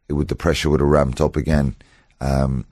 It 0.08 0.14
would 0.14 0.28
the 0.28 0.36
pressure 0.36 0.70
would 0.70 0.80
have 0.80 0.90
ramped 0.90 1.20
up 1.22 1.36
again. 1.36 1.76
Um, 2.22 2.66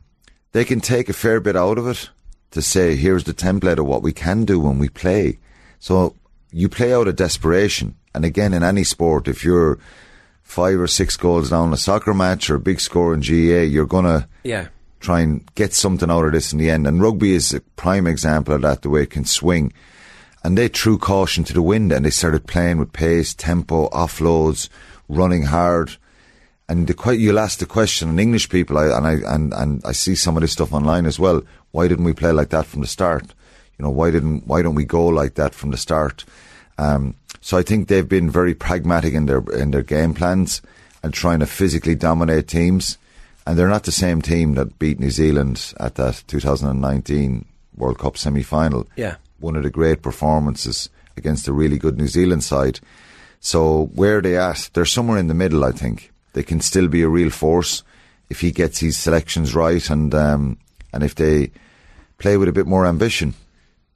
they 0.51 0.63
can 0.65 0.79
take 0.79 1.09
a 1.09 1.13
fair 1.13 1.39
bit 1.39 1.55
out 1.55 1.77
of 1.77 1.87
it 1.87 2.09
to 2.51 2.61
say, 2.61 2.95
here's 2.95 3.23
the 3.23 3.33
template 3.33 3.79
of 3.79 3.85
what 3.87 4.03
we 4.03 4.13
can 4.13 4.45
do 4.45 4.59
when 4.59 4.77
we 4.77 4.87
play. 4.89 5.39
So 5.79 6.15
you 6.51 6.69
play 6.69 6.93
out 6.93 7.07
of 7.07 7.15
desperation. 7.15 7.95
And 8.13 8.23
again, 8.23 8.53
in 8.53 8.61
any 8.61 8.83
sport, 8.83 9.27
if 9.27 9.43
you're 9.43 9.79
five 10.43 10.79
or 10.79 10.87
six 10.87 11.17
goals 11.17 11.49
down 11.49 11.73
a 11.73 11.77
soccer 11.77 12.13
match 12.13 12.49
or 12.49 12.55
a 12.55 12.59
big 12.59 12.79
score 12.79 13.13
in 13.13 13.21
GA, 13.23 13.65
you're 13.65 13.87
going 13.87 14.05
to 14.05 14.27
Yeah. 14.43 14.67
try 14.99 15.21
and 15.21 15.43
get 15.55 15.73
something 15.73 16.11
out 16.11 16.25
of 16.25 16.31
this 16.33 16.53
in 16.53 16.59
the 16.59 16.69
end. 16.69 16.85
And 16.85 17.01
rugby 17.01 17.33
is 17.33 17.51
a 17.53 17.61
prime 17.75 18.05
example 18.05 18.53
of 18.53 18.61
that, 18.61 18.83
the 18.83 18.89
way 18.89 19.03
it 19.03 19.09
can 19.09 19.25
swing. 19.25 19.73
And 20.43 20.55
they 20.57 20.67
threw 20.67 20.97
caution 20.99 21.43
to 21.45 21.53
the 21.53 21.61
wind 21.61 21.91
and 21.91 22.05
they 22.05 22.09
started 22.11 22.45
playing 22.45 22.77
with 22.77 22.93
pace, 22.93 23.33
tempo, 23.33 23.89
offloads, 23.89 24.69
running 25.09 25.43
hard. 25.43 25.97
And 26.73 26.87
the, 26.87 27.11
you'll 27.11 27.37
ask 27.37 27.59
the 27.59 27.67
question, 27.67 28.09
and 28.09 28.19
English 28.19 28.49
people, 28.49 28.79
I, 28.79 28.97
and 28.97 29.05
I 29.05 29.35
and, 29.35 29.53
and 29.53 29.85
I 29.85 29.91
see 29.91 30.15
some 30.15 30.35
of 30.35 30.41
this 30.41 30.53
stuff 30.53 30.73
online 30.73 31.05
as 31.05 31.19
well. 31.19 31.43
Why 31.69 31.87
didn't 31.87 32.03
we 32.03 32.13
play 32.13 32.31
like 32.31 32.49
that 32.49 32.65
from 32.65 32.81
the 32.81 32.87
start? 32.87 33.35
You 33.77 33.85
know, 33.85 33.91
why 33.91 34.09
didn't 34.09 34.47
why 34.47 34.63
don't 34.63 34.73
we 34.73 34.83
go 34.83 35.05
like 35.05 35.35
that 35.35 35.53
from 35.53 35.69
the 35.69 35.77
start? 35.77 36.25
Um, 36.79 37.13
so 37.41 37.59
I 37.59 37.61
think 37.61 37.89
they've 37.89 38.09
been 38.09 38.27
very 38.27 38.55
pragmatic 38.55 39.13
in 39.13 39.27
their 39.27 39.43
in 39.53 39.69
their 39.69 39.83
game 39.83 40.15
plans 40.15 40.63
and 41.03 41.13
trying 41.13 41.41
to 41.41 41.45
physically 41.45 41.93
dominate 41.93 42.47
teams. 42.47 42.97
And 43.45 43.55
they're 43.55 43.67
not 43.67 43.83
the 43.83 43.91
same 43.91 44.23
team 44.23 44.55
that 44.55 44.79
beat 44.79 44.99
New 44.99 45.11
Zealand 45.11 45.75
at 45.79 45.93
that 45.95 46.23
2019 46.25 47.45
World 47.77 47.99
Cup 47.99 48.17
semi 48.17 48.41
final. 48.41 48.87
Yeah. 48.95 49.17
One 49.39 49.55
of 49.55 49.61
the 49.61 49.69
great 49.69 50.01
performances 50.01 50.89
against 51.17 51.47
a 51.47 51.53
really 51.53 51.77
good 51.77 51.99
New 51.99 52.07
Zealand 52.07 52.43
side. 52.43 52.79
So 53.41 53.91
where 53.93 54.17
are 54.17 54.21
they 54.23 54.37
at? 54.37 54.71
They're 54.73 54.85
somewhere 54.85 55.19
in 55.19 55.27
the 55.27 55.35
middle, 55.35 55.63
I 55.63 55.71
think. 55.71 56.12
They 56.33 56.43
can 56.43 56.61
still 56.61 56.87
be 56.87 57.01
a 57.01 57.07
real 57.07 57.29
force 57.29 57.83
if 58.29 58.41
he 58.41 58.51
gets 58.51 58.79
his 58.79 58.97
selections 58.97 59.55
right 59.55 59.87
and 59.89 60.13
um, 60.13 60.57
and 60.91 61.03
if 61.03 61.15
they 61.15 61.51
play 62.17 62.37
with 62.37 62.49
a 62.49 62.53
bit 62.53 62.67
more 62.67 62.85
ambition. 62.85 63.33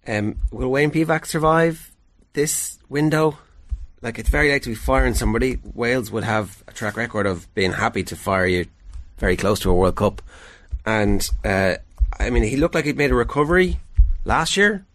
Um, 0.07 0.37
will 0.51 0.69
Wayne 0.69 0.91
Pivac 0.91 1.25
survive 1.25 1.91
this 2.33 2.77
window? 2.89 3.37
Like, 4.01 4.19
it's 4.19 4.29
very 4.29 4.49
late 4.49 4.63
to 4.63 4.69
be 4.69 4.75
firing 4.75 5.13
somebody. 5.13 5.59
Wales 5.73 6.11
would 6.11 6.23
have 6.23 6.63
a 6.67 6.71
track 6.71 6.97
record 6.97 7.25
of 7.25 7.53
being 7.55 7.73
happy 7.73 8.03
to 8.03 8.15
fire 8.15 8.45
you 8.45 8.65
very 9.17 9.35
close 9.35 9.59
to 9.61 9.71
a 9.71 9.73
World 9.73 9.95
Cup. 9.95 10.21
And, 10.85 11.27
uh, 11.43 11.75
I 12.19 12.29
mean, 12.29 12.43
he 12.43 12.57
looked 12.57 12.75
like 12.75 12.85
he'd 12.85 12.97
made 12.97 13.11
a 13.11 13.15
recovery 13.15 13.79
last 14.23 14.55
year, 14.55 14.85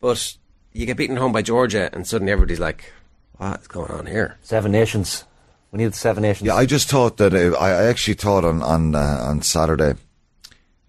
but 0.00 0.36
you 0.72 0.86
get 0.86 0.96
beaten 0.96 1.16
home 1.16 1.32
by 1.32 1.42
Georgia, 1.42 1.90
and 1.92 2.06
suddenly 2.06 2.32
everybody's 2.32 2.60
like, 2.60 2.92
what's 3.38 3.66
going 3.66 3.90
on 3.90 4.06
here? 4.06 4.36
Seven 4.42 4.70
Nations. 4.70 5.24
We 5.72 5.78
need 5.78 5.94
Seven 5.94 6.22
Nations. 6.22 6.46
Yeah, 6.46 6.54
I 6.54 6.64
just 6.66 6.88
thought 6.88 7.16
that 7.18 7.34
uh, 7.34 7.56
I 7.58 7.70
I 7.70 7.84
actually 7.86 8.14
thought 8.14 8.44
on 8.44 8.62
on 8.62 8.94
uh, 8.94 9.18
on 9.28 9.42
Saturday, 9.42 9.94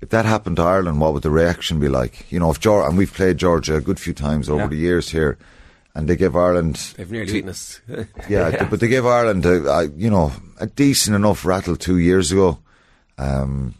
if 0.01 0.09
that 0.09 0.25
happened 0.25 0.57
to 0.57 0.63
Ireland, 0.63 1.01
what 1.01 1.13
would 1.13 1.23
the 1.23 1.29
reaction 1.31 1.79
be 1.79 1.87
like? 1.89 2.31
You 2.31 2.39
know, 2.39 2.51
if 2.51 2.59
Georgia 2.59 2.87
and 2.87 2.97
we've 2.97 3.13
played 3.13 3.37
Georgia 3.37 3.75
a 3.75 3.81
good 3.81 3.99
few 3.99 4.13
times 4.13 4.49
over 4.49 4.61
Yeah. 4.63 4.67
the 4.67 4.75
years 4.77 5.09
here, 5.09 5.37
and 5.95 6.07
they 6.07 6.15
give 6.15 6.35
Ireland 6.35 6.75
They've 6.95 7.11
nearly 7.11 7.31
beaten 7.33 7.49
us. 7.49 7.81
yeah, 8.29 8.51
th- 8.51 8.69
but 8.69 8.79
they 8.79 8.87
gave 8.87 9.05
Ireland, 9.05 9.45
a, 9.45 9.67
a, 9.69 9.83
you 9.89 10.09
know, 10.09 10.31
a 10.59 10.67
decent 10.67 11.15
enough 11.15 11.43
rattle 11.45 11.75
two 11.75 11.97
years 11.97 12.31
ago. 12.31 12.59
Um, 13.17 13.73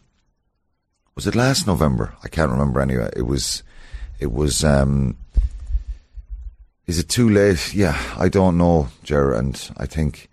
was 1.15 1.27
it 1.27 1.35
last 1.35 1.67
November? 1.67 2.13
I 2.23 2.27
can't 2.27 2.51
remember 2.51 2.81
anyway. 2.81 3.09
It 3.15 3.21
was, 3.27 3.61
it 4.19 4.31
was. 4.31 4.63
Um, 4.63 5.15
is 6.87 6.97
it 6.99 7.07
too 7.09 7.29
late? 7.29 7.73
Yeah, 7.73 7.97
I 8.17 8.29
don't 8.29 8.57
know, 8.57 8.87
Ger, 9.03 9.33
and 9.33 9.69
I 9.77 9.85
think 9.85 10.29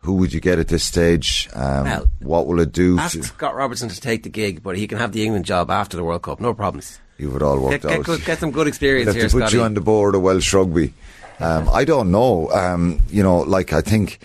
who 0.00 0.14
would 0.14 0.32
you 0.32 0.40
get 0.40 0.58
at 0.58 0.68
this 0.68 0.82
stage? 0.84 1.48
Um, 1.54 1.84
Well, 1.84 2.10
what 2.20 2.46
will 2.46 2.60
it 2.60 2.72
do? 2.72 2.98
Ask 2.98 3.16
To, 3.16 3.22
Scott 3.22 3.54
Robertson 3.54 3.88
to 3.90 4.00
take 4.00 4.22
the 4.22 4.28
gig, 4.30 4.62
but 4.62 4.76
he 4.76 4.86
can 4.86 4.98
have 4.98 5.12
the 5.12 5.24
England 5.24 5.44
job 5.44 5.70
after 5.70 5.96
the 5.96 6.04
World 6.04 6.22
Cup. 6.22 6.40
No 6.40 6.54
problems. 6.54 6.98
you 7.18 7.34
it 7.36 7.42
all 7.42 7.60
worked 7.60 7.82
get, 7.82 7.92
out. 7.98 8.04
good, 8.04 8.24
get 8.24 8.38
some 8.38 8.50
good 8.50 8.66
experience 8.66 9.06
They'd 9.06 9.14
here, 9.14 9.22
have 9.24 9.30
to 9.32 9.36
put 9.36 9.42
Scotty. 9.44 9.56
you 9.58 9.62
on 9.62 9.74
the 9.74 9.80
board 9.80 10.14
of 10.14 10.22
Welsh 10.22 10.52
rugby. 10.54 10.94
Um, 11.38 11.68
I 11.70 11.84
don't 11.84 12.10
know. 12.10 12.50
Um, 12.50 13.00
you 13.10 13.22
know, 13.22 13.40
like 13.40 13.72
I 13.72 13.80
think 13.80 14.20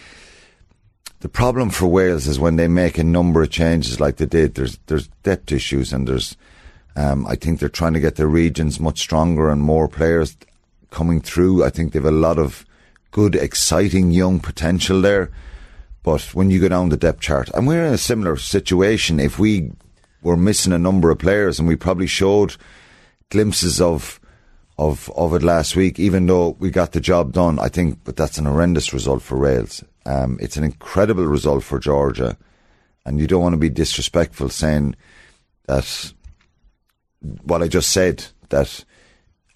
the 1.22 1.30
problem 1.30 1.70
for 1.70 1.88
Wales 1.88 2.28
is 2.28 2.40
when 2.40 2.56
they 2.56 2.68
make 2.68 2.98
a 2.98 3.04
number 3.04 3.42
of 3.42 3.50
changes 3.50 4.00
like 4.00 4.18
they 4.18 4.26
did. 4.26 4.56
There's 4.56 4.78
there's 4.88 5.08
depth 5.24 5.52
issues 5.52 5.92
and 5.92 6.08
there's. 6.08 6.38
Um, 6.98 7.28
I 7.28 7.36
think 7.36 7.60
they're 7.60 7.68
trying 7.68 7.94
to 7.94 8.00
get 8.00 8.16
their 8.16 8.28
regions 8.28 8.80
much 8.80 9.00
stronger 9.00 9.50
and 9.50 9.62
more 9.62 9.90
players 9.90 10.38
coming 10.92 11.20
through. 11.20 11.66
I 11.66 11.70
think 11.70 11.92
they've 11.92 12.06
a 12.06 12.12
lot 12.12 12.40
of 12.40 12.66
good, 13.12 13.36
exciting 13.36 14.12
young 14.12 14.40
potential 14.40 15.02
there. 15.02 15.30
But 16.06 16.36
when 16.36 16.52
you 16.52 16.62
go 16.62 16.70
down 16.70 16.90
the 16.90 16.98
depth 16.98 17.22
chart, 17.22 17.50
and 17.56 17.66
we're 17.66 17.84
in 17.84 17.92
a 17.92 17.98
similar 17.98 18.38
situation, 18.38 19.20
if 19.20 19.40
we 19.40 19.72
were 20.22 20.38
missing 20.38 20.72
a 20.72 20.78
number 20.78 21.10
of 21.10 21.18
players, 21.18 21.58
and 21.58 21.68
we 21.68 21.76
probably 21.76 22.06
showed 22.06 22.58
glimpses 23.32 23.82
of 23.82 24.20
of 24.78 25.10
of 25.16 25.34
it 25.34 25.42
last 25.42 25.76
week, 25.76 25.98
even 25.98 26.28
though 26.28 26.50
we 26.60 26.70
got 26.70 26.92
the 26.92 27.00
job 27.00 27.34
done. 27.34 27.58
I 27.58 27.70
think, 27.70 28.02
but 28.04 28.18
that's 28.18 28.38
an 28.38 28.46
horrendous 28.46 28.94
result 28.94 29.24
for 29.24 29.40
Wales. 29.40 29.84
Um, 30.06 30.38
it's 30.40 30.58
an 30.58 30.64
incredible 30.64 31.26
result 31.26 31.64
for 31.64 31.80
Georgia, 31.80 32.38
and 33.04 33.20
you 33.20 33.26
don't 33.26 33.42
want 33.42 33.54
to 33.54 33.58
be 33.60 33.70
disrespectful 33.70 34.50
saying 34.50 34.96
that 35.66 36.14
what 37.46 37.64
I 37.64 37.68
just 37.68 37.90
said 37.90 38.26
that. 38.50 38.86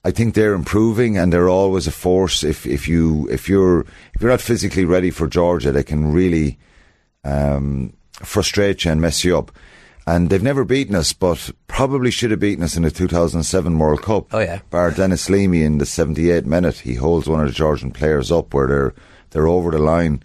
I 0.04 0.12
think 0.12 0.34
they're 0.34 0.54
improving 0.54 1.18
and 1.18 1.32
they're 1.32 1.50
always 1.50 1.88
a 1.88 1.91
force. 1.91 2.43
If 2.43 2.66
if 2.66 2.88
you 2.88 3.28
if 3.30 3.50
you're 3.50 3.82
if 3.82 4.22
you're 4.22 4.32
not 4.32 4.41
physically 4.41 4.86
ready 4.86 5.12
for 5.12 5.28
Georgia, 5.28 5.72
they 5.72 5.84
can 5.84 6.12
really 6.12 6.58
um, 7.24 7.93
frustrate 8.14 8.86
you 8.86 8.91
and 8.91 9.02
mess 9.02 9.24
you 9.24 9.38
up. 9.38 9.52
And 10.08 10.30
they've 10.30 10.41
never 10.41 10.64
beaten 10.64 10.95
us, 10.95 11.14
but 11.14 11.52
probably 11.68 12.10
should 12.10 12.32
have 12.32 12.39
beaten 12.39 12.64
us 12.64 12.76
in 12.76 12.82
the 12.82 12.89
2007 12.89 13.78
World 13.78 14.02
Cup. 14.02 14.34
Oh, 14.34 14.39
yeah. 14.39 14.62
Bar 14.72 14.89
Dennis 14.89 15.30
Leamy 15.30 15.62
in 15.62 15.78
the 15.78 15.86
78 15.86 16.47
minute, 16.47 16.80
he 16.80 16.95
holds 16.95 17.30
one 17.30 17.41
of 17.41 17.45
the 17.45 17.54
Georgian 17.54 17.91
players 17.91 18.32
up 18.32 18.54
where 18.54 18.68
they're 18.68 18.93
they're 19.30 19.47
over 19.47 19.70
the 19.70 19.78
line 19.78 20.24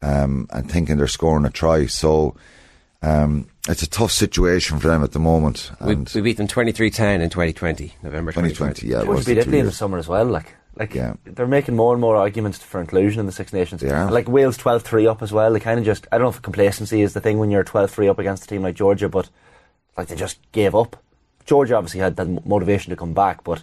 um, 0.00 0.48
and 0.50 0.68
thinking 0.68 0.96
they're 0.96 1.06
scoring 1.06 1.44
a 1.44 1.50
try. 1.50 1.86
So 1.86 2.34
um, 3.02 3.46
it's 3.68 3.82
a 3.82 3.88
tough 3.88 4.12
situation 4.12 4.78
for 4.78 4.88
them 4.88 5.02
at 5.04 5.12
the 5.12 5.18
moment. 5.18 5.70
We, 5.80 5.92
And 5.94 6.10
we 6.14 6.20
beat 6.20 6.36
them 6.36 6.48
23-10 6.48 7.20
in 7.20 7.30
2020, 7.30 7.94
November 8.02 8.32
2020, 8.32 8.86
yeah, 8.86 8.96
it 9.00 9.04
Georgia 9.04 9.10
was 9.10 9.26
beat 9.26 9.38
Italy 9.38 9.58
in 9.58 9.66
the 9.66 9.72
summer 9.72 9.98
as 9.98 10.08
well. 10.08 10.24
Like, 10.24 10.54
like 10.76 10.94
Yeah. 10.94 11.14
they're 11.24 11.46
making 11.46 11.76
more 11.76 11.92
and 11.92 12.00
more 12.00 12.16
arguments 12.16 12.58
for 12.58 12.80
inclusion 12.80 13.20
in 13.20 13.26
the 13.26 13.32
Six 13.32 13.52
Nations. 13.52 13.80
They 13.80 13.90
are. 13.90 14.02
And, 14.04 14.10
Like 14.10 14.28
Wales 14.28 14.56
12-3 14.56 15.08
up 15.08 15.22
as 15.22 15.32
well. 15.32 15.52
They 15.52 15.60
kind 15.60 15.78
of 15.78 15.84
just, 15.84 16.06
I 16.12 16.16
don't 16.18 16.24
know 16.26 16.30
if 16.30 16.42
complacency 16.42 17.02
is 17.02 17.12
the 17.12 17.20
thing 17.20 17.38
when 17.38 17.50
you're 17.50 17.64
12-3 17.64 18.08
up 18.08 18.18
against 18.18 18.44
a 18.44 18.46
team 18.46 18.62
like 18.62 18.74
Georgia, 18.76 19.08
but 19.08 19.28
like 19.96 20.08
they 20.08 20.16
just 20.16 20.38
gave 20.52 20.74
up. 20.74 20.96
Georgia 21.44 21.76
obviously 21.76 22.00
had 22.00 22.16
that 22.16 22.46
motivation 22.46 22.90
to 22.90 22.96
come 22.96 23.14
back, 23.14 23.42
but 23.44 23.62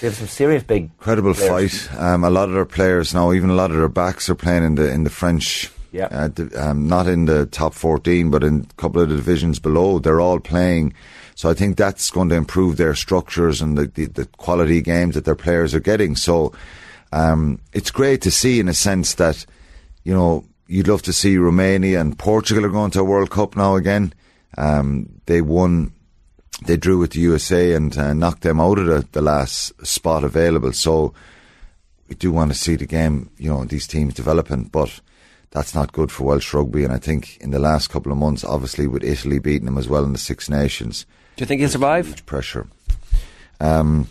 they 0.00 0.06
have 0.06 0.16
some 0.16 0.26
serious 0.26 0.62
big 0.62 0.84
incredible 0.84 1.34
players. 1.34 1.86
fight. 1.86 2.00
Um, 2.00 2.24
a 2.24 2.30
lot 2.30 2.48
of 2.48 2.54
their 2.54 2.64
players 2.64 3.12
now, 3.12 3.32
even 3.32 3.50
a 3.50 3.54
lot 3.54 3.70
of 3.70 3.76
their 3.76 3.88
backs 3.88 4.30
are 4.30 4.34
playing 4.34 4.64
in 4.64 4.74
the 4.76 4.90
in 4.90 5.04
the 5.04 5.10
French. 5.10 5.70
Yeah. 5.92 6.06
Uh, 6.06 6.58
um, 6.58 6.86
not 6.86 7.06
in 7.06 7.24
the 7.26 7.46
top 7.46 7.74
fourteen, 7.74 8.30
but 8.30 8.44
in 8.44 8.66
a 8.70 8.74
couple 8.74 9.02
of 9.02 9.08
the 9.08 9.16
divisions 9.16 9.58
below. 9.58 9.98
They're 9.98 10.20
all 10.20 10.40
playing. 10.40 10.94
So 11.34 11.48
I 11.48 11.54
think 11.54 11.76
that's 11.76 12.10
going 12.10 12.28
to 12.28 12.34
improve 12.34 12.76
their 12.76 12.94
structures 12.94 13.62
and 13.62 13.78
the, 13.78 13.86
the, 13.86 14.06
the 14.06 14.26
quality 14.26 14.82
games 14.82 15.14
that 15.14 15.24
their 15.24 15.34
players 15.34 15.74
are 15.74 15.80
getting. 15.80 16.14
So 16.14 16.52
um, 17.12 17.60
it's 17.72 17.90
great 17.90 18.20
to 18.22 18.30
see 18.30 18.60
in 18.60 18.68
a 18.68 18.74
sense 18.74 19.14
that, 19.14 19.46
you 20.04 20.12
know, 20.12 20.44
you'd 20.66 20.88
love 20.88 21.00
to 21.02 21.14
see 21.14 21.38
Romania 21.38 22.00
and 22.00 22.18
Portugal 22.18 22.66
are 22.66 22.70
going 22.70 22.90
to 22.90 23.00
a 23.00 23.04
World 23.04 23.30
Cup 23.30 23.56
now 23.56 23.76
again. 23.76 24.12
Um, 24.58 25.20
they 25.26 25.40
won 25.40 25.92
they 26.66 26.76
drew 26.76 26.98
with 26.98 27.12
the 27.12 27.20
USA 27.20 27.72
and 27.72 27.96
uh, 27.96 28.12
knocked 28.12 28.42
them 28.42 28.60
out 28.60 28.78
of 28.78 28.86
the, 28.86 29.06
the 29.12 29.22
last 29.22 29.86
spot 29.86 30.24
available. 30.24 30.72
So 30.72 31.14
we 32.08 32.14
do 32.16 32.32
want 32.32 32.52
to 32.52 32.58
see 32.58 32.76
the 32.76 32.86
game, 32.86 33.30
you 33.38 33.50
know, 33.50 33.64
these 33.64 33.86
teams 33.86 34.14
developing, 34.14 34.64
but 34.64 35.00
that's 35.50 35.74
not 35.74 35.92
good 35.92 36.10
for 36.12 36.24
Welsh 36.24 36.52
rugby. 36.54 36.84
And 36.84 36.92
I 36.92 36.98
think 36.98 37.36
in 37.38 37.50
the 37.50 37.58
last 37.58 37.88
couple 37.90 38.12
of 38.12 38.18
months, 38.18 38.44
obviously 38.44 38.86
with 38.86 39.02
Italy 39.04 39.38
beating 39.38 39.66
them 39.66 39.78
as 39.78 39.88
well 39.88 40.04
in 40.04 40.12
the 40.12 40.18
Six 40.18 40.48
Nations, 40.48 41.06
Do 41.36 41.42
you 41.42 41.46
think 41.46 41.60
he'll 41.60 41.70
survive? 41.70 42.24
pressure. 42.26 42.66
Um, 43.60 44.06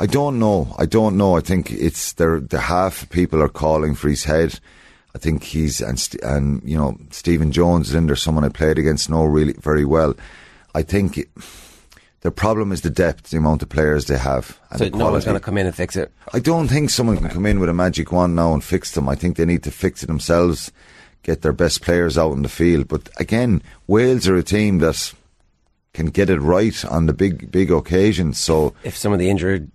I 0.00 0.06
don't 0.06 0.38
know. 0.38 0.74
I 0.78 0.86
don't 0.86 1.16
know. 1.16 1.36
I 1.36 1.40
think 1.40 1.70
it's 1.70 2.12
there. 2.14 2.40
The 2.40 2.58
half 2.60 3.08
people 3.10 3.40
are 3.40 3.48
calling 3.48 3.94
for 3.94 4.08
his 4.08 4.24
head. 4.24 4.58
I 5.14 5.18
think 5.18 5.44
he's 5.44 5.80
and 5.80 6.04
and 6.24 6.60
you 6.64 6.76
know 6.76 6.98
Stephen 7.10 7.52
Jones 7.52 7.90
is 7.90 7.94
in 7.94 8.06
there. 8.06 8.16
Someone 8.16 8.42
I 8.44 8.48
played 8.48 8.78
against 8.78 9.08
know 9.08 9.24
really 9.24 9.52
very 9.52 9.84
well. 9.84 10.14
I 10.74 10.82
think 10.82 11.18
it, 11.18 11.28
the 12.24 12.30
problem 12.30 12.72
is 12.72 12.80
the 12.80 12.90
depth, 12.90 13.30
the 13.30 13.36
amount 13.36 13.62
of 13.62 13.68
players 13.68 14.06
they 14.06 14.16
have. 14.16 14.58
And 14.70 14.78
So 14.78 14.88
the 14.88 14.96
no 14.96 15.12
one's 15.12 15.26
going 15.26 15.36
to 15.36 15.44
come 15.44 15.58
in 15.58 15.66
and 15.66 15.76
fix 15.76 15.94
it. 15.94 16.10
I 16.32 16.40
don't 16.40 16.68
think 16.68 16.88
someone 16.88 17.18
can 17.18 17.28
come 17.28 17.44
in 17.44 17.60
with 17.60 17.68
a 17.68 17.74
magic 17.74 18.10
wand 18.10 18.34
now 18.34 18.54
and 18.54 18.64
fix 18.64 18.92
them. 18.92 19.10
I 19.10 19.14
think 19.14 19.36
they 19.36 19.44
need 19.44 19.62
to 19.64 19.70
fix 19.70 20.02
it 20.02 20.06
themselves, 20.06 20.72
get 21.22 21.42
their 21.42 21.52
best 21.52 21.82
players 21.82 22.16
out 22.16 22.32
in 22.32 22.40
the 22.40 22.48
field. 22.48 22.88
But 22.88 23.10
again, 23.20 23.62
Wales 23.86 24.26
are 24.26 24.36
a 24.36 24.42
team 24.42 24.78
that 24.78 25.12
can 25.92 26.06
get 26.06 26.30
it 26.30 26.40
right 26.40 26.82
on 26.86 27.04
the 27.04 27.12
big, 27.12 27.52
big 27.52 27.70
occasions. 27.70 28.40
So 28.40 28.74
If 28.84 28.96
some 28.96 29.12
of 29.12 29.18
the 29.18 29.28
injured 29.28 29.70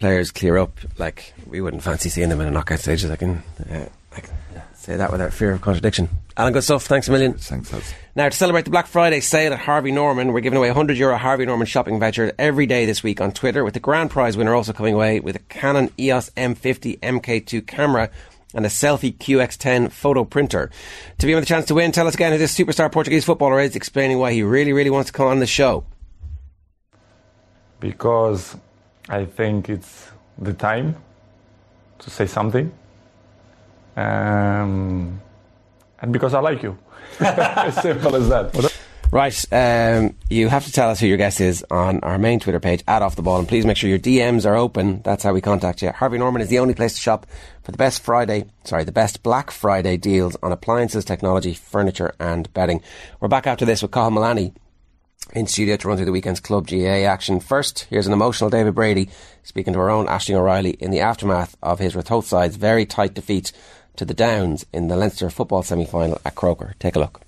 players 0.00 0.32
clear 0.32 0.58
up, 0.58 0.80
like 0.98 1.32
we 1.46 1.60
wouldn't 1.60 1.84
fancy 1.84 2.08
seeing 2.08 2.30
them 2.30 2.40
in 2.40 2.48
a 2.48 2.50
knockout 2.50 2.80
stages. 2.80 3.12
I 3.12 3.16
can, 3.16 3.44
uh, 3.70 3.86
I 4.10 4.20
can 4.20 4.34
say 4.82 4.96
that 4.96 5.12
without 5.12 5.32
fear 5.32 5.52
of 5.52 5.60
contradiction. 5.60 6.08
Alan, 6.36 6.52
good 6.52 6.64
stuff. 6.64 6.84
Thanks 6.86 7.06
a 7.06 7.12
million. 7.12 7.34
thanks, 7.34 7.72
lads. 7.72 7.94
Now, 8.16 8.28
to 8.28 8.36
celebrate 8.36 8.64
the 8.64 8.70
Black 8.70 8.86
Friday 8.86 9.20
sale 9.20 9.52
at 9.52 9.60
Harvey 9.60 9.92
Norman, 9.92 10.32
we're 10.32 10.40
giving 10.40 10.56
away 10.56 10.68
a 10.68 10.72
100 10.72 10.98
euro 10.98 11.16
Harvey 11.16 11.46
Norman 11.46 11.66
shopping 11.66 12.00
voucher 12.00 12.32
every 12.38 12.66
day 12.66 12.84
this 12.84 13.02
week 13.02 13.20
on 13.20 13.30
Twitter, 13.30 13.64
with 13.64 13.74
the 13.74 13.80
grand 13.80 14.10
prize 14.10 14.36
winner 14.36 14.54
also 14.54 14.72
coming 14.72 14.94
away 14.94 15.20
with 15.20 15.36
a 15.36 15.40
Canon 15.40 15.90
EOS 16.00 16.30
M50 16.30 16.98
MK2 16.98 17.66
camera 17.66 18.10
and 18.54 18.66
a 18.66 18.68
Selphy 18.68 19.16
QX10 19.16 19.92
photo 19.92 20.24
printer. 20.24 20.70
To 21.18 21.26
be 21.26 21.34
with 21.34 21.44
the 21.44 21.48
chance 21.48 21.66
to 21.66 21.74
win, 21.74 21.92
tell 21.92 22.08
us 22.08 22.14
again 22.14 22.32
who 22.32 22.38
this 22.38 22.56
superstar 22.56 22.90
Portuguese 22.90 23.24
footballer 23.24 23.60
is, 23.60 23.76
explaining 23.76 24.18
why 24.18 24.32
he 24.32 24.42
really, 24.42 24.72
really 24.72 24.90
wants 24.90 25.10
to 25.10 25.16
come 25.16 25.28
on 25.28 25.38
the 25.38 25.46
show. 25.46 25.84
because 27.80 28.56
I 29.08 29.24
think 29.24 29.68
it's 29.68 30.10
the 30.38 30.52
time 30.54 30.96
to 31.98 32.10
say 32.10 32.26
something. 32.26 32.72
Um, 33.96 35.20
and 36.00 36.12
because 36.12 36.34
I 36.34 36.40
like 36.40 36.62
you. 36.62 36.78
simple 37.18 38.16
as 38.16 38.28
that. 38.28 38.72
Right, 39.12 39.44
um, 39.52 40.16
you 40.30 40.48
have 40.48 40.64
to 40.64 40.72
tell 40.72 40.88
us 40.88 40.98
who 40.98 41.06
your 41.06 41.18
guest 41.18 41.42
is 41.42 41.62
on 41.70 42.00
our 42.00 42.16
main 42.16 42.40
Twitter 42.40 42.60
page, 42.60 42.82
at 42.88 43.02
Off 43.02 43.14
the 43.14 43.20
Ball, 43.20 43.40
and 43.40 43.46
please 43.46 43.66
make 43.66 43.76
sure 43.76 43.90
your 43.90 43.98
DMs 43.98 44.46
are 44.46 44.56
open. 44.56 45.02
That's 45.02 45.22
how 45.22 45.34
we 45.34 45.42
contact 45.42 45.82
you. 45.82 45.90
Harvey 45.90 46.16
Norman 46.16 46.40
is 46.40 46.48
the 46.48 46.60
only 46.60 46.72
place 46.72 46.94
to 46.94 47.00
shop 47.00 47.26
for 47.62 47.72
the 47.72 47.76
best 47.76 48.02
Friday, 48.02 48.46
sorry, 48.64 48.84
the 48.84 48.92
best 48.92 49.22
Black 49.22 49.50
Friday 49.50 49.98
deals 49.98 50.34
on 50.42 50.50
appliances, 50.50 51.04
technology, 51.04 51.52
furniture, 51.52 52.14
and 52.18 52.50
bedding. 52.54 52.80
We're 53.20 53.28
back 53.28 53.46
after 53.46 53.66
this 53.66 53.82
with 53.82 53.90
Cahill 53.90 54.12
Milani 54.12 54.54
in 55.34 55.46
studio 55.46 55.76
to 55.76 55.88
run 55.88 55.98
through 55.98 56.06
the 56.06 56.12
weekend's 56.12 56.40
Club 56.40 56.66
GA 56.66 57.04
action. 57.04 57.38
First, 57.38 57.86
here's 57.90 58.06
an 58.06 58.14
emotional 58.14 58.48
David 58.48 58.74
Brady 58.74 59.10
speaking 59.42 59.74
to 59.74 59.78
our 59.78 59.90
own 59.90 60.06
Ashling 60.06 60.36
O'Reilly 60.36 60.70
in 60.70 60.90
the 60.90 61.00
aftermath 61.00 61.54
of 61.62 61.78
his 61.78 61.94
Ratoath 61.94 62.24
side's 62.24 62.56
very 62.56 62.86
tight 62.86 63.12
defeat 63.12 63.52
to 63.96 64.04
the 64.04 64.14
Downs 64.14 64.64
in 64.72 64.88
the 64.88 64.96
Leinster 64.96 65.30
football 65.30 65.62
semi-final 65.62 66.20
at 66.24 66.34
Croker. 66.34 66.74
Take 66.78 66.96
a 66.96 66.98
look. 66.98 67.20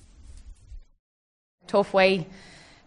tough 1.66 1.92
way 1.94 2.26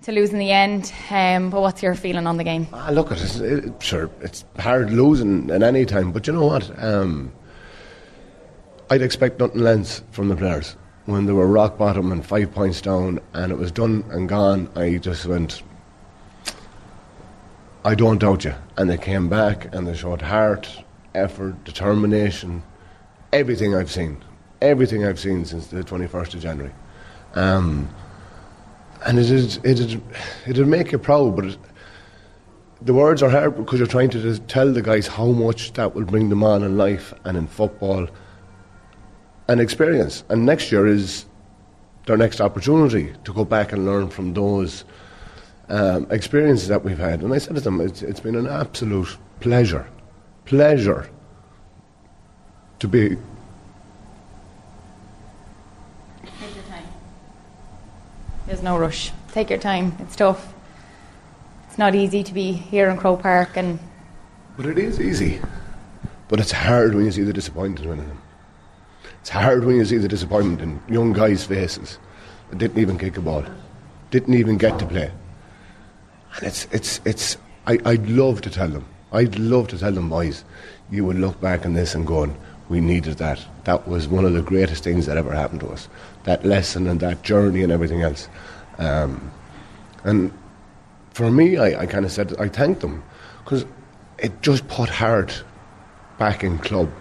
to 0.04 0.12
lose 0.12 0.32
in 0.32 0.40
the 0.40 0.52
end. 0.52 0.94
Um, 1.10 1.50
but 1.50 1.62
what's 1.62 1.82
your 1.84 1.96
feeling 1.96 2.28
on 2.28 2.38
the 2.38 2.44
game? 2.44 2.68
Ah, 2.74 2.90
look, 2.92 3.12
it's, 3.12 3.38
it, 3.40 3.82
sure, 3.82 4.10
it's 4.22 4.46
hard 4.60 4.92
losing 4.92 5.50
at 5.50 5.64
any 5.64 5.86
time, 5.86 6.12
but 6.12 6.28
you 6.28 6.34
know 6.34 6.46
what? 6.46 6.84
Um, 6.84 7.32
I'd 8.90 9.02
expect 9.02 9.40
nothing 9.40 9.62
less 9.62 10.02
from 10.12 10.30
the 10.30 10.36
players. 10.36 10.76
When 11.06 11.26
they 11.26 11.34
were 11.34 11.48
rock 11.48 11.78
bottom 11.78 12.12
and 12.12 12.26
five 12.26 12.54
points 12.54 12.82
down 12.82 13.20
and 13.34 13.52
it 13.52 13.58
was 13.58 13.72
done 13.72 14.04
and 14.10 14.28
gone, 14.30 14.70
I 14.76 14.98
just 14.98 15.26
went, 15.26 15.64
I 17.84 17.96
don't 17.96 18.20
doubt 18.20 18.44
you. 18.44 18.54
And 18.78 18.90
they 18.90 18.98
came 18.98 19.30
back 19.30 19.74
and 19.74 19.88
they 19.88 19.96
showed 19.96 20.22
heart, 20.22 20.84
effort, 21.16 21.64
determination, 21.64 22.62
everything 23.34 23.76
I've 23.76 23.92
seen. 23.92 24.24
Everything 24.62 25.06
I've 25.06 25.20
seen 25.20 25.46
since 25.46 25.68
the 25.68 25.84
21st 25.84 26.34
of 26.36 26.42
January. 26.42 26.74
Um, 27.36 27.90
and 29.06 29.20
it 29.20 29.30
is, 29.30 29.58
it 29.58 29.80
is, 29.80 29.98
it'll 30.48 30.66
make 30.66 30.92
you 30.92 30.98
proud, 30.98 31.36
but 31.36 31.58
the 32.82 32.94
words 32.94 33.22
are 33.22 33.30
hard 33.30 33.58
because 33.58 33.80
you're 33.80 33.88
trying 33.88 34.10
to 34.12 34.40
tell 34.40 34.72
the 34.72 34.82
guys 34.82 35.08
how 35.08 35.28
much 35.28 35.74
that 35.74 35.94
will 35.94 36.06
bring 36.06 36.30
them 36.30 36.44
on 36.44 36.64
in 36.64 36.78
life 36.78 37.14
and 37.26 37.38
in 37.38 37.48
football 37.48 38.08
and 39.48 39.62
experience. 39.62 40.24
And 40.30 40.46
next 40.46 40.72
year 40.72 40.88
is 40.88 41.26
their 42.06 42.18
next 42.18 42.42
opportunity 42.42 43.14
to 43.24 43.34
go 43.34 43.46
back 43.46 43.72
and 43.74 43.86
learn 43.86 44.10
from 44.10 44.34
those 44.34 44.86
um, 45.70 46.08
experiences 46.10 46.68
that 46.70 46.84
we've 46.84 46.98
had. 46.98 47.22
And 47.22 47.34
I 47.34 47.38
said 47.38 47.56
to 47.56 47.62
them, 47.62 47.82
it's, 47.82 48.02
it's 48.02 48.20
been 48.20 48.36
an 48.36 48.48
absolute 48.48 49.18
pleasure, 49.40 49.88
pleasure 50.46 51.10
to 52.80 52.88
be 52.88 53.18
Take 56.40 56.56
your 56.56 56.64
time. 56.66 56.84
There's 58.46 58.62
no 58.62 58.78
rush. 58.78 59.12
Take 59.32 59.50
your 59.50 59.60
time. 59.60 59.96
It's 60.00 60.16
tough. 60.16 60.54
It's 61.68 61.78
not 61.78 61.96
easy 61.96 62.24
to 62.24 62.34
be 62.34 62.52
here 62.52 62.90
in 62.90 62.98
Croke 62.98 63.22
Park 63.22 63.58
and 63.58 63.80
But 64.56 64.66
it 64.66 64.78
is 64.78 65.00
easy. 65.00 65.42
But 66.28 66.40
it's 66.40 66.52
hard 66.52 66.94
when 66.94 67.06
you 67.06 67.12
see 67.12 67.24
the 67.24 67.34
disappointment 67.34 67.90
in 67.90 67.98
them. 67.98 68.22
It's 69.22 69.30
hard 69.30 69.66
when 69.66 69.76
you 69.76 69.86
see 69.86 69.98
the 69.98 70.08
disappointment 70.08 70.62
in 70.62 70.80
young 70.94 71.14
guys' 71.14 71.46
faces 71.46 72.00
that 72.50 72.58
didn't 72.58 72.80
even 72.80 72.98
kick 72.98 73.18
a 73.18 73.22
ball, 73.22 73.44
didn't 74.12 74.34
even 74.34 74.58
get 74.58 74.80
to 74.80 74.86
play. 74.86 75.12
And 76.36 76.48
it's, 76.48 76.68
it's, 76.72 77.02
it's, 77.06 77.38
I, 77.66 77.78
I'd 77.86 78.08
love 78.10 78.42
to 78.42 78.50
tell 78.50 78.68
them, 78.70 78.86
I'd 79.12 79.38
love 79.38 79.68
to 79.70 79.78
tell 79.78 79.92
them, 79.92 80.10
boys, 80.10 80.44
you 80.90 81.06
would 81.06 81.18
look 81.18 81.40
back 81.42 81.66
on 81.66 81.74
this 81.74 81.96
and 81.96 82.06
going, 82.06 82.38
we 82.70 82.82
needed 82.82 83.18
that. 83.18 83.46
That 83.64 83.88
was 83.88 84.08
one 84.08 84.26
of 84.26 84.34
the 84.34 84.42
greatest 84.42 84.84
things 84.84 85.06
that 85.06 85.18
ever 85.18 85.32
happened 85.32 85.62
to 85.62 85.68
us. 85.68 85.88
That 86.24 86.46
lesson 86.46 86.88
and 86.88 87.00
that 87.00 87.24
journey 87.24 87.64
and 87.64 87.72
everything 87.72 88.02
else. 88.02 88.28
Um, 88.78 89.32
and 90.04 90.32
for 91.12 91.32
me, 91.32 91.58
I, 91.58 91.82
I 91.82 91.86
kind 91.86 92.06
of 92.06 92.12
said, 92.12 92.36
I 92.40 92.48
thanked 92.48 92.82
them 92.82 93.04
because 93.44 93.66
it 94.20 94.42
just 94.42 94.68
put 94.68 94.90
heart 94.90 95.44
back 96.18 96.44
in 96.44 96.58
club 96.58 96.92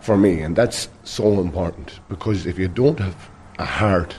for 0.00 0.16
me, 0.16 0.40
and 0.40 0.54
that's 0.54 0.88
so 1.04 1.40
important 1.40 1.98
because 2.08 2.46
if 2.46 2.58
you 2.58 2.68
don't 2.68 2.98
have 2.98 3.30
a 3.58 3.64
heart, 3.64 4.14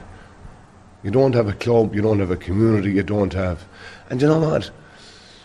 you 1.03 1.11
don't 1.11 1.35
have 1.35 1.47
a 1.47 1.53
club, 1.53 1.93
you 1.93 2.01
don't 2.01 2.19
have 2.19 2.31
a 2.31 2.35
community, 2.35 2.91
you 2.91 3.03
don't 3.03 3.33
have, 3.33 3.63
and 4.09 4.19
you 4.21 4.27
know 4.27 4.39
what? 4.39 4.71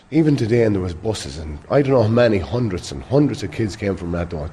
Even 0.09 0.35
today, 0.35 0.63
and 0.63 0.75
there 0.75 0.81
was 0.81 0.95
buses, 0.95 1.37
and 1.37 1.59
I 1.69 1.83
don't 1.83 1.93
know 1.93 2.01
how 2.01 2.09
many 2.09 2.39
hundreds 2.39 2.91
and 2.91 3.03
hundreds 3.03 3.43
of 3.43 3.51
kids 3.51 3.75
came 3.75 3.95
from 3.95 4.13
Radnor. 4.13 4.49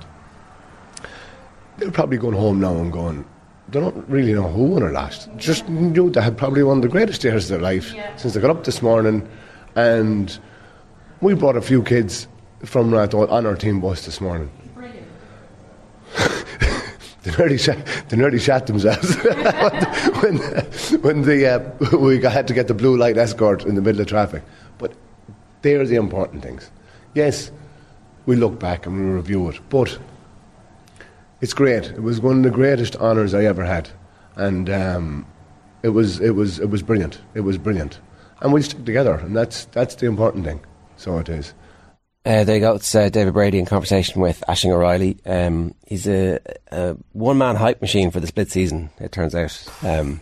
They're 1.79 1.91
probably 1.91 2.19
going 2.19 2.35
home 2.35 2.61
now 2.61 2.77
and 2.77 2.93
going, 2.93 3.25
they 3.69 3.81
don't 3.81 4.09
really 4.09 4.33
know 4.33 4.49
who 4.49 4.65
won 4.65 4.83
or 4.83 4.91
lost. 4.91 5.29
Just 5.37 5.69
knew 5.69 6.11
they 6.11 6.21
had 6.21 6.37
probably 6.37 6.63
one 6.63 6.79
of 6.79 6.83
the 6.83 6.89
greatest 6.89 7.23
years 7.23 7.45
of 7.45 7.61
their 7.61 7.61
life 7.61 7.95
since 8.17 8.35
they 8.35 8.41
got 8.41 8.51
up 8.51 8.65
this 8.65 8.83
morning, 8.83 9.29
and 9.77 10.39
we 11.21 11.35
brought 11.35 11.57
a 11.57 11.63
few 11.63 11.83
kids 11.83 12.27
from 12.65 12.93
Radnor 12.93 13.29
on 13.29 13.47
our 13.47 13.55
team 13.55 13.81
bus 13.81 14.05
this 14.07 14.21
morning. 14.21 14.51
they 17.23 17.31
nearly 17.37 17.59
shot, 17.59 17.77
they 18.09 18.17
nearly 18.17 18.39
shot 18.39 18.67
themselves 18.67 19.15
when, 20.23 20.39
when 21.03 21.23
the, 21.23 21.47
uh, 21.47 21.97
we 21.99 22.19
got, 22.19 22.33
had 22.33 22.49
to 22.49 22.55
get 22.55 22.69
the 22.69 22.75
blue 22.75 22.97
light 22.97 23.19
escort 23.19 23.65
in 23.65 23.75
the 23.75 23.83
middle 23.83 24.01
of 24.01 24.07
traffic. 24.07 24.43
But 24.79 24.95
they're 25.63 25.87
the 25.87 25.97
important 25.97 26.43
things. 26.43 26.71
Yes, 27.15 27.51
we 28.27 28.37
look 28.37 28.59
back 28.59 28.87
and 28.87 28.97
we 28.97 29.13
review 29.13 29.49
it, 29.49 29.61
but 29.69 29.99
it's 31.41 31.55
great. 31.55 31.87
It 31.87 32.03
was 32.03 32.21
one 32.21 32.39
of 32.39 32.43
the 32.43 32.51
greatest 32.51 32.97
honours 32.97 33.35
I 33.35 33.45
ever 33.45 33.65
had, 33.65 33.89
and 34.37 34.69
um, 34.71 35.27
it 35.83 35.91
was 35.91 36.21
it 36.21 36.31
was 36.31 36.59
it 36.59 36.71
was 36.71 36.83
brilliant. 36.83 37.21
It 37.35 37.41
was 37.41 37.59
brilliant, 37.59 38.01
and 38.41 38.53
we 38.53 38.63
stick 38.63 38.85
together, 38.85 39.15
and 39.15 39.37
that's 39.37 39.67
that's 39.67 39.95
the 39.97 40.07
important 40.07 40.45
thing. 40.45 40.61
So 40.97 41.19
it 41.19 41.29
is. 41.29 41.55
Uh, 42.25 42.45
there 42.45 42.57
you 42.57 42.61
go. 42.61 42.75
It's 42.75 42.95
uh, 42.95 43.09
David 43.09 43.33
Brady 43.33 43.59
in 43.59 43.65
conversation 43.65 44.21
with 44.21 44.43
Ashling 44.49 44.73
O'Reilly. 44.73 45.19
Um, 45.25 45.75
he's 45.87 46.07
a, 46.07 46.39
a 46.71 46.97
one-man 47.13 47.57
hype 47.57 47.81
machine 47.81 48.11
for 48.11 48.21
the 48.21 48.27
split 48.27 48.51
season. 48.51 48.91
It 48.99 49.13
turns 49.13 49.35
out, 49.35 49.67
um, 49.83 50.21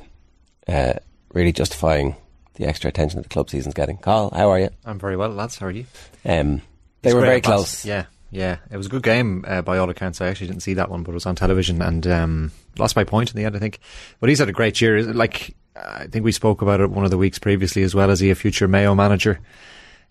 uh, 0.68 0.94
really 1.32 1.52
justifying 1.52 2.14
the 2.54 2.66
extra 2.66 2.88
attention 2.88 3.16
that 3.16 3.24
the 3.24 3.28
club 3.28 3.50
season's 3.50 3.74
getting. 3.74 3.96
Carl, 3.96 4.30
how 4.36 4.50
are 4.50 4.60
you? 4.60 4.70
I'm 4.84 5.00
very 5.00 5.16
well, 5.16 5.30
lads. 5.30 5.58
How 5.58 5.66
are 5.66 5.70
you? 5.72 5.86
Um, 6.24 6.62
they 7.02 7.10
It's 7.10 7.14
were 7.14 7.22
very 7.22 7.40
close. 7.40 7.84
Yeah, 7.84 8.04
yeah. 8.30 8.58
It 8.70 8.76
was 8.76 8.86
a 8.86 8.90
good 8.90 9.02
game 9.02 9.44
uh, 9.46 9.62
by 9.62 9.78
all 9.78 9.90
accounts. 9.90 10.20
I 10.20 10.28
actually 10.28 10.48
didn't 10.48 10.62
see 10.62 10.74
that 10.74 10.90
one, 10.90 11.02
but 11.02 11.12
it 11.12 11.14
was 11.14 11.26
on 11.26 11.36
television 11.36 11.80
and 11.82 12.06
um, 12.06 12.52
lost 12.78 12.96
my 12.96 13.04
point 13.04 13.30
in 13.30 13.36
the 13.36 13.44
end, 13.44 13.56
I 13.56 13.58
think. 13.58 13.78
But 14.20 14.28
he's 14.28 14.38
had 14.38 14.48
a 14.48 14.52
great 14.52 14.80
year. 14.80 15.02
Like 15.02 15.54
I 15.76 16.06
think 16.06 16.24
we 16.24 16.32
spoke 16.32 16.62
about 16.62 16.80
it 16.80 16.90
one 16.90 17.04
of 17.04 17.10
the 17.10 17.18
weeks 17.18 17.38
previously 17.38 17.82
as 17.82 17.94
well. 17.94 18.10
As 18.10 18.20
he 18.20 18.30
a 18.30 18.34
future 18.34 18.68
Mayo 18.68 18.94
manager 18.94 19.40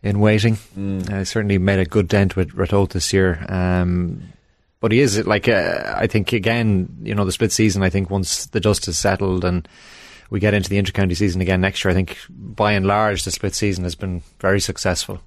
in 0.04 0.20
waiting? 0.20 0.58
Uh, 1.12 1.24
certainly 1.24 1.58
made 1.58 1.80
a 1.80 1.86
good 1.86 2.08
dent 2.08 2.36
with 2.36 2.52
Ratoath 2.56 2.90
this 2.90 3.12
year. 3.12 3.44
Um, 3.50 4.24
but 4.80 4.92
he 4.92 5.00
is 5.00 5.26
like 5.26 5.48
uh, 5.48 5.96
I 5.98 6.08
think 6.08 6.32
again, 6.32 6.98
you 7.02 7.16
know, 7.16 7.26
the 7.26 7.32
split 7.32 7.52
season. 7.52 7.84
I 7.84 7.90
think 7.90 8.10
once 8.10 8.46
the 8.48 8.60
dust 8.60 8.86
has 8.86 8.98
settled 8.98 9.44
and 9.44 9.68
we 10.30 10.40
get 10.40 10.54
into 10.54 10.70
the 10.70 10.82
intercounty 10.82 11.16
season 11.16 11.42
again 11.42 11.62
next 11.62 11.84
year, 11.84 11.92
I 11.92 11.96
think 11.96 12.18
by 12.30 12.74
and 12.74 12.86
large 12.86 13.24
the 13.24 13.32
split 13.32 13.56
season 13.56 13.84
has 13.84 13.96
been 13.96 14.22
very 14.40 14.60
successful. 14.60 15.22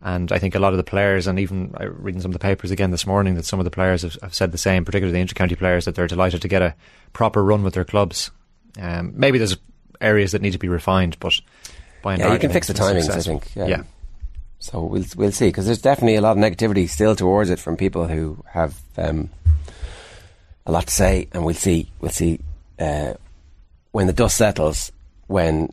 And 0.00 0.30
I 0.30 0.38
think 0.38 0.54
a 0.54 0.60
lot 0.60 0.72
of 0.72 0.76
the 0.76 0.84
players, 0.84 1.26
and 1.26 1.40
even 1.40 1.74
reading 1.80 2.20
some 2.20 2.30
of 2.30 2.32
the 2.32 2.38
papers 2.38 2.70
again 2.70 2.92
this 2.92 3.06
morning, 3.06 3.34
that 3.34 3.44
some 3.44 3.58
of 3.58 3.64
the 3.64 3.70
players 3.70 4.02
have, 4.02 4.16
have 4.22 4.34
said 4.34 4.52
the 4.52 4.58
same, 4.58 4.84
particularly 4.84 5.20
the 5.20 5.26
intercounty 5.26 5.58
players, 5.58 5.86
that 5.86 5.96
they're 5.96 6.06
delighted 6.06 6.40
to 6.42 6.48
get 6.48 6.62
a 6.62 6.74
proper 7.12 7.42
run 7.42 7.64
with 7.64 7.74
their 7.74 7.84
clubs. 7.84 8.30
Um, 8.78 9.12
maybe 9.16 9.38
there's 9.38 9.56
areas 10.00 10.32
that 10.32 10.42
need 10.42 10.52
to 10.52 10.58
be 10.58 10.68
refined, 10.68 11.18
but 11.18 11.40
by 12.02 12.14
an 12.14 12.20
yeah, 12.20 12.32
you 12.32 12.38
can 12.38 12.52
fix 12.52 12.68
the 12.68 12.74
timings. 12.74 13.10
I 13.10 13.20
think. 13.20 13.54
Yeah. 13.56 13.66
yeah. 13.66 13.82
So 14.60 14.84
we'll 14.84 15.04
we'll 15.16 15.32
see 15.32 15.48
because 15.48 15.66
there's 15.66 15.82
definitely 15.82 16.16
a 16.16 16.20
lot 16.20 16.36
of 16.36 16.38
negativity 16.38 16.88
still 16.88 17.16
towards 17.16 17.50
it 17.50 17.58
from 17.58 17.76
people 17.76 18.06
who 18.06 18.42
have 18.46 18.78
um, 18.96 19.30
a 20.64 20.70
lot 20.70 20.86
to 20.86 20.94
say, 20.94 21.28
and 21.32 21.44
we'll 21.44 21.54
see. 21.54 21.90
We'll 22.00 22.12
see 22.12 22.40
uh, 22.78 23.14
when 23.90 24.06
the 24.06 24.12
dust 24.12 24.36
settles 24.36 24.92
when 25.26 25.72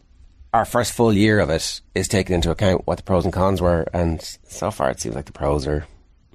our 0.56 0.66
first 0.66 0.94
full 0.94 1.12
year 1.12 1.42
of 1.42 1.50
it 1.50 1.82
is 1.94 2.08
taken 2.08 2.34
into 2.34 2.50
account 2.50 2.88
what 2.88 2.96
the 2.98 3.04
pros 3.04 3.26
and 3.26 3.34
cons 3.34 3.62
were, 3.62 3.86
and 3.94 4.22
so 4.48 4.72
far 4.72 4.90
it 4.90 5.02
seems 5.02 5.14
like 5.14 5.26
the 5.26 5.34
pros 5.34 5.68
are. 5.68 5.86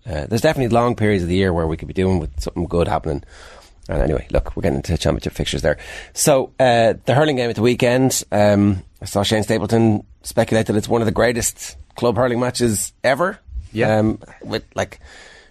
Uh, 0.07 0.27
there's 0.27 0.43
definitely 0.43 0.69
long 0.69 0.95
periods 0.95 1.23
of 1.23 1.29
the 1.29 1.37
year 1.37 1.53
where 1.53 1.67
we 1.67 1.77
could 1.77 1.89
be 1.89 1.95
doing 1.95 2.19
with 2.19 2.39
something 2.39 2.67
good 2.67 2.87
happening. 2.87 3.25
And 3.89 4.03
anyway, 4.03 4.27
look, 4.31 4.55
we're 4.55 4.63
getting 4.63 4.77
into 4.77 4.97
championship 4.99 5.33
fixtures 5.33 5.63
there. 5.63 5.79
So 6.13 6.53
uh, 6.61 6.95
the 7.07 7.15
hurling 7.15 7.37
game 7.37 7.49
at 7.49 7.57
the 7.57 7.63
weekend, 7.63 8.23
um, 8.31 8.83
I 9.01 9.07
saw 9.07 9.23
Shane 9.23 9.43
Stapleton 9.43 10.05
speculate 10.23 10.67
that 10.67 10.77
it's 10.77 10.89
one 10.89 11.01
of 11.01 11.07
the 11.07 11.13
greatest 11.13 11.77
club 11.97 12.17
hurling 12.17 12.41
matches 12.41 12.93
ever. 13.03 13.39
Yeah. 13.73 13.99
Um, 13.99 14.21
with 14.43 14.65
like 14.75 15.01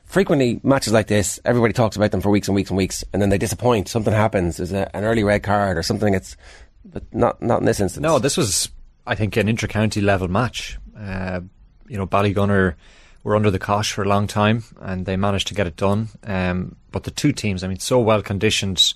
frequently 0.06 0.60
matches 0.64 0.94
like 0.94 1.08
this, 1.08 1.40
everybody 1.44 1.74
talks 1.74 1.96
about 1.96 2.12
them 2.12 2.22
for 2.22 2.30
weeks 2.30 2.48
and 2.48 2.56
weeks 2.56 2.70
and 2.70 2.78
weeks, 2.78 3.04
and 3.14 3.22
then 3.22 3.30
they 3.30 3.40
disappoint. 3.40 3.88
Something 3.88 4.14
happens. 4.14 4.58
There's 4.58 4.74
a, 4.74 4.96
an 4.96 5.06
early 5.06 5.24
red 5.24 5.42
card 5.42 5.78
or 5.78 5.84
something. 5.84 6.14
It's 6.14 6.38
but 6.86 7.04
not 7.14 7.42
not 7.42 7.60
in 7.60 7.66
this 7.66 7.80
instance. 7.80 8.02
No, 8.02 8.20
this 8.20 8.38
was, 8.38 8.70
I 9.06 9.16
think, 9.16 9.38
an 9.38 9.48
inter-county 9.48 10.02
level 10.02 10.28
match. 10.28 10.78
Uh, 10.98 11.42
you 11.88 11.98
know, 11.98 12.08
Ballygunner 12.08 12.76
were 13.24 13.36
under 13.36 13.52
the 13.52 13.60
cosh 13.60 13.92
for 13.92 14.04
a 14.04 14.08
long 14.08 14.28
time, 14.28 14.64
and 14.80 15.06
they 15.06 15.18
managed 15.18 15.48
to 15.48 15.54
get 15.54 15.68
it 15.68 15.76
done. 15.76 16.10
Um, 16.24 16.76
but 16.92 17.04
the 17.04 17.12
two 17.12 17.32
teams, 17.32 17.64
I 17.64 17.68
mean, 17.68 17.80
so 17.80 18.00
well 18.00 18.22
conditioned. 18.22 18.94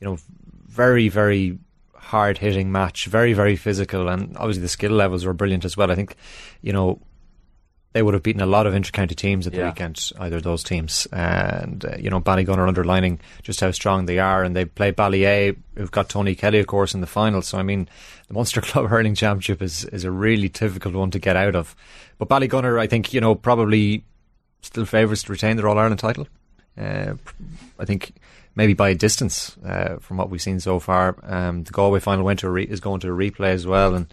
You 0.00 0.06
know, 0.06 0.18
very 0.66 1.08
very 1.08 1.58
hard 1.94 2.38
hitting 2.38 2.72
match, 2.72 3.06
very 3.06 3.32
very 3.32 3.56
physical, 3.56 4.08
and 4.08 4.36
obviously 4.36 4.62
the 4.62 4.68
skill 4.68 4.92
levels 4.92 5.24
were 5.24 5.34
brilliant 5.34 5.64
as 5.64 5.76
well. 5.76 5.90
I 5.90 5.94
think, 5.94 6.16
you 6.62 6.72
know. 6.72 7.00
They 7.98 8.02
would 8.04 8.14
have 8.14 8.22
beaten 8.22 8.40
a 8.40 8.46
lot 8.46 8.68
of 8.68 8.76
inter-county 8.76 9.16
teams 9.16 9.48
at 9.48 9.52
the 9.52 9.58
Yeah. 9.58 9.66
weekend, 9.70 10.12
either 10.20 10.36
of 10.36 10.44
those 10.44 10.62
teams. 10.62 11.08
And, 11.10 11.84
uh, 11.84 11.96
you 11.98 12.10
know, 12.10 12.20
Ballygunner 12.20 12.68
underlining 12.68 13.18
just 13.42 13.60
how 13.60 13.72
strong 13.72 14.06
they 14.06 14.20
are. 14.20 14.44
And 14.44 14.54
they 14.54 14.66
play 14.66 14.92
Ballyea, 14.92 15.56
who've 15.74 15.90
got 15.90 16.08
Tony 16.08 16.36
Kelly, 16.36 16.60
of 16.60 16.68
course, 16.68 16.94
in 16.94 17.00
the 17.00 17.08
final. 17.08 17.42
So, 17.42 17.58
I 17.58 17.64
mean, 17.64 17.88
the 18.28 18.34
Munster 18.34 18.60
Club 18.68 18.86
Hurling 18.86 19.16
Championship 19.16 19.60
is, 19.60 19.84
is 19.86 20.04
a 20.04 20.12
really 20.12 20.48
difficult 20.48 20.94
one 20.94 21.10
to 21.10 21.18
get 21.18 21.34
out 21.34 21.56
of. 21.56 21.74
But 22.18 22.28
Ballygunner, 22.28 22.78
I 22.78 22.86
think, 22.86 23.12
you 23.12 23.20
know, 23.20 23.34
probably 23.34 24.04
still 24.62 24.84
favourites 24.84 25.24
to 25.24 25.32
retain 25.32 25.56
their 25.56 25.66
All 25.66 25.76
Ireland 25.76 25.98
title. 25.98 26.28
Uh, 26.80 27.14
I 27.80 27.84
think 27.84 28.12
maybe 28.54 28.74
by 28.74 28.90
a 28.90 28.94
distance 28.94 29.56
uh, 29.66 29.96
from 29.96 30.18
what 30.18 30.30
we've 30.30 30.40
seen 30.40 30.60
so 30.60 30.78
far. 30.78 31.16
Um, 31.24 31.64
the 31.64 31.72
Galway 31.72 31.98
final 31.98 32.24
went 32.24 32.38
to 32.38 32.46
a 32.46 32.50
re- 32.50 32.62
is 32.62 32.78
going 32.78 33.00
to 33.00 33.08
a 33.08 33.10
replay 33.10 33.48
as 33.54 33.66
well, 33.66 33.96
and 33.96 34.06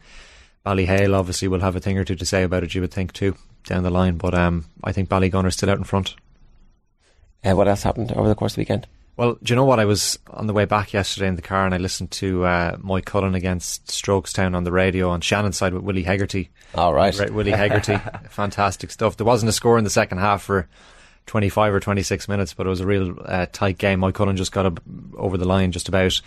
Ballyhale 0.66 1.14
obviously 1.14 1.48
will 1.48 1.60
have 1.60 1.76
a 1.76 1.80
thing 1.80 2.00
or 2.00 2.04
two 2.04 2.16
to 2.16 2.26
say 2.26 2.42
about 2.42 2.64
it. 2.64 2.74
You 2.74 2.82
would 2.82 2.92
think 2.92 3.14
too 3.14 3.36
down 3.66 3.84
the 3.84 3.90
line, 3.90 4.18
but 4.18 4.34
um, 4.34 4.66
I 4.84 4.92
think 4.92 5.10
Ballygunner 5.10 5.52
still 5.52 5.70
out 5.70 5.78
in 5.78 5.84
front. 5.84 6.16
Uh, 7.44 7.56
what 7.56 7.68
else 7.68 7.84
happened 7.84 8.12
over 8.14 8.28
the 8.28 8.36
course 8.36 8.54
of 8.54 8.56
the 8.56 8.62
weekend? 8.62 8.88
Well, 9.18 9.38
do 9.42 9.54
you 9.54 9.56
know 9.56 9.64
what? 9.64 9.80
I 9.80 9.86
was 9.86 10.20
on 10.30 10.48
the 10.48 10.54
way 10.54 10.66
back 10.66 10.92
yesterday 10.92 11.28
in 11.28 11.38
the 11.38 11.42
car 11.42 11.66
and 11.66 11.74
I 11.74 11.78
listened 11.78 12.12
to 12.12 12.44
uh, 12.44 12.76
Moycullen 12.78 13.34
against 13.34 13.88
Strokestown 13.88 14.56
on 14.56 14.66
the 14.66 14.74
radio 14.74 15.10
on 15.10 15.22
Shannonside 15.22 15.72
with 15.72 15.84
Willie 15.84 16.04
Hegarty. 16.04 16.50
All 16.74 16.94
right. 16.94 17.18
Right, 17.18 17.34
Willie 17.34 17.52
Hegarty. 17.52 17.98
Fantastic 18.30 18.92
stuff. 18.92 19.16
There 19.16 19.26
wasn't 19.26 19.50
a 19.50 19.54
score 19.54 19.78
in 19.78 19.86
the 19.86 19.90
second 19.90 20.18
half 20.18 20.42
for 20.42 20.68
25 21.28 21.74
or 21.74 21.80
26 21.80 22.28
minutes, 22.28 22.54
but 22.54 22.66
it 22.66 22.70
was 22.70 22.82
a 22.82 22.86
real 22.86 23.16
uh, 23.24 23.46
tight 23.52 23.78
game. 23.78 24.02
Moycullen 24.02 24.36
just 24.36 24.52
got 24.52 24.80
over 25.16 25.38
the 25.38 25.48
line 25.48 25.72
just 25.72 25.88
about. 25.88 26.20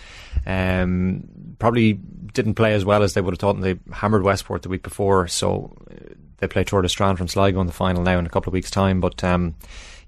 Um, 0.47 1.25
probably 1.59 1.93
didn't 1.93 2.55
play 2.55 2.73
as 2.73 2.87
well 2.87 3.03
as 3.03 3.13
they 3.13 3.21
would 3.21 3.35
have 3.35 3.39
thought, 3.39 3.57
and 3.57 3.65
they 3.65 3.79
hammered 3.93 4.23
Westport 4.23 4.63
the 4.63 4.69
week 4.71 4.83
before, 4.83 5.29
so 5.29 5.77
uh, 5.91 6.15
they 6.39 6.49
play 6.49 6.65
Tourlestrane 6.65 7.17
from 7.17 7.29
Sligo 7.29 7.61
in 7.61 7.67
the 7.67 7.73
final 7.73 8.03
now 8.03 8.19
in 8.19 8.27
a 8.27 8.31
couple 8.31 8.51
of 8.51 8.55
weeks' 8.55 8.71
time. 8.71 9.01
But 9.01 9.23
um, 9.23 9.55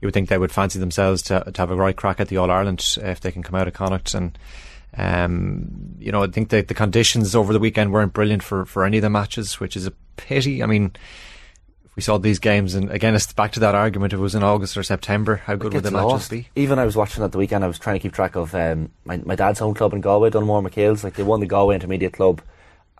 you 0.00 0.06
would 0.06 0.14
think 0.14 0.28
they 0.28 0.38
would 0.38 0.52
fancy 0.52 0.78
themselves 0.78 1.22
to, 1.22 1.50
to 1.52 1.60
have 1.60 1.70
a 1.70 1.76
right 1.76 1.96
crack 1.96 2.20
at 2.20 2.28
the 2.28 2.38
All 2.38 2.50
Ireland 2.50 2.84
if 3.02 3.20
they 3.20 3.32
can 3.32 3.42
come 3.42 3.54
out 3.54 3.68
of 3.68 3.74
Connacht. 3.74 4.14
And 4.14 4.38
um, 4.96 5.96
you 5.98 6.10
know, 6.10 6.22
I 6.22 6.28
think 6.28 6.48
that 6.50 6.68
the 6.68 6.74
conditions 6.74 7.34
over 7.34 7.52
the 7.52 7.58
weekend 7.58 7.92
weren't 7.92 8.12
brilliant 8.12 8.42
for, 8.42 8.64
for 8.64 8.84
any 8.84 8.98
of 8.98 9.02
the 9.02 9.10
matches, 9.10 9.60
which 9.60 9.76
is 9.76 9.86
a 9.86 9.92
pity. 10.16 10.62
I 10.62 10.66
mean, 10.66 10.92
if 11.84 11.94
we 11.96 12.02
saw 12.02 12.18
these 12.18 12.38
games, 12.38 12.74
and 12.74 12.90
again, 12.90 13.14
it's 13.14 13.32
back 13.32 13.52
to 13.52 13.60
that 13.60 13.74
argument: 13.74 14.12
if 14.12 14.18
it 14.18 14.22
was 14.22 14.34
in 14.34 14.42
August 14.42 14.76
or 14.76 14.82
September, 14.82 15.36
how 15.36 15.54
good 15.54 15.74
would 15.74 15.82
the 15.82 15.90
matches 15.90 16.10
lost. 16.10 16.30
be? 16.30 16.48
Even 16.56 16.78
I 16.78 16.84
was 16.84 16.96
watching 16.96 17.22
at 17.22 17.32
the 17.32 17.38
weekend. 17.38 17.64
I 17.64 17.68
was 17.68 17.78
trying 17.78 17.96
to 17.96 18.00
keep 18.00 18.12
track 18.12 18.36
of 18.36 18.54
um, 18.54 18.90
my 19.04 19.18
my 19.18 19.36
dad's 19.36 19.58
home 19.58 19.74
club 19.74 19.92
in 19.92 20.00
Galway, 20.00 20.30
Dunmore 20.30 20.62
McHale's. 20.62 21.04
Like 21.04 21.14
they 21.14 21.22
won 21.22 21.40
the 21.40 21.46
Galway 21.46 21.74
Intermediate 21.74 22.12
Club, 22.12 22.42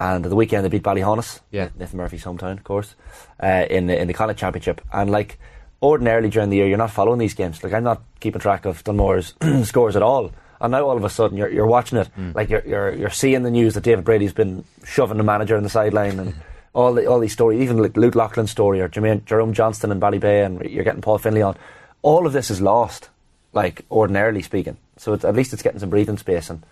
and 0.01 0.25
at 0.25 0.29
the 0.31 0.37
weekend 0.37 0.65
they 0.65 0.71
beat 0.71 0.83
Ballyhaunis. 0.83 1.41
Yeah. 1.51 1.69
Nathan 1.79 1.99
Murphy's 1.99 2.25
hometown, 2.25 2.53
of 2.53 2.65
course, 2.65 2.95
uh, 3.41 3.67
in 3.71 3.87
the 3.87 4.01
in 4.01 4.09
the 4.09 4.15
Connacht 4.15 4.39
Championship. 4.39 4.81
And 4.93 5.11
like 5.11 5.39
ordinarily 5.83 6.31
during 6.31 6.51
the 6.51 6.57
year, 6.57 6.67
you're 6.67 6.79
not 6.79 6.91
following 6.91 7.19
these 7.19 7.35
games. 7.35 7.63
Like 7.63 7.75
I'm 7.75 7.85
not 7.85 8.03
keeping 8.19 8.41
track 8.41 8.65
of 8.65 8.83
Dunmore's 8.83 9.35
scores 9.65 9.97
at 9.97 10.03
all. 10.03 10.33
And 10.61 10.73
now 10.73 10.85
all 10.87 10.97
of 10.97 11.05
a 11.05 11.11
sudden 11.11 11.37
you're 11.37 11.51
you're 11.51 11.67
watching 11.67 11.99
it, 11.99 12.09
like 12.35 12.49
you're 12.51 12.67
you're 12.67 12.95
you're 12.95 13.11
seeing 13.11 13.43
the 13.43 13.51
news 13.51 13.75
that 13.75 13.85
David 13.85 14.05
Brady's 14.05 14.33
been 14.33 14.65
shoving 14.85 15.19
the 15.19 15.25
manager 15.25 15.57
in 15.57 15.63
the 15.63 15.71
sideline 15.71 16.19
and. 16.19 16.35
All 16.73 16.95
the 16.95 17.07
all 17.07 17.19
these 17.19 17.33
stories, 17.33 17.61
even 17.63 17.79
like 17.79 17.97
Luke 17.97 18.15
Lachlan's 18.15 18.53
story 18.53 18.81
or 18.81 18.89
Jermaine, 18.89 19.25
Jerome 19.25 19.55
Johnston 19.55 19.91
and 19.91 20.01
Ballybay, 20.01 20.47
and 20.47 20.61
you're 20.71 20.85
getting 20.85 21.01
Paul 21.01 21.19
Finley 21.19 21.43
on. 21.43 21.57
All 22.03 22.29
of 22.29 22.33
this 22.33 22.49
is 22.49 22.61
lost, 22.61 23.09
like 23.53 23.85
ordinarily 23.91 24.41
speaking. 24.41 24.77
So 24.97 25.13
it's, 25.13 25.25
at 25.25 25.35
least 25.35 25.53
it's 25.53 25.63
getting 25.65 25.81
some 25.81 25.91
breathing 25.91 26.17
space, 26.17 26.49
and 26.49 26.63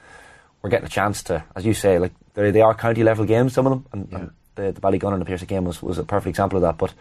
we're 0.69 0.71
getting 0.71 0.87
a 0.87 0.91
chance 0.91 1.23
to, 1.25 1.43
as 1.57 1.65
you 1.65 1.73
say, 1.75 1.99
like 1.99 2.13
they 2.35 2.51
they 2.51 2.61
are 2.61 2.75
county 2.75 3.03
level 3.03 3.25
games, 3.25 3.55
some 3.55 3.67
of 3.67 3.73
them, 3.73 3.87
and, 3.93 4.13
and 4.13 4.31
the, 4.55 4.73
the 4.73 4.81
Ballygunner 4.81 5.15
and 5.15 5.21
the 5.23 5.25
Piarsaigh 5.27 5.47
game 5.47 5.65
was, 5.65 5.83
was 5.83 5.99
a 5.99 6.05
perfect 6.05 6.29
example 6.29 6.59
of 6.59 6.63
that. 6.63 6.77
But 6.79 6.93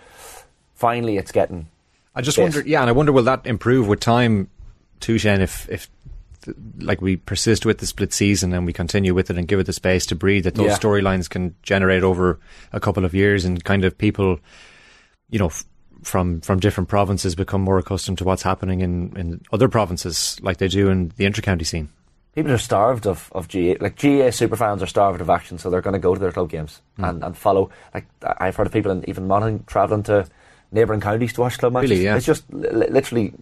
finally, 0.75 1.17
it's 1.17 1.31
getting. 1.31 1.67
I 2.15 2.21
just 2.21 2.37
wonder, 2.37 2.61
yeah, 2.61 2.81
and 2.81 2.89
I 2.89 2.93
wonder 2.93 3.11
will 3.11 3.23
that 3.23 3.45
improve 3.45 3.87
with 3.87 3.99
time, 3.99 4.49
too, 4.99 5.17
Shane, 5.17 5.41
if 5.41 5.67
if 5.69 5.89
like 6.79 7.01
we 7.01 7.17
persist 7.17 7.65
with 7.65 7.79
the 7.79 7.85
split 7.85 8.13
season 8.13 8.53
and 8.53 8.65
we 8.65 8.71
continue 8.71 9.13
with 9.13 9.29
it 9.29 9.37
and 9.37 9.47
give 9.49 9.59
it 9.59 9.65
the 9.65 9.73
space 9.73 10.05
to 10.05 10.15
breathe, 10.15 10.45
that 10.45 10.55
those 10.55 10.67
Yeah. 10.67 10.77
storylines 10.77 11.29
can 11.29 11.53
generate 11.61 12.03
over 12.03 12.39
a 12.71 12.79
couple 12.79 13.03
of 13.03 13.13
years 13.13 13.43
and 13.43 13.61
kind 13.63 13.83
of 13.85 13.97
people, 13.97 14.39
you 15.29 15.39
know. 15.39 15.47
F- 15.47 15.65
from 16.03 16.39
from 16.41 16.59
different 16.59 16.87
provinces 16.87 17.35
become 17.35 17.59
more 17.59 17.79
accustomed 17.79 18.19
to 18.19 18.23
what's 18.23 18.43
happening 18.43 18.81
in, 18.81 19.11
in 19.17 19.41
other 19.51 19.67
provinces 19.67 20.37
like 20.41 20.57
they 20.57 20.67
do 20.67 20.89
in 20.89 21.11
the 21.17 21.25
intercounty 21.25 21.65
scene. 21.65 21.89
People 22.37 22.51
are 22.51 22.59
starved 22.59 23.07
of, 23.07 23.31
of 23.33 23.47
GA. 23.47 23.77
Like 23.81 23.95
GA 23.95 24.27
superfans 24.29 24.83
are 24.83 24.85
starved 24.85 25.21
of 25.21 25.29
action, 25.29 25.57
so 25.57 25.71
they're 25.71 25.81
going 25.81 25.95
to 25.95 25.99
go 26.07 26.13
to 26.13 26.19
their 26.21 26.31
club 26.31 26.51
games 26.51 26.81
Mm. 26.99 27.09
and, 27.09 27.23
and 27.23 27.37
follow. 27.37 27.71
Like 27.95 28.05
I've 28.21 28.55
heard 28.55 28.67
of 28.67 28.73
people 28.73 28.91
in 28.91 29.03
even 29.09 29.27
Monaghan 29.27 29.63
travelling 29.65 30.03
to 30.03 30.27
neighbouring 30.71 31.01
counties 31.01 31.33
to 31.33 31.41
watch 31.41 31.57
club 31.57 31.73
matches. 31.73 31.89
Really, 31.89 32.03
yeah. 32.03 32.15
It's 32.15 32.27
just 32.27 32.43
li- 32.53 32.69
li- 32.69 32.89
literally 32.91 33.33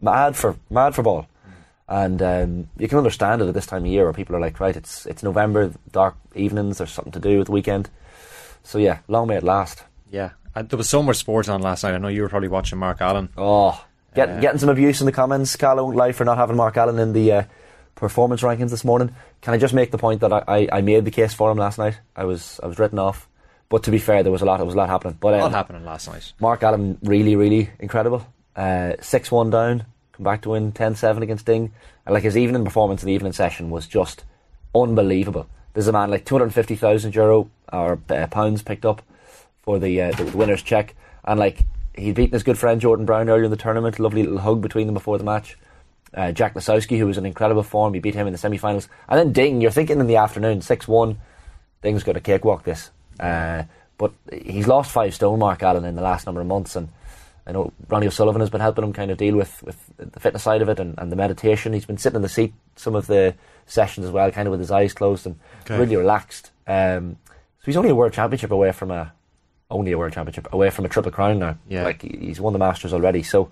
mad 0.00 0.36
for 0.36 0.54
mad 0.70 0.94
for 0.94 1.02
ball. 1.02 1.26
And 1.88 2.22
um, 2.22 2.68
you 2.78 2.86
can 2.86 2.98
understand 2.98 3.42
it 3.42 3.48
at 3.48 3.54
this 3.54 3.66
time 3.66 3.82
of 3.84 3.90
year 3.90 4.04
where 4.04 4.12
people 4.12 4.36
are 4.36 4.40
like, 4.40 4.60
right, 4.60 4.76
it's 4.76 5.06
it's 5.06 5.24
November, 5.24 5.72
dark 5.90 6.14
evenings, 6.36 6.78
there's 6.78 6.92
something 6.92 7.12
to 7.12 7.18
do 7.18 7.40
at 7.40 7.46
the 7.46 7.52
weekend. 7.52 7.90
So 8.62 8.78
yeah, 8.78 8.98
long 9.08 9.26
may 9.26 9.38
it 9.38 9.42
last. 9.42 9.82
Yeah, 10.08 10.30
uh, 10.54 10.62
there 10.62 10.76
was 10.78 10.88
so 10.88 11.02
much 11.02 11.16
sport 11.16 11.48
on 11.48 11.62
last 11.62 11.82
night. 11.82 11.94
I 11.94 11.98
know 11.98 12.06
you 12.06 12.22
were 12.22 12.28
probably 12.28 12.48
watching 12.48 12.78
Mark 12.78 13.00
Allen. 13.00 13.28
Oh, 13.36 13.84
get, 14.14 14.28
Uh, 14.28 14.40
getting 14.40 14.60
some 14.60 14.68
abuse 14.68 15.00
in 15.00 15.06
the 15.06 15.12
comments. 15.12 15.56
Carlo 15.56 15.84
lie 15.86 16.12
for 16.12 16.24
not 16.24 16.38
having 16.38 16.54
Mark 16.56 16.76
Allen 16.76 17.00
in 17.00 17.12
the 17.12 17.32
uh, 17.32 17.42
performance 18.00 18.42
rankings 18.42 18.70
this 18.70 18.84
morning. 18.84 19.14
Can 19.42 19.54
I 19.54 19.58
just 19.58 19.74
make 19.74 19.90
the 19.92 19.98
point 19.98 20.22
that 20.22 20.32
I, 20.32 20.42
I, 20.48 20.68
I 20.72 20.80
made 20.80 21.04
the 21.04 21.10
case 21.10 21.32
for 21.34 21.50
him 21.50 21.58
last 21.58 21.78
night? 21.78 22.00
I 22.16 22.24
was 22.24 22.58
I 22.62 22.66
was 22.66 22.78
written 22.78 22.98
off, 22.98 23.28
but 23.68 23.84
to 23.84 23.90
be 23.90 23.98
fair, 23.98 24.22
there 24.22 24.32
was 24.32 24.42
a 24.42 24.44
lot 24.46 24.56
there 24.56 24.66
was 24.66 24.74
a 24.74 24.78
lot 24.78 24.88
happening. 24.88 25.18
But 25.20 25.34
A 25.34 25.36
lot 25.36 25.46
um, 25.46 25.52
happening 25.52 25.84
last 25.84 26.08
night. 26.08 26.32
Mark 26.40 26.62
Allen 26.62 26.98
really 27.02 27.36
really 27.36 27.70
incredible. 27.78 28.26
Uh, 28.56 28.94
Six 29.00 29.30
one 29.30 29.50
down, 29.50 29.84
come 30.12 30.24
back 30.24 30.42
to 30.42 30.50
win 30.50 30.72
10-7 30.72 31.22
against 31.22 31.46
Ding, 31.46 31.72
and 32.04 32.14
like 32.14 32.24
his 32.24 32.36
evening 32.36 32.64
performance 32.64 33.02
in 33.02 33.06
the 33.06 33.12
evening 33.12 33.32
session 33.32 33.70
was 33.70 33.86
just 33.86 34.24
unbelievable. 34.74 35.46
There's 35.74 35.86
a 35.86 35.92
man 35.92 36.10
like 36.10 36.24
two 36.24 36.34
hundred 36.34 36.52
fifty 36.52 36.74
thousand 36.74 37.14
euro 37.14 37.50
or 37.72 38.00
uh, 38.08 38.26
pounds 38.26 38.62
picked 38.62 38.84
up 38.84 39.02
for 39.62 39.78
the, 39.78 40.02
uh, 40.02 40.12
the 40.12 40.24
winner's 40.36 40.62
check, 40.62 40.94
and 41.24 41.38
like 41.38 41.60
he'd 41.94 42.14
beaten 42.14 42.32
his 42.32 42.42
good 42.42 42.58
friend 42.58 42.80
Jordan 42.80 43.06
Brown 43.06 43.28
earlier 43.28 43.44
in 43.44 43.50
the 43.50 43.56
tournament. 43.56 43.98
Lovely 44.00 44.22
little 44.22 44.38
hug 44.40 44.60
between 44.62 44.86
them 44.86 44.94
before 44.94 45.18
the 45.18 45.24
match. 45.24 45.56
Uh, 46.12 46.32
Jack 46.32 46.54
Lisowski, 46.54 46.98
who 46.98 47.06
was 47.06 47.18
in 47.18 47.24
incredible 47.26 47.62
form, 47.62 47.94
he 47.94 48.00
beat 48.00 48.14
him 48.14 48.26
in 48.26 48.32
the 48.32 48.38
semi-finals, 48.38 48.88
and 49.08 49.18
then 49.18 49.32
Ding. 49.32 49.60
You're 49.60 49.70
thinking 49.70 50.00
in 50.00 50.06
the 50.08 50.16
afternoon, 50.16 50.60
six 50.60 50.88
one, 50.88 51.18
Ding's 51.82 52.02
got 52.02 52.16
a 52.16 52.20
cakewalk 52.20 52.64
this, 52.64 52.90
uh, 53.20 53.62
but 53.96 54.12
he's 54.32 54.66
lost 54.66 54.90
five 54.90 55.14
stone, 55.14 55.38
Mark 55.38 55.62
Allen, 55.62 55.84
in 55.84 55.94
the 55.94 56.02
last 56.02 56.26
number 56.26 56.40
of 56.40 56.46
months, 56.48 56.74
and 56.74 56.88
I 57.46 57.52
know 57.52 57.72
Ronnie 57.88 58.06
O'Sullivan 58.08 58.40
has 58.40 58.50
been 58.50 58.60
helping 58.60 58.82
him 58.84 58.92
kind 58.92 59.10
of 59.10 59.18
deal 59.18 59.36
with, 59.36 59.62
with 59.62 59.78
the 59.98 60.18
fitness 60.20 60.42
side 60.42 60.62
of 60.62 60.68
it 60.68 60.78
and, 60.80 60.94
and 60.98 61.10
the 61.12 61.16
meditation. 61.16 61.72
He's 61.72 61.86
been 61.86 61.96
sitting 61.96 62.16
in 62.16 62.22
the 62.22 62.28
seat 62.28 62.52
some 62.76 62.94
of 62.96 63.06
the 63.06 63.34
sessions 63.66 64.04
as 64.06 64.12
well, 64.12 64.30
kind 64.32 64.46
of 64.48 64.50
with 64.50 64.60
his 64.60 64.70
eyes 64.70 64.92
closed 64.92 65.26
and 65.26 65.38
Okay. 65.62 65.78
really 65.78 65.96
relaxed. 65.96 66.50
Um, 66.66 67.16
so 67.60 67.66
he's 67.66 67.76
only 67.76 67.90
a 67.90 67.94
world 67.94 68.12
championship 68.12 68.50
away 68.50 68.72
from 68.72 68.90
a 68.90 69.12
only 69.70 69.92
a 69.92 69.98
world 69.98 70.12
championship 70.12 70.52
away 70.52 70.70
from 70.70 70.84
a 70.84 70.88
triple 70.88 71.12
crown 71.12 71.38
now. 71.38 71.56
Yeah. 71.68 71.84
like 71.84 72.02
he's 72.02 72.40
won 72.40 72.52
the 72.52 72.58
Masters 72.58 72.92
already. 72.92 73.22
So 73.22 73.50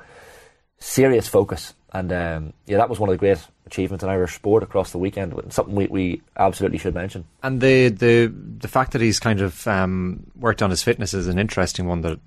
serious 0.78 1.28
focus. 1.28 1.74
And 1.92 2.12
um, 2.12 2.52
yeah, 2.66 2.76
that 2.76 2.90
was 2.90 2.98
one 2.98 3.08
of 3.08 3.14
the 3.14 3.18
great 3.18 3.38
achievements 3.66 4.04
in 4.04 4.10
Irish 4.10 4.34
sport 4.34 4.62
across 4.62 4.92
the 4.92 4.98
weekend. 4.98 5.34
Something 5.52 5.74
we, 5.74 5.86
we 5.86 6.22
absolutely 6.36 6.78
should 6.78 6.94
mention. 6.94 7.24
And 7.42 7.60
the 7.60 7.88
the 7.88 8.26
the 8.58 8.68
fact 8.68 8.92
that 8.92 9.00
he's 9.00 9.18
kind 9.18 9.40
of 9.40 9.66
um, 9.66 10.24
worked 10.36 10.62
on 10.62 10.70
his 10.70 10.82
fitness 10.82 11.14
is 11.14 11.28
an 11.28 11.38
interesting 11.38 11.86
one. 11.86 12.02
That 12.02 12.18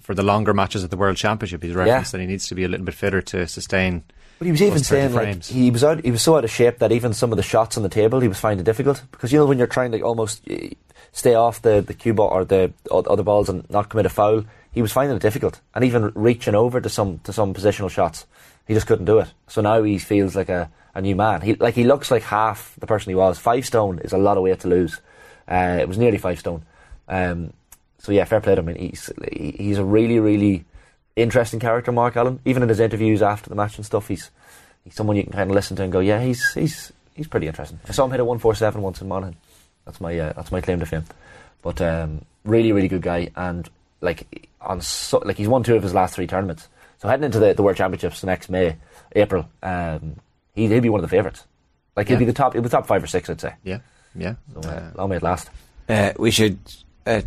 for 0.00 0.14
the 0.14 0.22
longer 0.24 0.52
matches 0.52 0.82
at 0.84 0.90
the 0.90 0.96
World 0.96 1.16
Championship, 1.16 1.62
he's 1.62 1.74
referenced 1.74 2.12
Yeah. 2.12 2.18
that 2.18 2.22
he 2.22 2.26
needs 2.26 2.48
to 2.48 2.54
be 2.54 2.64
a 2.64 2.68
little 2.68 2.84
bit 2.84 2.94
fitter 2.94 3.22
to 3.22 3.46
sustain. 3.46 4.02
But 4.40 4.46
he 4.46 4.50
was 4.50 4.62
even 4.62 4.80
saying 4.80 5.14
like, 5.14 5.44
he 5.44 5.70
was 5.70 5.84
out, 5.84 6.04
he 6.04 6.10
was 6.10 6.20
so 6.20 6.36
out 6.36 6.44
of 6.44 6.50
shape 6.50 6.78
that 6.78 6.90
even 6.90 7.12
some 7.12 7.30
of 7.32 7.36
the 7.36 7.42
shots 7.44 7.76
on 7.76 7.84
the 7.84 7.88
table 7.88 8.18
he 8.20 8.26
was 8.26 8.40
finding 8.40 8.64
difficult 8.64 9.02
because 9.12 9.32
you 9.32 9.38
know 9.38 9.46
when 9.46 9.58
you're 9.58 9.68
trying 9.68 9.92
to 9.92 10.00
almost 10.02 10.42
eh, 10.50 10.70
stay 11.12 11.34
off 11.34 11.62
the 11.62 11.80
the 11.80 11.94
cue 11.94 12.12
ball 12.12 12.28
or 12.30 12.44
the 12.44 12.72
other 12.90 13.22
balls 13.22 13.48
and 13.48 13.68
not 13.70 13.88
commit 13.88 14.06
a 14.06 14.08
foul, 14.08 14.44
he 14.72 14.82
was 14.82 14.90
finding 14.92 15.16
it 15.16 15.22
difficult 15.22 15.60
and 15.72 15.84
even 15.84 16.10
reaching 16.16 16.56
over 16.56 16.80
to 16.80 16.88
some 16.88 17.20
to 17.20 17.32
some 17.32 17.54
positional 17.54 17.88
shots, 17.88 18.26
he 18.66 18.74
just 18.74 18.86
couldn't 18.86 19.04
do 19.04 19.18
it. 19.18 19.32
So 19.48 19.60
now 19.60 19.82
he 19.82 19.98
feels 19.98 20.34
like 20.34 20.48
a, 20.48 20.70
a 20.94 21.00
new 21.00 21.16
man. 21.16 21.40
He 21.40 21.54
like 21.54 21.74
he 21.74 21.84
looks 21.84 22.10
like 22.10 22.22
half 22.22 22.74
the 22.78 22.86
person 22.86 23.10
he 23.10 23.14
was. 23.14 23.38
Five 23.38 23.66
stone 23.66 23.98
is 24.00 24.12
a 24.12 24.18
lot 24.18 24.36
of 24.36 24.42
weight 24.42 24.60
to 24.60 24.68
lose. 24.68 25.00
Uh, 25.48 25.78
it 25.80 25.88
was 25.88 25.98
nearly 25.98 26.18
five 26.18 26.38
stone. 26.38 26.64
Um, 27.08 27.52
so 27.98 28.12
yeah, 28.12 28.24
fair 28.24 28.40
play 28.40 28.54
to 28.54 28.60
him. 28.60 28.68
I 28.68 28.72
mean, 28.72 28.90
he's 28.90 29.10
he's 29.32 29.78
a 29.78 29.84
really 29.84 30.18
really 30.18 30.64
interesting 31.16 31.60
character, 31.60 31.92
Mark 31.92 32.16
Allen. 32.16 32.40
Even 32.44 32.62
in 32.62 32.68
his 32.68 32.80
interviews 32.80 33.22
after 33.22 33.48
the 33.48 33.56
match 33.56 33.76
and 33.76 33.86
stuff, 33.86 34.08
he's 34.08 34.30
he's 34.84 34.94
someone 34.94 35.16
you 35.16 35.22
can 35.24 35.32
kind 35.32 35.50
of 35.50 35.54
listen 35.54 35.76
to 35.76 35.82
and 35.82 35.92
go, 35.92 36.00
yeah, 36.00 36.22
he's 36.22 36.52
he's 36.54 36.92
he's 37.14 37.28
pretty 37.28 37.46
interesting. 37.46 37.80
I 37.88 37.92
saw 37.92 38.04
him 38.04 38.10
hit 38.10 38.20
a 38.20 38.24
one 38.24 38.38
four 38.38 38.54
seven 38.54 38.82
once 38.82 39.00
in 39.00 39.08
Monaghan. 39.08 39.36
That's 39.84 40.00
my 40.00 40.18
uh, 40.18 40.32
that's 40.32 40.52
my 40.52 40.60
claim 40.60 40.80
to 40.80 40.86
fame. 40.86 41.04
But 41.62 41.80
um, 41.80 42.24
really, 42.44 42.72
really 42.72 42.88
good 42.88 43.02
guy, 43.02 43.30
and 43.36 43.68
like 44.00 44.48
on 44.60 44.80
so, 44.80 45.18
like 45.18 45.36
he's 45.36 45.48
won 45.48 45.62
two 45.62 45.76
of 45.76 45.82
his 45.82 45.94
last 45.94 46.14
three 46.14 46.26
tournaments. 46.26 46.68
So 47.04 47.10
heading 47.10 47.24
into 47.24 47.38
the, 47.38 47.52
the 47.52 47.62
World 47.62 47.76
Championships 47.76 48.24
next 48.24 48.48
May, 48.48 48.76
April, 49.14 49.46
um, 49.62 50.16
he, 50.54 50.68
he'll 50.68 50.80
be 50.80 50.88
one 50.88 51.00
of 51.04 51.10
the 51.10 51.14
favourites. 51.14 51.44
Like 51.94 52.08
he'll 52.08 52.14
Yeah. 52.16 52.20
be 52.20 52.24
the 52.24 52.32
top, 52.32 52.54
he'll 52.54 52.62
be 52.62 52.70
top 52.70 52.86
five 52.86 53.04
or 53.04 53.06
six, 53.06 53.28
I'd 53.28 53.42
say. 53.42 53.52
Yeah, 53.62 53.80
yeah. 54.14 54.36
So 54.54 54.66
uh, 54.66 54.90
long 54.94 55.10
may 55.10 55.16
it 55.16 55.22
last. 55.22 55.50
Uh, 55.86 56.12
we 56.18 56.30
should 56.30 56.58
uh, 57.04 57.20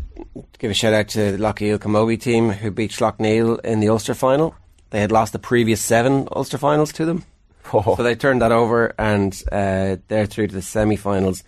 give 0.58 0.72
a 0.72 0.74
shout 0.74 0.94
out 0.94 1.10
to 1.10 1.34
the 1.34 1.38
Loughgiel 1.38 1.78
Camogie 1.78 2.20
team 2.20 2.50
who 2.50 2.72
beat 2.72 2.90
Slaughtneil 2.90 3.64
in 3.64 3.80
the 3.80 3.90
Ulster 3.90 4.16
final. 4.16 4.56
They 4.90 5.00
had 5.00 5.12
lost 5.12 5.32
the 5.32 5.38
previous 5.40 5.80
seven 5.80 6.28
Ulster 6.32 6.58
finals 6.58 6.92
to 6.94 7.06
them. 7.06 7.24
Oh. 7.72 7.96
So 7.98 8.02
they 8.02 8.16
turned 8.16 8.42
that 8.42 8.52
over 8.52 8.96
and 8.98 9.32
uh, 9.52 9.98
they're 10.08 10.26
through 10.26 10.48
to 10.48 10.56
the 10.56 10.62
semi 10.64 10.96
finals. 10.96 11.44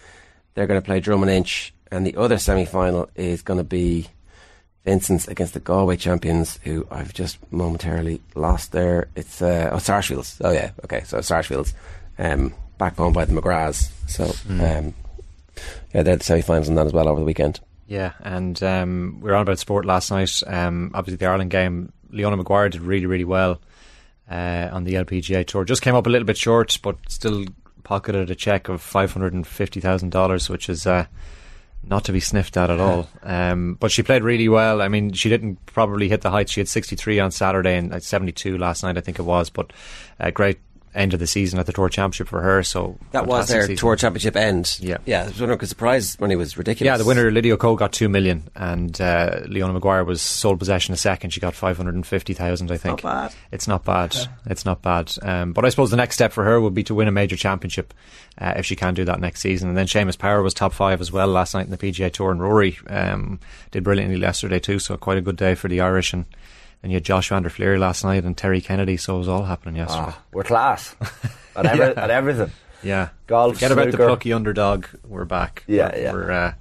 They're 0.54 0.68
going 0.68 0.80
to 0.80 0.86
play 0.86 1.00
Drom 1.00 1.24
and 1.24 1.32
Inch, 1.32 1.74
and 1.90 2.06
the 2.06 2.16
other 2.18 2.38
semi 2.38 2.66
final 2.66 3.10
is 3.16 3.42
going 3.42 3.58
to 3.58 3.64
be 3.64 4.08
Vincent's 4.86 5.28
against 5.28 5.54
the 5.54 5.60
Galway 5.60 5.98
champions, 5.98 6.60
who 6.64 6.88
I've 6.90 7.14
just 7.14 7.38
momentarily 7.52 8.22
lost 8.36 8.72
there. 8.72 9.08
It's 9.16 9.42
uh, 9.42 9.70
oh 9.74 9.78
Sarsfields. 9.80 10.40
Oh 10.44 10.52
yeah, 10.52 10.72
okay, 10.86 11.04
so 11.06 11.20
Sarsfields, 11.22 11.74
um, 12.18 12.54
backbone 12.78 13.14
by 13.14 13.26
the 13.26 13.34
McGraths. 13.34 13.90
So 14.08 14.26
Mm. 14.26 14.78
um, 14.80 14.94
yeah, 15.94 16.04
they're 16.04 16.16
the 16.16 16.24
semi 16.24 16.42
finals 16.42 16.70
and 16.70 16.78
that 16.78 16.86
as 16.88 16.94
well 16.94 17.08
over 17.10 17.20
the 17.20 17.26
weekend. 17.26 17.60
Yeah, 17.88 18.14
and 18.22 18.62
um, 18.64 19.18
we 19.22 19.30
were 19.30 19.36
on 19.36 19.42
about 19.42 19.60
sport 19.60 19.84
last 19.86 20.12
night. 20.12 20.42
Um, 20.48 20.92
obviously, 20.94 21.18
the 21.18 21.26
Ireland 21.26 21.50
game, 21.52 21.92
Leona 22.12 22.38
Maguire 22.38 22.70
did 22.70 22.82
really, 22.82 23.06
really 23.08 23.26
well 23.26 23.60
uh, 24.32 24.70
on 24.72 24.84
the 24.86 24.94
LPGA 24.94 25.46
tour. 25.46 25.66
Just 25.66 25.82
came 25.82 25.96
up 25.96 26.08
a 26.08 26.10
little 26.10 26.26
bit 26.26 26.38
short, 26.38 26.78
but 26.84 26.98
still 27.10 27.46
pocketed 27.84 28.30
a 28.32 28.36
check 28.36 28.70
of 28.70 28.82
five 28.82 29.12
hundred 29.12 29.34
and 29.34 29.46
fifty 29.46 29.80
thousand 29.82 30.12
dollars, 30.12 30.50
which 30.50 30.70
is 30.70 30.88
uh, 30.88 31.06
not 31.84 32.06
to 32.06 32.12
be 32.12 32.20
sniffed 32.20 32.58
at 32.58 32.70
at 32.70 32.80
all. 32.80 33.10
Um, 33.24 33.76
but 33.80 33.92
she 33.92 34.04
played 34.04 34.24
really 34.24 34.50
well. 34.50 34.82
I 34.82 34.88
mean, 34.88 35.14
she 35.14 35.30
didn't 35.30 35.66
probably 35.66 36.10
hit 36.10 36.22
the 36.22 36.30
heights. 36.30 36.52
She 36.52 36.60
had 36.60 36.68
sixty 36.68 36.96
three 36.96 37.20
on 37.20 37.32
Saturday 37.32 37.78
and 37.78 37.94
uh, 37.94 38.00
seventy 38.00 38.32
two 38.32 38.58
last 38.58 38.84
night, 38.84 38.98
I 38.98 39.02
think 39.02 39.20
it 39.20 39.24
was. 39.24 39.50
But 39.50 39.72
a 40.20 40.32
great 40.32 40.60
end 40.96 41.14
of 41.14 41.20
the 41.20 41.28
season 41.28 41.60
at 41.60 41.66
the 41.66 41.74
tour 41.74 41.90
championship 41.90 42.28
for 42.28 42.42
her. 42.42 42.64
So 42.64 42.98
That 43.12 43.26
was 43.28 43.48
their 43.48 43.62
season. 43.64 43.76
tour 43.78 43.96
championship 43.96 44.36
end. 44.36 44.78
Yeah. 44.80 44.98
yeah. 45.06 45.24
I 45.24 45.28
was 45.28 45.40
wondering 45.40 45.58
because 45.58 45.70
the 45.70 45.76
prize 45.76 46.20
money 46.20 46.36
was 46.36 46.58
ridiculous. 46.58 46.86
Yeah, 46.88 46.98
the 46.98 47.06
winner 47.06 47.30
Lydia 47.32 47.58
Ko 47.58 47.76
got 47.76 47.92
two 47.94 48.10
million, 48.10 48.50
and 48.56 49.00
uh, 49.00 49.42
Leona 49.48 49.74
Maguire 49.74 50.04
was 50.04 50.22
sole 50.22 50.58
possession 50.58 50.94
a 50.94 50.98
second. 50.98 51.30
She 51.32 51.40
got 51.40 51.54
five 51.54 51.78
hundred 51.78 51.96
and 51.96 52.06
fifty 52.06 52.34
thousand. 52.34 52.72
I 52.72 52.78
think. 52.78 53.04
Not 53.04 53.12
bad. 53.32 53.36
It's 53.52 53.68
not 53.68 53.84
bad. 53.86 54.16
It's 54.46 54.66
not 54.66 54.82
bad. 54.82 55.14
Um, 55.22 55.54
but 55.54 55.66
I 55.66 55.70
suppose 55.70 55.92
the 55.92 55.98
next 55.98 56.16
step 56.16 56.32
for 56.32 56.44
her 56.44 56.60
would 56.60 56.74
be 56.74 56.84
to 56.84 56.96
win 56.96 57.08
a 57.08 57.12
major 57.12 57.36
championship 57.36 57.94
uh, 58.40 58.54
if 58.58 58.66
she 58.66 58.76
can 58.76 58.94
do 58.94 59.06
that 59.06 59.20
next 59.20 59.42
season. 59.42 59.70
And 59.70 59.78
then 59.78 59.86
Seamus 59.88 60.18
Power 60.18 60.42
was 60.42 60.54
top 60.54 60.74
five 60.74 61.02
as 61.02 61.12
well 61.12 61.28
last 61.28 61.54
night 61.54 61.66
in 61.66 61.72
the 61.72 61.78
PGA 61.78 62.12
Tour, 62.12 62.32
and 62.32 62.42
Rory 62.42 62.78
um, 62.88 63.40
did 63.72 63.84
brilliantly 63.84 64.20
yesterday 64.20 64.60
too. 64.60 64.80
So 64.80 64.98
quite 64.98 65.18
a 65.18 65.22
good 65.22 65.38
day 65.38 65.56
for 65.56 65.68
the 65.68 65.82
Irish. 65.82 66.14
And 66.14 66.26
then 66.82 66.92
you 66.92 66.96
had 66.96 67.04
Josh 67.04 67.30
Van 67.30 67.44
der 67.44 67.50
Flier 67.50 67.78
last 67.78 68.04
night 68.04 68.24
and 68.26 68.38
Terry 68.38 68.62
Kennedy. 68.62 68.98
So 68.98 69.16
it 69.16 69.20
was 69.20 69.28
all 69.28 69.44
happening 69.44 69.76
yesterday. 69.76 70.06
Ah, 70.12 70.22
we're 70.34 70.44
class 70.44 70.96
at, 71.56 71.66
every, 71.66 71.86
Yeah. 71.86 71.94
at 72.04 72.10
everything. 72.10 72.52
Yeah. 72.84 73.10
Golf, 73.28 73.56
Forget 73.56 73.72
about 73.74 73.86
the 73.88 73.92
snooker. 73.92 74.08
plucky 74.08 74.32
underdog. 74.34 74.86
We're 75.08 75.26
back. 75.26 75.64
Yeah, 75.68 75.92
we're, 75.94 76.02
yeah. 76.02 76.12
We're, 76.14 76.32
uh, 76.32 76.54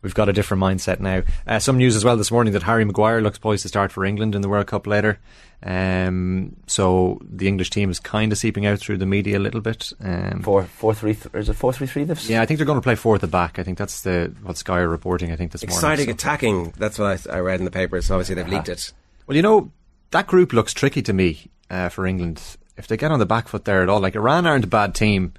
we've 0.00 0.14
got 0.14 0.28
a 0.30 0.32
different 0.32 0.62
mindset 0.62 0.98
now. 1.00 1.22
Uh, 1.46 1.58
some 1.58 1.76
news 1.76 1.94
as 1.96 2.04
well 2.04 2.16
this 2.16 2.30
morning 2.30 2.54
that 2.54 2.62
Harry 2.62 2.84
Maguire 2.86 3.20
looks 3.20 3.38
poised 3.38 3.62
to 3.62 3.68
start 3.68 3.92
for 3.92 4.04
England 4.04 4.34
in 4.34 4.40
the 4.40 4.48
World 4.48 4.66
Cup 4.66 4.86
later. 4.86 5.18
Um, 5.64 6.56
so 6.66 7.20
the 7.22 7.46
English 7.46 7.70
team 7.70 7.90
is 7.90 8.00
kind 8.00 8.32
of 8.32 8.38
seeping 8.38 8.66
out 8.66 8.78
through 8.80 8.96
the 8.98 9.06
media 9.06 9.38
a 9.38 9.40
little 9.40 9.60
bit. 9.60 9.92
Um, 10.00 10.40
Four, 10.42 10.64
four, 10.64 10.94
three, 10.94 11.14
th- 11.14 11.32
is 11.34 11.48
it 11.48 11.52
four, 11.54 11.72
three, 11.72 11.86
three? 11.86 12.04
This? 12.04 12.28
yeah, 12.28 12.42
I 12.42 12.46
think 12.46 12.58
they're 12.58 12.66
going 12.66 12.78
to 12.80 12.82
play 12.82 12.94
four 12.96 13.14
at 13.14 13.20
the 13.20 13.26
back. 13.28 13.58
I 13.58 13.62
think 13.62 13.78
that's 13.78 14.02
the 14.02 14.34
what 14.42 14.56
Sky 14.56 14.78
are 14.80 14.88
reporting. 14.88 15.30
I 15.30 15.36
think 15.36 15.52
this 15.52 15.62
Exciting 15.62 16.06
morning. 16.06 16.18
so- 16.18 16.28
attacking. 16.28 16.74
That's 16.78 16.98
what 16.98 17.28
I, 17.30 17.36
I 17.36 17.40
read 17.40 17.60
in 17.60 17.64
the 17.64 17.70
papers. 17.70 18.06
So 18.06 18.14
obviously 18.16 18.34
they've 18.36 18.48
leaked 18.48 18.68
it. 18.70 18.92
Well, 19.32 19.36
you 19.38 19.42
know, 19.42 19.72
that 20.10 20.26
group 20.26 20.52
looks 20.52 20.74
tricky 20.74 21.00
to 21.00 21.12
me 21.14 21.46
uh, 21.70 21.88
for 21.88 22.06
England. 22.06 22.42
If 22.76 22.86
they 22.86 22.98
get 22.98 23.10
on 23.10 23.18
the 23.18 23.24
back 23.24 23.48
foot 23.48 23.64
there 23.64 23.82
at 23.82 23.88
all, 23.88 23.98
like 23.98 24.14
Iran 24.14 24.46
aren't 24.46 24.64
a 24.64 24.68
bad 24.68 24.94
team. 24.94 25.32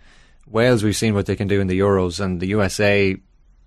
Wales, 0.48 0.84
we've 0.84 0.96
seen 0.96 1.14
what 1.14 1.28
they 1.28 1.36
can 1.36 1.48
do 1.48 1.62
in 1.62 1.68
the 1.68 1.78
Euros, 1.80 2.20
and 2.20 2.40
the 2.40 2.48
USA 2.48 3.16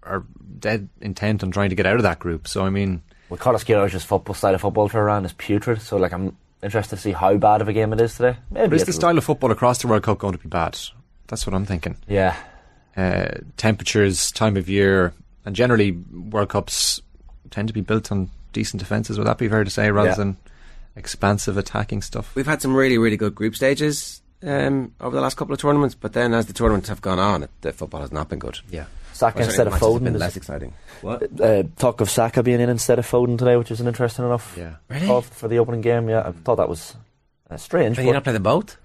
are 0.03 0.25
dead 0.59 0.89
intent 1.01 1.45
on 1.45 1.53
trying 1.53 1.71
to 1.71 1.77
get 1.77 1.87
out 1.87 1.95
of 1.95 2.03
that 2.03 2.19
group. 2.19 2.49
So, 2.49 2.67
I 2.67 2.71
mean, 2.71 3.05
Well, 3.29 3.39
Carlos 3.39 3.63
Queiroz' 3.63 4.05
football 4.05 4.35
style 4.35 4.57
of 4.57 4.63
football 4.63 4.89
for 4.89 4.99
Iran 4.99 5.25
is 5.25 5.33
putrid. 5.33 5.81
So, 5.81 5.97
like, 5.97 6.13
I'm 6.13 6.37
interested 6.61 6.97
to 6.97 7.03
see 7.03 7.13
how 7.13 7.37
bad 7.37 7.61
of 7.61 7.69
a 7.69 7.73
game 7.73 7.93
it 7.93 8.01
is 8.01 8.17
today. 8.17 8.37
Maybe 8.51 8.71
but 8.71 8.81
is 8.81 8.85
the 8.85 8.93
style 8.95 9.17
of 9.17 9.23
football 9.23 9.53
across 9.53 9.79
the 9.79 9.87
World 9.87 10.03
Cup 10.03 10.19
going 10.19 10.33
to 10.33 10.41
be 10.41 10.49
bad? 10.49 10.77
That's 11.29 11.47
what 11.47 11.55
I'm 11.55 11.67
thinking. 11.67 11.99
Yeah. 12.09 12.37
Uh, 12.97 13.29
temperatures, 13.59 14.33
time 14.33 14.57
of 14.57 14.69
year, 14.69 15.15
and 15.45 15.55
generally 15.55 15.93
World 15.93 16.49
Cups 16.49 17.01
tend 17.51 17.69
to 17.69 17.75
be 17.75 17.81
built 17.81 18.11
on 18.11 18.29
decent 18.57 18.81
defences. 18.81 19.19
Would 19.19 19.27
that 19.29 19.39
be 19.39 19.49
fair 19.49 19.63
to 19.65 19.71
say, 19.71 19.91
rather 19.91 20.09
Yeah. 20.11 20.15
than 20.17 20.37
expansive 20.97 21.57
attacking 21.57 22.03
stuff? 22.03 22.35
We've 22.35 22.47
had 22.47 22.63
some 22.63 22.75
really, 22.75 22.99
really 22.99 23.17
good 23.17 23.35
group 23.35 23.55
stages 23.55 24.23
um, 24.43 24.93
over 25.01 25.15
the 25.15 25.23
last 25.23 25.37
couple 25.37 25.53
of 25.55 25.61
tournaments, 25.61 25.95
but 25.95 26.13
then 26.15 26.33
as 26.35 26.47
the 26.47 26.53
tournaments 26.53 26.89
have 26.89 27.01
gone 27.03 27.19
on, 27.19 27.47
the 27.61 27.73
football 27.73 28.01
has 28.01 28.13
not 28.13 28.29
been 28.29 28.39
good. 28.39 28.59
Yeah. 28.71 28.87
Saka 29.13 29.39
Or 29.39 29.43
instead 29.45 29.67
of 29.67 29.73
the 29.73 29.79
matches 29.79 29.87
have 29.93 30.01
Foden 30.01 30.05
been 30.05 30.15
is- 30.15 30.21
less 30.21 30.37
exciting. 30.37 30.73
What? 31.03 31.41
Uh, 31.41 31.63
talk 31.79 32.01
of 32.01 32.11
Saka 32.11 32.43
being 32.43 32.61
in 32.61 32.69
instead 32.69 32.99
of 32.99 33.07
Foden 33.07 33.39
today, 33.39 33.57
which 33.57 33.71
is 33.71 33.81
an 33.81 33.87
interesting 33.87 34.25
enough 34.27 34.55
Yeah. 34.59 34.75
Really? 34.89 35.07
call 35.07 35.23
for 35.23 35.49
the 35.49 35.59
opening 35.59 35.81
game. 35.81 36.09
Yeah, 36.09 36.23
I 36.27 36.33
thought 36.33 36.57
that 36.57 36.69
was 36.69 36.95
uh, 37.51 37.57
strange. 37.57 37.97
Can 37.97 38.05
you 38.07 38.11
but- 38.13 38.17
not 38.19 38.25
play 38.25 38.33
them 38.35 38.43
both? 38.43 38.77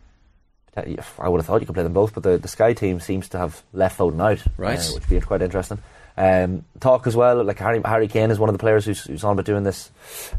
I 0.77 1.27
would 1.27 1.39
have 1.39 1.45
thought 1.45 1.59
you 1.59 1.65
could 1.67 1.73
play 1.75 1.83
them 1.83 1.91
both, 1.93 2.13
but 2.13 2.23
the, 2.23 2.37
the 2.37 2.47
Sky 2.47 2.71
team 2.73 3.01
seems 3.01 3.27
to 3.29 3.37
have 3.37 3.61
left 3.73 3.97
Foden 3.99 4.21
out, 4.21 4.41
Right. 4.57 4.79
uh, 4.79 4.93
which 4.93 5.01
would 5.01 5.09
be 5.09 5.19
quite 5.19 5.41
interesting. 5.41 5.79
Um, 6.17 6.65
talk 6.79 7.07
as 7.07 7.15
well, 7.15 7.43
like 7.43 7.57
Harry, 7.59 7.81
Harry 7.85 8.07
Kane 8.07 8.31
is 8.31 8.39
one 8.39 8.49
of 8.49 8.53
the 8.53 8.59
players 8.59 8.85
who's, 8.85 9.03
who's 9.05 9.23
on 9.23 9.33
about 9.33 9.45
doing 9.45 9.63
this, 9.63 9.89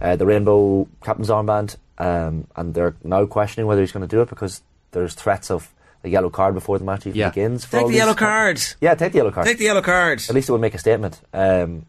uh, 0.00 0.16
the 0.16 0.26
Rainbow 0.26 0.86
Captain's 1.02 1.28
Armband, 1.30 1.76
um, 1.98 2.46
and 2.56 2.74
they're 2.74 2.94
now 3.02 3.24
questioning 3.26 3.66
whether 3.66 3.80
he's 3.80 3.92
going 3.92 4.06
to 4.06 4.16
do 4.16 4.20
it 4.22 4.28
because 4.28 4.62
there's 4.92 5.14
threats 5.14 5.50
of 5.50 5.72
a 6.04 6.08
yellow 6.08 6.30
card 6.30 6.54
before 6.54 6.78
the 6.78 6.84
match 6.84 7.06
even 7.06 7.18
Yeah. 7.18 7.30
begins. 7.30 7.64
for 7.64 7.78
Take 7.78 7.86
the 7.86 7.88
these- 7.90 7.96
yellow 7.98 8.14
card. 8.14 8.60
Yeah, 8.80 8.94
take 8.94 9.12
the 9.12 9.18
yellow 9.18 9.30
card. 9.30 9.46
Take 9.46 9.58
the 9.58 9.64
yellow 9.64 9.82
card. 9.82 10.20
At 10.28 10.34
least 10.34 10.48
it 10.48 10.52
would 10.52 10.60
make 10.60 10.74
a 10.74 10.78
statement. 10.78 11.20
Um, 11.32 11.86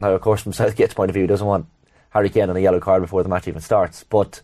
now, 0.00 0.12
of 0.12 0.20
course, 0.20 0.40
from 0.42 0.52
Southgate's 0.54 0.94
point 0.94 1.10
of 1.10 1.14
view, 1.14 1.22
he 1.24 1.26
doesn't 1.28 1.46
want 1.46 1.66
Harry 2.10 2.30
Kane 2.30 2.48
on 2.50 2.56
a 2.56 2.60
yellow 2.60 2.80
card 2.80 3.02
before 3.02 3.22
the 3.22 3.28
match 3.28 3.46
even 3.48 3.60
starts. 3.60 4.04
But 4.04 4.40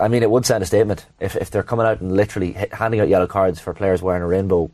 I 0.00 0.08
mean, 0.08 0.22
it 0.22 0.30
would 0.30 0.44
send 0.44 0.62
a 0.62 0.66
statement 0.66 1.06
if 1.20 1.36
if 1.36 1.50
they're 1.50 1.62
coming 1.62 1.86
out 1.86 2.00
and 2.00 2.12
literally 2.16 2.52
hit, 2.52 2.74
handing 2.74 3.00
out 3.00 3.08
yellow 3.08 3.26
cards 3.26 3.60
for 3.60 3.72
players 3.72 4.02
wearing 4.02 4.22
a 4.22 4.26
rainbow 4.26 4.70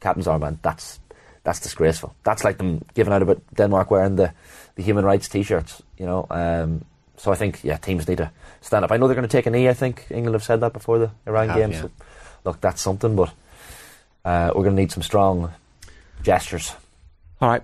captain's 0.00 0.26
armband. 0.26 0.58
That's 0.62 0.98
that's 1.46 1.60
disgraceful. 1.60 2.12
That's 2.24 2.42
like 2.42 2.58
them 2.58 2.84
giving 2.94 3.12
out 3.12 3.22
about 3.22 3.40
Denmark 3.54 3.88
wearing 3.92 4.16
the, 4.16 4.32
the 4.74 4.82
human 4.82 5.04
rights 5.04 5.28
T-shirts. 5.28 5.80
You 5.96 6.04
know. 6.04 6.26
Um, 6.28 6.84
so 7.16 7.30
I 7.30 7.36
think 7.36 7.62
yeah, 7.62 7.76
teams 7.76 8.08
need 8.08 8.18
to 8.18 8.32
stand 8.60 8.84
up. 8.84 8.90
I 8.90 8.96
know 8.96 9.06
they're 9.06 9.14
going 9.14 9.28
to 9.28 9.36
take 9.38 9.46
a 9.46 9.50
knee. 9.50 9.68
I 9.68 9.72
think 9.74 10.06
England 10.10 10.34
have 10.34 10.42
said 10.42 10.60
that 10.60 10.72
before 10.72 10.98
the 10.98 11.10
Iran 11.24 11.48
Have, 11.48 11.56
game. 11.56 11.70
yeah. 11.70 11.82
So 11.82 11.90
look, 12.44 12.60
that's 12.60 12.82
something. 12.82 13.14
But 13.14 13.32
uh, 14.24 14.50
we're 14.56 14.64
going 14.64 14.74
to 14.74 14.82
need 14.82 14.90
some 14.90 15.04
strong 15.04 15.52
gestures. 16.20 16.74
All 17.40 17.48
right. 17.48 17.62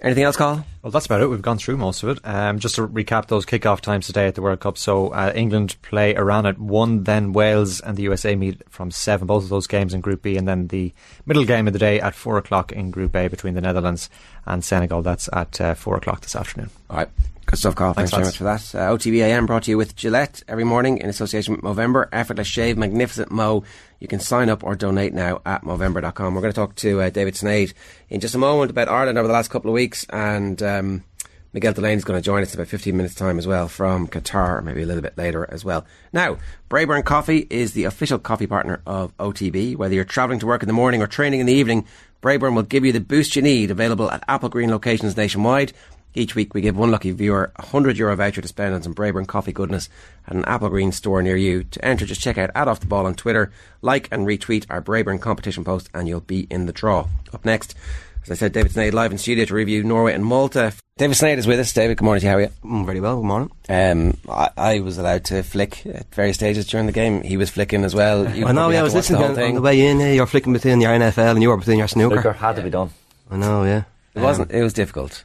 Anything 0.00 0.22
else, 0.24 0.36
Carl? 0.36 0.64
Well, 0.82 0.92
that's 0.92 1.06
about 1.06 1.22
it. 1.22 1.26
We've 1.26 1.42
gone 1.42 1.58
through 1.58 1.76
most 1.76 2.04
of 2.04 2.10
it. 2.10 2.20
Um, 2.22 2.60
just 2.60 2.76
to 2.76 2.86
recap 2.86 3.26
those 3.26 3.44
kick-off 3.44 3.80
times 3.80 4.06
today 4.06 4.28
at 4.28 4.36
the 4.36 4.42
World 4.42 4.60
Cup. 4.60 4.78
So 4.78 5.08
uh, 5.08 5.32
England 5.34 5.76
play 5.82 6.14
Iran 6.14 6.46
at 6.46 6.56
one, 6.56 7.02
then 7.02 7.32
Wales 7.32 7.80
and 7.80 7.96
the 7.96 8.02
USA 8.02 8.36
meet 8.36 8.62
from 8.70 8.92
seven. 8.92 9.26
Both 9.26 9.42
of 9.44 9.48
those 9.48 9.66
games 9.66 9.94
in 9.94 10.00
Group 10.00 10.22
B, 10.22 10.36
and 10.36 10.46
then 10.46 10.68
the 10.68 10.92
middle 11.26 11.44
game 11.44 11.66
of 11.66 11.72
the 11.72 11.80
day 11.80 12.00
at 12.00 12.14
four 12.14 12.38
o'clock 12.38 12.70
in 12.70 12.92
Group 12.92 13.16
A 13.16 13.26
between 13.26 13.54
the 13.54 13.60
Netherlands 13.60 14.08
and 14.46 14.64
Senegal. 14.64 15.02
That's 15.02 15.28
at 15.32 15.60
uh, 15.60 15.74
four 15.74 15.96
o'clock 15.96 16.20
this 16.20 16.36
afternoon. 16.36 16.70
All 16.90 16.98
right. 16.98 17.08
Good 17.46 17.58
stuff, 17.58 17.76
Carl. 17.76 17.94
Thanks, 17.94 18.10
Thanks, 18.10 18.36
very 18.38 18.50
much 18.50 18.68
for 18.68 18.74
that. 18.74 18.78
Uh, 18.78 18.94
OTBAM 18.94 19.46
brought 19.46 19.62
to 19.62 19.70
you 19.70 19.78
with 19.78 19.96
Gillette 19.96 20.42
every 20.46 20.64
morning 20.64 20.98
in 20.98 21.08
association 21.08 21.54
with 21.54 21.62
Movember. 21.64 22.06
Effortless 22.12 22.46
shave, 22.46 22.76
magnificent 22.76 23.30
mo. 23.30 23.64
You 24.00 24.08
can 24.08 24.20
sign 24.20 24.48
up 24.48 24.62
or 24.62 24.74
donate 24.74 25.12
now 25.12 25.40
at 25.44 25.62
Movember.com. 25.62 26.34
We're 26.34 26.40
going 26.40 26.52
to 26.52 26.60
talk 26.60 26.74
to 26.76 27.00
uh, 27.00 27.10
David 27.10 27.34
Sneyd 27.34 27.74
in 28.08 28.20
just 28.20 28.34
a 28.34 28.38
moment 28.38 28.70
about 28.70 28.88
Ireland 28.88 29.18
over 29.18 29.26
the 29.26 29.34
last 29.34 29.50
couple 29.50 29.70
of 29.70 29.74
weeks 29.74 30.06
and 30.10 30.62
um, 30.62 31.04
Miguel 31.52 31.72
Delaney 31.72 31.96
is 31.96 32.04
going 32.04 32.20
to 32.20 32.24
join 32.24 32.42
us 32.42 32.52
in 32.52 32.60
about 32.60 32.68
15 32.68 32.96
minutes' 32.96 33.14
time 33.14 33.38
as 33.38 33.46
well 33.46 33.68
from 33.68 34.06
Qatar, 34.06 34.62
maybe 34.62 34.82
a 34.82 34.86
little 34.86 35.02
bit 35.02 35.16
later 35.16 35.48
as 35.50 35.64
well. 35.64 35.86
Now, 36.12 36.36
Brayburn 36.68 37.04
Coffee 37.04 37.46
is 37.48 37.72
the 37.72 37.84
official 37.84 38.18
coffee 38.18 38.46
partner 38.46 38.82
of 38.86 39.16
OTB. 39.16 39.74
Whether 39.76 39.94
you're 39.94 40.04
travelling 40.04 40.40
to 40.40 40.46
work 40.46 40.62
in 40.62 40.66
the 40.66 40.74
morning 40.74 41.00
or 41.00 41.06
training 41.06 41.40
in 41.40 41.46
the 41.46 41.54
evening, 41.54 41.86
Brayburn 42.22 42.54
will 42.54 42.62
give 42.62 42.84
you 42.84 42.92
the 42.92 43.00
boost 43.00 43.34
you 43.34 43.42
need, 43.42 43.70
available 43.70 44.10
at 44.10 44.24
Apple 44.28 44.50
Green 44.50 44.70
locations 44.70 45.16
nationwide. 45.16 45.72
Each 46.18 46.34
week 46.34 46.52
we 46.52 46.60
give 46.60 46.76
one 46.76 46.90
lucky 46.90 47.12
viewer 47.12 47.52
a 47.54 47.62
100 47.62 47.96
euro 47.96 48.16
voucher 48.16 48.42
to 48.42 48.48
spend 48.48 48.74
on 48.74 48.82
some 48.82 48.92
Brayburn 48.92 49.28
coffee 49.28 49.52
goodness 49.52 49.88
at 50.26 50.34
an 50.34 50.44
Apple 50.46 50.68
Green 50.68 50.90
store 50.90 51.22
near 51.22 51.36
you. 51.36 51.62
To 51.62 51.84
enter, 51.84 52.04
just 52.06 52.20
check 52.20 52.36
out 52.36 52.50
at 52.56 52.66
off 52.66 52.80
the 52.80 52.86
ball 52.86 53.06
on 53.06 53.14
Twitter, 53.14 53.52
like 53.82 54.08
and 54.10 54.26
retweet 54.26 54.66
our 54.68 54.82
Brayburn 54.82 55.20
competition 55.20 55.62
post, 55.62 55.88
and 55.94 56.08
you'll 56.08 56.18
be 56.20 56.48
in 56.50 56.66
the 56.66 56.72
draw. 56.72 57.06
Up 57.32 57.44
next, 57.44 57.76
as 58.24 58.32
I 58.32 58.34
said, 58.34 58.52
David 58.52 58.72
Sneyd 58.72 58.94
live 58.94 59.12
in 59.12 59.18
studio 59.18 59.44
to 59.44 59.54
review 59.54 59.84
Norway 59.84 60.12
and 60.12 60.24
Malta. 60.24 60.72
David 60.96 61.16
Sneyd 61.16 61.36
is 61.36 61.46
with 61.46 61.60
us. 61.60 61.72
David, 61.72 61.98
good 61.98 62.04
morning 62.04 62.22
to 62.22 62.26
you. 62.26 62.30
How 62.32 62.38
are 62.38 62.40
you? 62.40 62.48
Mm, 62.64 62.84
very 62.84 62.98
well, 62.98 63.20
good 63.20 63.26
morning. 63.26 63.50
Um, 63.68 64.16
I, 64.28 64.50
I 64.56 64.80
was 64.80 64.98
allowed 64.98 65.24
to 65.26 65.44
flick 65.44 65.86
at 65.86 66.12
various 66.12 66.34
stages 66.34 66.66
during 66.66 66.86
the 66.86 66.92
game. 66.92 67.22
He 67.22 67.36
was 67.36 67.48
flicking 67.48 67.84
as 67.84 67.94
well. 67.94 68.28
You 68.28 68.44
I 68.44 68.50
know, 68.50 68.70
yeah, 68.70 68.82
I 68.82 68.82
had 68.82 68.82
was 68.82 68.92
to 68.94 68.94
the 68.94 68.98
listening 68.98 69.20
whole 69.20 69.30
on, 69.30 69.34
thing. 69.36 69.48
on 69.50 69.54
the 69.54 69.62
way 69.62 69.86
in. 69.86 70.00
Yeah, 70.00 70.10
you're 70.10 70.26
flicking 70.26 70.52
between 70.52 70.80
your 70.80 70.90
NFL 70.90 71.30
and 71.30 71.42
you 71.42 71.50
were 71.50 71.56
between 71.56 71.78
your 71.78 71.86
snooker. 71.86 72.16
Snooker 72.16 72.32
had 72.32 72.56
to 72.56 72.62
be 72.62 72.70
done. 72.70 72.90
I 73.30 73.36
know, 73.36 73.62
yeah. 73.62 73.84
It 74.16 74.20
wasn't. 74.22 74.50
It 74.50 74.64
was 74.64 74.72
difficult. 74.72 75.22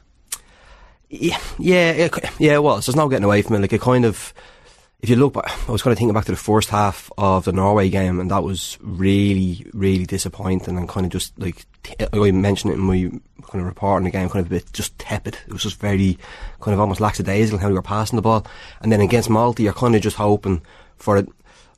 Yeah, 1.16 1.38
yeah, 1.60 2.08
yeah, 2.40 2.54
it 2.54 2.62
was. 2.62 2.86
There's 2.86 2.96
no 2.96 3.08
getting 3.08 3.24
away 3.24 3.42
from 3.42 3.54
it. 3.54 3.60
Like, 3.60 3.72
it 3.72 3.80
kind 3.80 4.04
of, 4.04 4.34
if 5.00 5.08
you 5.08 5.14
look 5.14 5.34
back, 5.34 5.48
I 5.68 5.70
was 5.70 5.80
kind 5.80 5.92
of 5.92 5.98
thinking 5.98 6.12
back 6.12 6.24
to 6.24 6.32
the 6.32 6.36
first 6.36 6.70
half 6.70 7.08
of 7.16 7.44
the 7.44 7.52
Norway 7.52 7.88
game, 7.88 8.18
and 8.18 8.30
that 8.32 8.42
was 8.42 8.78
really, 8.80 9.64
really 9.72 10.06
disappointing 10.06 10.76
and 10.76 10.88
kind 10.88 11.06
of 11.06 11.12
just 11.12 11.38
like, 11.38 11.66
I 12.12 12.30
mentioned 12.32 12.72
it 12.72 12.78
in 12.78 12.80
my 12.80 12.98
kind 13.48 13.60
of 13.60 13.66
report 13.66 13.98
on 13.98 14.04
the 14.04 14.10
game, 14.10 14.28
kind 14.28 14.44
of 14.44 14.50
a 14.50 14.56
bit 14.56 14.72
just 14.72 14.98
tepid. 14.98 15.38
It 15.46 15.52
was 15.52 15.62
just 15.62 15.78
very, 15.78 16.18
kind 16.60 16.74
of 16.74 16.80
almost 16.80 17.00
lackadaisical 17.00 17.60
how 17.60 17.68
they 17.68 17.74
were 17.74 17.82
passing 17.82 18.16
the 18.16 18.22
ball. 18.22 18.44
And 18.80 18.90
then 18.90 19.00
against 19.00 19.30
Malta, 19.30 19.62
you're 19.62 19.72
kind 19.72 19.94
of 19.94 20.02
just 20.02 20.16
hoping 20.16 20.62
for 20.96 21.16
it. 21.16 21.28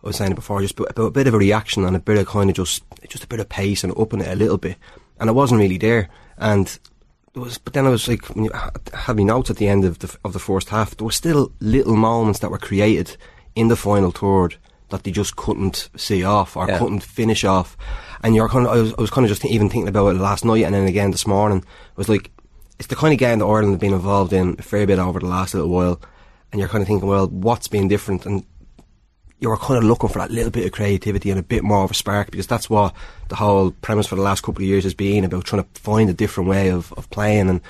I 0.02 0.06
was 0.06 0.16
saying 0.16 0.32
it 0.32 0.36
before, 0.36 0.62
just 0.62 0.80
a, 0.80 1.10
bit 1.10 1.26
of 1.26 1.34
a 1.34 1.38
reaction 1.38 1.84
and 1.84 1.94
a 1.94 2.00
bit 2.00 2.16
of 2.16 2.26
kind 2.26 2.48
of 2.48 2.56
just, 2.56 2.84
just 3.06 3.24
a 3.24 3.28
bit 3.28 3.40
of 3.40 3.50
pace 3.50 3.84
and 3.84 3.92
upping 3.98 4.20
it 4.20 4.28
a 4.28 4.36
little 4.36 4.56
bit. 4.56 4.78
And 5.20 5.28
it 5.28 5.34
wasn't 5.34 5.60
really 5.60 5.78
there. 5.78 6.08
And 6.38 6.78
it 7.36 7.38
was, 7.38 7.58
but 7.58 7.74
then 7.74 7.86
I 7.86 7.90
was 7.90 8.08
like, 8.08 8.24
when 8.34 8.44
you 8.46 8.50
had 8.94 9.16
me 9.16 9.24
notes 9.24 9.50
at 9.50 9.56
the 9.58 9.68
end 9.68 9.84
of 9.84 9.98
the 10.00 10.16
of 10.24 10.32
the 10.32 10.38
first 10.38 10.70
half, 10.70 10.96
there 10.96 11.04
were 11.04 11.12
still 11.12 11.52
little 11.60 11.94
moments 11.96 12.40
that 12.40 12.50
were 12.50 12.58
created 12.58 13.16
in 13.54 13.68
the 13.68 13.76
final 13.76 14.10
third 14.10 14.56
that 14.88 15.02
they 15.04 15.10
just 15.10 15.36
couldn't 15.36 15.88
see 15.96 16.24
off 16.24 16.56
or 16.56 16.66
Yeah. 16.68 16.78
couldn't 16.78 17.02
finish 17.02 17.44
off. 17.44 17.76
And 18.22 18.34
you're 18.34 18.48
kind 18.48 18.66
of, 18.66 18.72
I 18.72 18.80
was, 18.80 18.94
I 18.98 19.00
was 19.00 19.10
kind 19.10 19.24
of 19.24 19.28
just 19.28 19.44
even 19.44 19.68
thinking 19.68 19.88
about 19.88 20.14
it 20.14 20.18
last 20.18 20.44
night 20.44 20.64
and 20.64 20.74
then 20.74 20.86
again 20.86 21.10
this 21.10 21.26
morning. 21.26 21.58
It 21.58 21.96
was 21.96 22.08
like, 22.08 22.30
it's 22.78 22.88
the 22.88 22.96
kind 22.96 23.12
of 23.12 23.18
game 23.18 23.38
that 23.40 23.44
Ireland 23.46 23.72
have 23.72 23.80
been 23.80 23.92
involved 23.92 24.32
in 24.32 24.56
a 24.58 24.62
fair 24.62 24.86
bit 24.86 24.98
over 24.98 25.18
the 25.20 25.26
last 25.26 25.54
little 25.54 25.68
while. 25.70 26.00
And 26.52 26.60
you're 26.60 26.68
kind 26.68 26.82
of 26.82 26.88
thinking, 26.88 27.08
well, 27.08 27.26
what's 27.26 27.68
been 27.68 27.88
different? 27.88 28.24
And 28.26 28.46
you 29.38 29.48
were 29.48 29.56
kind 29.56 29.78
of 29.78 29.84
looking 29.84 30.08
for 30.08 30.18
that 30.18 30.30
little 30.30 30.50
bit 30.50 30.64
of 30.64 30.72
creativity 30.72 31.30
and 31.30 31.38
a 31.38 31.42
bit 31.42 31.62
more 31.62 31.84
of 31.84 31.90
a 31.90 31.94
spark 31.94 32.30
because 32.30 32.46
that's 32.46 32.70
what 32.70 32.94
the 33.28 33.36
whole 33.36 33.70
premise 33.70 34.06
for 34.06 34.16
the 34.16 34.22
last 34.22 34.42
couple 34.42 34.62
of 34.62 34.68
years 34.68 34.84
has 34.84 34.94
been 34.94 35.24
about 35.24 35.44
trying 35.44 35.62
to 35.62 35.80
find 35.80 36.08
a 36.08 36.14
different 36.14 36.48
way 36.48 36.70
of, 36.70 36.92
of 36.94 37.08
playing. 37.10 37.50
And 37.50 37.60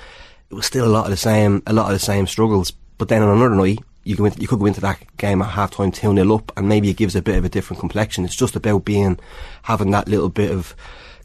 it 0.51 0.55
was 0.55 0.67
still 0.67 0.87
a 0.87 0.89
lot 0.89 1.05
of 1.05 1.11
the 1.11 1.17
same 1.17 1.63
a 1.67 1.73
lot 1.73 1.87
of 1.87 1.93
the 1.93 1.99
same 1.99 2.27
struggles. 2.27 2.71
But 2.99 3.09
then 3.09 3.23
on 3.23 3.37
another 3.37 3.57
night 3.57 3.81
you 4.05 4.15
go 4.15 4.27
into, 4.27 4.41
you 4.41 4.47
could 4.47 4.61
go 4.61 4.67
into 4.67 4.81
that 4.83 5.03
game 5.17 5.43
at 5.43 5.51
half 5.51 5.73
time 5.73 5.91
2 5.91 6.15
0 6.15 6.35
up 6.35 6.53
and 6.57 6.69
maybe 6.69 6.89
it 6.89 6.97
gives 6.97 7.17
a 7.17 7.23
bit 7.23 7.37
of 7.37 7.45
a 7.45 7.49
different 7.49 7.81
complexion. 7.81 8.25
It's 8.25 8.37
just 8.37 8.55
about 8.55 8.85
being 8.85 9.19
having 9.63 9.91
that 9.91 10.09
little 10.09 10.29
bit 10.29 10.53
of 10.53 10.77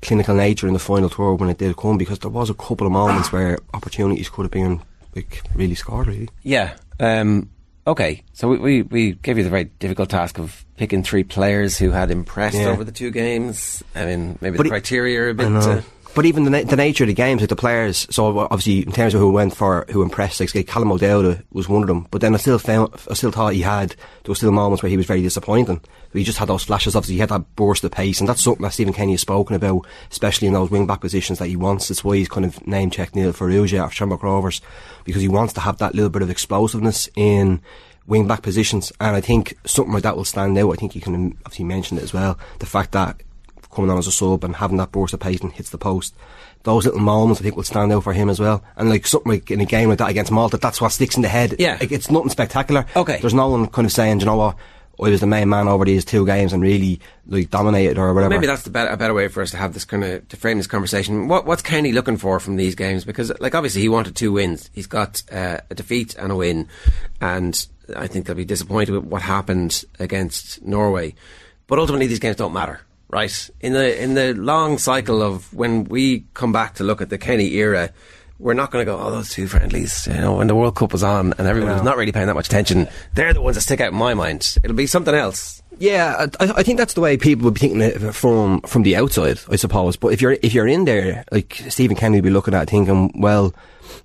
clinical 0.01 0.33
nature 0.33 0.67
in 0.67 0.73
the 0.73 0.79
final 0.79 1.09
third 1.09 1.35
when 1.35 1.49
it 1.49 1.59
did 1.59 1.77
come 1.77 1.99
because 1.99 2.17
there 2.19 2.31
was 2.31 2.49
a 2.49 2.55
couple 2.55 2.87
of 2.87 2.93
moments 2.93 3.31
where 3.31 3.59
opportunities 3.75 4.29
could 4.29 4.43
have 4.43 4.51
been 4.51 4.81
like 5.15 5.43
really 5.53 5.75
scored 5.75 6.07
really. 6.07 6.29
Yeah. 6.41 6.75
Um, 6.99 7.51
okay. 7.87 8.23
So 8.33 8.47
we, 8.49 8.57
we, 8.57 8.81
we 8.83 9.11
gave 9.13 9.37
you 9.37 9.43
the 9.43 9.49
very 9.49 9.65
difficult 9.65 10.09
task 10.09 10.37
of 10.39 10.65
picking 10.77 11.03
three 11.03 11.23
players 11.23 11.77
who 11.77 11.91
had 11.91 12.11
impressed 12.11 12.57
Yeah. 12.57 12.69
over 12.69 12.83
the 12.83 12.91
two 12.91 13.11
games. 13.11 13.83
I 13.95 14.05
mean, 14.05 14.37
maybe 14.41 14.57
But 14.57 14.63
the 14.63 14.67
it- 14.67 14.71
criteria 14.71 15.21
are 15.21 15.29
a 15.29 15.33
bit. 15.33 15.51
Uh, 15.51 15.81
But 16.13 16.25
even 16.25 16.43
the, 16.43 16.63
the 16.63 16.75
nature 16.75 17.05
of 17.05 17.07
the 17.07 17.13
games, 17.13 17.41
like 17.41 17.49
the 17.49 17.55
players, 17.55 18.05
so 18.09 18.39
obviously 18.39 18.79
in 18.79 18.91
terms 18.91 19.13
of 19.13 19.21
who 19.21 19.31
went 19.31 19.55
for, 19.55 19.85
who 19.89 20.01
impressed, 20.01 20.41
like 20.41 20.67
Callum 20.67 20.91
O'Dowda 20.91 21.41
was 21.53 21.69
one 21.69 21.83
of 21.83 21.87
them. 21.87 22.05
But 22.11 22.19
then 22.19 22.33
I 22.33 22.37
still 22.37 22.59
found, 22.59 22.93
I 23.09 23.13
still 23.13 23.31
thought 23.31 23.53
he 23.53 23.61
had, 23.61 23.91
there 23.91 24.29
were 24.29 24.35
still 24.35 24.51
moments 24.51 24.83
where 24.83 24.89
he 24.89 24.97
was 24.97 25.05
very 25.05 25.21
disappointing. 25.21 25.79
He 26.11 26.25
just 26.25 26.37
had 26.37 26.49
those 26.49 26.65
flashes, 26.65 26.97
obviously 26.97 27.15
he 27.15 27.21
had 27.21 27.29
that 27.29 27.55
burst 27.55 27.85
of 27.85 27.91
pace, 27.91 28.19
and 28.19 28.27
that's 28.27 28.43
something 28.43 28.61
that 28.63 28.73
Stephen 28.73 28.93
Kenny 28.93 29.13
has 29.13 29.21
spoken 29.21 29.55
about, 29.55 29.87
especially 30.11 30.49
in 30.49 30.53
those 30.53 30.69
wing 30.69 30.85
back 30.85 30.99
positions 30.99 31.39
that 31.39 31.47
he 31.47 31.55
wants. 31.55 31.87
That's 31.87 32.03
why 32.03 32.17
he's 32.17 32.27
kind 32.27 32.45
of 32.45 32.67
name 32.67 32.89
checked 32.89 33.15
Neil 33.15 33.31
Farrugia 33.31 33.85
of 33.85 33.93
Shamrock 33.93 34.21
Rovers, 34.21 34.61
because 35.05 35.21
he 35.21 35.29
wants 35.29 35.53
to 35.53 35.61
have 35.61 35.77
that 35.77 35.95
little 35.95 36.09
bit 36.09 36.23
of 36.23 36.29
explosiveness 36.29 37.07
in 37.15 37.61
wing 38.05 38.27
back 38.27 38.41
positions, 38.41 38.91
and 38.99 39.15
I 39.15 39.21
think 39.21 39.57
something 39.65 39.93
like 39.93 40.03
that 40.03 40.17
will 40.17 40.25
stand 40.25 40.57
out. 40.57 40.73
I 40.73 40.75
think 40.75 40.93
you 40.93 41.01
can 41.01 41.37
obviously 41.45 41.63
mention 41.63 41.97
it 41.97 42.03
as 42.03 42.11
well. 42.11 42.37
The 42.59 42.65
fact 42.65 42.91
that 42.91 43.21
coming 43.71 43.89
on 43.89 43.97
as 43.97 44.07
a 44.07 44.11
sub 44.11 44.43
and 44.43 44.55
having 44.55 44.77
that 44.77 44.91
burst 44.91 45.13
of 45.13 45.19
pace 45.19 45.41
and 45.41 45.51
hits 45.51 45.69
the 45.69 45.77
post. 45.77 46.15
Those 46.63 46.85
little 46.85 46.99
moments 46.99 47.41
I 47.41 47.43
think 47.43 47.55
will 47.55 47.63
stand 47.63 47.91
out 47.91 48.03
for 48.03 48.13
him 48.13 48.29
as 48.29 48.39
well. 48.39 48.63
And 48.75 48.89
like 48.89 49.07
something 49.07 49.31
like 49.31 49.49
in 49.49 49.61
a 49.61 49.65
game 49.65 49.89
like 49.89 49.97
that 49.97 50.09
against 50.09 50.31
Malta, 50.31 50.57
that's 50.57 50.79
what 50.79 50.91
sticks 50.91 51.15
in 51.15 51.23
the 51.23 51.27
head. 51.27 51.55
Yeah. 51.57 51.77
Like, 51.79 51.91
it's 51.91 52.11
nothing 52.11 52.29
spectacular. 52.29 52.85
Okay. 52.95 53.19
There's 53.19 53.33
no 53.33 53.49
one 53.49 53.67
kind 53.67 53.85
of 53.85 53.91
saying, 53.91 54.19
"Do 54.19 54.23
you 54.23 54.25
know 54.27 54.35
what, 54.35 54.57
I 55.01 55.09
was 55.09 55.19
the 55.19 55.27
main 55.27 55.49
man 55.49 55.67
over 55.67 55.83
these 55.83 56.05
two 56.05 56.25
games 56.25 56.53
and 56.53 56.61
really 56.61 56.99
like 57.25 57.49
dominated 57.49 57.97
or 57.97 58.13
whatever. 58.13 58.29
Maybe 58.35 58.45
that's 58.45 58.61
the 58.63 58.69
better, 58.69 58.91
a 58.91 58.97
better 58.97 59.15
way 59.15 59.27
for 59.29 59.41
us 59.41 59.49
to 59.51 59.57
have 59.57 59.73
this 59.73 59.83
kind 59.83 60.03
of 60.03 60.27
to 60.29 60.37
frame 60.37 60.57
this 60.57 60.67
conversation. 60.67 61.27
What, 61.27 61.45
what's 61.45 61.63
Kenny 61.63 61.91
looking 61.91 62.17
for 62.17 62.39
from 62.39 62.55
these 62.55 62.75
games? 62.75 63.03
Because, 63.03 63.31
like, 63.39 63.55
obviously 63.55 63.81
he 63.81 63.89
wanted 63.89 64.15
two 64.15 64.31
wins. 64.31 64.69
He's 64.73 64.87
got 64.87 65.23
uh, 65.31 65.61
a 65.69 65.75
defeat 65.75 66.15
and 66.15 66.31
a 66.31 66.35
win, 66.35 66.67
and 67.19 67.65
I 67.95 68.05
think 68.05 68.25
they'll 68.25 68.35
be 68.35 68.45
disappointed 68.45 68.91
with 68.91 69.05
what 69.05 69.23
happened 69.23 69.83
against 69.97 70.61
Norway. 70.61 71.15
But 71.65 71.79
ultimately, 71.79 72.07
these 72.07 72.19
games 72.19 72.35
don't 72.35 72.53
matter, 72.53 72.81
right? 73.11 73.49
In 73.59 73.73
the 73.73 74.01
in 74.01 74.13
the 74.15 74.33
long 74.33 74.77
cycle 74.77 75.21
of 75.21 75.53
when 75.53 75.83
we 75.85 76.25
come 76.33 76.51
back 76.51 76.75
to 76.75 76.83
look 76.83 77.01
at 77.01 77.09
the 77.09 77.17
Kenny 77.17 77.53
era. 77.55 77.91
We're 78.39 78.55
not 78.55 78.71
going 78.71 78.83
to 78.83 78.91
go, 78.91 78.99
oh, 78.99 79.11
those 79.11 79.29
two 79.29 79.45
friendlies, 79.45 80.07
you 80.07 80.15
know, 80.15 80.37
when 80.37 80.47
the 80.47 80.55
World 80.55 80.75
Cup 80.75 80.93
was 80.93 81.03
on 81.03 81.35
and 81.37 81.47
everyone 81.47 81.73
was 81.73 81.83
not 81.83 81.95
really 81.95 82.11
paying 82.11 82.25
that 82.25 82.33
much 82.33 82.47
attention. 82.47 82.87
They're 83.13 83.35
the 83.35 83.41
ones 83.41 83.55
that 83.55 83.61
stick 83.61 83.79
out 83.81 83.91
in 83.91 83.99
my 83.99 84.15
mind. 84.15 84.57
It'll 84.63 84.75
be 84.75 84.87
something 84.87 85.13
else. 85.13 85.61
Yeah, 85.77 86.27
I, 86.39 86.53
I 86.57 86.63
think 86.63 86.79
that's 86.79 86.95
the 86.95 87.01
way 87.01 87.17
people 87.17 87.45
would 87.45 87.53
be 87.53 87.59
thinking 87.59 87.81
it 87.81 87.99
from 88.15 88.61
from 88.61 88.81
the 88.81 88.95
outside, 88.95 89.39
I 89.49 89.57
suppose. 89.57 89.95
But 89.95 90.13
if 90.13 90.21
you're 90.21 90.37
if 90.41 90.55
you're 90.55 90.67
in 90.67 90.85
there, 90.85 91.23
like 91.31 91.61
Stephen 91.69 91.95
Kenny 91.95 92.17
would 92.17 92.23
be 92.23 92.31
looking 92.31 92.55
at 92.55 92.63
it 92.63 92.69
thinking, 92.71 93.11
well, 93.15 93.53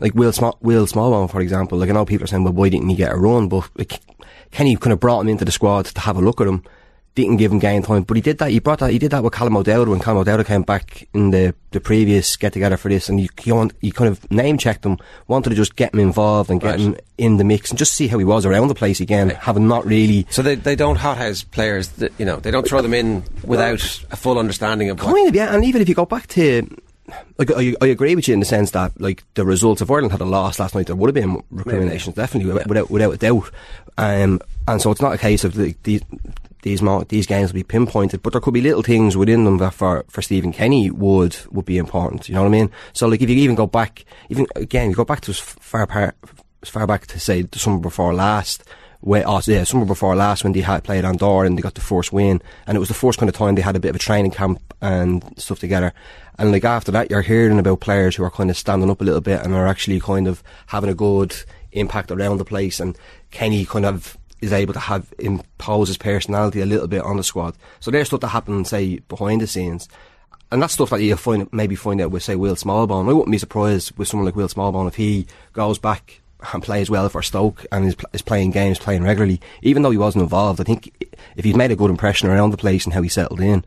like 0.00 0.14
Will 0.14 0.32
Small, 0.32 0.58
Will 0.60 0.86
Smallbone, 0.86 1.30
for 1.30 1.40
example. 1.40 1.78
Like 1.78 1.90
I 1.90 1.92
know 1.92 2.04
people 2.04 2.24
are 2.24 2.28
saying, 2.28 2.44
well, 2.44 2.52
why 2.52 2.68
didn't 2.68 2.88
he 2.88 2.96
get 2.96 3.12
a 3.12 3.16
run? 3.16 3.48
But 3.48 3.68
like, 3.76 4.00
Kenny 4.50 4.76
kind 4.76 4.92
of 4.92 5.00
brought 5.00 5.20
him 5.20 5.28
into 5.28 5.44
the 5.44 5.52
squad 5.52 5.86
to 5.86 6.00
have 6.00 6.16
a 6.16 6.20
look 6.20 6.40
at 6.40 6.46
him. 6.46 6.62
Didn't 7.16 7.38
give 7.38 7.50
him 7.50 7.58
game 7.58 7.82
time, 7.82 8.02
but 8.02 8.16
he 8.16 8.20
did 8.20 8.36
that. 8.38 8.50
He 8.50 8.58
brought 8.60 8.78
that. 8.80 8.90
He 8.92 8.98
did 8.98 9.10
that 9.10 9.24
with 9.24 9.32
Callum 9.32 9.56
O'Dowda 9.56 9.88
when 9.88 10.00
Callum 10.00 10.20
O'Dowda 10.20 10.44
came 10.44 10.62
back 10.62 11.08
in 11.14 11.30
the, 11.30 11.54
the 11.70 11.80
previous 11.80 12.36
get 12.36 12.52
together 12.52 12.76
for 12.76 12.90
this, 12.90 13.08
and 13.08 13.18
you 13.18 13.28
you, 13.42 13.54
want, 13.54 13.72
you 13.80 13.90
kind 13.90 14.08
of 14.10 14.30
name 14.30 14.58
checked 14.58 14.84
him, 14.84 14.98
wanted 15.26 15.48
to 15.48 15.56
just 15.56 15.76
get 15.76 15.94
him 15.94 16.00
involved 16.00 16.50
and 16.50 16.60
get 16.60 16.72
Right. 16.72 16.80
him 16.80 16.96
in 17.16 17.38
the 17.38 17.44
mix 17.44 17.70
and 17.70 17.78
just 17.78 17.94
see 17.94 18.06
how 18.06 18.18
he 18.18 18.24
was 18.24 18.44
around 18.44 18.68
the 18.68 18.74
place 18.74 19.00
again, 19.00 19.30
having 19.30 19.66
not 19.66 19.86
really 19.86 20.26
So 20.28 20.42
they, 20.42 20.56
they 20.56 20.76
don't 20.76 20.96
hothouse 20.96 21.42
players, 21.42 21.88
that, 21.92 22.12
you 22.18 22.26
know, 22.26 22.36
they 22.36 22.50
don't 22.50 22.68
throw 22.68 22.82
them 22.82 22.92
in 22.92 23.24
without 23.42 23.82
a 24.10 24.16
full 24.16 24.38
understanding 24.38 24.90
of 24.90 25.02
what. 25.02 25.14
Kind 25.14 25.28
of, 25.28 25.34
yeah. 25.34 25.54
And 25.54 25.64
even 25.64 25.80
if 25.80 25.88
you 25.88 25.94
go 25.94 26.04
back 26.04 26.26
to, 26.28 26.68
like, 27.38 27.50
I, 27.50 27.74
I 27.80 27.86
agree 27.86 28.14
with 28.14 28.28
you 28.28 28.34
in 28.34 28.40
the 28.40 28.46
sense 28.46 28.72
that, 28.72 29.00
like, 29.00 29.24
the 29.32 29.46
results 29.46 29.80
of 29.80 29.90
Ireland 29.90 30.12
had 30.12 30.20
a 30.20 30.26
loss 30.26 30.58
last 30.58 30.74
night. 30.74 30.88
There 30.88 30.96
would 30.96 31.08
have 31.08 31.14
been 31.14 31.42
recriminations, 31.50 32.14
definitely, 32.16 32.52
without, 32.52 32.66
without 32.66 32.90
without 32.90 33.14
a 33.14 33.16
doubt. 33.16 33.50
Um, 33.96 34.40
and 34.68 34.82
so 34.82 34.90
it's 34.90 35.00
not 35.00 35.14
a 35.14 35.18
case 35.18 35.44
of 35.44 35.54
the, 35.54 35.74
these 35.84 36.02
these 36.66 36.82
these 37.08 37.26
games 37.26 37.52
will 37.52 37.60
be 37.60 37.62
pinpointed, 37.62 38.22
but 38.22 38.32
there 38.32 38.40
could 38.40 38.54
be 38.54 38.60
little 38.60 38.82
things 38.82 39.16
within 39.16 39.44
them 39.44 39.58
that 39.58 39.72
for 39.72 40.04
for 40.08 40.20
Stephen 40.20 40.52
Kenny 40.52 40.90
would 40.90 41.36
would 41.52 41.64
be 41.64 41.78
important. 41.78 42.28
You 42.28 42.34
know 42.34 42.42
what 42.42 42.48
I 42.48 42.50
mean? 42.50 42.70
So 42.92 43.06
like, 43.06 43.22
if 43.22 43.30
you 43.30 43.36
even 43.36 43.54
go 43.54 43.68
back, 43.68 44.04
even 44.28 44.48
again, 44.56 44.90
you 44.90 44.96
go 44.96 45.04
back 45.04 45.20
to 45.22 45.30
as 45.30 45.38
far 45.38 45.88
as 46.62 46.68
far 46.68 46.86
back 46.86 47.06
to 47.06 47.20
say 47.20 47.42
the 47.42 47.58
summer 47.58 47.78
before 47.78 48.12
last. 48.12 48.64
Where, 49.00 49.22
oh, 49.24 49.40
yeah, 49.46 49.62
summer 49.62 49.84
before 49.84 50.16
last 50.16 50.42
when 50.42 50.52
they 50.52 50.62
had 50.62 50.82
played 50.82 51.04
Andorra 51.04 51.46
and 51.46 51.56
they 51.56 51.62
got 51.62 51.74
the 51.74 51.80
first 51.80 52.12
win, 52.12 52.42
and 52.66 52.76
it 52.76 52.80
was 52.80 52.88
the 52.88 52.94
first 52.94 53.20
kind 53.20 53.28
of 53.28 53.36
time 53.36 53.54
they 53.54 53.62
had 53.62 53.76
a 53.76 53.78
bit 53.78 53.90
of 53.90 53.96
a 53.96 54.00
training 54.00 54.32
camp 54.32 54.60
and 54.80 55.22
stuff 55.38 55.60
together. 55.60 55.92
And 56.38 56.50
like 56.50 56.64
after 56.64 56.90
that, 56.90 57.10
you're 57.10 57.22
hearing 57.22 57.58
about 57.60 57.80
players 57.80 58.16
who 58.16 58.24
are 58.24 58.30
kind 58.30 58.50
of 58.50 58.56
standing 58.56 58.90
up 58.90 59.00
a 59.00 59.04
little 59.04 59.20
bit 59.20 59.42
and 59.42 59.54
are 59.54 59.68
actually 59.68 60.00
kind 60.00 60.26
of 60.26 60.42
having 60.66 60.90
a 60.90 60.94
good 60.94 61.36
impact 61.70 62.10
around 62.10 62.38
the 62.38 62.44
place. 62.44 62.80
And 62.80 62.98
Kenny 63.30 63.64
kind 63.64 63.86
of 63.86 64.18
is 64.46 64.52
able 64.52 64.72
to 64.74 64.80
have 64.80 65.12
impose 65.18 65.88
his 65.88 65.98
personality 65.98 66.60
a 66.60 66.66
little 66.66 66.88
bit 66.88 67.02
on 67.02 67.16
the 67.16 67.24
squad. 67.24 67.54
So 67.80 67.90
there's 67.90 68.08
stuff 68.08 68.20
that 68.20 68.28
happens, 68.28 68.70
say, 68.70 68.98
behind 69.08 69.40
the 69.40 69.46
scenes. 69.46 69.88
And 70.50 70.62
that's 70.62 70.74
stuff 70.74 70.90
that 70.90 71.02
you'll 71.02 71.16
find, 71.16 71.52
maybe 71.52 71.74
find 71.74 72.00
out 72.00 72.12
with, 72.12 72.22
say, 72.22 72.36
Will 72.36 72.54
Smallbone. 72.54 73.08
I 73.08 73.12
wouldn't 73.12 73.32
be 73.32 73.38
surprised 73.38 73.96
with 73.98 74.08
someone 74.08 74.26
like 74.26 74.36
Will 74.36 74.48
Smallbone 74.48 74.88
if 74.88 74.94
he 74.94 75.26
goes 75.52 75.78
back 75.78 76.20
and 76.52 76.62
plays 76.62 76.90
well 76.90 77.08
for 77.08 77.22
Stoke 77.22 77.66
and 77.72 77.86
is, 77.86 77.96
is 78.12 78.22
playing 78.22 78.52
games, 78.52 78.78
playing 78.78 79.02
regularly, 79.02 79.40
even 79.62 79.82
though 79.82 79.90
he 79.90 79.98
wasn't 79.98 80.22
involved, 80.22 80.60
I 80.60 80.64
think 80.64 81.08
if 81.36 81.44
he's 81.44 81.56
made 81.56 81.72
a 81.72 81.76
good 81.76 81.90
impression 81.90 82.28
around 82.28 82.50
the 82.50 82.56
place 82.56 82.84
and 82.84 82.94
how 82.94 83.02
he 83.02 83.08
settled 83.08 83.40
in, 83.40 83.64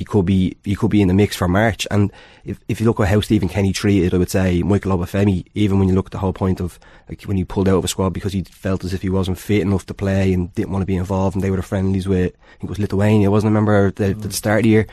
he 0.00 0.04
could 0.06 0.24
be 0.24 0.56
he 0.64 0.74
could 0.74 0.90
be 0.90 1.02
in 1.02 1.08
the 1.08 1.14
mix 1.14 1.36
for 1.36 1.46
March. 1.46 1.86
And 1.90 2.10
if 2.42 2.58
if 2.68 2.80
you 2.80 2.86
look 2.86 3.00
at 3.00 3.08
how 3.08 3.20
Stephen 3.20 3.50
Kenny 3.50 3.70
treated, 3.70 4.14
I 4.14 4.16
would 4.16 4.30
say 4.30 4.62
Michael 4.62 4.96
Obafemi, 4.96 5.44
even 5.54 5.78
when 5.78 5.90
you 5.90 5.94
look 5.94 6.06
at 6.06 6.12
the 6.12 6.18
whole 6.18 6.32
point 6.32 6.58
of 6.58 6.78
like 7.06 7.20
when 7.24 7.36
he 7.36 7.44
pulled 7.44 7.68
out 7.68 7.76
of 7.76 7.84
a 7.84 7.88
squad 7.88 8.14
because 8.14 8.32
he 8.32 8.42
felt 8.44 8.82
as 8.82 8.94
if 8.94 9.02
he 9.02 9.10
wasn't 9.10 9.36
fit 9.36 9.60
enough 9.60 9.84
to 9.84 9.92
play 9.92 10.32
and 10.32 10.54
didn't 10.54 10.70
want 10.70 10.80
to 10.80 10.86
be 10.86 10.96
involved, 10.96 11.36
and 11.36 11.44
they 11.44 11.50
were 11.50 11.58
the 11.58 11.62
friendlies 11.62 12.08
with 12.08 12.32
I 12.32 12.50
think 12.52 12.64
it 12.64 12.68
was 12.70 12.78
Lithuania, 12.78 13.30
wasn't 13.30 13.48
I 13.48 13.52
remember 13.52 13.90
the, 13.90 14.14
the 14.14 14.28
mm. 14.28 14.32
start 14.32 14.60
of 14.60 14.62
the 14.62 14.70
year. 14.70 14.86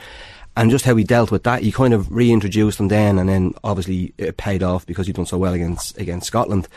And 0.58 0.70
just 0.70 0.84
how 0.84 0.96
he 0.98 1.06
dealt 1.06 1.32
with 1.32 1.44
that, 1.44 1.64
he 1.64 1.72
kind 1.72 1.94
of 1.94 2.12
reintroduced 2.12 2.78
them 2.78 2.90
then, 2.90 3.18
and 3.18 3.30
then 3.30 3.54
obviously 3.64 4.14
it 4.18 4.36
paid 4.36 4.62
off 4.62 4.86
because 4.86 5.08
he'd 5.08 5.16
done 5.16 5.26
so 5.26 5.38
well 5.38 5.54
against 5.54 5.98
against 5.98 6.28
Scotland 6.28 6.68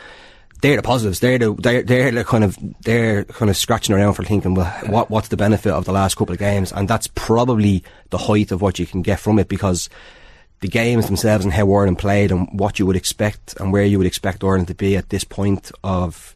they're 0.61 0.77
the 0.77 0.83
positives. 0.83 1.19
They're 1.19 1.39
the 1.39 1.53
they're, 1.53 1.83
they're 1.83 2.11
the 2.11 2.23
kind 2.23 2.43
of 2.43 2.57
they're 2.81 3.25
kind 3.25 3.49
of 3.49 3.57
scratching 3.57 3.95
around 3.95 4.13
for 4.13 4.23
thinking, 4.23 4.53
well, 4.53 4.71
what 4.87 5.09
what's 5.09 5.27
the 5.27 5.37
benefit 5.37 5.71
of 5.71 5.85
the 5.85 5.91
last 5.91 6.15
couple 6.15 6.33
of 6.33 6.39
games? 6.39 6.71
And 6.71 6.87
that's 6.87 7.07
probably 7.07 7.83
the 8.09 8.17
height 8.17 8.51
of 8.51 8.61
what 8.61 8.79
you 8.79 8.85
can 8.85 9.01
get 9.01 9.19
from 9.19 9.39
it 9.39 9.47
because 9.47 9.89
the 10.61 10.67
games 10.67 11.07
themselves 11.07 11.43
and 11.43 11.53
how 11.53 11.71
Ireland 11.71 11.97
played 11.97 12.31
and 12.31 12.47
what 12.57 12.77
you 12.77 12.85
would 12.85 12.95
expect 12.95 13.59
and 13.59 13.73
where 13.73 13.83
you 13.83 13.97
would 13.97 14.07
expect 14.07 14.43
Ireland 14.43 14.67
to 14.67 14.75
be 14.75 14.95
at 14.95 15.09
this 15.09 15.23
point 15.23 15.71
of 15.83 16.35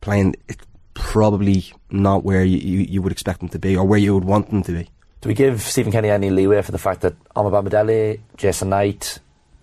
playing, 0.00 0.36
it's 0.48 0.64
probably 0.94 1.72
not 1.90 2.24
where 2.24 2.44
you, 2.44 2.58
you, 2.58 2.78
you 2.88 3.02
would 3.02 3.12
expect 3.12 3.40
them 3.40 3.48
to 3.48 3.58
be 3.58 3.76
or 3.76 3.84
where 3.84 3.98
you 3.98 4.14
would 4.14 4.24
want 4.24 4.50
them 4.50 4.62
to 4.62 4.72
be. 4.72 4.88
Do 5.20 5.28
we 5.28 5.34
give 5.34 5.62
Stephen 5.62 5.90
Kenny 5.90 6.10
any 6.10 6.30
leeway 6.30 6.62
for 6.62 6.70
the 6.70 6.78
fact 6.78 7.00
that 7.00 7.18
Omobamidele, 7.34 8.20
Jason 8.36 8.68
Knight, 8.68 9.18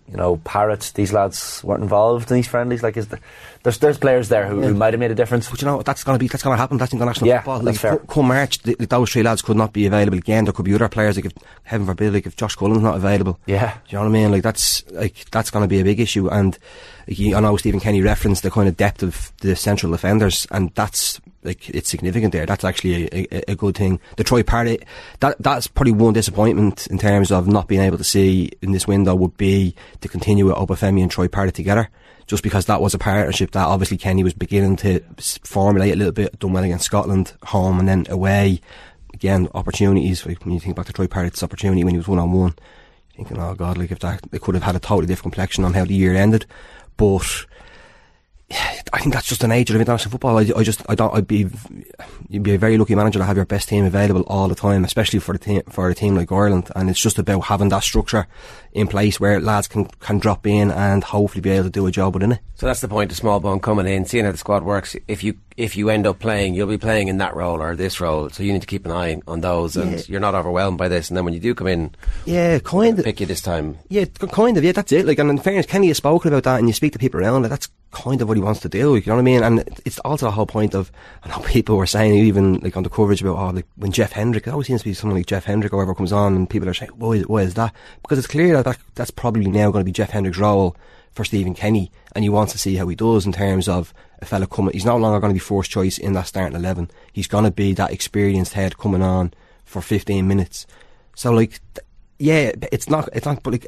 you 0.09 0.17
know, 0.17 0.37
Parrott, 0.43 0.91
these 0.95 1.11
lads 1.11 1.63
weren't 1.63 1.81
involved 1.81 2.29
in 2.29 2.35
these 2.35 2.47
friendlies? 2.47 2.83
Like, 2.83 2.95
is 2.95 3.07
there, 3.07 3.19
there's 3.63 3.79
there's 3.79 3.97
players 3.97 4.29
there 4.29 4.45
who, 4.47 4.61
Yeah. 4.61 4.67
who 4.67 4.73
might 4.75 4.93
have 4.93 4.99
made 4.99 5.09
a 5.11 5.15
difference? 5.15 5.49
But 5.49 5.61
you 5.61 5.65
know 5.67 5.81
that's 5.81 6.03
going 6.03 6.15
to 6.15 6.19
be 6.19 6.27
that's 6.27 6.43
going 6.43 6.55
to 6.55 6.59
happen. 6.61 6.77
That's 6.77 6.93
international 6.93 7.27
Yeah, 7.27 7.39
football. 7.39 7.59
that's 7.61 7.83
like, 7.83 7.91
fair. 7.93 7.97
co- 7.97 8.05
Come 8.13 8.27
March, 8.27 8.59
th- 8.61 8.77
those 8.77 9.11
three 9.11 9.23
lads 9.23 9.41
could 9.41 9.57
not 9.57 9.73
be 9.73 9.85
available 9.87 10.17
again. 10.19 10.43
There 10.45 10.53
could 10.53 10.65
be 10.65 10.75
other 10.75 10.89
players. 10.89 11.15
Like 11.15 11.25
if 11.25 11.33
heaven 11.63 11.87
forbid, 11.87 12.13
like 12.13 12.27
if 12.27 12.35
Josh 12.35 12.55
Cullen's 12.55 12.83
not 12.83 12.95
available. 12.95 13.39
Yeah. 13.47 13.73
Do 13.73 13.79
you 13.89 13.97
know 13.97 14.03
what 14.03 14.09
I 14.09 14.11
mean? 14.21 14.31
Like 14.31 14.43
that's 14.43 14.83
like 14.91 15.25
that's 15.31 15.49
going 15.49 15.63
to 15.63 15.67
be 15.69 15.79
a 15.79 15.83
big 15.83 15.99
issue. 15.99 16.29
And 16.29 16.57
like, 17.07 17.17
you- 17.19 17.35
I 17.35 17.39
know 17.39 17.57
Stephen 17.57 17.79
Kenny 17.79 18.01
referenced 18.01 18.43
the 18.43 18.51
kind 18.51 18.67
of 18.67 18.77
depth 18.77 19.01
of 19.01 19.31
the 19.41 19.55
central 19.55 19.91
defenders, 19.91 20.45
and 20.51 20.71
that's 20.75 21.19
like 21.45 21.69
it's 21.69 21.89
significant 21.89 22.33
there. 22.33 22.45
That's 22.45 22.63
actually 22.63 23.05
a, 23.05 23.27
a, 23.31 23.51
a 23.51 23.55
good 23.55 23.75
thing. 23.75 23.99
The 24.17 24.23
Troy 24.23 24.43
Parrott, 24.43 24.83
that 25.19 25.37
that's 25.39 25.67
probably 25.67 25.93
one 25.93 26.13
disappointment 26.13 26.87
in 26.87 26.97
terms 26.97 27.31
of 27.31 27.47
not 27.47 27.67
being 27.67 27.81
able 27.81 27.97
to 27.97 28.03
see 28.03 28.51
in 28.61 28.71
this 28.71 28.87
window 28.87 29.15
would 29.15 29.37
be 29.37 29.75
to 30.01 30.07
continue 30.07 30.45
with 30.45 30.55
Obafemi 30.55 31.01
and 31.01 31.11
Troy 31.11 31.27
Parrott 31.27 31.55
together. 31.55 31.89
Just 32.27 32.41
because 32.41 32.65
that 32.65 32.81
was 32.81 32.95
a 32.95 32.97
partnership 32.97 33.51
that 33.51 33.67
obviously 33.67 33.97
Kenny 33.97 34.23
was 34.23 34.33
beginning 34.33 34.77
to 34.77 34.99
formulate 35.43 35.93
a 35.93 35.95
little 35.95 36.11
bit, 36.11 36.39
done 36.39 36.53
well 36.53 36.63
against 36.63 36.85
Scotland, 36.85 37.33
home 37.43 37.79
and 37.79 37.87
then 37.87 38.05
away. 38.09 38.61
Again, 39.13 39.47
opportunities. 39.53 40.25
When 40.25 40.51
you 40.51 40.59
think 40.59 40.75
back 40.75 40.87
to 40.87 40.93
Troy 40.93 41.07
Parrott's 41.07 41.43
opportunity 41.43 41.83
when 41.83 41.93
he 41.93 41.97
was 41.97 42.07
one 42.07 42.19
on 42.19 42.33
one, 42.33 42.55
thinking, 43.15 43.37
oh 43.39 43.53
god, 43.53 43.77
like 43.77 43.91
if 43.91 43.99
that 43.99 44.21
they 44.31 44.39
could 44.39 44.55
have 44.55 44.63
had 44.63 44.75
a 44.75 44.79
totally 44.79 45.05
different 45.05 45.33
complexion 45.33 45.63
on 45.63 45.73
how 45.73 45.85
the 45.85 45.93
year 45.93 46.15
ended. 46.15 46.45
But 46.97 47.45
I 48.51 48.99
think 48.99 49.13
that's 49.13 49.27
just 49.27 49.41
the 49.41 49.47
nature 49.47 49.73
of 49.73 49.81
international 49.81 50.11
football. 50.11 50.37
I, 50.37 50.41
I 50.55 50.63
just, 50.63 50.81
I 50.87 50.93
don't, 50.93 51.13
I'd 51.15 51.27
be, 51.27 51.47
you'd 52.29 52.43
be 52.43 52.53
a 52.53 52.59
very 52.59 52.77
lucky 52.77 52.93
manager 52.93 53.17
to 53.19 53.25
have 53.25 53.35
your 53.35 53.45
best 53.45 53.67
team 53.67 53.85
available 53.85 54.21
all 54.27 54.47
the 54.47 54.55
time, 54.55 54.83
especially 54.83 55.19
for 55.19 55.33
a 55.33 55.39
team, 55.39 55.63
for 55.69 55.89
a 55.89 55.95
team 55.95 56.15
like 56.15 56.31
Ireland. 56.31 56.71
And 56.75 56.89
it's 56.89 57.01
just 57.01 57.17
about 57.17 57.45
having 57.45 57.69
that 57.69 57.83
structure 57.83 58.27
in 58.71 58.87
place 58.87 59.19
where 59.19 59.39
lads 59.41 59.67
can, 59.67 59.85
can 59.99 60.19
drop 60.19 60.45
in 60.45 60.69
and 60.69 61.03
hopefully 61.03 61.41
be 61.41 61.49
able 61.49 61.63
to 61.63 61.69
do 61.71 61.87
a 61.87 61.91
job 61.91 62.13
within 62.13 62.33
it. 62.33 62.39
So 62.53 62.67
that's 62.67 62.81
the 62.81 62.87
point 62.87 63.11
of 63.11 63.17
Smallbone 63.17 63.61
coming 63.61 63.87
in, 63.87 64.05
seeing 64.05 64.25
how 64.25 64.31
the 64.31 64.37
squad 64.37 64.63
works. 64.63 64.95
If 65.07 65.23
you 65.23 65.39
if 65.57 65.77
you 65.77 65.89
end 65.89 66.05
up 66.05 66.19
playing, 66.19 66.53
you'll 66.53 66.67
be 66.67 66.77
playing 66.77 67.07
in 67.07 67.17
that 67.19 67.33
role 67.35 67.61
or 67.61 67.75
this 67.77 68.01
role. 68.01 68.29
So 68.29 68.43
you 68.43 68.51
need 68.51 68.61
to 68.61 68.67
keep 68.67 68.85
an 68.85 68.91
eye 68.91 69.21
on 69.25 69.39
those, 69.41 69.77
and 69.77 69.93
Yeah. 69.93 70.01
you're 70.07 70.19
not 70.19 70.35
overwhelmed 70.35 70.77
by 70.77 70.89
this. 70.89 71.09
And 71.09 71.15
then 71.15 71.23
when 71.23 71.33
you 71.33 71.39
do 71.39 71.55
come 71.55 71.67
in, 71.67 71.95
Yeah, 72.25 72.59
kind 72.59 72.99
of. 72.99 73.05
pick 73.05 73.21
you 73.21 73.25
this 73.25 73.41
time. 73.41 73.77
Yeah, 73.87 74.05
kind 74.31 74.57
of. 74.57 74.63
Yeah, 74.65 74.73
that's 74.73 74.91
it. 74.91 75.05
Like, 75.05 75.17
and 75.19 75.29
in 75.29 75.37
fairness, 75.37 75.65
Kenny 75.65 75.87
has 75.87 75.97
spoken 75.97 76.33
about 76.33 76.43
that, 76.43 76.59
and 76.59 76.67
you 76.67 76.73
speak 76.73 76.91
to 76.93 76.99
people 76.99 77.21
around 77.21 77.45
it. 77.45 77.47
That's 77.49 77.69
kind 77.91 78.21
of 78.21 78.27
what 78.27 78.35
he 78.35 78.43
wants 78.43 78.59
to 78.59 78.67
do. 78.67 78.97
You 78.97 79.03
know 79.05 79.13
what 79.13 79.19
I 79.19 79.23
mean? 79.23 79.43
And 79.43 79.63
it's 79.85 79.99
also 79.99 80.25
the 80.25 80.31
whole 80.33 80.45
point 80.45 80.75
of. 80.75 80.91
I 81.23 81.29
know 81.29 81.39
people 81.45 81.77
were 81.77 81.85
saying 81.85 82.15
even 82.15 82.55
like 82.55 82.75
on 82.75 82.83
the 82.83 82.89
coverage 82.89 83.21
about 83.21 83.37
oh, 83.37 83.51
like 83.55 83.65
when 83.77 83.93
Jeff 83.93 84.11
Hendrick. 84.11 84.47
It 84.47 84.51
always 84.51 84.67
seems 84.67 84.81
to 84.81 84.89
be 84.89 84.93
someone 84.93 85.17
like 85.17 85.25
Jeff 85.27 85.45
Hendrick 85.45 85.71
or 85.71 85.77
whoever 85.77 85.95
comes 85.95 86.11
on, 86.11 86.35
and 86.35 86.49
people 86.49 86.67
are 86.67 86.73
saying, 86.73 86.91
"Why? 86.97 87.21
Why 87.21 87.43
is 87.43 87.53
that?" 87.53 87.73
Because 88.01 88.17
it's 88.17 88.27
clear 88.27 88.53
that, 88.57 88.65
that 88.65 88.77
that's 88.95 89.11
probably 89.11 89.45
now 89.47 89.71
going 89.71 89.79
to 89.81 89.85
be 89.85 89.93
Jeff 89.93 90.09
Hendrick's 90.09 90.37
role 90.37 90.75
for 91.15 91.25
Stephen 91.25 91.55
Kenny, 91.55 91.91
and 92.13 92.23
he 92.23 92.29
wants 92.29 92.51
to 92.51 92.59
see 92.59 92.75
how 92.75 92.87
he 92.87 92.95
does 92.95 93.25
in 93.25 93.31
terms 93.31 93.67
of 93.67 93.93
a 94.19 94.25
fellow 94.25 94.45
coming. 94.45 94.73
He's 94.73 94.85
no 94.85 94.97
longer 94.97 95.19
going 95.19 95.31
to 95.31 95.35
be 95.35 95.39
first 95.39 95.71
choice 95.71 95.97
in 95.97 96.13
that 96.13 96.27
starting 96.27 96.55
eleven. 96.55 96.91
He's 97.11 97.27
going 97.27 97.45
to 97.45 97.51
be 97.51 97.73
that 97.73 97.91
experienced 97.91 98.53
head 98.53 98.77
coming 98.77 99.01
on 99.01 99.33
for 99.63 99.81
fifteen 99.81 100.27
minutes. 100.27 100.67
So 101.15 101.31
like, 101.31 101.59
yeah, 102.19 102.51
it's 102.71 102.89
not. 102.89 103.09
It's 103.13 103.25
not. 103.25 103.41
But 103.41 103.53
like, 103.53 103.67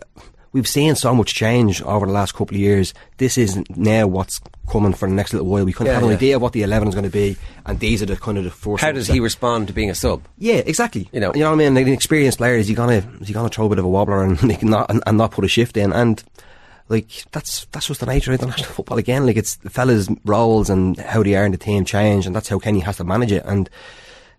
we've 0.52 0.68
seen 0.68 0.96
so 0.96 1.16
much 1.16 1.34
change 1.34 1.82
over 1.82 2.06
the 2.06 2.12
last 2.12 2.34
couple 2.34 2.56
of 2.56 2.62
years. 2.62 2.94
This 3.18 3.38
is 3.38 3.58
now 3.76 4.08
what's 4.08 4.40
coming 4.70 4.92
for 4.94 5.08
the 5.08 5.16
next 5.16 5.32
little 5.34 5.48
while. 5.48 5.64
We 5.64 5.72
kind 5.72 5.88
of 5.88 5.94
Yeah, 5.94 6.00
have 6.02 6.10
an 6.10 6.16
idea 6.16 6.36
of 6.36 6.42
what 6.42 6.52
the 6.52 6.64
eleven 6.64 6.90
is 6.90 6.96
going 6.96 7.06
to 7.06 7.10
be, 7.10 7.38
and 7.66 7.80
these 7.80 8.04
are 8.04 8.06
the 8.06 8.18
kind 8.18 8.38
of 8.38 8.44
the 8.44 8.52
first. 8.52 8.84
How 8.84 8.92
does 8.92 9.08
he 9.08 9.22
respond 9.22 9.68
to 9.68 9.74
being 9.74 9.90
a 9.90 9.96
sub? 9.96 10.24
yeah, 10.38 10.56
exactly. 10.66 11.08
You 11.14 11.22
know. 11.22 11.32
you 11.34 11.40
know 11.40 11.52
what 11.52 11.56
I 11.62 11.64
mean. 11.64 11.76
Like 11.76 11.88
an 11.88 11.94
experienced 11.94 12.40
player, 12.40 12.56
is 12.56 12.68
he 12.68 12.74
gonna 12.74 13.10
is 13.22 13.30
he 13.30 13.34
gonna 13.34 13.48
throw 13.50 13.68
a 13.68 13.70
bit 13.70 13.80
of 13.80 13.86
a 13.86 13.90
wobbler 13.90 14.24
and 14.24 14.62
not 14.64 14.90
and, 14.90 15.02
and 15.08 15.18
not 15.18 15.32
put 15.32 15.46
a 15.46 15.48
shift 15.48 15.78
in? 15.78 15.94
And 15.94 16.22
like 16.90 17.26
that's 17.32 17.66
that's 17.72 17.88
just 17.88 18.00
the 18.00 18.06
nature 18.06 18.32
of 18.32 18.40
international 18.40 18.70
football 18.70 18.98
again. 18.98 19.26
Like 19.26 19.38
it's 19.38 19.56
the 19.56 19.70
fellas' 19.70 20.10
roles 20.26 20.70
and 20.70 20.98
how 20.98 21.24
they 21.24 21.36
are 21.36 21.46
in 21.46 21.52
the 21.52 21.58
team 21.58 21.86
change, 21.86 22.26
and 22.26 22.36
that's 22.36 22.50
how 22.50 22.60
Kenny 22.60 22.80
has 22.82 22.98
to 22.98 23.04
manage 23.04 23.32
it. 23.32 23.44
And 23.46 23.70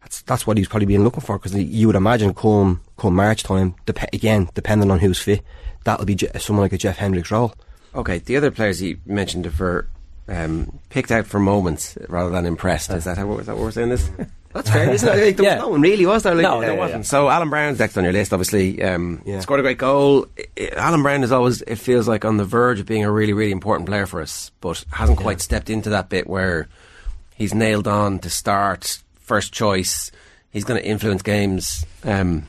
that's 0.03 0.23
that's 0.23 0.47
what 0.47 0.57
he's 0.57 0.69
probably 0.69 0.87
been 0.87 1.05
looking 1.05 1.21
for 1.21 1.39
because 1.39 1.55
you 1.55 1.87
would 1.87 1.97
imagine 1.97 2.35
come 2.35 2.81
come 2.97 3.15
March 3.15 3.43
time, 3.43 3.75
dep- 3.87 4.13
again 4.13 4.49
depending 4.55 4.91
on 4.91 4.99
who's 4.99 5.19
fit, 5.19 5.43
that'll 5.85 6.07
be 6.07 6.17
someone 6.39 6.65
like 6.65 6.73
a 6.73 6.79
Jeff 6.79 6.99
Hendrick's 6.99 7.31
role. 7.31 7.55
Okay, 7.95 8.19
the 8.19 8.37
other 8.37 8.51
players 8.51 8.79
he 8.79 8.99
mentioned 9.07 9.47
were 9.59 9.89
um, 10.29 10.79
picked 10.91 11.11
out 11.11 11.27
for 11.27 11.41
moments 11.41 11.97
rather 12.09 12.31
than 12.31 12.47
impressed. 12.47 12.91
Is 12.91 13.05
that 13.05 13.19
how 13.19 13.39
is 13.39 13.47
that 13.47 13.57
what 13.57 13.65
we're 13.65 13.71
saying? 13.71 13.91
This 13.91 14.11
That's 14.53 14.71
fair, 14.71 14.91
isn't 14.91 15.09
it? 15.09 15.25
Like, 15.25 15.37
there 15.37 15.47
was 15.57 15.59
no 15.63 15.69
one 15.69 15.81
really, 15.83 16.07
was 16.07 16.23
there? 16.23 16.35
Like, 16.35 16.43
no, 16.43 16.61
there 16.61 16.73
Yeah, 16.73 16.79
wasn't. 16.79 17.05
yeah. 17.05 17.09
So 17.09 17.29
Alan 17.29 17.51
Browne's 17.51 17.79
next 17.79 17.97
on 17.99 18.05
your 18.05 18.13
list, 18.13 18.33
obviously. 18.33 18.83
Um, 18.83 19.21
Yeah. 19.27 19.41
Scored 19.41 19.61
a 19.61 19.63
great 19.63 19.79
goal. 19.79 20.27
I- 20.39 20.45
I- 20.59 20.71
Alan 20.77 21.03
Browne 21.03 21.23
is 21.23 21.33
always, 21.33 21.63
it 21.63 21.77
feels 21.77 22.09
like, 22.09 22.25
on 22.25 22.39
the 22.39 22.45
verge 22.45 22.81
of 22.81 22.87
being 22.87 23.05
a 23.05 23.11
really, 23.13 23.33
really 23.35 23.53
important 23.53 23.89
player 23.89 24.07
for 24.07 24.21
us, 24.23 24.51
but 24.61 24.85
hasn't 24.93 25.19
quite 25.19 25.41
stepped 25.41 25.69
into 25.71 25.91
that 25.91 26.09
bit 26.09 26.27
where 26.27 26.67
he's 27.37 27.55
nailed 27.55 27.87
on 27.87 28.19
to 28.21 28.31
start, 28.31 29.01
first 29.21 29.53
choice. 29.53 30.11
He's 30.51 30.65
going 30.65 30.81
to 30.81 30.87
influence 30.89 31.23
games. 31.23 31.85
Um, 32.05 32.47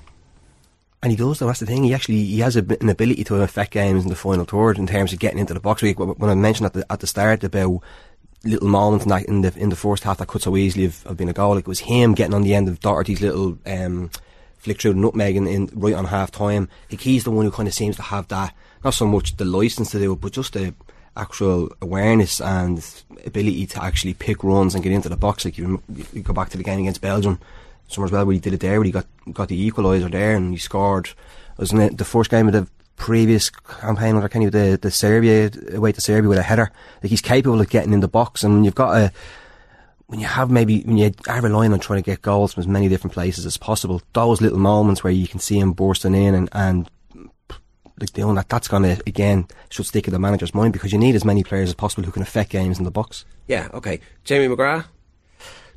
And 1.04 1.12
he 1.12 1.16
does, 1.18 1.40
though. 1.40 1.48
That's 1.48 1.60
the 1.62 1.66
thing. 1.66 1.84
He 1.86 1.94
actually 1.94 2.24
he 2.26 2.40
has 2.40 2.58
a, 2.58 2.66
an 2.82 2.90
ability 2.90 3.24
to 3.26 3.36
affect 3.42 3.72
games 3.72 4.04
in 4.04 4.10
the 4.10 4.16
final 4.18 4.44
third 4.46 4.78
in 4.78 4.86
terms 4.88 5.14
of 5.14 5.20
getting 5.20 5.40
into 5.40 5.54
the 5.54 5.60
box. 5.62 5.82
When 5.82 6.30
I 6.30 6.36
mentioned 6.36 6.66
at 6.66 6.74
the 6.74 6.86
at 6.92 7.00
the 7.00 7.08
start 7.08 7.44
about 7.46 7.82
little 8.44 8.68
moments 8.68 9.06
in, 9.06 9.10
that, 9.10 9.26
in 9.26 9.42
the 9.42 9.54
in 9.58 9.70
the 9.70 9.76
first 9.76 10.04
half 10.04 10.18
that 10.18 10.28
could 10.28 10.42
so 10.42 10.56
easily 10.56 10.86
have, 10.86 11.04
have 11.04 11.18
been 11.18 11.30
a 11.30 11.34
goal, 11.34 11.56
like 11.56 11.66
it 11.66 11.68
was 11.68 11.82
him 11.82 12.14
getting 12.14 12.34
on 12.34 12.44
the 12.44 12.56
end 12.56 12.68
of 12.70 12.80
Doherty's 12.80 13.22
little 13.22 13.58
um, 13.66 14.10
flick 14.58 14.82
through 14.82 14.94
the 14.94 15.00
nutmeg 15.00 15.36
in, 15.36 15.48
in 15.48 15.70
right 15.74 15.94
on 15.94 16.06
half 16.06 16.32
time. 16.32 16.70
Like 16.92 17.02
he's 17.02 17.24
the 17.24 17.32
one 17.32 17.46
who 17.46 17.52
kind 17.52 17.68
of 17.68 17.74
seems 17.74 17.96
to 17.98 18.02
have 18.02 18.28
that 18.30 18.54
not 18.84 18.94
so 18.94 19.06
much 19.06 19.38
the 19.38 19.46
license 19.46 19.92
to 19.92 20.00
do 20.00 20.14
it, 20.14 20.22
but 20.22 20.32
just 20.32 20.54
the 20.54 20.74
actual 21.18 21.70
awareness 21.82 22.40
and 22.40 23.04
ability 23.26 23.66
to 23.68 23.84
actually 23.84 24.14
pick 24.14 24.44
runs 24.44 24.74
and 24.74 24.84
get 24.84 24.94
into 24.94 25.10
the 25.10 25.18
box. 25.18 25.46
Like 25.46 25.58
you, 25.58 25.82
you 26.14 26.22
go 26.22 26.34
back 26.34 26.50
to 26.50 26.58
the 26.58 26.64
game 26.64 26.80
against 26.80 27.02
Belgium. 27.02 27.40
Summers 27.88 28.12
well 28.12 28.26
where 28.26 28.34
he 28.34 28.40
did 28.40 28.54
it 28.54 28.60
there, 28.60 28.80
where 28.80 28.86
he 28.86 28.92
got 28.92 29.08
got 29.34 29.48
the 29.48 29.70
equaliser 29.70 30.12
there 30.12 30.36
and 30.36 30.52
he 30.52 30.58
scored. 30.58 31.10
Wasn't 31.58 31.82
it 31.82 31.98
the 31.98 32.06
first 32.06 32.30
game 32.30 32.48
of 32.48 32.54
the 32.54 32.68
previous 33.00 33.50
campaign 33.50 34.16
under 34.16 34.30
Kenny 34.30 34.46
with 34.46 34.54
the 34.54 34.78
the 34.80 34.92
Serbia 34.92 35.50
away 35.74 35.92
to 35.92 36.02
Serbia 36.02 36.30
with 36.30 36.38
a 36.38 36.44
header? 36.44 36.72
Like 37.02 37.10
he's 37.10 37.22
capable 37.22 37.60
of 37.60 37.70
getting 37.70 37.94
in 37.94 38.02
the 38.02 38.08
box, 38.08 38.44
and 38.44 38.64
you've 38.64 38.76
got 38.76 38.96
a 38.96 39.12
when 40.06 40.20
you 40.20 40.28
have 40.28 40.52
maybe 40.52 40.82
when 40.82 40.98
you 40.98 41.12
are 41.28 41.42
relying 41.42 41.74
on 41.74 41.80
trying 41.80 42.04
to 42.04 42.06
get 42.06 42.22
goals 42.22 42.54
from 42.54 42.62
as 42.62 42.68
many 42.68 42.88
different 42.88 43.14
places 43.14 43.46
as 43.46 43.58
possible, 43.58 44.02
those 44.14 44.42
little 44.42 44.60
moments 44.60 45.04
where 45.04 45.14
you 45.14 45.28
can 45.28 45.40
see 45.40 45.58
him 45.60 45.74
bursting 45.74 46.14
in 46.14 46.36
and 46.36 46.50
and 46.52 46.90
like 48.00 48.14
doing 48.14 48.36
that, 48.36 48.48
that's 48.50 48.68
gonna 48.68 48.98
again 49.08 49.48
should 49.70 49.86
stick 49.88 50.08
in 50.08 50.14
the 50.14 50.20
manager's 50.20 50.54
mind 50.54 50.74
because 50.74 50.94
you 50.94 51.00
need 51.00 51.16
as 51.16 51.26
many 51.26 51.44
players 51.44 51.70
as 51.70 51.76
possible 51.76 52.04
who 52.04 52.12
can 52.12 52.22
affect 52.22 52.52
games 52.52 52.78
in 52.78 52.86
the 52.86 52.92
box 52.92 53.26
yeah, 53.50 53.68
okay. 53.74 54.00
Jamie 54.24 54.48
McGrath. 54.48 54.86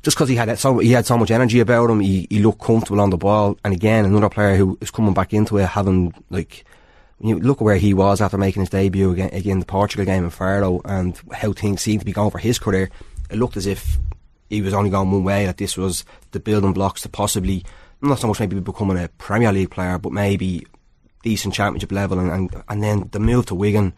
just 0.03 0.15
because 0.15 0.29
he 0.29 0.35
had 0.35 0.47
that 0.47 0.59
so 0.59 0.77
he 0.77 0.91
had 0.91 1.07
so 1.07 1.17
much 1.17 1.31
energy 1.31 1.59
about 1.59 1.89
him, 1.89 1.99
he, 1.99 2.27
he 2.29 2.39
looked 2.39 2.61
comfortable 2.61 3.01
on 3.01 3.09
the 3.09 3.17
ball. 3.17 3.57
And 3.65 3.73
again, 3.73 4.05
another 4.05 4.29
player 4.29 4.55
who 4.55 4.77
is 4.79 4.91
coming 4.91 5.13
back 5.13 5.33
into 5.33 5.57
it, 5.57 5.65
having 5.65 6.13
like 6.29 6.65
you 7.23 7.39
look 7.39 7.61
where 7.61 7.77
he 7.77 7.93
was 7.93 8.21
after 8.21 8.37
making 8.37 8.61
his 8.61 8.69
debut 8.69 9.11
again, 9.11 9.29
again 9.31 9.59
the 9.59 9.65
Portugal 9.65 10.05
game 10.05 10.25
in 10.25 10.29
Faro, 10.29 10.81
and 10.85 11.19
how 11.31 11.53
things 11.53 11.81
seemed 11.81 12.01
to 12.01 12.05
be 12.05 12.11
going 12.11 12.31
for 12.31 12.37
his 12.37 12.59
career. 12.59 12.89
It 13.29 13.37
looked 13.37 13.57
as 13.57 13.65
if 13.65 13.97
he 14.49 14.61
was 14.61 14.73
only 14.73 14.89
going 14.89 15.11
one 15.11 15.23
way. 15.23 15.45
That 15.45 15.57
this 15.57 15.77
was 15.77 16.03
the 16.31 16.39
building 16.39 16.73
blocks 16.73 17.01
to 17.01 17.09
possibly 17.09 17.65
not 18.01 18.19
so 18.19 18.27
much 18.27 18.39
maybe 18.39 18.59
becoming 18.59 18.97
a 18.97 19.07
Premier 19.17 19.53
League 19.53 19.71
player, 19.71 19.97
but 19.97 20.11
maybe 20.11 20.65
decent 21.23 21.53
Championship 21.53 21.91
level. 21.91 22.19
And 22.19 22.29
and, 22.29 22.63
and 22.67 22.83
then 22.83 23.09
the 23.11 23.19
move 23.19 23.45
to 23.47 23.55
Wigan 23.55 23.93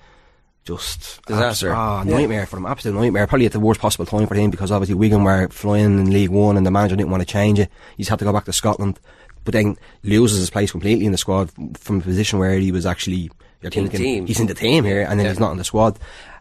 just 0.66 1.24
Disaster. 1.28 1.74
Ah, 1.74 2.04
nightmare 2.04 2.46
for 2.48 2.58
him. 2.58 2.66
Absolute 2.66 3.00
nightmare. 3.00 3.28
Probably 3.28 3.46
at 3.46 3.52
the 3.52 3.60
worst 3.60 3.80
possible 3.80 4.06
time 4.06 4.28
for 4.28 4.36
him 4.36 4.50
because 4.50 4.72
obviously 4.72 4.96
Wigan 4.96 5.24
were 5.24 5.48
flying 5.50 6.00
in 6.00 6.12
League 6.12 6.32
One 6.32 6.58
and 6.58 6.66
the 6.66 6.72
manager 6.72 6.96
didn't 6.96 7.12
want 7.12 7.22
to 7.22 7.28
change 7.28 7.60
it. 7.60 7.70
He's 7.98 8.10
had 8.10 8.20
to 8.20 8.26
go 8.26 8.34
back 8.34 8.46
to 8.46 8.54
Scotland, 8.54 9.00
but 9.46 9.54
then 9.54 9.78
loses 10.04 10.40
his 10.40 10.50
place 10.50 10.72
completely 10.72 11.06
in 11.06 11.12
the 11.14 11.18
squad 11.18 11.50
from 11.78 12.00
a 12.00 12.02
position 12.02 12.38
where 12.40 12.58
he 12.60 12.72
was 12.72 12.86
actually 12.86 13.32
you're 13.62 13.72
In 13.74 13.86
the 13.86 13.90
thinking 13.90 14.00
team. 14.00 14.26
he's 14.28 14.40
in 14.40 14.48
the 14.48 14.54
team 14.54 14.84
here 14.84 15.02
and 15.02 15.18
then 15.20 15.26
Yeah. 15.26 15.32
he's 15.32 15.40
not 15.40 15.52
in 15.52 15.58
the 15.58 15.64
squad. 15.64 15.98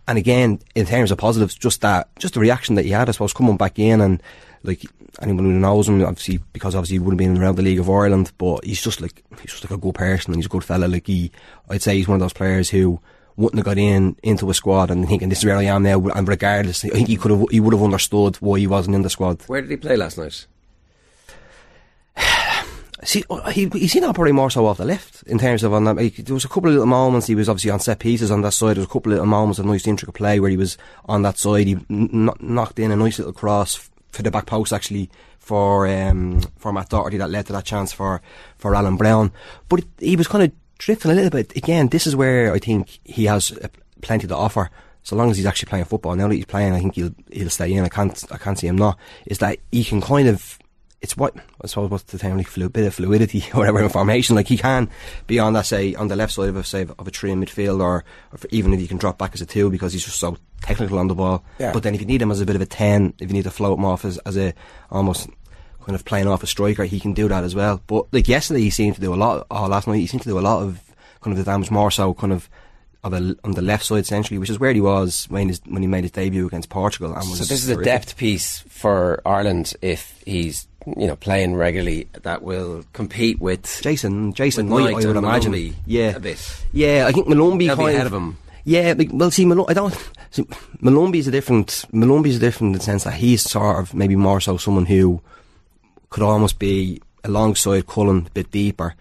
And 0.09 0.19
again, 0.19 0.59
in 0.75 0.85
terms 0.85 1.11
of 1.11 1.17
positives, 1.19 1.55
just 1.55 1.81
that, 1.81 2.09
just 2.19 2.35
the 2.35 2.41
reaction 2.41 2.75
that 2.75 2.85
he 2.85 2.91
had, 2.91 3.09
I 3.09 3.13
suppose, 3.13 3.33
coming 3.33 3.57
back 3.57 3.79
in 3.79 4.01
and 4.03 4.23
like 4.63 4.83
anyone 5.23 5.45
who 5.45 5.53
knows 5.53 5.89
him, 5.89 6.03
obviously, 6.05 6.41
because 6.53 6.75
obviously 6.75 6.97
he 6.97 6.99
would 6.99 7.13
have 7.13 7.19
been 7.19 7.39
around 7.41 7.57
the 7.57 7.63
League 7.63 7.79
of 7.79 7.89
Ireland, 7.89 8.33
but 8.37 8.65
he's 8.65 8.83
just 8.83 9.01
like, 9.01 9.23
he's 9.41 9.53
just 9.53 9.65
like 9.65 9.71
a 9.71 9.79
good 9.81 9.95
person 9.95 10.33
and 10.33 10.37
he's 10.39 10.47
a 10.47 10.51
good 10.51 10.65
fella. 10.65 10.87
Like 10.87 11.07
he, 11.07 11.31
I'd 11.71 11.81
say 11.83 11.97
he's 11.97 12.09
one 12.09 12.17
of 12.17 12.21
those 12.21 12.33
players 12.35 12.69
who 12.69 13.01
wouldn't 13.37 13.59
have 13.59 13.65
got 13.65 13.79
in 13.79 14.15
into 14.23 14.51
a 14.51 14.55
squad 14.55 14.91
and 14.91 15.09
thinking 15.09 15.29
this 15.31 15.39
is 15.39 15.45
where 15.47 15.57
I 15.57 15.63
am 15.65 15.83
now. 15.85 15.99
And 16.09 16.29
regardless, 16.29 16.85
I 16.85 16.89
think 16.91 17.09
he 17.09 17.17
could 17.17 17.31
have, 17.31 17.45
he 17.51 17.61
would 17.61 17.73
have 17.73 17.83
understood 17.83 18.37
why 18.37 18.59
he 18.59 18.67
wasn't 18.67 18.97
in 18.97 19.03
the 19.03 19.11
squad. 19.11 19.43
Where 19.47 19.63
did 19.63 19.71
he 19.71 19.77
play 19.79 19.97
last 19.97 20.19
night? 20.19 20.47
See, 23.05 23.23
uh, 23.29 23.51
he 23.51 23.69
he 23.69 23.87
seemed 23.87 24.05
to 24.05 24.09
operate 24.09 24.35
more 24.35 24.51
so 24.51 24.67
off 24.67 24.79
the 24.79 24.85
left 24.85 25.23
in 25.25 25.39
terms 25.39 25.63
of 25.63 25.73
on 25.73 25.85
that. 25.85 25.97
Like, 25.97 26.17
there 26.17 26.35
was 26.35 26.45
a 26.45 26.49
couple 26.49 26.69
of 26.69 26.75
little 26.75 26.87
moments. 26.87 27.27
He 27.27 27.35
was 27.35 27.49
obviously 27.49 27.71
on 27.71 27.81
set 27.81 27.99
pieces 27.99 28.31
on 28.31 28.41
that 28.43 28.53
side. 28.53 28.77
There 28.77 28.81
was 28.81 28.87
a 28.87 28.93
couple 28.93 29.13
of 29.13 29.17
little 29.17 29.27
moments 29.27 29.59
of 29.59 29.67
nice 29.67 29.87
intricate 29.87 30.15
play 30.15 30.41
where 30.41 30.51
he 30.51 30.57
was 30.57 30.79
on 31.05 31.23
that 31.23 31.37
side. 31.39 31.67
He 31.67 31.77
n- 31.91 32.31
knocked 32.41 32.79
in 32.79 32.91
a 32.91 32.97
nice 32.97 33.19
little 33.19 33.35
cross 33.35 33.91
for 34.11 34.23
the 34.23 34.31
back 34.31 34.47
post 34.47 34.73
actually 34.73 35.11
for 35.39 35.87
um, 35.87 36.41
for 36.57 36.73
Matt 36.73 36.89
Doherty 36.89 37.19
that 37.19 37.31
led 37.31 37.47
to 37.47 37.53
that 37.53 37.65
chance 37.65 37.93
for 37.93 38.23
for 38.57 38.75
Alan 38.75 38.97
Browne. 38.97 39.33
But 39.69 39.85
he 39.99 40.17
was 40.17 40.29
kind 40.29 40.45
of 40.45 40.53
drifting 40.79 41.11
a 41.11 41.15
little 41.15 41.31
bit. 41.31 41.55
Again, 41.57 41.89
this 41.89 42.07
is 42.07 42.17
where 42.17 42.53
I 42.53 42.59
think 42.59 43.01
he 43.05 43.27
has 43.27 43.53
uh, 43.53 43.69
plenty 44.01 44.27
to 44.27 44.37
offer. 44.37 44.71
So 45.03 45.17
long 45.17 45.31
as 45.31 45.37
he's 45.37 45.45
actually 45.45 45.69
playing 45.69 45.85
football, 45.85 46.17
now 46.17 46.29
that 46.29 46.35
he's 46.35 46.47
playing, 46.47 46.73
I 46.73 46.81
think 46.81 46.95
he'll 46.95 47.15
he'll 47.31 47.51
stay 47.51 47.73
in. 47.75 47.85
I 47.85 47.91
can't 47.91 48.25
I 48.33 48.39
can't 48.39 48.59
see 48.59 48.67
him 48.67 48.79
not. 48.79 48.99
Is 49.27 49.39
that 49.39 49.59
he 49.71 49.85
can 49.85 50.01
kind 50.01 50.29
of 50.29 50.59
it's 51.05 51.17
what 51.19 51.37
I 51.63 51.67
suppose 51.67 51.91
what's 51.91 52.05
the 52.05 52.19
term 52.19 52.39
like 52.39 52.49
flu, 52.49 52.69
bit 52.71 52.87
of 52.87 52.95
fluidity 52.95 53.45
or 53.53 53.59
whatever 53.61 53.81
information. 53.81 54.35
Like 54.35 54.49
he 54.49 54.57
can 54.57 54.89
be 55.27 55.39
on 55.39 55.53
that 55.53 55.67
say 55.67 55.95
on 55.95 56.09
the 56.09 56.17
left 56.17 56.33
side 56.33 56.49
of 56.49 56.57
a 56.57 56.65
say 56.65 56.83
of 56.83 57.07
a 57.07 57.11
three 57.11 57.31
in 57.31 57.41
midfield 57.45 57.81
or, 57.81 58.05
or 58.33 58.39
for- 58.39 58.49
even 58.51 58.73
if 58.73 58.81
he 58.81 58.89
can 58.89 58.97
drop 58.97 59.19
back 59.19 59.35
as 59.35 59.43
a 59.43 59.47
two 59.47 59.71
because 59.71 59.93
he's 59.93 60.05
just 60.05 60.19
so 60.19 60.39
technical 60.63 60.99
on 60.99 61.09
the 61.09 61.15
ball. 61.15 61.45
Yeah. 61.59 61.73
But 61.73 61.83
then 61.83 61.95
if 61.95 62.01
you 62.01 62.07
need 62.07 62.23
him 62.23 62.31
as 62.31 62.41
a 62.41 62.47
bit 62.47 62.57
of 62.57 62.63
a 62.63 62.67
ten, 62.67 63.13
if 63.19 63.29
you 63.29 63.35
need 63.35 63.45
to 63.45 63.51
float 63.51 63.79
him 63.79 63.85
off 63.85 64.05
as, 64.07 64.17
as 64.19 64.39
a 64.39 64.55
almost 64.91 65.29
kind 65.85 65.95
of 65.95 66.07
playing 66.07 66.27
off 66.27 66.43
a 66.43 66.47
striker, 66.47 66.85
he 66.85 66.99
can 66.99 67.13
do 67.13 67.29
that 67.29 67.45
as 67.45 67.55
well. 67.55 67.83
But 67.87 68.11
like 68.13 68.27
yesterday, 68.27 68.63
he 68.63 68.71
seemed 68.71 68.95
to 68.95 69.03
do 69.03 69.13
a 69.13 69.17
lot. 69.17 69.47
Oh, 69.51 69.67
last 69.67 69.87
night 69.87 69.99
he 69.99 70.07
seemed 70.07 70.23
to 70.23 70.29
do 70.31 70.39
a 70.39 70.41
lot 70.41 70.63
of 70.63 70.81
kind 71.21 71.37
of 71.37 71.45
the 71.45 71.49
damage 71.51 71.71
more 71.71 71.91
so 71.91 72.15
kind 72.15 72.33
of. 72.33 72.49
Of 73.05 73.13
a, 73.13 73.37
on 73.45 73.53
the 73.53 73.61
left 73.61 73.85
side, 73.85 73.99
essentially, 73.99 74.39
which 74.39 74.49
is 74.49 74.59
where 74.59 74.73
he 74.73 74.81
was 74.81 75.27
when, 75.29 75.49
his, 75.49 75.61
when 75.67 75.83
he 75.83 75.87
made 75.87 76.05
his 76.05 76.11
debut 76.13 76.47
against 76.47 76.71
Portugal. 76.71 77.13
And 77.13 77.29
was 77.29 77.37
So 77.37 77.45
this 77.45 77.63
is 77.63 77.69
a 77.69 77.85
depth 77.85 78.17
piece 78.17 78.61
for 78.61 79.21
Ireland 79.27 79.75
if 79.83 80.23
he's 80.25 80.67
you 80.87 81.07
know 81.07 81.17
playing 81.17 81.55
regularly 81.57 82.09
that 82.23 82.43
will 82.43 82.85
compete 82.93 83.41
with 83.41 83.81
Jason. 83.83 84.33
Jason 84.33 84.69
with 84.69 84.85
Knight, 84.85 85.05
I 85.05 85.07
would 85.07 85.17
imagine. 85.17 85.75
Yeah, 85.87 86.17
a 86.17 86.21
bit. 86.21 86.65
Yeah, 86.73 87.07
I 87.09 87.13
think 87.13 87.27
Molumby 87.27 87.67
They'll 87.67 87.77
be 87.77 87.93
ahead 87.93 88.07
of 88.07 88.13
him. 88.13 88.37
Yeah, 88.65 88.95
well, 89.13 89.31
see, 89.31 89.45
Malum- 89.45 89.67
I 89.69 89.75
don't. 89.75 89.95
See, 90.31 90.43
Molumby's 90.81 91.29
a 91.29 91.31
different. 91.31 91.85
Molumby's 91.93 92.37
a 92.37 92.41
different 92.41 92.75
in 92.75 92.79
the 92.79 92.85
sense 92.85 93.05
that 93.05 93.15
he's 93.15 93.43
sort 93.43 93.79
of 93.79 93.95
maybe 93.95 94.17
more 94.17 94.41
so 94.41 94.57
someone 94.57 94.87
who 94.87 95.21
could 96.11 96.23
almost 96.23 96.59
be 96.59 97.01
alongside 97.25 97.87
Cullen 97.87 98.27
a 98.27 98.31
bit 98.31 98.51
deeper. 98.51 98.95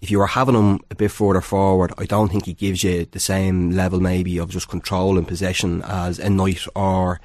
If 0.00 0.10
you 0.10 0.18
were 0.18 0.26
having 0.28 0.54
him 0.54 0.80
a 0.90 0.94
bit 0.94 1.10
further 1.10 1.40
forward, 1.42 1.92
I 1.98 2.06
don't 2.06 2.30
think 2.30 2.46
he 2.46 2.54
gives 2.54 2.82
you 2.82 3.04
the 3.10 3.20
same 3.20 3.72
level 3.72 4.00
maybe 4.00 4.38
of 4.38 4.48
just 4.48 4.68
control 4.68 5.18
and 5.18 5.28
possession 5.28 5.82
as 5.82 6.18
a 6.18 6.30
Knight 6.30 6.64
or 6.74 7.20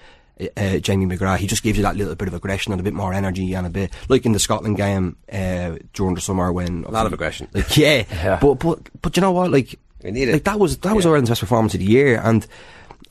uh, 0.57 0.77
Jamie 0.79 1.05
McGrath. 1.05 1.37
He 1.37 1.47
just 1.47 1.63
gives 1.63 1.77
you 1.77 1.83
that 1.83 1.95
little 1.95 2.15
bit 2.15 2.27
of 2.27 2.33
aggression 2.33 2.71
and 2.71 2.79
a 2.79 2.83
bit 2.83 2.93
more 2.93 3.13
energy 3.13 3.53
and 3.53 3.65
a 3.65 3.69
bit 3.69 3.93
like 4.09 4.25
in 4.25 4.31
the 4.31 4.39
Scotland 4.39 4.77
game 4.77 5.17
uh, 5.31 5.77
during 5.93 6.15
the 6.15 6.21
summer 6.21 6.51
when 6.51 6.83
a 6.83 6.91
lot 6.91 7.05
of 7.05 7.13
aggression. 7.13 7.47
like 7.53 7.77
yeah, 7.77 8.39
but 8.41 8.55
but 8.55 9.01
but 9.01 9.15
you 9.15 9.21
know 9.21 9.31
what? 9.31 9.51
Like, 9.51 9.79
need 10.03 10.29
it. 10.29 10.33
like 10.33 10.43
that 10.43 10.59
was 10.59 10.77
that 10.79 10.95
was 10.95 11.05
Ireland's 11.05 11.29
best 11.29 11.41
performance 11.41 11.73
of 11.73 11.79
the 11.79 11.85
year, 11.85 12.19
and 12.23 12.45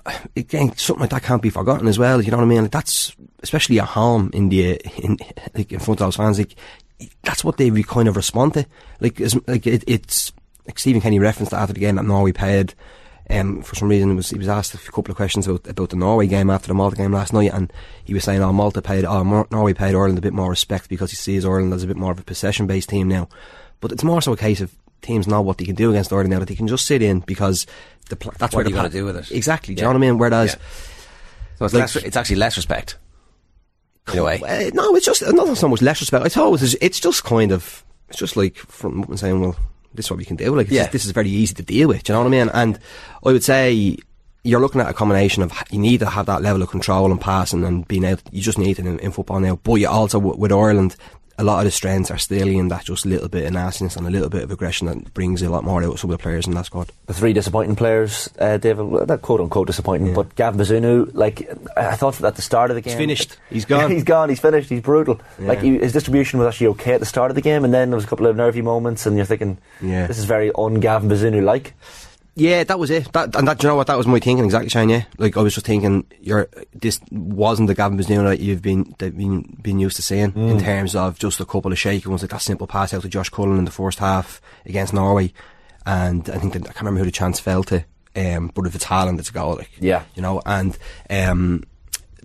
uh, 0.07 0.13
again, 0.37 0.77
something 0.77 1.03
like 1.03 1.11
that 1.11 1.23
can't 1.23 1.43
be 1.43 1.51
forgotten 1.51 1.89
as 1.89 1.99
well. 1.99 2.21
You 2.21 2.31
know 2.31 2.39
what 2.39 2.45
I 2.45 2.49
mean? 2.49 2.63
Like 2.63 2.73
that's 2.73 3.15
especially 3.43 3.81
at 3.81 3.89
home 3.89 4.31
in 4.33 4.49
the 4.49 4.81
in 5.03 5.19
like 5.55 5.73
in 5.73 5.79
front 5.79 6.01
of 6.01 6.07
those 6.07 6.17
fans. 6.17 6.39
Like 6.39 6.57
that's 7.23 7.45
what 7.45 7.57
they 7.57 7.71
kind 7.83 8.09
of 8.09 8.17
respond 8.17 8.55
to. 8.55 8.67
Like 9.01 9.21
as, 9.21 9.37
like 9.47 9.67
it, 9.67 9.85
it's 9.87 10.33
like 10.67 10.79
Stephen 10.79 11.01
Kenny 11.01 11.19
referenced 11.19 11.51
that 11.51 11.61
after 11.61 11.75
the 11.75 11.81
game 11.81 11.97
that 11.97 12.05
Norway 12.05 12.33
paid. 12.33 12.75
Um, 13.31 13.63
for 13.63 13.75
some 13.75 13.89
reason, 13.89 14.17
was 14.17 14.29
he 14.31 14.39
was 14.39 14.49
asked 14.49 14.75
a 14.75 14.79
couple 14.79 15.11
of 15.11 15.17
questions 15.17 15.47
about 15.49 15.67
about 15.67 15.91
the 15.91 15.97
Norway 15.97 16.27
game 16.27 16.51
after 16.51 16.69
the 16.69 16.75
Malta 16.75 16.97
game 16.97 17.13
last 17.13 17.33
night, 17.33 17.53
and 17.55 17.73
he 18.05 18.13
was 18.13 18.23
saying, 18.25 18.43
"Oh, 18.43 18.53
Malta 18.53 18.83
paid, 18.83 19.05
oh, 19.07 19.23
Norway 19.51 19.73
paid 19.73 19.95
Ireland 19.95 20.19
a 20.19 20.23
bit 20.23 20.35
more 20.35 20.51
respect 20.51 20.89
because 20.91 21.11
he 21.11 21.17
sees 21.17 21.45
Ireland 21.47 21.73
as 21.73 21.83
a 21.83 21.87
bit 21.87 21.97
more 21.97 22.13
of 22.13 22.19
a 22.19 22.23
possession 22.25 22.67
based 22.67 22.91
team 22.91 23.09
now." 23.09 23.29
But 23.81 23.93
it's 23.93 24.05
more 24.05 24.21
so 24.21 24.33
a 24.33 24.37
case 24.37 24.61
of 24.61 24.75
teams 25.01 25.27
know 25.27 25.41
what 25.41 25.57
they 25.59 25.65
can 25.65 25.75
do 25.75 25.91
against 25.91 26.13
Ireland 26.13 26.31
now 26.31 26.39
that 26.41 26.49
they 26.49 26.55
can 26.55 26.69
just 26.69 26.85
sit 26.87 27.01
in 27.03 27.21
because 27.21 27.67
the 28.11 28.17
pl- 28.17 28.33
that's 28.39 28.55
What 28.55 28.59
where 28.59 28.65
are 28.67 28.69
you 28.69 28.75
the 28.75 28.79
gonna 28.79 28.89
do 28.91 29.05
with 29.07 29.17
it? 29.17 29.31
Exactly. 29.33 29.75
Do 29.75 29.81
Yeah. 29.81 29.89
you 29.89 29.93
know 29.95 29.99
what 29.99 30.05
I 30.07 30.11
mean? 30.11 30.19
Whereas, 30.19 30.51
Yeah. 30.51 30.59
So 31.59 31.65
it's, 31.67 31.75
like- 31.75 31.81
less, 31.83 31.97
it's 31.97 32.17
actually 32.17 32.37
less 32.37 32.57
respect 32.57 32.99
in 34.13 34.19
a 34.19 34.25
way. 34.25 34.41
uh, 34.43 34.71
no, 34.75 34.95
it's 34.97 35.07
just 35.07 35.23
not 35.33 35.57
so 35.57 35.69
much 35.69 35.81
less 35.83 36.01
respect. 36.01 36.25
I 36.25 36.29
thought 36.29 36.49
it 36.49 36.51
was, 36.53 36.75
it's 36.75 37.01
just 37.01 37.25
kind 37.25 37.53
of, 37.53 37.85
it's 38.09 38.19
just 38.19 38.37
like 38.37 38.57
from 38.57 39.03
up 39.03 39.09
and 39.09 39.19
saying, 39.19 39.41
well, 39.41 39.57
this 39.95 40.07
is 40.07 40.11
what 40.11 40.19
we 40.19 40.25
can 40.25 40.37
do. 40.37 40.55
Like, 40.55 40.71
Yeah. 40.71 40.83
just- 40.83 40.93
this 40.93 41.05
is 41.05 41.11
very 41.13 41.31
easy 41.31 41.55
to 41.55 41.63
deal 41.63 41.89
with. 41.89 42.03
Do 42.05 42.13
you 42.13 42.15
know 42.19 42.23
what 42.25 42.35
I 42.35 42.39
mean? 42.39 42.51
And 42.53 42.79
I 43.25 43.33
would 43.33 43.45
say 43.45 43.97
you're 44.43 44.61
looking 44.61 44.81
at 44.81 44.89
a 44.91 44.93
combination 44.93 45.43
of 45.43 45.53
you 45.71 45.79
need 45.79 46.01
to 46.01 46.07
have 46.07 46.27
that 46.27 46.43
level 46.43 46.63
of 46.63 46.69
control 46.71 47.11
and 47.11 47.21
passing 47.21 47.65
and 47.65 47.89
being 47.89 48.05
out. 48.05 48.21
You 48.31 48.43
just 48.43 48.59
need 48.59 48.79
it 48.79 48.87
in, 48.87 48.99
in 48.99 49.11
football 49.13 49.41
now. 49.41 49.59
But 49.63 49.75
you 49.77 49.89
also 49.89 50.19
with 50.19 50.53
Ireland. 50.53 50.97
A 51.37 51.43
lot 51.45 51.59
of 51.59 51.65
the 51.65 51.71
strengths 51.73 52.11
are 52.13 52.19
still 52.19 52.47
in 52.47 52.69
that 52.69 52.85
just 52.85 53.05
little 53.05 53.29
bit 53.29 53.45
of 53.47 53.53
nastiness 53.53 53.97
and 53.97 54.07
a 54.07 54.11
little 54.11 54.29
bit 54.29 54.45
of 54.45 54.51
aggression 54.53 54.87
that 54.87 55.13
brings 55.15 55.43
a 55.43 55.49
lot 55.51 55.65
more 55.65 55.83
out 55.83 55.93
of 55.95 55.99
some 55.99 56.11
of 56.11 56.17
the 56.17 56.23
players 56.23 56.47
in 56.47 56.55
that 56.55 56.67
squad. 56.67 56.91
The 57.07 57.15
three 57.15 57.33
disappointing 57.33 57.75
players, 57.75 58.31
uh, 58.39 58.57
David, 58.59 58.87
not 59.09 59.21
quote 59.23 59.41
unquote 59.41 59.67
disappointing, 59.67 60.15
but 60.15 60.35
Gavin 60.37 60.61
Bazunu, 60.61 61.11
like, 61.13 61.51
I 61.77 61.97
thought 61.97 62.23
at 62.23 62.37
the 62.37 62.43
start 62.43 62.71
of 62.71 62.77
the 62.77 62.81
game. 62.83 62.93
He's 62.93 62.99
finished. 62.99 63.37
He's 63.51 63.65
gone. 63.65 63.91
he's 63.91 64.05
gone, 64.05 64.29
he's 64.29 64.39
finished, 64.41 64.69
he's 64.71 64.81
brutal. 64.81 65.21
Yeah. 65.41 65.49
Like, 65.49 65.61
he, 65.61 65.77
his 65.79 65.93
distribution 65.93 66.39
was 66.39 66.47
actually 66.49 66.69
okay 66.69 66.95
at 66.95 67.01
the 67.01 67.07
start 67.07 67.31
of 67.31 67.35
the 67.35 67.41
game, 67.43 67.65
and 67.65 67.75
then 67.75 67.91
there 67.91 67.97
was 67.97 68.05
a 68.05 68.09
couple 68.09 68.27
of 68.27 68.37
nervy 68.37 68.63
moments, 68.63 69.05
and 69.07 69.17
you're 69.17 69.27
thinking, 69.27 69.59
Yeah. 69.83 70.07
this 70.07 70.19
is 70.19 70.25
very 70.27 70.53
un 70.57 70.75
Gavin 70.81 71.09
Bazunu 71.11 71.43
like. 71.43 71.75
Yeah, 72.37 72.65
that 72.65 72.79
was 72.81 72.91
it. 72.91 73.13
That 73.13 73.37
and 73.37 73.47
that, 73.47 73.59
do 73.59 73.67
you 73.67 73.71
know 73.71 73.77
what? 73.77 73.87
That 73.87 73.97
was 73.97 74.09
my 74.09 74.19
thinking 74.19 74.45
exactly, 74.45 74.69
Shane. 74.69 74.89
Yeah, 74.89 75.05
like 75.19 75.37
I 75.37 75.41
was 75.41 75.55
just 75.55 75.67
thinking, 75.67 76.05
you're 76.21 76.49
this 76.73 77.01
wasn't 77.13 77.69
the 77.69 77.75
Gavin 77.77 77.97
Bazunu 77.97 78.25
that 78.29 78.41
you've 78.41 78.61
been 78.63 78.93
that 78.99 79.17
been 79.17 79.57
been 79.63 79.79
used 79.79 79.95
to 79.97 80.03
seeing 80.03 80.33
in 80.35 80.59
terms 80.61 80.97
of 80.97 81.17
just 81.19 81.39
a 81.39 81.45
couple 81.45 81.71
of 81.71 81.79
shaky 81.79 82.09
ones, 82.09 82.23
like 82.23 82.33
that 82.33 82.43
simple 82.43 82.67
pass 82.67 82.93
out 82.93 83.03
to 83.03 83.09
Josh 83.09 83.29
Cullen 83.29 83.57
in 83.59 83.65
the 83.65 83.71
first 83.71 84.01
half 84.01 84.41
against 84.67 84.93
Norway, 84.93 85.33
and 85.87 86.29
I 86.29 86.39
think 86.39 86.55
that, 86.55 86.63
I 86.63 86.67
can't 86.73 86.79
remember 86.81 87.01
who 87.01 87.05
the 87.07 87.13
chance 87.13 87.39
fell 87.39 87.63
to, 87.65 87.85
um, 88.17 88.51
but 88.53 88.67
if 88.67 88.75
it's 88.75 88.87
Haaland, 88.87 89.21
it's 89.21 89.31
a 89.31 89.33
goal. 89.33 89.55
Like, 89.57 89.71
Yeah. 89.79 90.03
you 90.17 90.23
know, 90.23 90.43
and 90.45 90.77
um, 91.11 91.63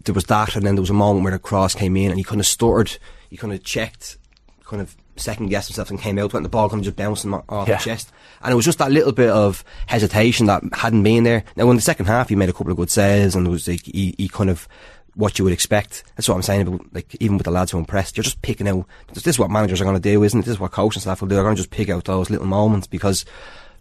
there 0.06 0.15
was 0.15 0.23
that, 0.26 0.56
and 0.56 0.65
then 0.65 0.73
there 0.73 0.81
was 0.81 0.90
a 0.90 0.94
moment 0.94 1.23
where 1.23 1.34
the 1.34 1.40
cross 1.40 1.76
came 1.76 1.95
in, 1.95 2.10
and 2.10 2.18
he 2.18 2.23
kind 2.23 2.41
of 2.41 2.48
stuttered, 2.48 2.98
he 3.30 3.38
kind 3.38 3.53
of 3.53 3.64
checked, 3.64 4.18
kind 4.64 4.81
of 4.81 4.95
second 5.20 5.48
guessed 5.48 5.68
himself, 5.70 5.90
and 5.90 6.00
came 6.00 6.18
out, 6.20 6.34
when 6.34 6.44
the 6.44 6.50
ball 6.50 6.70
kind 6.70 6.80
of 6.80 6.86
just 6.86 6.96
bouncing 6.98 7.34
off 7.34 7.68
Yeah. 7.68 7.78
the 7.78 7.84
chest, 7.84 8.12
and 8.41 8.52
it 8.52 8.56
was 8.56 8.66
just 8.66 8.78
that 8.80 8.91
little 8.91 9.12
bit 9.12 9.30
of 9.30 9.64
hesitation 9.88 10.46
that 10.48 10.64
hadn't 10.74 11.04
been 11.04 11.24
there. 11.24 11.44
Now, 11.56 11.70
in 11.70 11.76
the 11.76 11.82
second 11.82 12.06
half, 12.08 12.30
he 12.30 12.36
made 12.36 12.50
a 12.50 12.54
couple 12.54 12.72
of 12.72 12.78
good 12.78 12.90
saves, 12.90 13.36
and 13.36 13.46
it 13.48 13.50
was 13.50 13.68
like 13.68 13.84
he, 13.86 14.16
he 14.18 14.28
kind 14.28 14.50
of 14.50 14.68
what 15.16 15.38
you 15.38 15.44
would 15.44 15.54
expect. 15.54 16.04
That's 16.16 16.30
what 16.30 16.36
I'm 16.36 16.41
saying 16.44 16.62
about 16.68 16.82
like 16.94 17.16
even 17.20 17.38
with 17.38 17.46
the 17.46 17.52
lads 17.52 17.72
who 17.72 17.78
impressed, 17.78 18.16
you're 18.16 18.24
just 18.24 18.41
picking 18.41 18.68
out. 18.68 18.86
This 19.14 19.28
is 19.28 19.40
what 19.40 19.50
managers 19.52 19.82
are 19.82 19.84
going 19.86 19.96
to 19.96 20.00
do, 20.02 20.24
isn't 20.24 20.40
it? 20.40 20.46
This 20.46 20.54
is 20.54 20.60
what 20.60 20.72
coaching 20.72 21.02
staff 21.02 21.20
will 21.22 21.28
do. 21.28 21.36
They're 21.36 21.44
going 21.44 21.56
to 21.56 21.62
just 21.62 21.72
pick 21.72 21.90
out 21.90 22.06
those 22.06 22.30
little 22.30 22.48
moments 22.48 22.88
because. 22.88 23.26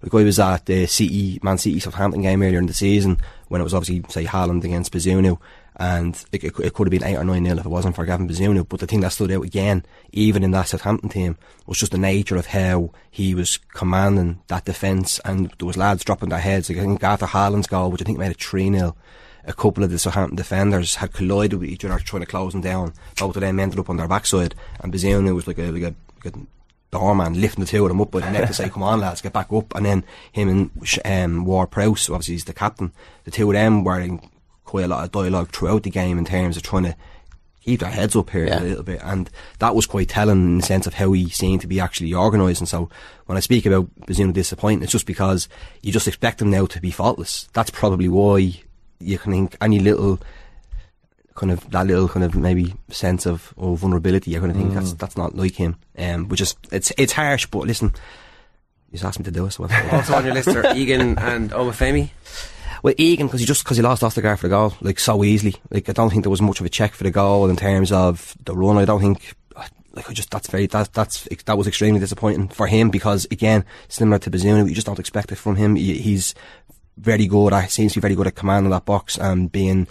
Like 0.01 0.15
I 0.15 0.23
was 0.23 0.39
at 0.39 0.67
the 0.67 0.87
CE 0.87 1.43
Man 1.43 1.59
City 1.59 1.81
Southampton 1.81 2.23
game 2.23 2.41
earlier 2.41 2.61
in 2.61 2.67
the 2.67 2.73
season 2.73 3.19
when 3.49 3.61
it 3.61 3.65
was 3.65 3.75
obviously 3.75 4.09
say 4.09 4.25
Haaland 4.29 4.63
against 4.63 4.93
Bazunu, 4.93 5.41
and 5.79 6.25
it, 6.33 6.43
it, 6.43 6.59
it 6.59 6.75
could 6.75 6.87
have 6.87 6.91
been 6.91 7.05
eight 7.05 7.17
or 7.17 7.25
nine 7.25 7.45
nil 7.45 7.59
if 7.59 7.67
it 7.67 7.69
wasn't 7.69 7.95
for 7.95 8.05
Gavin 8.05 8.29
Bazunu. 8.29 8.69
But 8.69 8.81
the 8.81 8.87
thing 8.87 9.01
that 9.01 9.13
stood 9.13 9.31
out 9.31 9.45
again, 9.45 9.85
even 10.13 10.43
in 10.43 10.51
that 10.51 10.69
Southampton 10.69 11.09
team, 11.09 11.37
was 11.67 11.79
just 11.79 11.93
the 11.93 11.99
nature 11.99 12.37
of 12.37 12.47
how 12.47 12.91
he 13.11 13.35
was 13.35 13.59
commanding 13.75 14.41
that 14.49 14.65
defence, 14.65 15.21
and 15.25 15.53
there 15.59 15.67
was 15.67 15.77
lads 15.77 16.05
dropping 16.05 16.31
their 16.31 16.41
heads. 16.41 16.69
Like 16.69 16.79
I 16.79 16.83
think 16.83 17.05
after 17.05 17.27
Haaland's 17.27 17.69
goal, 17.69 17.91
which 17.91 18.03
I 18.03 18.05
think 18.05 18.19
made 18.19 18.33
it 18.33 18.43
three 18.43 18.71
0 18.71 18.97
a 19.45 19.53
couple 19.55 19.83
of 19.83 19.91
the 19.91 19.99
Southampton 19.99 20.37
defenders 20.37 20.97
had 20.97 21.15
collided 21.15 21.59
with 21.59 21.71
each 21.71 21.85
other 21.85 21.99
trying 21.99 22.21
to 22.21 22.27
close 22.27 22.53
them 22.53 22.61
down. 22.61 22.93
Both 23.19 23.37
of 23.37 23.41
them 23.41 23.59
ended 23.59 23.79
up 23.79 23.89
on 23.89 23.97
their 23.97 24.09
backside, 24.09 24.55
and 24.81 24.93
Bazunu 24.93 25.35
was 25.35 25.47
like 25.47 25.59
a 25.59 25.71
like 25.71 25.83
a, 25.83 25.95
like 26.25 26.35
a 26.35 26.39
doorman 26.91 27.41
lifting 27.41 27.65
the 27.65 27.71
two 27.71 27.85
of 27.85 27.89
them 27.89 28.01
up 28.01 28.11
by 28.11 28.21
the 28.21 28.31
neck 28.31 28.49
to 28.49 28.55
say, 28.55 28.69
"Come 28.69 28.83
on, 28.83 29.01
lads, 29.01 29.23
get 29.23 29.33
back 29.33 29.53
up." 29.53 29.75
And 29.75 29.87
then 29.87 30.05
him 30.33 30.49
and 30.49 31.35
um, 31.35 31.45
Ward 31.45 31.71
Prowse, 31.71 32.11
obviously 32.11 32.35
he's 32.35 32.45
the 32.45 32.53
captain. 32.53 32.93
The 33.25 33.31
two 33.31 33.49
of 33.49 33.55
them 33.55 33.85
were 33.85 34.01
in 34.01 34.21
quite 34.69 34.85
a 34.85 34.89
lot 34.89 35.05
of 35.05 35.11
dialogue 35.13 35.49
throughout 35.51 35.83
the 35.83 35.91
game 35.91 36.19
in 36.19 36.25
terms 36.25 36.57
of 36.57 36.63
trying 36.63 36.85
to 36.85 36.95
keep 37.65 37.81
their 37.81 37.91
heads 37.91 38.15
up 38.17 38.31
here 38.31 38.47
a 38.47 38.61
little 38.61 38.83
bit. 38.85 39.01
And 39.03 39.29
that 39.59 39.75
was 39.75 39.85
quite 39.87 40.09
telling 40.09 40.43
in 40.45 40.59
the 40.59 40.65
sense 40.67 40.87
of 40.87 40.95
how 40.95 41.13
he 41.13 41.29
seemed 41.29 41.61
to 41.63 41.67
be 41.67 41.81
actually 41.81 42.15
organised. 42.15 42.61
And 42.61 42.69
so 42.69 42.89
when 43.27 43.37
I 43.37 43.41
speak 43.41 43.67
about 43.67 43.89
Bazunu 44.07 44.33
disappointing, 44.33 44.83
it's 44.83 44.93
just 44.93 45.05
because 45.07 45.49
you 45.83 45.93
just 45.93 46.09
expect 46.09 46.41
him 46.41 46.51
now 46.51 46.65
to 46.67 46.81
be 46.81 46.91
faultless. 46.91 47.49
That's 47.53 47.71
probably 47.71 48.09
why 48.09 48.55
you 49.01 49.19
can 49.19 49.33
think 49.33 49.57
any 49.61 49.81
little 49.81 50.19
kind 51.35 51.53
of 51.53 51.71
that 51.71 51.87
little 51.87 52.09
kind 52.09 52.25
of 52.25 52.35
maybe 52.35 52.75
sense 52.91 53.27
of, 53.27 53.53
of 53.59 53.79
vulnerability. 53.81 54.31
You're 54.31 54.41
going 54.41 54.53
to 54.53 54.59
think 54.59 54.73
Mm. 54.73 54.75
that's 54.75 54.93
that's 54.95 55.17
not 55.17 55.37
like 55.37 55.55
him. 55.55 55.77
Um, 55.99 56.29
which 56.29 56.41
is 56.41 56.55
it's 56.73 56.91
it's 56.97 57.13
harsh, 57.13 57.47
but 57.47 57.67
listen, 57.67 57.89
you 58.91 58.93
just 58.93 59.05
asked 59.05 59.19
me 59.19 59.25
to 59.25 59.31
do 59.31 59.45
it. 59.47 59.51
So 59.53 59.69
Also 59.93 60.15
on 60.15 60.25
your 60.25 60.35
list 60.35 60.49
are 60.49 60.73
Egan 60.77 61.19
and 61.19 61.51
Obafemi. 61.51 62.11
Well, 62.83 62.95
Egan, 62.97 63.27
because 63.27 63.41
he 63.41 63.47
just 63.47 63.65
because 63.65 63.77
he 63.77 63.83
lost 63.83 64.03
guard 64.03 64.39
for 64.39 64.49
the 64.49 64.55
goal, 64.55 64.75
like 64.81 64.99
so 64.99 65.25
easily. 65.25 65.55
Like 65.71 65.89
I 65.89 65.93
don't 65.93 66.11
think 66.11 66.25
there 66.25 66.31
was 66.31 66.43
much 66.43 66.61
of 66.61 66.67
a 66.67 66.71
check 66.71 66.93
for 66.93 67.05
the 67.05 67.11
goal 67.11 67.49
in 67.49 67.57
terms 67.57 67.93
of 67.93 68.37
the 68.45 68.55
run. 68.55 68.79
I 68.79 68.85
don't 68.85 69.01
think. 69.01 69.35
Like 69.95 70.11
I 70.11 70.13
just 70.13 70.31
that's 70.31 70.49
very 70.49 70.67
that 70.67 70.93
that's 70.93 71.27
that 71.47 71.59
was 71.59 71.67
extremely 71.67 71.99
disappointing 71.99 72.49
for 72.49 72.69
him 72.69 72.89
because 72.89 73.27
again 73.33 73.65
similar 73.89 74.19
to 74.21 74.31
Bazunu, 74.31 74.69
you 74.69 74.75
just 74.75 74.87
don't 74.87 74.99
expect 74.99 75.33
it 75.33 75.37
from 75.37 75.57
him. 75.57 75.75
He, 75.75 75.99
he's 75.99 76.35
very 76.97 77.27
good. 77.27 77.53
I 77.53 77.67
seems 77.67 77.95
to 77.95 77.99
be 77.99 78.03
very 78.03 78.15
good 78.15 78.29
at 78.29 78.37
commanding 78.37 78.71
that 78.71 78.85
box 78.85 79.19
and 79.19 79.51
being 79.51 79.89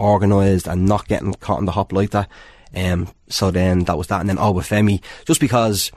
organised 0.00 0.66
and 0.66 0.86
not 0.86 1.08
getting 1.08 1.34
caught 1.34 1.58
in 1.58 1.64
the 1.66 1.72
hop 1.72 1.92
like 1.92 2.10
that. 2.10 2.30
Um, 2.74 3.08
so 3.28 3.50
then 3.50 3.84
that 3.84 3.96
was 3.96 4.06
that, 4.08 4.20
and 4.20 4.28
then 4.28 4.36
Obafemi, 4.36 5.02
just 5.24 5.40
because 5.40 5.90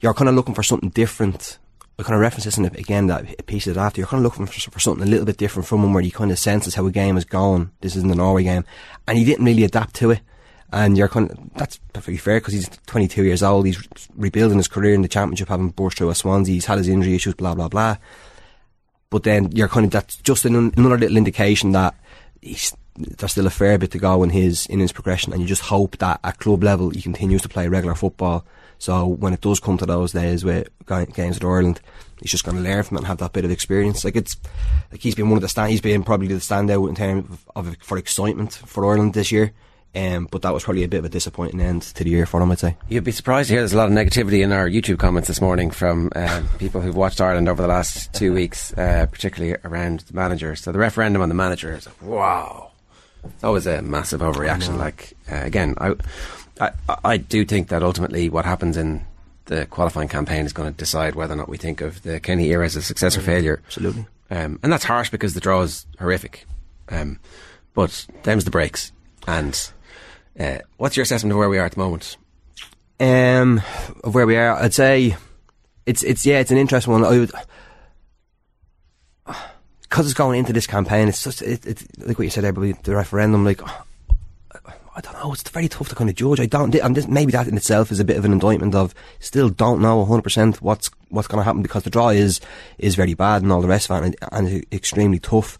you're 0.00 0.14
kind 0.14 0.28
of 0.28 0.34
looking 0.34 0.54
for 0.54 0.62
something 0.62 0.90
different. 0.90 1.58
I 1.98 2.02
kind 2.02 2.14
of 2.14 2.20
reference 2.20 2.44
this 2.44 2.58
in 2.58 2.64
again 2.64 3.06
that 3.08 3.46
piece 3.46 3.66
of 3.66 3.76
it 3.76 3.80
after. 3.80 4.00
You're 4.00 4.08
kind 4.08 4.24
of 4.24 4.24
looking 4.24 4.46
for, 4.46 4.70
for 4.70 4.80
something 4.80 5.06
a 5.06 5.10
little 5.10 5.26
bit 5.26 5.36
different 5.36 5.68
from 5.68 5.82
him, 5.82 5.92
where 5.92 6.02
you 6.02 6.10
kind 6.10 6.30
of 6.30 6.38
senses 6.38 6.74
how 6.74 6.86
a 6.86 6.90
game 6.90 7.16
is 7.16 7.24
going. 7.24 7.70
This 7.80 7.96
isn't 7.96 8.08
the 8.08 8.14
Norway 8.14 8.44
game, 8.44 8.64
and 9.06 9.18
he 9.18 9.24
didn't 9.24 9.44
really 9.44 9.64
adapt 9.64 9.94
to 9.96 10.12
it. 10.12 10.20
And 10.72 10.96
you're 10.96 11.08
kind 11.08 11.30
of 11.30 11.38
that's 11.54 11.76
perfectly 11.92 12.16
fair 12.16 12.40
because 12.40 12.54
he's 12.54 12.68
22 12.86 13.24
years 13.24 13.42
old. 13.42 13.66
He's 13.66 13.86
rebuilding 14.16 14.56
his 14.56 14.68
career 14.68 14.94
in 14.94 15.02
the 15.02 15.08
championship, 15.08 15.48
having 15.48 15.68
burst 15.68 15.98
through 15.98 16.10
at 16.10 16.16
Swansea. 16.16 16.54
He's 16.54 16.64
had 16.64 16.78
his 16.78 16.88
injury 16.88 17.14
issues, 17.14 17.34
blah 17.34 17.54
blah 17.54 17.68
blah. 17.68 17.98
But 19.10 19.24
then 19.24 19.52
you're 19.52 19.68
kind 19.68 19.84
of 19.84 19.92
that's 19.92 20.16
just 20.16 20.46
an, 20.46 20.54
another 20.56 20.96
little 20.96 21.18
indication 21.18 21.72
that 21.72 21.94
he's 22.40 22.74
there's 22.96 23.32
still 23.32 23.46
a 23.46 23.50
fair 23.50 23.78
bit 23.78 23.90
to 23.92 23.98
go 23.98 24.22
in 24.22 24.30
his 24.30 24.66
in 24.66 24.80
his 24.80 24.92
progression, 24.92 25.32
and 25.32 25.42
you 25.42 25.48
just 25.48 25.62
hope 25.62 25.98
that 25.98 26.20
at 26.24 26.38
club 26.38 26.62
level 26.62 26.90
he 26.90 27.02
continues 27.02 27.42
to 27.42 27.48
play 27.48 27.68
regular 27.68 27.94
football. 27.94 28.44
So 28.82 29.06
when 29.06 29.32
it 29.32 29.40
does 29.40 29.60
come 29.60 29.78
to 29.78 29.86
those 29.86 30.10
days 30.10 30.44
with 30.44 30.68
games 30.88 31.36
with 31.36 31.44
Ireland, 31.44 31.80
he's 32.20 32.32
just 32.32 32.44
going 32.44 32.56
to 32.56 32.62
learn 32.64 32.82
from 32.82 32.96
it 32.96 33.00
and 33.02 33.06
have 33.06 33.18
that 33.18 33.32
bit 33.32 33.44
of 33.44 33.52
experience. 33.52 34.04
Like 34.04 34.16
it's 34.16 34.36
like 34.90 35.00
he's 35.00 35.14
been 35.14 35.28
one 35.28 35.36
of 35.36 35.42
the 35.42 35.48
stand, 35.48 35.70
he's 35.70 35.80
been 35.80 36.02
probably 36.02 36.26
the 36.26 36.34
standout 36.34 36.88
in 36.88 36.96
terms 36.96 37.30
of, 37.54 37.68
of 37.68 37.76
for 37.76 37.96
excitement 37.96 38.54
for 38.54 38.84
Ireland 38.84 39.14
this 39.14 39.30
year. 39.30 39.52
Um, 39.94 40.26
but 40.32 40.42
that 40.42 40.52
was 40.52 40.64
probably 40.64 40.82
a 40.82 40.88
bit 40.88 40.98
of 40.98 41.04
a 41.04 41.08
disappointing 41.08 41.60
end 41.60 41.82
to 41.82 42.02
the 42.02 42.10
year 42.10 42.26
for 42.26 42.42
him, 42.42 42.50
I'd 42.50 42.58
say. 42.58 42.76
You'd 42.88 43.04
be 43.04 43.12
surprised 43.12 43.50
to 43.50 43.54
hear 43.54 43.60
there's 43.60 43.72
a 43.72 43.76
lot 43.76 43.86
of 43.86 43.94
negativity 43.94 44.42
in 44.42 44.50
our 44.50 44.68
YouTube 44.68 44.98
comments 44.98 45.28
this 45.28 45.40
morning 45.40 45.70
from 45.70 46.10
uh, 46.16 46.42
people 46.58 46.80
who've 46.80 46.96
watched 46.96 47.20
Ireland 47.20 47.48
over 47.48 47.62
the 47.62 47.68
last 47.68 48.12
two 48.12 48.32
weeks, 48.34 48.72
uh, 48.72 49.06
particularly 49.12 49.56
around 49.62 50.00
the 50.00 50.14
manager. 50.14 50.56
So 50.56 50.72
the 50.72 50.80
referendum 50.80 51.22
on 51.22 51.28
the 51.28 51.36
manager 51.36 51.72
is 51.72 51.86
like, 51.86 52.02
wow. 52.02 52.72
It's 53.22 53.44
always 53.44 53.68
a 53.68 53.80
massive 53.82 54.22
overreaction. 54.22 54.78
Like 54.78 55.12
uh, 55.30 55.36
again, 55.36 55.76
I, 55.78 55.94
I 56.60 56.72
I 57.04 57.16
do 57.16 57.44
think 57.44 57.68
that 57.68 57.82
ultimately 57.82 58.28
what 58.28 58.44
happens 58.44 58.76
in 58.76 59.04
the 59.46 59.66
qualifying 59.66 60.08
campaign 60.08 60.46
is 60.46 60.52
going 60.52 60.70
to 60.70 60.76
decide 60.76 61.14
whether 61.14 61.34
or 61.34 61.36
not 61.36 61.48
we 61.48 61.56
think 61.58 61.80
of 61.80 62.02
the 62.02 62.20
Kenny 62.20 62.50
era 62.50 62.64
as 62.64 62.76
a 62.76 62.82
success 62.82 63.16
or 63.16 63.20
failure. 63.20 63.60
Absolutely. 63.66 64.06
Um, 64.30 64.58
and 64.62 64.72
that's 64.72 64.84
harsh 64.84 65.10
because 65.10 65.34
the 65.34 65.40
draw 65.40 65.62
is 65.62 65.86
horrific. 65.98 66.46
Um, 66.88 67.18
but 67.74 68.06
them's 68.22 68.44
the 68.44 68.50
breaks. 68.50 68.92
And 69.26 69.72
uh, 70.38 70.58
what's 70.76 70.96
your 70.96 71.02
assessment 71.02 71.32
of 71.32 71.38
where 71.38 71.48
we 71.48 71.58
are 71.58 71.66
at 71.66 71.72
the 71.72 71.80
moment? 71.80 72.16
Um, 73.00 73.60
of 74.04 74.14
where 74.14 74.26
we 74.26 74.36
are, 74.36 74.54
I'd 74.54 74.74
say 74.74 75.16
it's 75.86 76.02
it's 76.02 76.24
yeah, 76.24 76.38
it's 76.38 76.50
an 76.50 76.58
interesting 76.58 76.92
one. 76.92 77.04
I 77.04 77.18
would 77.18 77.32
because 79.82 80.06
it's 80.06 80.14
going 80.14 80.38
into 80.38 80.52
this 80.52 80.66
campaign. 80.66 81.08
It's 81.08 81.24
just 81.24 81.42
it, 81.42 81.66
it 81.66 81.82
like 81.98 82.18
what 82.18 82.24
you 82.24 82.30
said 82.30 82.44
there, 82.44 82.50
about 82.50 82.84
the 82.84 82.94
referendum. 82.94 83.44
Like 83.44 83.60
I 84.94 85.00
don't 85.00 85.14
know, 85.14 85.32
it's 85.32 85.48
very 85.48 85.68
tough 85.68 85.88
to 85.88 85.94
kind 85.94 86.10
of 86.10 86.16
judge. 86.16 86.38
I 86.38 86.46
don't, 86.46 86.74
and 86.74 86.94
this, 86.94 87.08
maybe 87.08 87.32
that 87.32 87.48
in 87.48 87.56
itself 87.56 87.90
is 87.90 87.98
a 88.00 88.04
bit 88.04 88.18
of 88.18 88.24
an 88.26 88.32
indictment 88.32 88.74
of 88.74 88.94
still 89.20 89.48
don't 89.48 89.80
know 89.80 89.96
100 89.98 90.22
percent 90.22 90.60
what's 90.60 90.90
what's 91.08 91.28
going 91.28 91.38
to 91.40 91.44
happen 91.44 91.62
because 91.62 91.82
the 91.84 91.90
draw 91.90 92.10
is 92.10 92.40
is 92.78 92.94
very 92.94 93.14
bad 93.14 93.42
and 93.42 93.50
all 93.50 93.62
the 93.62 93.68
rest 93.68 93.90
of 93.90 94.02
it, 94.04 94.16
and, 94.32 94.48
and 94.50 94.66
extremely 94.72 95.18
tough. 95.18 95.58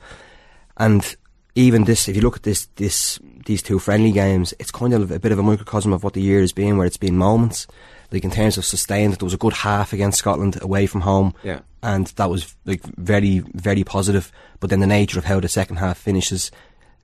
And 0.76 1.16
even 1.54 1.84
this, 1.84 2.08
if 2.08 2.16
you 2.16 2.22
look 2.22 2.36
at 2.36 2.42
this, 2.42 2.66
this 2.76 3.18
these 3.46 3.62
two 3.62 3.78
friendly 3.78 4.12
games, 4.12 4.54
it's 4.58 4.70
kind 4.70 4.94
of 4.94 5.10
a 5.10 5.18
bit 5.18 5.32
of 5.32 5.38
a 5.38 5.42
microcosm 5.42 5.92
of 5.92 6.04
what 6.04 6.12
the 6.14 6.22
year 6.22 6.40
has 6.40 6.52
been, 6.52 6.76
where 6.76 6.86
it's 6.86 6.96
been 6.96 7.16
moments. 7.16 7.66
Like 8.10 8.24
in 8.24 8.30
terms 8.30 8.58
of 8.58 8.64
sustained, 8.66 9.14
there 9.14 9.24
was 9.24 9.32
a 9.34 9.38
good 9.38 9.54
half 9.54 9.94
against 9.94 10.18
Scotland 10.18 10.58
away 10.60 10.86
from 10.86 11.00
home, 11.00 11.34
Yeah. 11.42 11.60
and 11.82 12.08
that 12.16 12.28
was 12.28 12.54
like 12.66 12.82
very, 12.98 13.38
very 13.54 13.84
positive. 13.84 14.30
But 14.60 14.68
then 14.68 14.80
the 14.80 14.86
nature 14.86 15.18
of 15.18 15.24
how 15.24 15.40
the 15.40 15.48
second 15.48 15.76
half 15.76 15.96
finishes, 15.96 16.50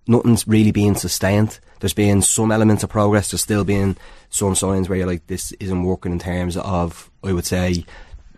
nothing's 0.08 0.48
really 0.48 0.72
being 0.72 0.94
sustained. 0.94 1.60
There's 1.80 1.94
been 1.94 2.22
some 2.22 2.50
elements 2.50 2.82
of 2.82 2.90
progress. 2.90 3.30
There's 3.30 3.42
still 3.42 3.64
been 3.64 3.96
some 4.30 4.54
signs 4.54 4.88
where 4.88 4.98
you're 4.98 5.06
like, 5.06 5.26
this 5.28 5.52
isn't 5.52 5.84
working 5.84 6.12
in 6.12 6.18
terms 6.18 6.56
of, 6.56 7.10
I 7.22 7.32
would 7.32 7.46
say, 7.46 7.84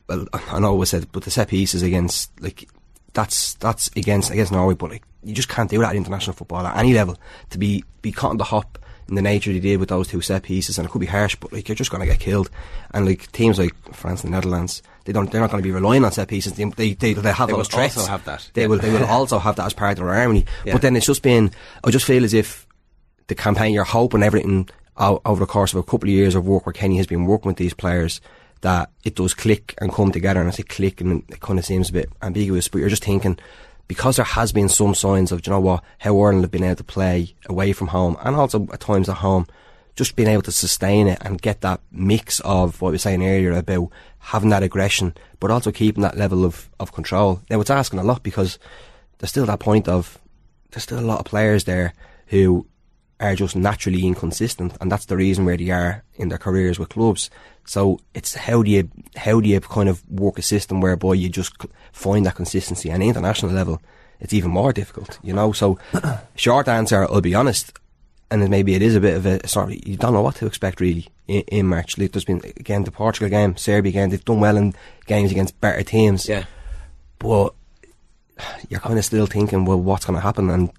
well, 0.09 0.27
I 0.33 0.59
know 0.59 0.81
I 0.81 0.85
said, 0.85 1.11
but 1.13 1.23
the 1.23 1.31
set 1.31 1.49
pieces 1.49 1.83
against 1.83 2.31
like 2.43 2.69
that's 3.13 3.55
that's 3.55 3.89
against 3.97 4.31
against 4.31 4.53
Norway, 4.53 4.75
but 4.75 4.91
like 4.91 5.05
you 5.23 5.35
just 5.35 5.49
can't 5.49 5.71
do 5.71 5.79
that 5.79 5.93
in 5.93 5.99
international 5.99 6.35
football 6.35 6.67
at 6.67 6.77
any 6.77 6.93
level. 6.95 7.17
To 7.51 7.59
be 7.59 7.85
be 8.03 8.13
caught 8.13 8.33
in 8.33 8.39
the 8.39 8.45
hop 8.45 8.79
in 9.09 9.15
the 9.15 9.23
nature 9.23 9.53
they 9.53 9.61
did 9.61 9.79
with 9.79 9.89
those 9.89 10.09
two 10.09 10.21
set 10.21 10.43
pieces, 10.43 10.79
and 10.79 10.87
it 10.87 10.91
could 10.91 11.01
be 11.01 11.07
harsh, 11.07 11.37
but 11.37 11.53
like 11.53 11.69
you're 11.69 11.77
just 11.77 11.91
going 11.91 12.01
to 12.01 12.07
get 12.07 12.21
killed. 12.21 12.51
And 12.93 13.07
like 13.07 13.31
teams 13.33 13.59
like 13.59 13.75
France 13.95 14.25
and 14.25 14.33
the 14.33 14.37
Netherlands, 14.37 14.83
they 15.11 15.15
don't 15.15 15.31
they're 15.33 15.41
not 15.41 15.51
going 15.51 15.61
to 15.63 15.67
be 15.67 15.73
relying 15.73 16.05
on 16.05 16.13
set 16.13 16.29
pieces. 16.29 16.53
They 16.53 16.65
they 16.65 16.95
they, 16.95 17.13
they 17.15 17.33
have 17.33 17.49
They 17.49 17.55
those 17.55 17.67
will 17.69 17.77
threats. 17.79 17.97
also 17.99 18.09
have 18.11 18.25
that. 18.27 18.49
They 18.55 18.63
Yeah. 18.63 18.67
will 18.69 18.79
they 18.79 18.93
will 18.93 19.05
also 19.07 19.41
have 19.41 19.57
that 19.57 19.67
as 19.67 19.73
part 19.75 19.93
of 19.93 20.05
their 20.05 20.15
army. 20.15 20.45
Yeah. 20.65 20.75
But 20.75 20.83
then 20.83 20.95
it's 20.95 21.07
just 21.07 21.23
been 21.23 21.51
I 21.83 21.91
just 21.91 22.07
feel 22.07 22.23
as 22.25 22.33
if 22.33 22.67
the 23.27 23.35
campaign 23.35 23.75
you're 23.75 23.85
hoping 23.85 24.23
everything 24.23 24.69
o- 24.97 25.21
over 25.25 25.41
the 25.41 25.47
course 25.47 25.73
of 25.73 25.79
a 25.81 25.83
couple 25.83 26.09
of 26.09 26.15
years 26.15 26.35
of 26.37 26.47
work 26.47 26.65
where 26.67 26.73
Kenny 26.73 26.97
has 26.99 27.07
been 27.09 27.27
working 27.27 27.49
with 27.49 27.57
these 27.57 27.75
players 27.75 28.21
that 28.61 28.91
it 29.05 29.17
does 29.17 29.35
click 29.35 29.75
and 29.81 29.93
come 29.93 30.13
together 30.13 30.39
and 30.41 30.49
I 30.49 30.53
say 30.53 30.63
click 30.63 31.01
and 31.01 31.25
it 31.29 31.41
kind 31.41 31.59
of 31.59 31.65
seems 31.67 31.91
a 31.91 31.93
bit 31.93 32.09
ambiguous 32.23 32.69
but 32.69 32.79
you're 32.79 32.89
just 32.89 33.05
thinking 33.05 33.39
because 33.89 34.17
there 34.17 34.25
has 34.25 34.53
been 34.53 34.69
some 34.69 34.95
signs 34.95 35.33
of 35.33 35.43
do 35.43 35.51
you 35.51 35.55
know 35.57 35.61
what 35.61 35.83
how 35.99 36.17
Ireland 36.21 36.43
have 36.45 36.51
been 36.53 36.63
able 36.65 36.77
to 36.77 36.85
play 36.85 37.35
away 37.49 37.73
from 37.73 37.89
home 37.89 38.17
and 38.23 38.37
also 38.37 38.69
at 38.73 38.81
times 38.81 39.09
at 39.09 39.17
home 39.17 39.47
just 40.01 40.17
being 40.17 40.31
able 40.31 40.43
to 40.43 40.51
sustain 40.51 41.07
it 41.07 41.19
and 41.21 41.43
get 41.43 41.61
that 41.61 41.79
mix 41.93 42.41
of 42.41 42.81
what 42.81 42.89
we 42.89 42.95
were 42.95 42.99
saying 42.99 43.23
earlier 43.23 43.53
about 43.53 43.91
having 44.19 44.49
that 44.49 44.63
aggression 44.63 45.15
but 45.41 45.51
also 45.51 45.71
keeping 45.71 46.03
that 46.03 46.17
level 46.17 46.43
of, 46.43 46.71
of 46.81 46.93
control 46.93 47.43
now 47.51 47.61
it's 47.61 47.69
asking 47.69 47.99
a 47.99 48.03
lot 48.03 48.23
because 48.23 48.59
there's 49.19 49.29
still 49.29 49.45
that 49.45 49.61
point 49.61 49.89
of 49.89 50.19
there's 50.71 50.85
still 50.85 50.99
a 50.99 51.11
lot 51.11 51.19
of 51.19 51.27
players 51.27 51.65
there 51.65 51.93
who 52.29 52.67
are 53.21 53.35
just 53.35 53.55
naturally 53.55 54.07
inconsistent, 54.07 54.73
and 54.81 54.91
that's 54.91 55.05
the 55.05 55.17
reason 55.17 55.45
where 55.45 55.57
they 55.57 55.71
are 55.71 56.03
in 56.15 56.31
their 56.31 56.39
careers 56.39 56.79
with 56.79 56.89
clubs. 56.89 57.29
So 57.67 58.01
it's 58.15 58.35
how 58.35 58.63
do 58.63 58.71
you 58.71 58.91
how 59.15 59.41
do 59.41 59.49
you 59.49 59.61
kind 59.61 59.89
of 59.89 60.03
work 60.09 60.39
a 60.39 60.43
system 60.43 60.81
whereby 60.81 61.15
you 61.15 61.29
just 61.29 61.53
find 61.93 62.25
that 62.25 62.37
consistency, 62.37 62.91
and 62.91 63.03
international 63.03 63.53
level, 63.53 63.83
it's 64.21 64.33
even 64.33 64.51
more 64.51 64.73
difficult, 64.73 65.19
you 65.23 65.35
know. 65.35 65.53
So 65.53 65.79
short 66.35 66.67
answer, 66.67 67.03
I'll 67.03 67.21
be 67.21 67.35
honest, 67.35 67.79
and 68.31 68.41
then 68.43 68.51
maybe 68.51 68.75
it 68.75 68.83
is 68.83 68.95
a 68.97 69.01
bit 69.01 69.17
of 69.17 69.27
a 69.27 69.47
sorry, 69.49 69.81
you 69.85 69.97
don't 69.97 70.13
know 70.13 70.23
what 70.23 70.37
to 70.37 70.47
expect 70.47 70.81
really 70.81 71.09
in, 71.29 71.43
in 71.49 71.67
March. 71.67 71.99
Like 71.99 72.13
there's 72.13 72.25
been 72.25 72.41
again 72.57 72.85
the 72.85 72.91
Portugal 72.91 73.29
game, 73.29 73.57
Serbia 73.57 73.93
game, 73.93 74.11
they've 74.11 74.25
done 74.25 74.41
well 74.41 74.57
in 74.57 74.75
games 75.07 75.31
against 75.31 75.61
better 75.61 75.83
teams, 75.83 76.29
Yeah. 76.29 76.45
but 77.19 77.55
you're 78.69 78.81
kind 78.81 78.99
of 78.99 79.05
still 79.05 79.27
thinking, 79.27 79.65
well, 79.65 79.81
what's 79.81 80.05
going 80.07 80.17
to 80.17 80.21
happen? 80.23 80.49
And 80.51 80.71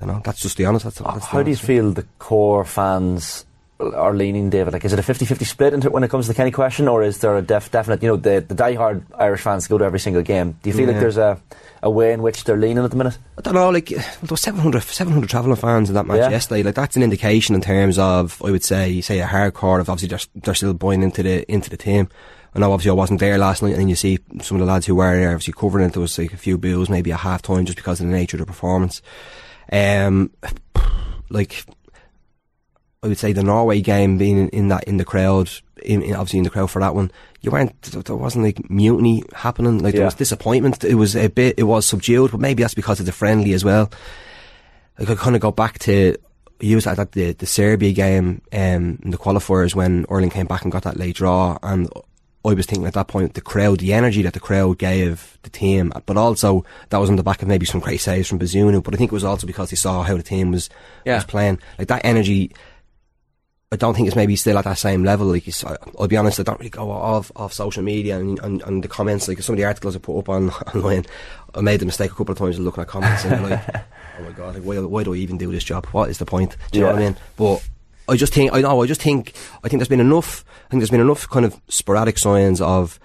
you 0.00 0.06
know, 0.06 0.20
that's 0.24 0.40
just 0.40 0.56
the 0.56 0.64
honest. 0.66 0.84
That's, 0.84 0.98
that's 0.98 1.20
the 1.20 1.24
How 1.26 1.42
do 1.42 1.50
you 1.50 1.56
honest. 1.56 1.62
feel 1.66 1.90
the 1.92 2.06
core 2.18 2.64
fans 2.64 3.44
are 3.80 4.14
leaning, 4.14 4.50
David? 4.50 4.72
Like, 4.72 4.84
is 4.84 4.92
it 4.92 4.98
a 4.98 5.02
50-50 5.02 5.46
split 5.46 5.72
into, 5.74 5.90
when 5.90 6.02
it 6.02 6.10
comes 6.10 6.26
to 6.26 6.32
the 6.32 6.36
Kenny 6.36 6.50
question, 6.50 6.88
or 6.88 7.02
is 7.02 7.18
there 7.18 7.36
a 7.36 7.42
def- 7.42 7.70
definite, 7.70 8.02
you 8.02 8.08
know, 8.08 8.16
the, 8.16 8.44
the 8.46 8.54
die-hard 8.54 9.04
Irish 9.14 9.40
fans 9.42 9.66
go 9.68 9.78
to 9.78 9.84
every 9.84 10.00
single 10.00 10.22
game. 10.22 10.56
Do 10.62 10.70
you 10.70 10.76
feel 10.76 10.86
like 10.88 10.98
there's 10.98 11.16
a, 11.16 11.40
a 11.82 11.88
way 11.90 12.12
in 12.12 12.20
which 12.22 12.44
they're 12.44 12.56
leaning 12.56 12.82
at 12.84 12.90
the 12.90 12.96
minute? 12.96 13.16
I 13.36 13.42
don't 13.42 13.54
know, 13.54 13.70
like, 13.70 13.86
there 13.86 14.04
was 14.28 14.40
700, 14.40 14.82
700 14.82 15.30
travelling 15.30 15.56
fans 15.56 15.88
in 15.90 15.94
that 15.94 16.06
match 16.06 16.18
Yeah. 16.18 16.30
yesterday. 16.30 16.64
Like, 16.64 16.74
that's 16.74 16.96
an 16.96 17.02
indication 17.04 17.54
in 17.54 17.60
terms 17.60 17.98
of, 17.98 18.42
I 18.44 18.50
would 18.50 18.64
say, 18.64 19.00
say 19.00 19.20
a 19.20 19.26
hardcore 19.26 19.80
of 19.80 19.88
obviously 19.88 20.08
they're, 20.08 20.42
they're 20.42 20.54
still 20.54 20.74
buying 20.74 21.02
into 21.02 21.22
the, 21.22 21.50
into 21.50 21.70
the 21.70 21.76
team. 21.76 22.08
I 22.54 22.58
know 22.60 22.72
obviously 22.72 22.90
I 22.90 22.94
wasn't 22.94 23.20
there 23.20 23.38
last 23.38 23.62
night 23.62 23.72
and 23.72 23.80
then 23.80 23.88
you 23.88 23.94
see 23.94 24.18
some 24.40 24.56
of 24.56 24.66
the 24.66 24.72
lads 24.72 24.86
who 24.86 24.94
were 24.96 25.14
there 25.16 25.30
obviously 25.30 25.52
covering 25.52 25.84
it. 25.86 25.92
There 25.92 26.00
was 26.00 26.18
like 26.18 26.32
a 26.32 26.36
few 26.38 26.58
bills 26.58 26.88
maybe 26.88 27.10
a 27.10 27.16
half 27.16 27.42
time 27.42 27.66
just 27.66 27.76
because 27.76 28.00
of 28.00 28.06
the 28.06 28.12
nature 28.12 28.36
of 28.36 28.40
the 28.40 28.46
performance. 28.46 29.02
Um, 29.70 30.30
like, 31.30 31.64
I 33.02 33.06
would 33.08 33.18
say 33.18 33.32
the 33.32 33.44
Norway 33.44 33.80
game 33.80 34.18
being 34.18 34.38
in, 34.38 34.48
in 34.48 34.68
that, 34.68 34.84
in 34.84 34.96
the 34.96 35.04
crowd, 35.04 35.50
in, 35.84 36.02
in- 36.02 36.14
obviously 36.16 36.38
in 36.38 36.44
the 36.44 36.50
crowd 36.50 36.70
for 36.70 36.80
that 36.80 36.94
one, 36.94 37.10
you 37.42 37.50
weren't, 37.52 37.80
there 37.82 38.16
wasn't 38.16 38.44
like 38.44 38.68
mutiny 38.68 39.22
happening. 39.34 39.78
Like 39.78 39.92
there 39.94 40.00
Yeah. 40.02 40.06
was 40.06 40.14
disappointment. 40.14 40.82
It 40.82 40.96
was 40.96 41.14
a 41.14 41.28
bit, 41.28 41.54
it 41.58 41.62
was 41.64 41.86
subdued, 41.86 42.32
but 42.32 42.40
maybe 42.40 42.62
that's 42.64 42.74
because 42.74 42.98
of 42.98 43.06
the 43.06 43.12
friendly 43.12 43.52
as 43.52 43.64
well. 43.64 43.90
Like 44.98 45.10
I 45.10 45.14
kind 45.14 45.36
of 45.36 45.42
go 45.42 45.52
back 45.52 45.78
to, 45.80 46.16
you 46.60 46.80
that 46.80 46.98
at 46.98 47.12
the, 47.12 47.32
the 47.34 47.46
Serbia 47.46 47.92
game 47.92 48.42
um, 48.52 48.98
in 49.04 49.10
the 49.12 49.16
qualifiers 49.16 49.76
when 49.76 50.04
Ireland 50.10 50.32
came 50.32 50.46
back 50.46 50.62
and 50.62 50.72
got 50.72 50.82
that 50.82 50.96
late 50.96 51.14
draw. 51.14 51.56
And 51.62 51.88
I 52.44 52.54
was 52.54 52.66
thinking 52.66 52.84
at 52.88 52.94
that 52.94 53.06
point, 53.06 53.34
the 53.34 53.40
crowd, 53.40 53.78
the 53.78 53.92
energy 53.92 54.22
that 54.22 54.32
the 54.32 54.40
crowd 54.40 54.78
gave 54.78 55.38
the 55.44 55.50
team, 55.50 55.92
but 56.06 56.16
also 56.16 56.64
that 56.88 56.98
was 56.98 57.10
on 57.10 57.14
the 57.16 57.22
back 57.22 57.42
of 57.42 57.48
maybe 57.48 57.64
some 57.64 57.80
great 57.80 58.00
saves 58.00 58.28
from 58.28 58.40
Bazunu. 58.40 58.82
But 58.82 58.94
I 58.94 58.96
think 58.96 59.12
it 59.12 59.14
was 59.14 59.22
also 59.22 59.46
because 59.46 59.70
they 59.70 59.76
saw 59.76 60.02
how 60.02 60.16
the 60.16 60.22
team 60.24 60.50
was, 60.50 60.68
Yeah. 61.04 61.14
was 61.14 61.24
playing. 61.24 61.60
Like 61.78 61.86
that 61.88 62.04
energy, 62.04 62.50
I 63.70 63.76
don't 63.76 63.94
think 63.94 64.06
it's 64.06 64.16
maybe 64.16 64.34
still 64.34 64.56
at 64.56 64.64
that 64.64 64.78
same 64.78 65.04
level. 65.04 65.26
Like, 65.26 65.46
it's, 65.46 65.62
I'll 65.62 66.08
be 66.08 66.16
honest, 66.16 66.40
I 66.40 66.42
don't 66.42 66.58
really 66.58 66.70
go 66.70 66.90
off 66.90 67.30
off 67.36 67.52
social 67.52 67.82
media 67.82 68.18
and, 68.18 68.38
and, 68.38 68.62
and 68.62 68.82
the 68.82 68.88
comments. 68.88 69.28
Like 69.28 69.42
some 69.42 69.54
of 69.54 69.58
the 69.58 69.64
articles 69.66 69.94
I 69.94 69.98
put 69.98 70.18
up 70.18 70.28
on 70.30 70.50
online, 70.74 71.04
I 71.54 71.60
made 71.60 71.80
the 71.80 71.86
mistake 71.86 72.10
a 72.10 72.14
couple 72.14 72.32
of 72.32 72.38
times 72.38 72.58
of 72.58 72.64
looking 72.64 72.80
at 72.82 72.88
comments 72.88 73.24
and 73.24 73.50
like, 73.50 73.60
oh 74.18 74.22
my 74.22 74.32
god, 74.32 74.54
like, 74.54 74.64
why, 74.64 74.78
why 74.78 75.04
do 75.04 75.12
I 75.12 75.18
even 75.18 75.36
do 75.36 75.52
this 75.52 75.64
job? 75.64 75.84
What 75.86 76.08
is 76.08 76.18
the 76.18 76.24
point? 76.24 76.56
Do 76.72 76.78
you 76.78 76.84
know 76.84 76.92
what 76.92 77.02
I 77.02 77.04
mean? 77.04 77.16
But 77.36 77.68
I 78.08 78.16
just 78.16 78.32
think 78.32 78.54
I 78.54 78.62
know. 78.62 78.82
I 78.82 78.86
just 78.86 79.02
think 79.02 79.34
I 79.62 79.68
think 79.68 79.80
there's 79.80 79.88
been 79.88 80.00
enough. 80.00 80.44
I 80.66 80.70
think 80.70 80.80
there's 80.80 80.90
been 80.90 81.00
enough 81.00 81.28
kind 81.28 81.44
of 81.44 81.60
sporadic 81.68 82.16
signs 82.16 82.62
of 82.62 82.98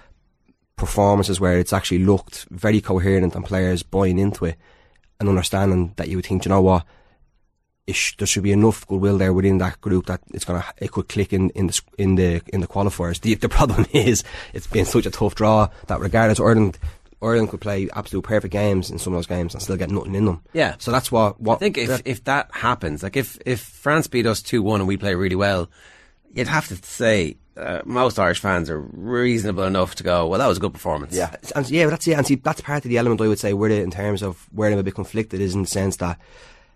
performances 0.76 1.38
where 1.38 1.58
it's 1.58 1.74
actually 1.74 1.98
looked 1.98 2.46
very 2.50 2.80
coherent 2.80 3.34
and 3.34 3.44
players 3.44 3.82
buying 3.82 4.18
into 4.18 4.46
it 4.46 4.56
and 5.20 5.28
understanding 5.28 5.92
that 5.96 6.08
you 6.08 6.16
would 6.16 6.24
think, 6.24 6.42
"Do 6.42 6.48
you 6.48 6.54
know 6.54 6.62
what, 6.62 6.86
it 7.86 7.94
sh- 7.94 8.16
there 8.16 8.26
should 8.26 8.42
be 8.42 8.52
enough 8.52 8.86
goodwill 8.86 9.18
there 9.18 9.32
within 9.32 9.58
that 9.58 9.80
group 9.80 10.06
that 10.06 10.20
it's 10.32 10.44
gonna 10.44 10.64
it 10.78 10.92
could 10.92 11.08
click 11.08 11.32
in 11.32 11.50
in 11.50 11.66
the 11.66 11.80
in 11.98 12.14
the 12.14 12.42
in 12.52 12.60
the 12.60 12.66
qualifiers. 12.66 13.20
The 13.20 13.34
the 13.34 13.48
problem 13.48 13.86
is 13.92 14.24
it's 14.52 14.66
been 14.66 14.86
such 14.86 15.06
a 15.06 15.10
tough 15.10 15.34
draw 15.34 15.68
that 15.86 16.00
regardless 16.00 16.40
Ireland. 16.40 16.78
Ireland 17.22 17.48
could 17.48 17.62
play 17.62 17.88
absolute 17.94 18.22
perfect 18.22 18.52
games 18.52 18.90
in 18.90 18.98
some 18.98 19.14
of 19.14 19.16
those 19.16 19.26
games 19.26 19.54
and 19.54 19.62
still 19.62 19.78
get 19.78 19.90
nothing 19.90 20.14
in 20.14 20.26
them. 20.26 20.42
Yeah. 20.52 20.74
So 20.78 20.92
that's 20.92 21.10
what. 21.10 21.40
what 21.40 21.54
I 21.54 21.58
think 21.58 21.78
if, 21.78 22.02
if 22.04 22.22
that 22.24 22.50
happens, 22.52 23.02
like 23.02 23.16
if, 23.16 23.38
if 23.46 23.60
France 23.60 24.08
beat 24.08 24.26
us 24.26 24.42
2 24.42 24.62
1 24.62 24.82
and 24.82 24.86
we 24.86 24.98
play 24.98 25.14
really 25.14 25.36
well, 25.36 25.70
you'd 26.34 26.48
have 26.48 26.68
to 26.68 26.76
say 26.76 27.38
uh, 27.56 27.80
most 27.84 28.18
Irish 28.18 28.40
fans 28.40 28.68
are 28.68 28.80
reasonable 28.80 29.64
enough 29.64 29.94
to 29.96 30.02
go, 30.02 30.26
well, 30.26 30.38
that 30.38 30.46
was 30.46 30.58
a 30.58 30.60
good 30.60 30.72
performance. 30.72 31.14
Yeah, 31.14 31.34
and 31.54 31.68
yeah, 31.70 31.86
that's 31.86 32.06
it. 32.08 32.12
And 32.12 32.26
see, 32.26 32.34
that's 32.34 32.60
part 32.60 32.84
of 32.84 32.88
the 32.88 32.98
element 32.98 33.20
I 33.20 33.28
would 33.28 33.38
say 33.38 33.52
where 33.54 33.70
in 33.70 33.90
terms 33.90 34.22
of 34.22 34.46
where 34.52 34.70
I'm 34.70 34.78
a 34.78 34.82
bit 34.82 34.94
conflicted 34.94 35.40
is 35.40 35.54
in 35.54 35.62
the 35.62 35.68
sense 35.68 35.96
that, 35.98 36.18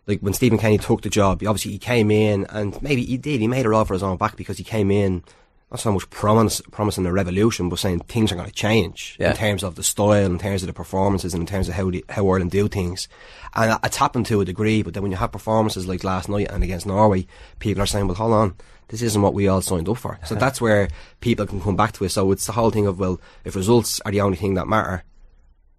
like, 0.08 0.20
when 0.20 0.32
Stephen 0.32 0.58
Kenny 0.58 0.78
took 0.78 1.02
the 1.02 1.10
job, 1.10 1.42
obviously 1.46 1.72
he 1.72 1.78
came 1.78 2.10
in 2.10 2.46
and 2.50 2.80
maybe 2.82 3.04
he 3.04 3.16
did. 3.18 3.40
He 3.40 3.46
made 3.46 3.66
it 3.66 3.72
all 3.72 3.84
for 3.84 3.92
his 3.94 4.02
own 4.02 4.16
back 4.16 4.36
because 4.36 4.58
he 4.58 4.64
came 4.64 4.90
in 4.90 5.22
not 5.70 5.80
so 5.80 5.92
much 5.92 6.08
promise, 6.08 6.62
promising 6.70 7.04
a 7.04 7.12
revolution, 7.12 7.68
but 7.68 7.78
saying 7.78 8.00
things 8.00 8.32
are 8.32 8.36
going 8.36 8.48
to 8.48 8.54
change 8.54 9.16
Yeah. 9.20 9.30
in 9.32 9.36
terms 9.36 9.62
of 9.62 9.74
the 9.74 9.82
style, 9.82 10.24
in 10.24 10.38
terms 10.38 10.62
of 10.62 10.66
the 10.66 10.72
performances, 10.72 11.34
and 11.34 11.42
in 11.42 11.46
terms 11.46 11.68
of 11.68 11.74
how 11.74 11.90
the, 11.90 12.02
how 12.08 12.26
Ireland 12.26 12.50
do 12.52 12.68
things. 12.68 13.06
And 13.54 13.78
it's 13.84 13.98
happened 13.98 14.24
to 14.26 14.40
a 14.40 14.46
degree, 14.46 14.82
but 14.82 14.94
then 14.94 15.02
when 15.02 15.12
you 15.12 15.18
have 15.18 15.30
performances 15.30 15.86
like 15.86 16.04
last 16.04 16.26
night 16.30 16.50
and 16.50 16.64
against 16.64 16.86
Norway, 16.86 17.26
people 17.58 17.82
are 17.82 17.86
saying, 17.86 18.06
well, 18.06 18.14
hold 18.14 18.32
on, 18.32 18.54
this 18.88 19.02
isn't 19.02 19.20
what 19.20 19.34
we 19.34 19.46
all 19.46 19.60
signed 19.60 19.90
up 19.90 19.98
for. 19.98 20.18
So 20.24 20.34
that's 20.36 20.58
where 20.58 20.88
people 21.20 21.44
can 21.46 21.60
come 21.60 21.76
back 21.76 21.92
to 21.92 22.04
it. 22.04 22.08
So 22.08 22.32
it's 22.32 22.46
the 22.46 22.52
whole 22.52 22.70
thing 22.70 22.86
of, 22.86 22.98
well, 22.98 23.20
if 23.44 23.54
results 23.54 24.00
are 24.06 24.12
the 24.12 24.22
only 24.22 24.38
thing 24.38 24.54
that 24.54 24.68
matter, 24.68 25.04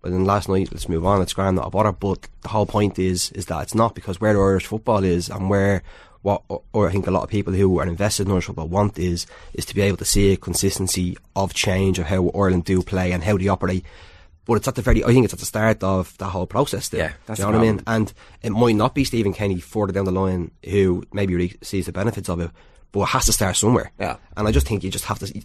but 0.01 0.11
then 0.11 0.25
last 0.25 0.47
night, 0.47 0.69
let's 0.71 0.87
move 0.87 1.05
on. 1.05 1.21
It's 1.21 1.33
grand, 1.33 1.57
not 1.57 1.67
a 1.67 1.69
bother. 1.69 1.91
But 1.91 2.27
the 2.41 2.49
whole 2.49 2.65
point 2.65 2.97
is, 2.97 3.31
is 3.31 3.47
that 3.47 3.63
it's 3.63 3.75
not 3.75 3.95
because 3.95 4.21
where 4.21 4.33
the 4.33 4.39
Irish 4.39 4.65
football 4.65 5.03
is 5.03 5.29
and 5.29 5.49
where 5.49 5.83
what, 6.21 6.43
or 6.73 6.87
I 6.87 6.91
think 6.91 7.07
a 7.07 7.11
lot 7.11 7.23
of 7.23 7.29
people 7.29 7.53
who 7.53 7.79
are 7.79 7.87
invested 7.87 8.27
in 8.27 8.31
Irish 8.31 8.45
football 8.45 8.67
want 8.67 8.99
is, 8.99 9.25
is 9.53 9.65
to 9.65 9.75
be 9.75 9.81
able 9.81 9.97
to 9.97 10.05
see 10.05 10.31
a 10.31 10.37
consistency 10.37 11.17
of 11.35 11.53
change 11.53 11.99
of 11.99 12.07
how 12.07 12.29
Ireland 12.29 12.65
do 12.65 12.81
play 12.81 13.11
and 13.11 13.23
how 13.23 13.37
they 13.37 13.47
operate. 13.47 13.85
But 14.45 14.55
it's 14.55 14.67
at 14.67 14.75
the 14.75 14.81
very, 14.81 15.03
I 15.03 15.07
think 15.07 15.25
it's 15.25 15.33
at 15.33 15.39
the 15.39 15.45
start 15.45 15.83
of 15.83 16.17
that 16.17 16.29
whole 16.29 16.47
process. 16.47 16.85
Still. 16.85 16.99
Yeah, 16.99 17.13
that's 17.25 17.39
you 17.39 17.45
know 17.45 17.51
what 17.51 17.59
I 17.59 17.61
mean? 17.61 17.81
And 17.85 18.11
it 18.41 18.49
might 18.49 18.75
not 18.75 18.95
be 18.95 19.03
Stephen 19.03 19.33
Kenny 19.33 19.59
further 19.59 19.93
down 19.93 20.05
the 20.05 20.11
line 20.11 20.51
who 20.65 21.03
maybe 21.13 21.35
really 21.35 21.55
sees 21.61 21.85
the 21.85 21.91
benefits 21.91 22.29
of 22.29 22.39
it, 22.39 22.51
but 22.91 23.01
it 23.01 23.09
has 23.09 23.25
to 23.25 23.33
start 23.33 23.55
somewhere. 23.55 23.91
Yeah. 23.99 24.17
And 24.35 24.47
I 24.47 24.51
just 24.51 24.67
think 24.67 24.83
you 24.83 24.89
just 24.89 25.05
have 25.05 25.19
to. 25.19 25.41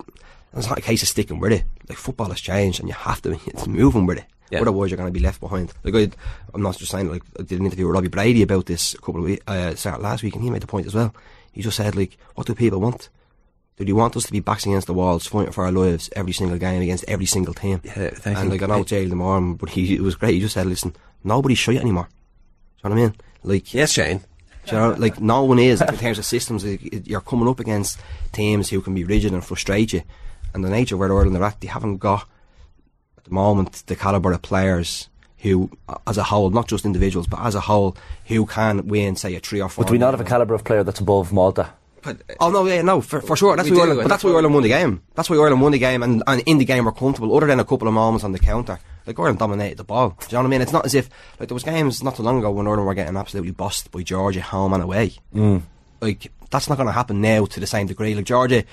It's 0.57 0.69
not 0.69 0.79
a 0.79 0.83
case 0.83 1.03
of 1.03 1.09
sticking 1.09 1.39
with 1.39 1.53
it. 1.53 1.65
Like 1.89 1.99
football 1.99 2.31
has 2.31 2.41
changed, 2.41 2.81
and 2.81 2.89
you 2.89 2.95
have 2.95 3.21
to. 3.23 3.39
It's 3.47 3.67
moving 3.67 4.07
with 4.07 4.19
it. 4.19 4.25
Yeah. 4.55 4.61
Otherwise, 4.63 4.91
you're 4.91 4.97
going 4.99 5.13
to 5.13 5.19
be 5.19 5.25
left 5.25 5.41
behind. 5.41 5.73
Like 5.83 5.95
I, 5.95 6.11
I'm 6.55 6.63
not 6.63 6.77
just 6.79 6.91
saying. 6.91 7.11
Like 7.11 7.23
I 7.39 7.43
did 7.43 7.59
an 7.61 7.67
interview 7.67 7.87
with 7.87 7.95
Robbie 7.95 8.09
Brady 8.09 8.43
about 8.43 8.67
this 8.67 8.95
a 8.95 8.99
couple 8.99 9.19
of 9.19 9.25
weeks, 9.25 9.43
uh, 9.47 9.75
start 9.75 10.01
last 10.03 10.23
week, 10.23 10.35
and 10.35 10.43
he 10.43 10.51
made 10.51 10.63
the 10.63 10.67
point 10.67 10.87
as 10.87 10.95
well. 10.95 11.15
He 11.53 11.63
just 11.63 11.77
said, 11.77 11.95
like, 11.95 12.17
what 12.35 12.47
do 12.47 12.55
people 12.55 12.81
want? 12.81 13.09
Do 13.77 13.85
they 13.85 13.93
want 13.93 14.17
us 14.17 14.25
to 14.27 14.33
be 14.33 14.41
backs 14.41 14.67
against 14.67 14.87
the 14.87 14.95
walls, 14.95 15.27
fighting 15.27 15.53
for 15.53 15.65
our 15.65 15.73
lives 15.73 16.09
every 16.15 16.33
single 16.33 16.59
game 16.59 16.81
against 16.83 17.05
every 17.09 17.27
single 17.27 17.55
team? 17.55 17.81
Yeah, 17.85 18.11
thank 18.11 18.39
and 18.39 18.51
like 18.51 18.63
I 18.63 18.67
know 18.67 18.85
Jay 18.85 19.07
Lamar, 19.07 19.41
but 19.55 19.71
he 19.71 19.95
it 19.97 20.01
was 20.01 20.15
great. 20.15 20.35
He 20.35 20.41
just 20.41 20.55
said, 20.55 20.67
"Listen, 20.67 20.95
nobody's 21.25 21.59
shite 21.59 21.79
anymore." 21.79 22.09
Do 22.83 22.89
you 22.89 22.95
know 22.95 22.97
what 22.97 23.03
I 23.05 23.07
mean? 23.09 23.15
Like, 23.43 23.75
Yes, 23.75 23.93
Shane. 23.93 24.19
do 24.67 24.77
you 24.77 24.81
know, 24.81 24.91
like 24.97 25.21
no 25.21 25.43
one 25.45 25.59
is 25.59 25.81
in 25.81 25.97
terms 25.97 26.19
of 26.19 26.25
systems. 26.25 26.65
You're 26.65 27.21
coming 27.21 27.49
up 27.49 27.59
against 27.61 27.99
teams 28.33 28.69
who 28.71 28.81
can 28.81 28.95
be 28.95 29.03
rigid 29.05 29.33
and 29.33 29.45
frustrate 29.45 29.93
you, 29.93 30.03
and 30.55 30.65
the 30.65 30.71
nature 30.71 30.95
of 30.95 31.01
where 31.01 31.13
Ireland 31.13 31.37
are 31.37 31.45
at, 31.45 31.61
they 31.61 31.67
haven't 31.69 31.97
got 31.99 32.29
at 33.25 33.31
the 33.31 33.35
moment 33.35 33.83
the 33.87 33.97
caliber 33.97 34.33
of 34.33 34.43
players 34.43 35.09
who, 35.39 35.71
as 36.07 36.19
a 36.19 36.23
whole, 36.23 36.51
not 36.51 36.69
just 36.69 36.85
individuals, 36.85 37.27
but 37.27 37.41
as 37.41 37.55
a 37.55 37.61
whole, 37.61 37.97
who 38.27 38.47
can 38.47 38.87
win, 38.87 39.17
say, 39.17 39.35
a 39.35 39.41
three 39.41 39.61
or 39.61 39.69
four. 39.69 39.85
But 39.85 39.89
do 39.89 39.93
we 39.93 39.99
not 39.99 40.13
have 40.13 40.21
a 40.21 40.25
calibre 40.25 40.55
of 40.55 40.65
player 40.65 40.83
that's 40.85 41.01
above 41.01 41.33
Malta? 41.33 41.71
Oh 42.39 42.51
no, 42.51 42.67
yeah, 42.67 42.83
no, 42.83 43.01
for, 43.01 43.23
for 43.23 43.35
sure. 43.35 43.57
That's 43.57 43.71
We 43.71 43.77
why 43.77 43.85
Ireland, 43.85 43.97
but 43.97 44.09
that's 44.09 44.23
that's 44.23 44.25
why 44.25 44.33
Ireland 44.33 44.53
won 44.53 44.63
the 44.63 44.69
game. 44.69 45.03
That's 45.15 45.31
why 45.31 45.37
Ireland 45.37 45.63
won 45.63 45.73
the 45.73 45.79
game, 45.79 46.03
and, 46.03 46.23
and 46.27 46.43
in 46.45 46.59
the 46.59 46.67
game 46.67 46.85
we're 46.85 46.93
comfortable. 46.93 47.35
Other 47.35 47.47
than 47.47 47.61
a 47.61 47.65
couple 47.65 47.89
of 47.89 47.95
moments 47.95 48.25
on 48.25 48.33
the 48.33 48.39
counter, 48.39 48.79
like 49.07 49.19
Ireland 49.19 49.39
dominated 49.39 49.79
the 49.79 49.85
ball. 49.85 50.11
Do 50.11 50.27
you 50.29 50.33
know 50.35 50.41
what 50.41 50.47
I 50.47 50.51
mean? 50.51 50.61
It's 50.61 50.73
not 50.73 50.85
as 50.85 50.95
if 50.95 51.09
like 51.41 51.49
there 51.49 51.55
was 51.55 51.63
games 51.63 52.03
not 52.03 52.17
too 52.17 52.23
long 52.23 52.39
ago 52.39 52.51
when 52.51 52.67
Ireland 52.67 52.87
were 52.87 52.95
getting 52.95 53.17
absolutely 53.17 53.53
bossed 53.53 53.91
by 53.91 54.03
Georgia 54.03 54.43
home 54.43 54.75
and 54.75 54.83
away. 54.83 55.15
Mm. 55.35 55.63
Like 56.03 56.31
that's 56.51 56.69
not 56.69 56.77
going 56.77 56.89
to 56.89 56.93
happen 56.93 57.23
now 57.23 57.47
to 57.47 57.61
the 57.61 57.67
same 57.67 57.87
degree. 57.87 58.15
Like 58.15 58.27
Georgia, 58.27 58.65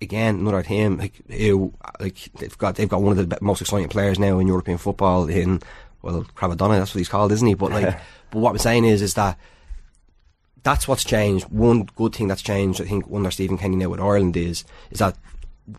again, 0.00 0.36
another 0.36 0.62
team 0.62 0.98
like 0.98 1.14
who 1.28 1.72
like 2.00 2.30
they've 2.38 2.56
got 2.58 2.76
they've 2.76 2.88
got 2.88 3.02
one 3.02 3.16
of 3.16 3.28
the 3.28 3.38
most 3.40 3.60
exciting 3.60 3.88
players 3.88 4.18
now 4.18 4.38
in 4.38 4.46
European 4.46 4.78
football. 4.78 5.28
In 5.28 5.60
well, 6.02 6.24
Cravadonna, 6.36 6.78
that's 6.78 6.94
what 6.94 6.98
he's 6.98 7.08
called, 7.08 7.32
isn't 7.32 7.46
he? 7.46 7.54
But 7.54 7.72
like, 7.72 8.00
but 8.30 8.38
what 8.38 8.50
I'm 8.50 8.58
saying 8.58 8.84
is, 8.84 9.02
is 9.02 9.14
that 9.14 9.38
that's 10.62 10.88
what's 10.88 11.04
changed. 11.04 11.46
One 11.50 11.84
good 11.96 12.14
thing 12.14 12.28
that's 12.28 12.42
changed, 12.42 12.80
I 12.80 12.84
think, 12.84 13.04
under 13.12 13.30
Stephen 13.30 13.58
Kenny 13.58 13.76
now 13.76 13.88
with 13.88 14.00
Ireland 14.00 14.36
is 14.36 14.64
is 14.90 14.98
that 14.98 15.16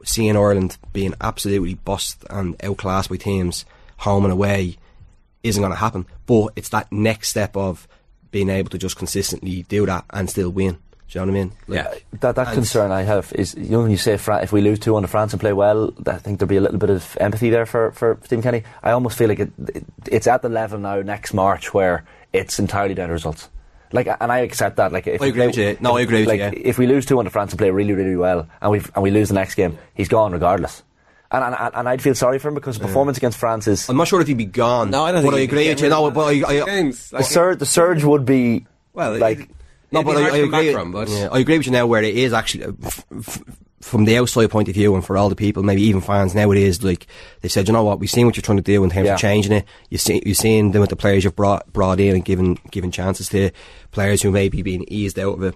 seeing 0.03 0.37
Ireland 0.37 0.77
being 0.93 1.13
absolutely 1.21 1.73
bossed 1.75 2.23
and 2.29 2.55
outclassed 2.63 3.09
by 3.09 3.17
teams 3.17 3.65
home 3.97 4.23
and 4.23 4.31
away 4.31 4.77
isn't 5.43 5.61
going 5.61 5.73
to 5.73 5.79
happen. 5.79 6.05
But 6.25 6.53
it's 6.55 6.69
that 6.69 6.91
next 6.91 7.29
step 7.29 7.57
of 7.57 7.87
being 8.31 8.49
able 8.49 8.69
to 8.69 8.77
just 8.77 8.97
consistently 8.97 9.63
do 9.63 9.85
that 9.85 10.05
and 10.11 10.29
still 10.29 10.49
win. 10.49 10.77
Do 11.11 11.19
you 11.19 11.25
know 11.25 11.31
what 11.33 11.37
I 11.37 11.43
mean? 11.43 11.51
Like, 11.67 12.05
That 12.21 12.35
that 12.35 12.47
and- 12.47 12.55
concern 12.55 12.89
I 12.91 13.01
have 13.01 13.33
is 13.35 13.53
you 13.55 13.69
know 13.71 13.81
when 13.81 13.91
you 13.91 13.97
say 13.97 14.15
Fra- 14.15 14.41
if 14.41 14.53
we 14.53 14.61
lose 14.61 14.79
two 14.79 14.95
on 14.95 15.01
to 15.01 15.09
France 15.09 15.33
and 15.33 15.41
play 15.41 15.51
well, 15.51 15.93
I 16.07 16.13
think 16.17 16.39
there'll 16.39 16.47
be 16.49 16.55
a 16.55 16.61
little 16.61 16.77
bit 16.79 16.89
of 16.89 17.17
empathy 17.19 17.49
there 17.49 17.65
for 17.65 17.91
for 17.91 18.17
Stephen 18.23 18.41
Kenny. 18.41 18.63
I 18.81 18.91
almost 18.91 19.17
feel 19.17 19.27
like 19.27 19.39
it, 19.39 19.51
it 19.75 19.83
it's 20.07 20.25
at 20.27 20.41
the 20.41 20.47
level 20.49 20.79
now 20.79 21.01
next 21.01 21.33
March 21.33 21.73
where 21.73 22.05
it's 22.31 22.59
entirely 22.59 22.93
down 22.93 23.07
to 23.07 23.13
results. 23.13 23.49
Like 23.91 24.07
and 24.07 24.31
I 24.31 24.39
accept 24.39 24.77
that. 24.77 24.93
Like 24.93 25.05
if 25.05 25.21
I 25.21 25.25
we 25.25 25.29
agree 25.31 25.39
play- 25.41 25.47
with 25.47 25.57
you. 25.57 25.77
No, 25.81 25.97
I 25.97 26.01
agree 26.01 26.19
with 26.21 26.29
like, 26.29 26.39
you, 26.39 26.45
yeah. 26.61 26.69
If 26.69 26.77
we 26.77 26.87
lose 26.87 27.05
two 27.05 27.19
on 27.19 27.25
to 27.25 27.29
France 27.29 27.51
and 27.51 27.59
play 27.59 27.71
really 27.71 27.91
really 27.93 28.15
well, 28.15 28.47
and 28.61 28.71
we 28.71 28.79
and 28.95 29.03
we 29.03 29.11
lose 29.11 29.27
the 29.27 29.33
next 29.35 29.55
game, 29.55 29.77
he's 29.93 30.07
gone 30.07 30.31
regardless. 30.31 30.81
And 31.29 31.43
and, 31.43 31.55
and 31.75 31.89
I'd 31.89 32.01
feel 32.01 32.15
sorry 32.15 32.39
for 32.39 32.47
him 32.47 32.53
because 32.55 32.79
the 32.79 32.85
performance 32.85 33.17
against 33.17 33.37
France 33.37 33.67
is. 33.67 33.89
I'm 33.89 33.97
not 33.97 34.07
sure 34.07 34.21
if 34.21 34.27
he'd 34.29 34.37
be 34.37 34.45
gone. 34.45 34.91
No, 34.91 35.03
I 35.03 35.11
don't 35.11 35.23
but 35.25 35.31
think 35.31 35.39
I 35.41 35.43
agree 35.43 35.67
with 35.67 35.81
you. 35.81 35.89
No, 35.89 36.05
of 36.05 36.13
but 36.13 36.25
I, 36.27 36.61
I, 36.61 36.65
Games, 36.65 37.09
the 37.09 37.17
like- 37.17 37.25
surge 37.25 37.59
the 37.59 37.65
surge 37.65 38.03
would 38.05 38.23
be 38.23 38.65
Well, 38.93 39.17
like 39.17 39.39
it- 39.41 39.49
No, 39.91 40.03
but 40.03 40.17
I, 40.17 40.27
I 40.27 40.29
to 40.31 40.41
come 40.43 40.51
back 40.51 40.59
agree. 40.61 40.73
from, 40.73 40.91
but 40.91 41.09
yeah, 41.09 41.27
I 41.31 41.39
agree 41.39 41.57
with 41.57 41.65
you 41.67 41.71
now. 41.73 41.85
Where 41.87 42.03
it 42.03 42.15
is 42.15 42.33
actually 42.33 42.65
uh, 42.65 42.71
f- 42.83 43.05
f- 43.17 43.43
from 43.81 44.05
the 44.05 44.17
outside 44.17 44.49
point 44.49 44.67
of 44.69 44.73
view, 44.75 44.93
and 44.95 45.03
for 45.05 45.17
all 45.17 45.27
the 45.29 45.35
people, 45.35 45.63
maybe 45.63 45.81
even 45.83 46.01
fans, 46.01 46.33
now 46.35 46.49
it 46.51 46.57
is 46.57 46.83
like 46.83 47.07
they 47.41 47.49
said. 47.49 47.67
You 47.67 47.73
know 47.73 47.83
what? 47.83 47.99
We've 47.99 48.09
seen 48.09 48.25
what 48.25 48.35
you're 48.37 48.41
trying 48.41 48.57
to 48.57 48.63
do 48.63 48.83
in 48.83 48.89
terms 48.89 49.05
Yeah. 49.07 49.15
of 49.15 49.19
changing 49.19 49.51
it. 49.51 49.65
You 49.89 49.97
see, 49.97 50.21
you've 50.25 50.37
seen 50.37 50.71
them 50.71 50.81
with 50.81 50.89
the 50.91 50.95
players 50.95 51.23
you've 51.23 51.35
brought 51.35 51.71
brought 51.73 51.99
in 51.99 52.15
and 52.15 52.23
given 52.25 52.57
given 52.71 52.91
chances 52.91 53.27
to 53.29 53.51
players 53.91 54.21
who 54.21 54.31
may 54.31 54.49
be 54.49 54.61
being 54.61 54.85
eased 54.87 55.19
out 55.19 55.33
of 55.33 55.43
it. 55.43 55.55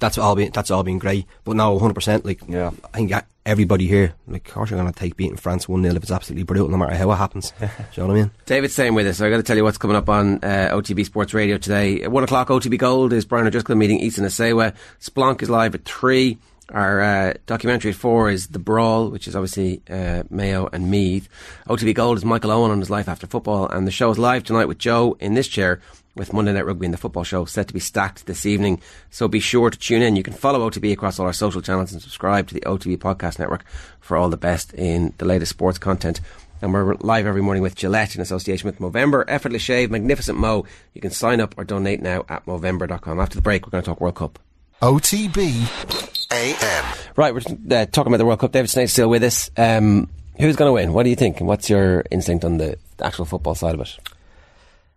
That's 0.00 0.18
all 0.18 0.34
been 0.34 0.50
that's 0.52 0.70
all 0.70 0.82
been 0.82 0.98
great. 0.98 1.26
But 1.44 1.56
now 1.56 1.72
100. 1.72 1.94
percent 1.94 2.24
Like 2.24 2.40
Yeah. 2.48 2.70
I 2.92 2.98
think 2.98 3.12
everybody 3.46 3.86
here, 3.86 4.14
like, 4.26 4.46
of 4.48 4.54
course, 4.54 4.70
you're 4.70 4.80
going 4.80 4.92
to 4.92 4.98
take 4.98 5.16
beating 5.16 5.36
France 5.36 5.68
one 5.68 5.82
0 5.82 5.94
if 5.94 6.02
it's 6.02 6.12
absolutely 6.12 6.44
brutal, 6.44 6.68
no 6.68 6.76
matter 6.76 6.94
how 6.94 7.10
it 7.10 7.16
happens. 7.16 7.52
do 7.60 7.66
you 7.66 8.02
know 8.02 8.06
what 8.06 8.16
I 8.16 8.20
mean? 8.20 8.30
David's 8.46 8.72
staying 8.72 8.94
with 8.94 9.06
us. 9.06 9.18
So 9.18 9.26
I 9.26 9.30
got 9.30 9.36
to 9.36 9.42
tell 9.42 9.56
you 9.56 9.64
what's 9.64 9.78
coming 9.78 9.96
up 9.96 10.08
on 10.08 10.36
uh, 10.42 10.70
OTB 10.72 11.04
Sports 11.04 11.34
Radio 11.34 11.58
today. 11.58 12.02
At 12.02 12.10
one 12.10 12.24
o'clock, 12.24 12.48
OTB 12.48 12.78
Gold 12.78 13.12
is 13.12 13.24
Brian 13.24 13.46
O'Driscoll 13.46 13.76
meeting 13.76 14.00
Easton 14.00 14.24
Asewa. 14.24 14.74
Splunk 15.00 15.42
is 15.42 15.50
live 15.50 15.74
at 15.74 15.84
three. 15.84 16.38
Our 16.70 17.02
uh, 17.02 17.34
documentary 17.44 17.90
at 17.90 17.96
four 17.96 18.30
is 18.30 18.46
The 18.48 18.58
Brawl, 18.58 19.10
which 19.10 19.28
is 19.28 19.36
obviously 19.36 19.82
uh, 19.90 20.22
Mayo 20.30 20.66
and 20.72 20.90
Meath. 20.90 21.28
OTB 21.68 21.94
Gold 21.94 22.16
is 22.16 22.24
Michael 22.24 22.50
Owen 22.50 22.70
on 22.70 22.80
his 22.80 22.88
life 22.88 23.06
after 23.06 23.26
football, 23.26 23.68
and 23.68 23.86
the 23.86 23.90
show 23.90 24.10
is 24.10 24.18
live 24.18 24.44
tonight 24.44 24.64
with 24.64 24.78
Joe 24.78 25.16
in 25.20 25.34
this 25.34 25.46
chair 25.46 25.80
with 26.14 26.32
Monday 26.32 26.52
Night 26.52 26.66
Rugby 26.66 26.86
and 26.86 26.94
the 26.94 26.98
football 26.98 27.24
show 27.24 27.44
set 27.44 27.68
to 27.68 27.74
be 27.74 27.80
stacked 27.80 28.26
this 28.26 28.46
evening. 28.46 28.80
So 29.10 29.28
be 29.28 29.40
sure 29.40 29.70
to 29.70 29.78
tune 29.78 30.02
in. 30.02 30.16
You 30.16 30.22
can 30.22 30.32
follow 30.32 30.68
OTB 30.68 30.92
across 30.92 31.18
all 31.18 31.26
our 31.26 31.32
social 31.32 31.60
channels 31.60 31.92
and 31.92 32.00
subscribe 32.00 32.48
to 32.48 32.54
the 32.54 32.60
OTB 32.60 32.98
Podcast 32.98 33.38
Network 33.38 33.64
for 34.00 34.16
all 34.16 34.28
the 34.28 34.36
best 34.36 34.72
in 34.74 35.14
the 35.18 35.24
latest 35.24 35.50
sports 35.50 35.78
content. 35.78 36.20
And 36.62 36.72
we're 36.72 36.94
live 36.94 37.26
every 37.26 37.42
morning 37.42 37.62
with 37.62 37.74
Gillette 37.74 38.14
in 38.14 38.20
association 38.20 38.66
with 38.66 38.78
Movember. 38.78 39.24
Effortless 39.28 39.62
Shave, 39.62 39.90
Magnificent 39.90 40.38
Mo. 40.38 40.64
You 40.94 41.00
can 41.00 41.10
sign 41.10 41.40
up 41.40 41.54
or 41.58 41.64
donate 41.64 42.00
now 42.00 42.24
at 42.28 42.46
Movember.com. 42.46 43.20
After 43.20 43.36
the 43.36 43.42
break, 43.42 43.66
we're 43.66 43.70
going 43.70 43.82
to 43.82 43.90
talk 43.90 44.00
World 44.00 44.14
Cup. 44.14 44.38
OTB 44.80 46.24
AM. 46.32 46.84
Right, 47.16 47.34
we're 47.34 47.40
uh, 47.40 47.86
talking 47.86 48.08
about 48.08 48.18
the 48.18 48.24
World 48.24 48.40
Cup. 48.40 48.52
David 48.52 48.70
Sneyd's 48.70 48.92
still 48.92 49.08
with 49.08 49.22
us. 49.22 49.50
Um, 49.56 50.08
who's 50.38 50.56
going 50.56 50.68
to 50.68 50.72
win? 50.72 50.92
What 50.92 51.02
do 51.02 51.10
you 51.10 51.16
think? 51.16 51.38
And 51.38 51.46
what's 51.46 51.68
your 51.68 52.04
instinct 52.10 52.44
on 52.44 52.58
the 52.58 52.78
actual 53.00 53.24
football 53.24 53.54
side 53.54 53.74
of 53.74 53.80
it? 53.80 53.98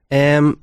Um, 0.10 0.60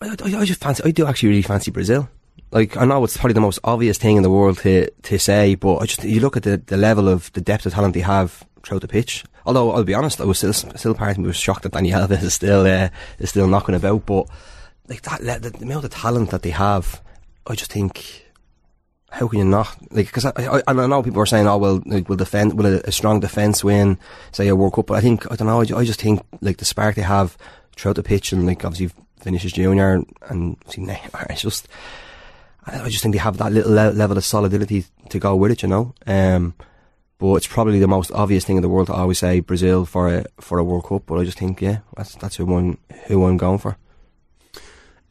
I, 0.00 0.08
I, 0.08 0.40
I 0.40 0.44
just 0.44 0.60
fancy. 0.60 0.82
I 0.84 0.90
do 0.90 1.06
actually 1.06 1.30
really 1.30 1.42
fancy 1.42 1.70
Brazil. 1.70 2.08
Like 2.50 2.76
I 2.76 2.84
know 2.84 3.02
it's 3.04 3.16
probably 3.16 3.34
the 3.34 3.40
most 3.40 3.58
obvious 3.64 3.98
thing 3.98 4.16
in 4.16 4.22
the 4.22 4.30
world 4.30 4.58
to 4.58 4.90
to 4.90 5.18
say, 5.18 5.54
but 5.54 5.78
I 5.78 5.86
just 5.86 6.04
you 6.04 6.20
look 6.20 6.36
at 6.36 6.44
the, 6.44 6.58
the 6.58 6.76
level 6.76 7.08
of 7.08 7.32
the 7.32 7.40
depth 7.40 7.66
of 7.66 7.72
talent 7.72 7.94
they 7.94 8.00
have 8.00 8.44
throughout 8.62 8.82
the 8.82 8.88
pitch. 8.88 9.24
Although 9.44 9.72
I'll 9.72 9.84
be 9.84 9.94
honest, 9.94 10.20
I 10.20 10.24
was 10.24 10.38
still 10.38 10.52
still 10.52 10.94
me 10.94 11.26
was 11.26 11.36
shocked 11.36 11.62
that 11.62 11.72
Dani 11.72 11.92
Alves 11.92 12.22
is 12.22 12.34
still 12.34 12.66
uh, 12.66 12.88
is 13.18 13.30
still 13.30 13.48
knocking 13.48 13.74
about. 13.74 14.06
But 14.06 14.28
like 14.88 15.02
that, 15.02 15.42
the, 15.42 15.50
the 15.50 15.64
amount 15.64 15.84
of 15.84 15.90
talent 15.90 16.30
that 16.30 16.42
they 16.42 16.50
have, 16.50 17.00
I 17.46 17.54
just 17.54 17.72
think. 17.72 18.22
How 19.08 19.28
can 19.28 19.38
you 19.38 19.44
not 19.44 19.68
like? 19.92 20.08
Because 20.08 20.26
I, 20.26 20.32
I, 20.36 20.62
I 20.66 20.72
know 20.72 21.02
people 21.02 21.22
are 21.22 21.26
saying, 21.26 21.46
"Oh 21.46 21.56
well, 21.56 21.80
like, 21.86 22.08
will 22.08 22.16
defend, 22.16 22.58
will 22.58 22.66
a, 22.66 22.80
a 22.84 22.92
strong 22.92 23.20
defense 23.20 23.62
win, 23.62 23.98
say 24.32 24.48
a 24.48 24.56
World 24.56 24.74
Cup?" 24.74 24.86
But 24.86 24.98
I 24.98 25.00
think 25.00 25.30
I 25.30 25.36
don't 25.36 25.46
know. 25.46 25.60
I, 25.60 25.80
I 25.80 25.84
just 25.84 26.02
think 26.02 26.20
like 26.42 26.58
the 26.58 26.64
spark 26.64 26.96
they 26.96 27.02
have 27.02 27.38
throughout 27.76 27.96
the 27.96 28.02
pitch, 28.02 28.32
and 28.32 28.46
like 28.46 28.64
obviously 28.64 28.90
Vinicius 29.26 29.52
Junior 29.52 29.92
and, 29.92 30.06
and 30.28 30.56
see 30.68 30.82
Neymar. 30.82 31.26
It's 31.30 31.42
just, 31.42 31.66
I 32.64 32.88
just 32.88 33.02
think 33.02 33.12
they 33.12 33.18
have 33.18 33.38
that 33.38 33.52
little 33.52 33.72
le- 33.72 33.90
level 33.90 34.16
of 34.16 34.24
solidity 34.24 34.84
to 35.10 35.18
go 35.18 35.34
with 35.34 35.50
it, 35.50 35.62
you 35.62 35.68
know. 35.68 35.94
Um, 36.06 36.54
but 37.18 37.34
it's 37.34 37.46
probably 37.48 37.80
the 37.80 37.88
most 37.88 38.12
obvious 38.12 38.44
thing 38.44 38.56
in 38.56 38.62
the 38.62 38.68
world 38.68 38.86
to 38.86 38.92
always 38.92 39.18
say 39.18 39.40
Brazil 39.40 39.84
for 39.84 40.08
a 40.08 40.24
for 40.40 40.58
a 40.58 40.64
World 40.64 40.84
Cup. 40.84 41.02
But 41.06 41.18
I 41.18 41.24
just 41.24 41.38
think, 41.38 41.60
yeah, 41.60 41.78
that's 41.96 42.14
that's 42.14 42.36
who 42.36 42.54
I'm 42.54 42.78
who 43.06 43.24
I'm 43.24 43.36
going 43.36 43.58
for. 43.58 43.76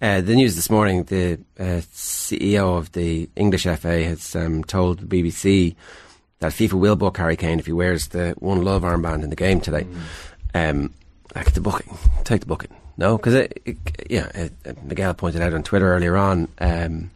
Uh, 0.02 0.22
the 0.22 0.36
news 0.36 0.56
this 0.56 0.70
morning: 0.70 1.04
the 1.04 1.40
uh, 1.60 1.82
CEO 1.92 2.78
of 2.78 2.92
the 2.94 3.30
English 3.36 3.64
FA 3.64 4.04
has 4.04 4.36
um, 4.36 4.64
told 4.64 5.00
the 5.00 5.08
BBC 5.08 5.76
that 6.40 6.54
FIFA 6.54 6.74
will 6.74 6.96
book 6.96 7.18
Harry 7.18 7.36
Kane 7.36 7.60
if 7.60 7.66
he 7.66 7.74
wears 7.74 8.08
the 8.08 8.34
One 8.38 8.64
Love 8.64 8.84
armband 8.84 9.24
in 9.24 9.30
the 9.30 9.36
game 9.36 9.60
today. 9.60 9.86
Mm. 10.54 10.70
Um, 10.70 10.94
like 11.36 11.52
the 11.52 11.62
booking, 11.62 11.98
take 12.24 12.42
the 12.42 12.48
booking. 12.48 12.72
No, 12.98 13.18
because 13.18 13.34
it, 13.34 13.62
it, 13.66 13.78
yeah, 14.10 14.30
it, 14.34 14.84
Miguel 14.84 15.14
pointed 15.14 15.42
out 15.42 15.54
on 15.54 15.64
Twitter 15.64 15.94
earlier 15.94 16.16
on. 16.16 16.48
Um, 16.60 17.12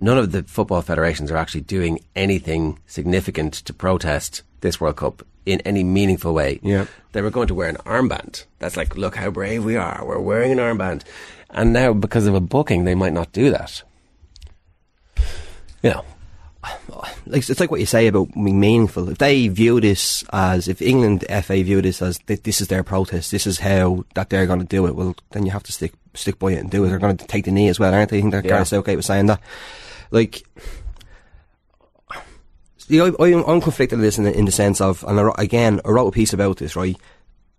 none 0.00 0.18
of 0.18 0.32
the 0.32 0.44
football 0.44 0.82
federations 0.82 1.30
are 1.30 1.36
actually 1.36 1.62
doing 1.62 2.04
anything 2.14 2.78
significant 2.86 3.54
to 3.54 3.72
protest 3.72 4.42
this 4.60 4.80
World 4.80 4.96
Cup 4.96 5.22
in 5.44 5.60
any 5.62 5.82
meaningful 5.82 6.34
way. 6.34 6.60
Yeah. 6.62 6.86
They 7.12 7.22
were 7.22 7.30
going 7.30 7.48
to 7.48 7.54
wear 7.54 7.68
an 7.68 7.76
armband. 7.76 8.44
That's 8.58 8.76
like, 8.76 8.96
look 8.96 9.16
how 9.16 9.30
brave 9.30 9.64
we 9.64 9.76
are. 9.76 10.04
We're 10.04 10.20
wearing 10.20 10.52
an 10.52 10.58
armband. 10.58 11.02
And 11.50 11.72
now, 11.72 11.92
because 11.92 12.26
of 12.26 12.34
a 12.34 12.40
booking, 12.40 12.84
they 12.84 12.94
might 12.94 13.14
not 13.14 13.32
do 13.32 13.50
that. 13.50 13.82
You 15.82 15.90
know. 15.90 16.04
Like, 17.26 17.48
it's 17.48 17.60
like 17.60 17.70
what 17.70 17.80
you 17.80 17.86
say 17.86 18.06
about 18.06 18.32
being 18.34 18.58
meaningful. 18.58 19.08
If 19.10 19.18
they 19.18 19.48
view 19.48 19.80
this 19.80 20.24
as, 20.32 20.66
if 20.66 20.82
England 20.82 21.24
FA 21.28 21.62
view 21.62 21.80
this 21.80 22.02
as 22.02 22.18
th- 22.18 22.42
this 22.42 22.60
is 22.60 22.68
their 22.68 22.82
protest, 22.82 23.30
this 23.30 23.46
is 23.46 23.58
how 23.60 24.04
that 24.14 24.30
they're 24.30 24.46
going 24.46 24.58
to 24.60 24.64
do 24.64 24.86
it, 24.86 24.96
well, 24.96 25.14
then 25.30 25.44
you 25.46 25.52
have 25.52 25.62
to 25.64 25.72
stick 25.72 25.92
stick 26.14 26.38
by 26.38 26.52
it 26.52 26.58
and 26.58 26.70
do 26.70 26.84
it. 26.84 26.88
They're 26.88 26.98
going 26.98 27.16
to 27.16 27.26
take 27.26 27.44
the 27.44 27.52
knee 27.52 27.68
as 27.68 27.78
well, 27.78 27.94
aren't 27.94 28.10
they? 28.10 28.18
I 28.18 28.20
think 28.22 28.32
that 28.32 28.44
Yeah. 28.44 28.50
Gareth 28.50 28.68
Southgate 28.68 28.96
was 28.96 29.06
saying 29.06 29.26
that. 29.26 29.40
Like, 30.10 30.42
you 32.88 32.98
know, 32.98 33.16
I, 33.20 33.52
I'm 33.52 33.60
conflicted 33.60 33.98
with 33.98 34.06
this 34.06 34.18
in 34.18 34.24
the, 34.24 34.36
in 34.36 34.46
the 34.46 34.52
sense 34.52 34.80
of, 34.80 35.04
and 35.06 35.20
I, 35.20 35.30
again, 35.38 35.80
I 35.84 35.90
wrote 35.90 36.08
a 36.08 36.12
piece 36.12 36.32
about 36.32 36.56
this, 36.56 36.74
right? 36.74 36.96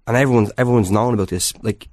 And 0.07 0.17
everyone's 0.17 0.51
everyone's 0.57 0.89
known 0.91 1.13
about 1.13 1.29
this. 1.29 1.53
Like, 1.61 1.87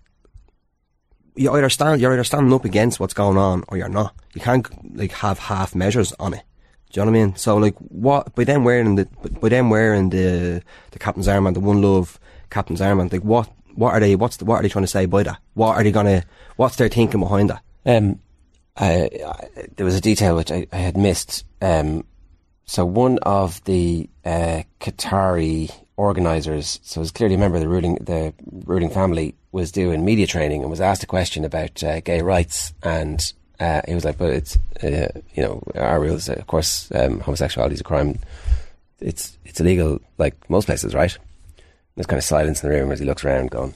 you 1.37 1.53
either 1.53 1.69
stand, 1.69 2.01
you're 2.01 2.15
either 2.15 2.25
standing 2.25 2.55
up 2.55 2.65
against 2.65 2.99
what's 2.99 3.13
going 3.13 3.37
on, 3.37 3.63
or 3.69 3.77
you're 3.77 3.91
not. 3.91 4.15
You 4.35 4.41
can't 4.41 4.97
like 4.97 5.13
have 5.13 5.39
half 5.39 5.75
measures 5.75 6.15
on 6.19 6.33
it. 6.35 6.43
Do 6.91 7.01
you 7.01 7.05
know 7.05 7.13
what 7.13 7.19
I 7.19 7.25
mean? 7.25 7.37
So 7.37 7.57
like, 7.57 7.77
what 7.79 8.35
by 8.35 8.45
them 8.45 8.65
wearing 8.65 8.97
the 8.97 9.07
by 9.41 9.49
them 9.49 9.71
wearing 9.71 10.11
the 10.11 10.63
the 10.93 10.99
captain's 10.99 11.29
armband, 11.29 11.55
the 11.55 11.61
one 11.61 11.83
love 11.83 12.19
captain's 12.51 12.81
armband, 12.81 13.13
like 13.13 13.23
what 13.23 13.51
what 13.75 13.93
are 13.93 14.01
they? 14.01 14.17
What's 14.17 14.39
the, 14.39 14.45
what 14.45 14.57
are 14.57 14.63
they 14.63 14.69
trying 14.69 14.85
to 14.85 14.91
say 14.91 15.07
by 15.07 15.23
that? 15.25 15.39
What 15.55 15.77
are 15.77 15.85
they 15.85 15.93
gonna? 15.93 16.25
What's 16.57 16.77
their 16.77 16.89
thinking 16.89 17.21
behind 17.21 17.51
that? 17.51 17.63
Um, 17.85 18.21
I, 18.77 19.11
I, 19.27 19.49
there 19.77 19.87
was 19.87 19.95
a 19.95 20.01
detail 20.01 20.37
which 20.37 20.51
I, 20.51 20.67
I 20.73 20.77
had 20.77 20.97
missed. 20.97 21.45
Um, 21.61 22.05
so 22.65 22.85
one 22.85 23.19
of 23.23 23.63
the 23.65 24.09
uh, 24.25 24.63
Qatari 24.81 25.71
organisers, 25.97 26.81
so 26.83 27.01
was 27.01 27.13
clearly 27.13 27.37
a 27.37 27.39
member 27.39 27.57
of 27.57 27.63
the 27.63 27.69
ruling 27.69 27.97
the 27.97 28.35
ruling 28.65 28.91
family, 28.91 29.35
was 29.53 29.71
doing 29.71 30.05
media 30.05 30.27
training 30.27 30.63
and 30.63 30.71
was 30.71 30.81
asked 30.81 31.03
a 31.03 31.07
question 31.07 31.45
about 31.45 31.83
uh, 31.83 32.01
gay 32.01 32.23
rights, 32.23 32.73
and 32.83 33.33
uh, 33.61 33.83
he 33.87 33.95
was 33.95 34.05
like, 34.05 34.19
"But 34.19 34.31
it's 34.31 34.59
uh, 34.83 35.09
you 35.35 35.43
know 35.43 35.63
our 35.75 36.01
rules, 36.01 36.29
of 36.29 36.47
course, 36.47 36.91
um, 36.95 37.21
homosexuality 37.21 37.75
is 37.75 37.81
a 37.81 37.85
crime. 37.85 38.19
It's 39.01 39.37
it's 39.45 39.61
illegal 39.61 40.01
like 40.19 40.49
most 40.51 40.67
places, 40.67 40.95
right?" 40.95 41.17
There's 41.95 42.07
kind 42.07 42.19
of 42.19 42.25
silence 42.25 42.63
in 42.63 42.69
the 42.69 42.77
room 42.77 42.93
as 42.93 43.01
he 43.01 43.07
looks 43.07 43.25
around, 43.25 43.51
going, 43.51 43.75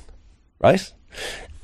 "Right." 0.60 0.92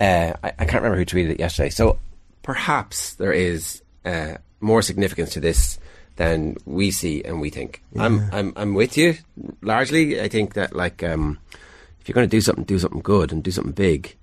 Uh, 0.00 0.32
I, 0.42 0.48
I 0.48 0.64
can't 0.64 0.82
remember 0.82 0.98
who 0.98 1.04
tweeted 1.06 1.30
it 1.30 1.40
yesterday. 1.40 1.70
So 1.70 1.98
perhaps 2.42 3.14
there 3.14 3.32
is 3.32 3.82
uh, 4.04 4.34
more 4.60 4.82
significance 4.82 5.30
to 5.30 5.40
this 5.40 5.78
than 6.16 6.56
we 6.64 6.90
see 6.90 7.22
and 7.22 7.40
we 7.40 7.50
think. 7.50 7.82
I'm 7.98 8.28
I'm 8.32 8.52
I'm 8.56 8.74
with 8.74 8.96
you 8.96 9.16
largely. 9.62 10.20
I 10.20 10.28
think 10.28 10.54
that 10.54 10.74
like 10.74 11.02
um, 11.02 11.38
if 12.00 12.08
you're 12.08 12.14
going 12.14 12.28
to 12.28 12.36
do 12.36 12.40
something, 12.40 12.64
do 12.64 12.78
something 12.78 13.00
good 13.00 13.32
and 13.32 13.42
do 13.42 13.50
something 13.50 13.72
big. 13.72 14.16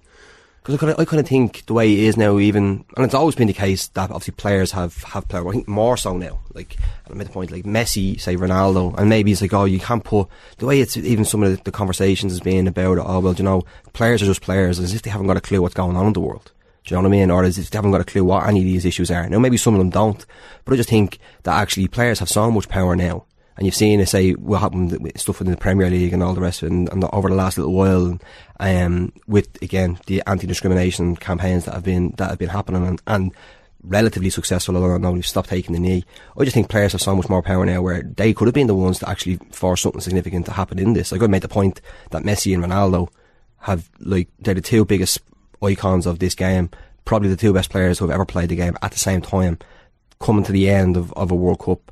Because 0.64 0.76
I 0.76 0.77
kind 0.77 0.94
of, 0.94 0.99
I 0.99 1.06
kind 1.06 1.19
of 1.19 1.27
think 1.27 1.65
the 1.65 1.73
way 1.73 1.91
it 1.91 1.99
is 1.99 2.15
now, 2.15 2.40
even 2.40 2.85
and 2.95 3.06
it's 3.06 3.14
always 3.14 3.35
been 3.35 3.48
the 3.48 3.53
case 3.53 3.88
that 3.90 4.10
obviously 4.11 4.34
players 4.35 4.72
have 4.72 5.03
have 5.03 5.27
player. 5.27 5.45
I 5.45 5.52
think 5.52 5.68
more 5.68 5.98
so 5.98 6.15
now. 6.15 6.40
Like 6.53 6.77
I 7.10 7.14
made 7.14 7.27
the 7.27 7.34
point, 7.34 7.52
like 7.52 7.65
Messi, 7.65 8.18
say 8.18 8.38
Ronaldo, 8.38 8.98
and 8.98 9.10
maybe 9.10 9.34
it's 9.34 9.41
like, 9.41 9.53
oh, 9.53 9.65
you 9.65 9.80
can't 9.80 10.06
put 10.06 10.30
the 10.60 10.65
way 10.65 10.80
it's 10.80 10.95
even 10.95 11.26
some 11.26 11.44
of 11.44 11.52
the, 11.52 11.61
the 11.64 11.72
conversations 11.72 12.31
has 12.31 12.40
been 12.40 12.68
about. 12.68 12.98
Oh 12.98 13.19
well, 13.19 13.34
you 13.34 13.44
know, 13.44 13.64
players 13.91 14.23
are 14.23 14.27
just 14.27 14.41
players, 14.41 14.80
as 14.80 14.94
if 14.94 15.02
they 15.02 15.10
haven't 15.10 15.27
got 15.27 15.35
a 15.35 15.41
clue 15.41 15.61
what's 15.61 15.76
going 15.76 15.98
on 15.98 16.07
in 16.07 16.14
the 16.14 16.22
world. 16.22 16.53
Do 16.85 16.95
you 16.95 16.98
know 16.98 17.10
what 17.10 17.15
I 17.15 17.19
mean? 17.19 17.30
Or 17.30 17.44
if 17.44 17.56
they 17.56 17.77
haven't 17.77 17.91
got 17.91 18.02
a 18.02 18.06
clue 18.06 18.23
what 18.23 18.48
any 18.48 18.60
of 18.60 18.65
these 18.65 18.85
issues 18.85 19.11
are. 19.11 19.27
Now 19.27 19.40
maybe 19.40 19.57
some 19.57 19.73
of 19.73 19.80
them 19.80 19.90
don't, 19.90 20.26
but 20.64 20.73
I 20.73 20.77
just 20.77 20.90
think 20.90 21.19
that 21.44 21.60
actually 21.60 21.90
players 21.90 22.19
have 22.19 22.30
so 22.30 22.49
much 22.49 22.69
power 22.69 22.95
now. 22.95 23.26
And 23.56 23.66
you've 23.66 23.76
seen 23.76 24.04
say 24.06 24.32
what 24.32 24.62
happened 24.62 24.98
with 25.00 25.20
stuff 25.20 25.42
in 25.42 25.50
the 25.52 25.58
Premier 25.58 25.90
League 25.90 26.14
and 26.14 26.24
all 26.24 26.34
the 26.34 26.42
rest 26.42 26.64
of 26.64 26.68
it, 26.68 26.72
and, 26.72 26.90
and 26.90 27.04
over 27.14 27.30
the 27.30 27.36
last 27.36 27.58
little 27.58 27.74
while, 27.74 28.18
um, 28.60 29.14
with 29.28 29.62
again 29.62 30.00
the 30.08 30.24
anti-discrimination 30.26 31.16
campaigns 31.18 31.66
that 31.66 31.74
have 31.74 31.84
been 31.84 32.12
that 32.18 32.30
have 32.30 32.40
been 32.40 32.50
happening 32.50 32.88
and, 32.88 33.02
and 33.06 33.32
relatively 33.84 34.30
successful. 34.32 34.76
Although 34.76 34.98
now 34.98 35.12
we've 35.12 35.26
stopped 35.26 35.50
taking 35.50 35.74
the 35.74 35.80
knee, 35.80 36.04
I 36.38 36.44
just 36.46 36.56
think 36.56 36.70
players 36.70 36.94
have 36.94 37.02
so 37.02 37.16
much 37.16 37.30
more 37.30 37.44
power 37.44 37.66
now, 37.66 37.82
where 37.82 38.02
they 38.02 38.34
could 38.34 38.48
have 38.48 38.56
been 38.56 38.68
the 38.68 38.76
ones 38.76 39.00
to 39.00 39.10
actually 39.10 39.38
force 39.52 39.82
something 39.82 40.02
significant 40.02 40.48
to 40.48 40.52
happen 40.52 40.80
in 40.80 40.94
this. 40.94 41.12
Like 41.12 41.22
I 41.22 41.28
made 41.28 41.44
the 41.44 41.48
point 41.48 41.80
that 42.10 42.24
Messi 42.24 42.56
and 42.56 42.64
Ronaldo 42.64 43.10
have 43.60 43.90
like 44.00 44.30
they're 44.40 44.56
the 44.56 44.62
two 44.62 44.84
biggest 44.84 45.20
icons 45.62 46.08
of 46.08 46.18
this 46.20 46.34
game, 46.34 46.72
probably 47.06 47.30
the 47.30 47.38
two 47.38 47.54
best 47.54 47.70
players 47.70 48.00
who 48.00 48.06
have 48.06 48.16
ever 48.16 48.26
played 48.26 48.50
the 48.50 48.56
game 48.56 48.76
at 48.82 48.92
the 48.92 49.00
same 49.00 49.22
time, 49.22 49.60
coming 50.20 50.44
to 50.44 50.52
the 50.52 50.70
end 50.70 50.98
of, 50.98 51.14
of 51.14 51.32
a 51.32 51.36
World 51.36 51.60
Cup, 51.60 51.92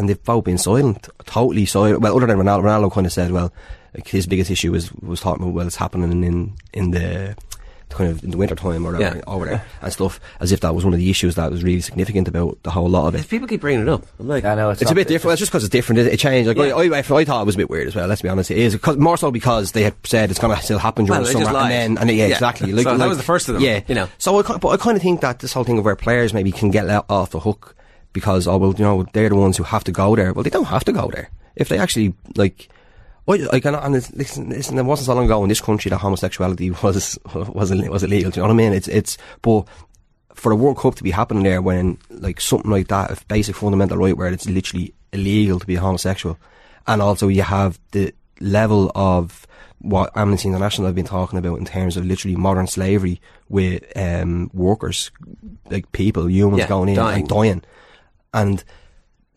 and 0.00 0.08
they've 0.08 0.24
both 0.24 0.44
been 0.44 0.58
silent, 0.58 1.08
totally 1.26 1.66
silent. 1.66 2.00
Well, 2.00 2.16
other 2.16 2.26
than 2.26 2.38
Ronaldo, 2.38 2.62
Ronaldo 2.64 2.90
kind 2.92 3.06
of 3.06 3.12
said, 3.12 3.30
well, 3.30 3.52
like 3.94 4.08
his 4.08 4.26
biggest 4.26 4.50
issue 4.50 4.72
was 4.72 4.90
was 4.94 5.20
talking 5.20 5.42
about 5.44 5.54
well, 5.54 5.66
it's 5.66 5.76
happening 5.76 6.24
in 6.24 6.54
in 6.72 6.90
the 6.92 7.36
kind 7.90 8.08
of 8.08 8.22
in 8.22 8.30
the 8.30 8.36
winter 8.36 8.54
time 8.54 8.86
or 8.86 8.92
whatever 8.92 9.16
Yeah. 9.16 9.22
over 9.26 9.46
there 9.46 9.64
and 9.82 9.92
stuff, 9.92 10.20
as 10.38 10.52
if 10.52 10.60
that 10.60 10.76
was 10.76 10.84
one 10.84 10.94
of 10.94 11.00
the 11.00 11.10
issues 11.10 11.34
that 11.34 11.50
was 11.50 11.64
really 11.64 11.80
significant 11.80 12.28
about 12.28 12.56
the 12.62 12.70
whole 12.70 12.88
lot 12.88 13.08
of 13.08 13.16
it. 13.16 13.28
People 13.28 13.48
keep 13.48 13.60
bringing 13.60 13.82
it 13.82 13.88
up. 13.88 14.04
I'm 14.20 14.28
like, 14.28 14.44
I 14.44 14.54
know 14.54 14.70
It's, 14.70 14.88
a 14.88 14.94
bit 14.94 15.08
different. 15.08 15.32
It's 15.32 15.40
just 15.40 15.50
because 15.50 15.64
it's 15.64 15.72
different. 15.72 15.98
It, 15.98 16.06
it 16.06 16.18
changed. 16.20 16.46
Like 16.46 16.56
Yeah. 16.56 16.72
I, 16.76 16.84
I, 16.84 16.98
I 16.98 17.24
thought 17.24 17.42
it 17.42 17.46
was 17.46 17.56
a 17.56 17.58
bit 17.58 17.68
weird 17.68 17.88
as 17.88 17.96
well. 17.96 18.06
Let's 18.06 18.22
be 18.22 18.28
honest. 18.28 18.52
It 18.52 18.58
is 18.58 18.76
'cause- 18.76 18.96
more 18.96 19.16
so 19.16 19.32
because 19.32 19.72
they 19.72 19.82
had 19.82 19.94
said 20.04 20.30
it's 20.30 20.38
going 20.38 20.56
to 20.56 20.62
still 20.62 20.78
happen 20.78 21.04
during 21.04 21.22
Well, 21.22 21.32
the 21.32 21.44
summer, 21.44 21.58
and 21.58 21.70
then 21.72 21.98
and 21.98 22.08
yeah, 22.16 22.26
Yeah. 22.26 22.34
exactly. 22.34 22.70
So 22.80 22.96
that 22.96 23.08
was 23.08 23.16
the 23.18 23.24
first 23.24 23.48
of 23.48 23.54
them, 23.54 23.64
Yeah, 23.64 23.80
you 23.88 23.96
know. 23.96 24.08
So 24.18 24.38
I, 24.38 24.42
but 24.58 24.68
I 24.68 24.76
kind 24.76 24.96
of 24.96 25.02
think 25.02 25.20
that 25.22 25.40
this 25.40 25.52
whole 25.52 25.64
thing 25.64 25.76
of 25.78 25.84
where 25.84 25.96
players 25.96 26.32
maybe 26.32 26.52
can 26.52 26.70
get 26.70 26.86
let 26.86 27.06
off 27.10 27.30
the 27.30 27.40
hook 27.40 27.74
because 28.12 28.46
oh 28.46 28.56
well, 28.56 28.74
you 28.76 28.84
know, 28.84 29.04
they're 29.12 29.28
the 29.28 29.36
ones 29.36 29.56
who 29.56 29.64
have 29.64 29.84
to 29.84 29.92
go 29.92 30.16
there. 30.16 30.32
Well, 30.32 30.42
they 30.42 30.50
don't 30.50 30.64
have 30.66 30.84
to 30.84 30.92
go 30.92 31.08
there 31.12 31.30
if 31.56 31.68
they 31.68 31.78
actually 31.78 32.14
like. 32.36 32.68
I, 33.28 33.46
I 33.52 33.60
can, 33.60 33.76
and 33.76 33.94
it's, 33.94 34.10
listen, 34.12 34.48
listen, 34.48 34.76
it 34.76 34.82
wasn't 34.82 35.06
so 35.06 35.14
long 35.14 35.26
ago 35.26 35.42
in 35.44 35.48
this 35.48 35.60
country 35.60 35.88
that 35.90 35.98
homosexuality 35.98 36.70
was 36.82 37.18
was 37.34 37.70
was 37.70 38.02
illegal. 38.02 38.30
Do 38.30 38.40
you 38.40 38.42
know 38.42 38.48
what 38.48 38.54
I 38.54 38.56
mean? 38.56 38.72
It's 38.72 38.88
it's 38.88 39.18
but 39.42 39.66
for 40.34 40.50
a 40.50 40.56
World 40.56 40.78
Cup 40.78 40.94
to 40.96 41.02
be 41.04 41.10
happening 41.12 41.44
there 41.44 41.62
when 41.62 41.98
like 42.10 42.40
something 42.40 42.70
like 42.70 42.88
that, 42.88 43.10
a 43.10 43.24
basic 43.26 43.54
fundamental 43.56 43.98
right 43.98 44.16
where 44.16 44.32
it's 44.32 44.48
literally 44.48 44.94
illegal 45.12 45.60
to 45.60 45.66
be 45.66 45.76
homosexual, 45.76 46.38
and 46.86 47.00
also 47.02 47.28
you 47.28 47.42
have 47.42 47.78
the 47.92 48.12
level 48.40 48.90
of 48.94 49.46
what 49.82 50.10
Amnesty 50.16 50.48
International 50.48 50.86
have 50.86 50.94
been 50.94 51.06
talking 51.06 51.38
about 51.38 51.58
in 51.58 51.64
terms 51.64 51.96
of 51.96 52.04
literally 52.04 52.36
modern 52.36 52.66
slavery 52.66 53.20
with 53.48 53.82
um, 53.96 54.50
workers, 54.52 55.10
like 55.70 55.90
people, 55.92 56.28
humans 56.28 56.60
Yeah, 56.60 56.68
going 56.68 56.88
in 56.90 56.96
dying. 56.96 57.20
and 57.20 57.28
dying, 57.28 57.62
and 58.32 58.62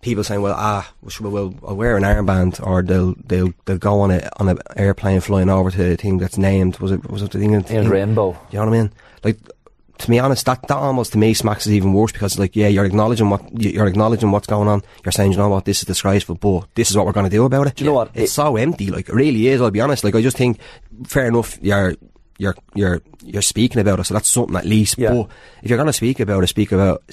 people 0.01 0.23
saying, 0.23 0.41
"Well, 0.41 0.55
ah, 0.57 0.93
well, 1.19 1.31
well, 1.31 1.55
I'll 1.67 1.75
wear 1.75 1.97
an 1.97 2.03
armband," 2.03 2.65
or 2.65 2.81
they'll 2.81 3.15
they'll 3.25 3.53
they'll 3.65 3.77
go 3.77 4.01
on 4.01 4.11
a 4.11 4.29
on 4.37 4.49
an 4.49 4.59
airplane 4.75 5.21
flying 5.21 5.49
over 5.49 5.71
to 5.71 5.77
the 5.77 5.97
thing 5.97 6.17
that's 6.17 6.37
named. 6.37 6.79
Was 6.79 6.91
it 6.91 7.09
was 7.09 7.21
it 7.21 7.31
the 7.31 7.39
thing? 7.39 7.51
Named 7.51 7.87
Rainbow. 7.87 8.37
You 8.51 8.59
know 8.59 8.65
what 8.65 8.75
I 8.75 8.81
mean? 8.81 8.91
Like. 9.23 9.37
To 9.99 10.09
be 10.09 10.19
honest, 10.19 10.47
that, 10.47 10.67
that 10.67 10.75
almost 10.75 11.11
to 11.13 11.19
me 11.19 11.35
smacks 11.35 11.67
is 11.67 11.71
even 11.73 11.93
worse 11.93 12.11
because, 12.11 12.37
like, 12.37 12.55
yeah, 12.55 12.67
you're 12.67 12.83
acknowledging 12.83 13.29
what 13.29 13.43
you're 13.61 13.85
acknowledging 13.87 14.31
what's 14.31 14.47
going 14.47 14.67
on. 14.67 14.81
You're 15.05 15.11
saying, 15.11 15.31
you 15.31 15.37
know 15.37 15.49
what, 15.49 15.65
this 15.65 15.79
is 15.79 15.85
disgraceful, 15.85 16.35
but 16.35 16.65
this 16.73 16.89
is 16.89 16.97
what 16.97 17.05
we're 17.05 17.13
going 17.13 17.27
to 17.27 17.29
do 17.29 17.45
about 17.45 17.67
it. 17.67 17.75
Do 17.75 17.85
you 17.85 17.91
know 17.91 17.95
what? 17.95 18.09
It's 18.15 18.33
so 18.33 18.57
empty. 18.57 18.89
Like, 18.89 19.07
it 19.07 19.13
really 19.13 19.47
is. 19.47 19.61
I'll 19.61 19.71
be 19.71 19.79
honest. 19.79 20.03
Like, 20.03 20.15
I 20.15 20.21
just 20.21 20.35
think, 20.35 20.59
fair 21.05 21.27
enough. 21.27 21.59
You're 21.61 21.95
you're 22.37 22.55
you're 22.73 23.01
you're 23.23 23.41
speaking 23.41 23.79
about 23.79 23.99
it, 23.99 24.05
so 24.05 24.13
that's 24.13 24.29
something 24.29 24.55
at 24.55 24.65
least. 24.65 24.97
Yeah. 24.97 25.13
But 25.13 25.29
if 25.61 25.69
you're 25.69 25.77
going 25.77 25.87
to 25.87 25.93
speak 25.93 26.19
about 26.19 26.43
it, 26.43 26.47
speak 26.47 26.71
about 26.71 27.03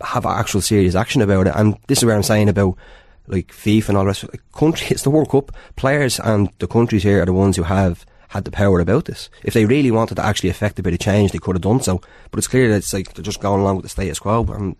have 0.00 0.26
actual 0.26 0.60
serious 0.60 0.94
action 0.94 1.22
about 1.22 1.46
it. 1.46 1.54
And 1.56 1.76
this 1.86 1.98
is 1.98 2.04
where 2.04 2.14
I'm 2.14 2.22
saying 2.22 2.48
about 2.48 2.76
like 3.26 3.48
FIFA 3.48 3.90
and 3.90 3.98
all 3.98 4.04
the 4.04 4.08
rest. 4.08 4.24
Like, 4.24 4.42
country, 4.52 4.86
it's 4.90 5.02
the 5.02 5.10
World 5.10 5.30
Cup. 5.30 5.52
Players 5.76 6.18
and 6.20 6.50
the 6.58 6.66
countries 6.66 7.02
here 7.02 7.22
are 7.22 7.26
the 7.26 7.32
ones 7.32 7.56
who 7.56 7.62
have 7.64 8.04
had 8.28 8.44
the 8.44 8.50
power 8.50 8.80
about 8.80 9.06
this. 9.06 9.30
If 9.42 9.54
they 9.54 9.64
really 9.64 9.90
wanted 9.90 10.16
to 10.16 10.24
actually 10.24 10.50
affect 10.50 10.78
a 10.78 10.82
bit 10.82 10.92
of 10.92 11.00
change, 11.00 11.32
they 11.32 11.38
could 11.38 11.56
have 11.56 11.62
done 11.62 11.80
so. 11.80 12.00
But 12.30 12.38
it's 12.38 12.48
clear 12.48 12.68
that 12.68 12.76
it's 12.76 12.92
like 12.92 13.14
they're 13.14 13.22
just 13.22 13.40
going 13.40 13.60
along 13.60 13.76
with 13.76 13.84
the 13.84 13.88
status 13.88 14.18
quo. 14.18 14.44
And 14.50 14.76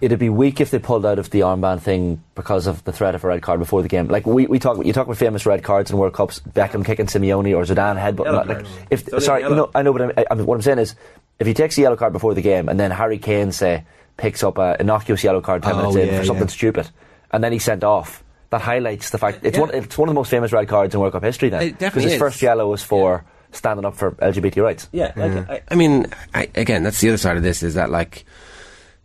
It'd 0.00 0.18
be 0.18 0.28
weak 0.28 0.60
if 0.60 0.70
they 0.70 0.78
pulled 0.78 1.06
out 1.06 1.18
of 1.18 1.30
the 1.30 1.40
armband 1.40 1.80
thing 1.80 2.22
because 2.34 2.66
of 2.66 2.84
the 2.84 2.92
threat 2.92 3.14
of 3.14 3.24
a 3.24 3.28
red 3.28 3.42
card 3.42 3.58
before 3.60 3.80
the 3.80 3.88
game. 3.88 4.08
Like 4.08 4.26
we, 4.26 4.46
we 4.46 4.58
talk, 4.58 4.84
you 4.84 4.92
talk 4.92 5.06
about 5.06 5.16
famous 5.16 5.46
red 5.46 5.62
cards 5.62 5.90
in 5.90 5.96
World 5.96 6.12
Cups, 6.12 6.40
Beckham 6.40 6.84
kicking 6.84 7.06
Simeone 7.06 7.56
or 7.56 7.62
Zidane 7.62 7.98
headbutting. 7.98 8.24
Yellow 8.24 8.44
Like, 8.44 8.66
if 8.90 9.08
It's 9.08 9.24
sorry, 9.24 9.42
no, 9.42 9.70
I 9.74 9.82
know, 9.82 9.92
but 9.92 10.02
I'm, 10.02 10.12
I, 10.16 10.24
I'm- 10.30 10.44
what 10.46 10.56
I'm 10.56 10.62
saying 10.62 10.78
is, 10.78 10.94
if 11.38 11.46
he 11.46 11.54
takes 11.54 11.78
a 11.78 11.80
yellow 11.80 11.96
card 11.96 12.12
before 12.12 12.34
the 12.34 12.42
game 12.42 12.68
and 12.68 12.78
then 12.78 12.90
Harry 12.90 13.18
Kane 13.18 13.50
say 13.52 13.84
picks 14.16 14.42
up 14.42 14.58
a 14.58 14.76
innocuous 14.78 15.24
yellow 15.24 15.40
card 15.40 15.62
ten 15.62 15.74
Oh, 15.74 15.92
minutes 15.92 15.96
in 15.96 16.18
for 16.20 16.24
something 16.26 16.46
yeah. 16.48 16.52
stupid, 16.52 16.90
and 17.32 17.42
then 17.42 17.52
he's 17.52 17.64
sent 17.64 17.82
off. 17.82 18.22
That 18.50 18.60
highlights 18.60 19.10
the 19.10 19.18
fact 19.18 19.40
it's 19.42 19.58
one 19.58 19.70
it's 19.74 19.98
one 19.98 20.08
of 20.08 20.14
the 20.14 20.18
most 20.18 20.30
famous 20.30 20.52
red 20.52 20.68
cards 20.68 20.94
in 20.94 21.00
World 21.00 21.12
Cup 21.12 21.24
history. 21.24 21.48
Then 21.48 21.72
because 21.72 22.02
his 22.04 22.12
is. 22.12 22.18
first 22.18 22.40
yellow 22.42 22.70
was 22.70 22.82
for 22.84 23.24
standing 23.50 23.84
up 23.84 23.96
for 23.96 24.12
LGBT 24.12 24.62
rights. 24.62 24.88
Yeah, 24.92 25.12
like, 25.16 25.32
mm-hmm. 25.32 25.50
I, 25.50 25.62
I 25.68 25.74
mean, 25.74 26.06
I, 26.34 26.48
again, 26.54 26.82
that's 26.84 27.00
the 27.00 27.08
other 27.08 27.16
side 27.18 27.36
of 27.36 27.42
this 27.42 27.62
is 27.64 27.74
that 27.74 27.90
like 27.90 28.24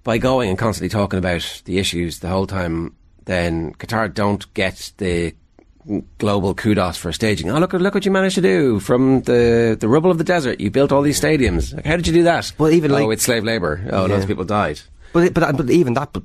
by 0.10 0.18
going 0.18 0.49
and 0.49 0.57
constantly 0.57 0.90
talking 0.90 1.19
about 1.19 1.61
the 1.65 1.77
issues 1.77 2.18
the 2.18 2.27
whole 2.30 2.48
time, 2.48 2.95
then 3.26 3.76
Qatar 3.76 4.11
don't 4.11 4.52
get 4.56 4.91
the 4.98 5.36
global 6.18 6.56
kudos 6.56 6.98
for 6.98 7.14
staging. 7.14 7.52
Oh, 7.52 7.60
look, 7.60 7.73
look 7.73 7.94
what 7.94 8.06
you 8.06 8.11
managed 8.11 8.34
to 8.34 8.41
do 8.41 8.80
from 8.80 9.22
the 9.22 9.77
the 9.80 9.88
rubble 9.88 10.10
of 10.10 10.18
the 10.18 10.23
desert. 10.23 10.60
You 10.60 10.72
built 10.72 10.91
all 10.91 11.03
these 11.03 11.22
stadiums. 11.22 11.76
Like, 11.76 11.86
how 11.86 11.95
did 11.95 12.07
you 12.07 12.14
do 12.14 12.23
that? 12.23 12.52
Well, 12.57 12.72
even 12.72 12.90
like, 12.90 13.03
oh, 13.03 13.06
like- 13.07 13.14
it's 13.18 13.23
slave 13.23 13.44
labor. 13.44 13.81
Oh, 13.91 14.06
Yeah. 14.07 14.14
loads 14.14 14.23
of 14.23 14.27
people 14.27 14.45
died. 14.45 14.81
But 15.14 15.31
but 15.36 15.56
but 15.57 15.69
even 15.69 15.94
that, 15.94 16.10
but 16.11 16.23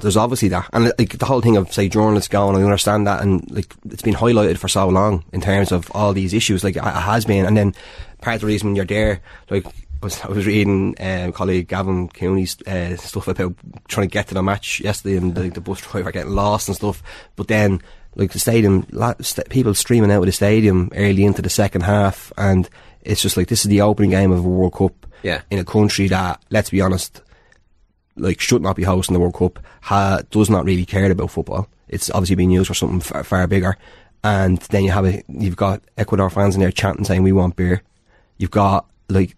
there's 0.00 0.16
obviously 0.16 0.48
that, 0.48 0.68
and 0.72 0.92
like 0.98 1.16
the 1.16 1.26
whole 1.26 1.40
thing 1.40 1.56
of 1.56 1.72
say 1.72 1.88
journalists 1.88 2.28
going, 2.28 2.56
I 2.56 2.64
understand 2.64 3.06
that, 3.06 3.22
and 3.22 3.48
like 3.50 3.72
it's 3.90 4.02
been 4.02 4.14
highlighted 4.14 4.58
for 4.58 4.66
so 4.68 4.88
long 4.88 5.22
in 5.32 5.40
terms 5.40 5.70
of 5.70 5.88
all 5.94 6.12
these 6.12 6.34
issues, 6.34 6.64
like 6.64 6.74
it 6.76 6.82
has 6.84 7.24
been, 7.24 7.46
and 7.46 7.56
then 7.56 7.74
part 8.22 8.34
of 8.36 8.40
the 8.40 8.48
reason 8.48 8.68
when 8.70 8.76
you're 8.76 8.84
there, 8.96 9.20
like 9.50 9.66
was 10.02 10.20
I 10.22 10.28
was 10.28 10.46
reading 10.46 10.94
um, 11.00 11.32
colleague 11.32 11.68
Gavin 11.68 12.08
Cooney's 12.08 12.56
uh, 12.66 12.96
stuff 12.96 13.28
about 13.28 13.54
trying 13.88 14.08
to 14.08 14.12
get 14.12 14.28
to 14.28 14.34
the 14.34 14.42
match 14.42 14.80
yesterday, 14.80 15.16
and 15.16 15.34
the, 15.34 15.48
the 15.50 15.60
bus 15.60 15.80
driver 15.80 16.12
getting 16.12 16.32
lost 16.32 16.68
and 16.68 16.76
stuff, 16.76 17.02
but 17.36 17.48
then. 17.48 17.80
Like 18.16 18.32
the 18.32 18.40
stadium, 18.40 18.88
people 19.50 19.72
streaming 19.72 20.10
out 20.10 20.18
of 20.18 20.26
the 20.26 20.32
stadium 20.32 20.90
early 20.96 21.24
into 21.24 21.42
the 21.42 21.48
second 21.48 21.82
half, 21.82 22.32
and 22.36 22.68
it's 23.02 23.22
just 23.22 23.36
like 23.36 23.46
this 23.46 23.60
is 23.64 23.68
the 23.70 23.82
opening 23.82 24.10
game 24.10 24.32
of 24.32 24.40
a 24.44 24.48
World 24.48 24.74
Cup 24.74 25.06
Yeah. 25.22 25.42
in 25.48 25.60
a 25.60 25.64
country 25.64 26.08
that, 26.08 26.42
let's 26.50 26.70
be 26.70 26.80
honest, 26.80 27.22
like 28.16 28.40
should 28.40 28.62
not 28.62 28.74
be 28.74 28.82
hosting 28.82 29.14
the 29.14 29.20
World 29.20 29.34
Cup, 29.36 29.60
ha, 29.82 30.22
does 30.32 30.50
not 30.50 30.64
really 30.64 30.84
care 30.84 31.08
about 31.08 31.30
football. 31.30 31.68
It's 31.86 32.10
obviously 32.10 32.34
being 32.34 32.50
used 32.50 32.66
for 32.66 32.74
something 32.74 32.98
far, 32.98 33.22
far 33.22 33.46
bigger. 33.46 33.76
And 34.24 34.58
then 34.58 34.82
you 34.82 34.90
have 34.90 35.06
a, 35.06 35.22
you've 35.28 35.54
got 35.56 35.80
Ecuador 35.96 36.30
fans 36.30 36.56
in 36.56 36.60
there 36.60 36.72
chanting 36.72 37.04
saying 37.04 37.22
we 37.22 37.30
want 37.30 37.54
beer. 37.54 37.80
You've 38.38 38.50
got 38.50 38.90
like 39.08 39.36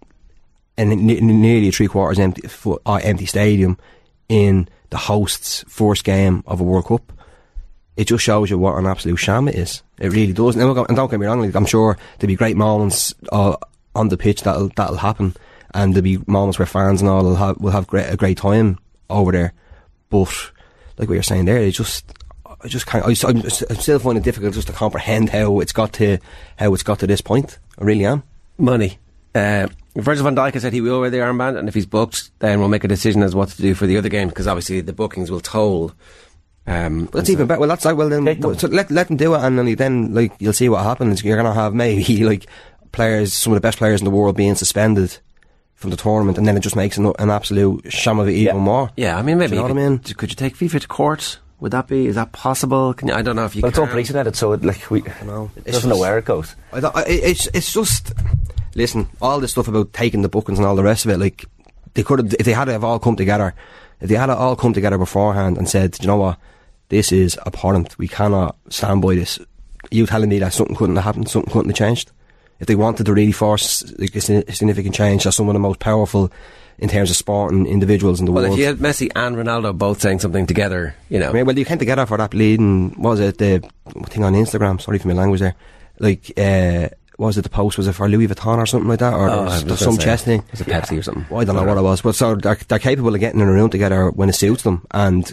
and 0.77 0.91
ne- 0.91 1.21
nearly 1.21 1.71
three 1.71 1.89
quarters 1.89 2.19
empty 2.19 2.49
uh, 2.87 3.01
empty 3.03 3.27
stadium 3.27 3.79
in 4.29 4.69
the 4.91 4.97
host's 4.97 5.65
first 5.69 6.05
game 6.05 6.43
of 6.47 6.61
a 6.61 6.65
World 6.65 6.87
Cup. 6.87 7.13
It 7.97 8.07
just 8.07 8.25
shows 8.25 8.51
you 8.51 8.59
what 8.59 8.79
an 8.79 8.87
absolute 8.87 9.17
sham 9.17 9.49
it 9.49 9.55
is. 9.55 9.83
It 9.99 10.13
really 10.13 10.33
does. 10.33 10.57
And 10.57 10.75
don't 10.97 11.11
get 11.11 11.21
me 11.21 11.27
wrong, 11.27 11.55
I'm 11.55 11.67
sure 11.67 11.99
there'll 12.19 12.29
be 12.29 12.37
great 12.37 12.57
moments 12.57 13.15
uh, 13.31 13.57
on 13.95 14.09
the 14.09 14.17
pitch 14.17 14.43
that'll 14.43 14.69
that'll 14.77 14.97
happen, 14.97 15.35
and 15.75 15.95
there'll 15.95 16.03
be 16.03 16.19
moments 16.27 16.59
where 16.59 16.67
fans 16.67 17.01
and 17.01 17.11
all 17.11 17.23
will 17.23 17.37
have 17.37 17.59
will 17.59 17.71
have 17.71 17.87
great, 17.87 18.11
a 18.11 18.17
great 18.17 18.39
time 18.39 18.79
over 19.11 19.33
there. 19.33 19.53
But 20.09 20.53
like 20.97 21.09
what 21.09 21.15
you're 21.15 21.23
saying 21.23 21.45
there, 21.45 21.59
it 21.59 21.73
just 21.73 22.13
I 22.47 22.69
just 22.69 22.87
can't. 22.87 23.05
I, 23.05 23.29
I'm, 23.29 23.43
I'm 23.43 23.77
still 23.77 23.99
finding 23.99 24.23
it 24.23 24.25
difficult 24.25 24.55
just 24.55 24.69
to 24.69 24.73
comprehend 24.73 25.31
how 25.31 25.61
it's 25.61 25.73
got 25.73 25.93
to 25.95 26.19
how 26.57 26.73
it's 26.75 26.83
got 26.83 27.01
to 27.01 27.07
this 27.07 27.21
point. 27.21 27.59
I 27.79 27.85
really 27.85 28.07
am. 28.07 28.23
Money. 28.57 28.99
Uh, 29.35 29.69
Virgil 29.95 30.25
van 30.25 30.35
Dijk 30.35 30.55
has 30.55 30.63
said 30.63 30.73
he 30.73 30.81
will 30.81 31.01
wear 31.01 31.11
the 31.11 31.19
armband, 31.19 31.59
and 31.59 31.69
if 31.69 31.75
he's 31.75 31.87
booked, 31.87 32.31
then 32.39 32.61
we'll 32.61 32.69
make 32.69 32.85
a 32.85 32.89
decision 32.89 33.23
as 33.23 33.35
what 33.35 33.51
to 33.51 33.61
do 33.61 33.75
for 33.75 33.87
the 33.87 33.97
other 33.99 34.09
games 34.09 34.31
because 34.33 34.47
obviously 34.47 34.81
the 34.81 34.93
bookings 34.93 35.31
will 35.31 35.41
toll. 35.41 35.93
Um, 36.67 37.09
That's 37.13 37.29
even 37.29 37.47
better. 37.47 37.61
Well, 37.61 37.69
that's 37.69 37.85
like 37.85 37.97
well 37.97 38.09
then 38.09 38.25
well, 38.25 38.57
so 38.57 38.69
let 38.69 38.91
let 38.91 39.09
them 39.09 39.17
do 39.17 39.35
it, 39.35 39.41
and 39.41 39.59
then, 39.59 39.75
then 39.75 40.15
like 40.15 40.33
you'll 40.39 40.53
see 40.53 40.69
what 40.69 40.85
happens. 40.85 41.23
You're 41.25 41.37
gonna 41.37 41.53
have 41.53 41.75
maybe 41.75 42.25
like 42.25 42.47
players, 42.93 43.35
some 43.35 43.53
of 43.53 43.57
the 43.57 43.61
best 43.61 43.79
players 43.79 44.01
in 44.01 44.05
the 44.05 44.11
world, 44.11 44.37
being 44.37 44.55
suspended 44.55 45.19
from 45.75 45.91
the 45.91 45.97
tournament, 45.97 46.39
and 46.39 46.47
then 46.47 46.57
it 46.57 46.61
just 46.61 46.77
makes 46.77 46.97
an, 46.97 47.13
an 47.19 47.31
absolute 47.31 47.93
sham 47.93 48.21
of 48.21 48.29
it 48.29 48.35
even 48.35 48.59
more. 48.59 48.91
Yeah, 48.97 49.19
I 49.19 49.23
mean, 49.23 49.39
maybe 49.39 49.51
Do 49.51 49.57
you 49.57 49.63
know 49.63 49.75
what 49.75 49.83
I 49.83 49.89
mean? 49.89 49.99
could 49.99 50.31
you 50.31 50.37
take 50.37 50.57
FIFA 50.57 50.83
to 50.83 50.89
court? 50.89 51.41
Would 51.63 51.71
that 51.71 51.87
be? 51.87 52.09
Is 52.09 52.17
that 52.17 52.33
possible? 52.33 52.93
Can 52.93 53.07
you, 53.07 53.15
I 53.15 53.23
don't 53.23 53.37
know 53.37 53.45
if 53.45 53.55
you. 53.55 53.63
But 53.63 53.69
it's 53.69 53.79
all 53.79 53.85
unprecedented, 53.85 54.35
so 54.35 54.51
it, 54.51 54.63
so 54.63 54.67
like 54.67 54.91
we 54.91 55.03
know. 55.25 55.49
it 55.55 55.71
doesn't 55.71 55.89
know 55.89 55.97
where 55.97 56.19
it 56.19 56.25
goes. 56.25 56.57
I 56.73 56.81
don't, 56.81 56.97
I, 56.97 57.05
it's 57.07 57.47
it's 57.55 57.73
just 57.73 58.13
listen, 58.75 59.09
all 59.21 59.39
this 59.39 59.53
stuff 59.53 59.69
about 59.69 59.93
taking 59.93 60.23
the 60.23 60.29
bookings 60.29 60.59
and 60.59 60.67
all 60.67 60.75
the 60.75 60.83
rest 60.83 61.05
of 61.05 61.13
it. 61.13 61.19
Like 61.19 61.45
they 61.95 62.03
could 62.03 62.19
have, 62.19 62.35
if 62.35 62.47
they 62.47 62.53
had 62.53 62.65
to 62.65 62.73
have 62.73 62.83
all 62.83 62.99
come 62.99 63.15
together, 63.15 63.55
if 64.01 64.09
they 64.09 64.17
had 64.17 64.27
to 64.27 64.35
all 64.35 64.57
come 64.57 64.73
together 64.73 64.99
beforehand 64.99 65.57
and 65.57 65.69
said, 65.69 65.97
you 66.01 66.09
know 66.09 66.17
what, 66.17 66.37
this 66.89 67.13
is 67.13 67.39
abhorrent. 67.47 67.97
We 67.97 68.09
cannot 68.09 68.57
stand 68.69 69.01
by 69.01 69.15
this. 69.15 69.39
You 69.93 70.05
telling 70.07 70.31
me 70.31 70.41
that 70.41 70.55
something 70.55 70.75
couldn't 70.75 70.97
have 70.97 71.05
happened, 71.05 71.29
something 71.29 71.53
couldn't 71.53 71.71
have 71.71 71.79
changed. 71.79 72.11
If 72.59 72.67
they 72.67 72.75
wanted 72.75 73.07
to 73.07 73.15
really 73.15 73.31
force 73.31 73.85
like, 74.01 74.17
a 74.17 74.21
significant 74.21 74.97
change, 74.97 75.23
that's 75.23 75.37
some 75.37 75.49
of 75.49 75.53
the 75.53 75.61
most 75.61 75.79
powerful 75.79 76.33
in 76.83 76.89
terms 76.89 77.11
of 77.11 77.17
sport 77.17 77.53
and 77.55 77.67
individuals 77.67 78.19
in 78.21 78.27
the 78.27 78.33
Well, 78.33 78.43
world. 78.43 78.59
Well, 78.59 78.59
if 78.59 78.61
you 78.61 78.67
had 78.67 78.79
Messi 78.79 79.09
and 79.15 79.37
Ronaldo 79.37 79.77
both 79.79 80.01
saying 80.03 80.19
something 80.19 80.47
together, 80.47 80.95
you 81.09 81.19
know. 81.21 81.31
I 81.31 81.33
mean, 81.33 81.47
well, 81.47 81.57
you 81.59 81.65
came 81.65 81.79
together 81.79 82.05
for 82.07 82.19
that 82.19 82.31
bleeding. 82.33 82.91
What 83.01 83.11
was 83.11 83.21
it 83.21 83.39
the 83.39 83.61
thing 84.09 84.25
on 84.25 84.35
Instagram? 84.35 84.81
Sorry 84.81 84.99
for 84.99 85.09
my 85.09 85.15
language 85.15 85.41
there. 85.41 85.55
Like, 86.01 86.33
uh, 86.37 86.89
what 87.19 87.29
was 87.29 87.39
it 87.39 87.43
the 87.43 87.51
post? 87.51 87.79
Was 87.79 87.87
it 87.87 87.93
for 87.93 88.09
Louis 88.09 88.27
Vuitton 88.27 88.59
or 88.59 88.67
something 88.67 88.89
like 88.89 88.99
that, 88.99 89.15
or 89.15 89.31
Oh, 89.31 89.45
was- 89.45 89.65
was 89.65 89.79
some 89.79 89.95
say, 89.95 90.03
chest 90.05 90.25
thing? 90.25 90.43
was 90.51 90.61
it 90.61 90.67
Pepsi 90.67 90.99
or 90.99 91.03
something? 91.03 91.25
Well, 91.31 91.41
I 91.41 91.45
don't 91.45 91.55
know 91.55 91.63
what 91.65 91.79
it 91.79 91.83
was, 91.83 92.01
but 92.03 92.17
so 92.17 92.35
they're, 92.35 92.59
they're 92.67 92.79
capable 92.81 93.15
of 93.15 93.21
getting 93.21 93.41
in 93.41 93.47
a 93.49 93.53
room 93.53 93.71
together 93.71 94.11
when 94.11 94.29
it 94.29 94.33
suits 94.35 94.65
them, 94.65 94.85
and 94.91 95.31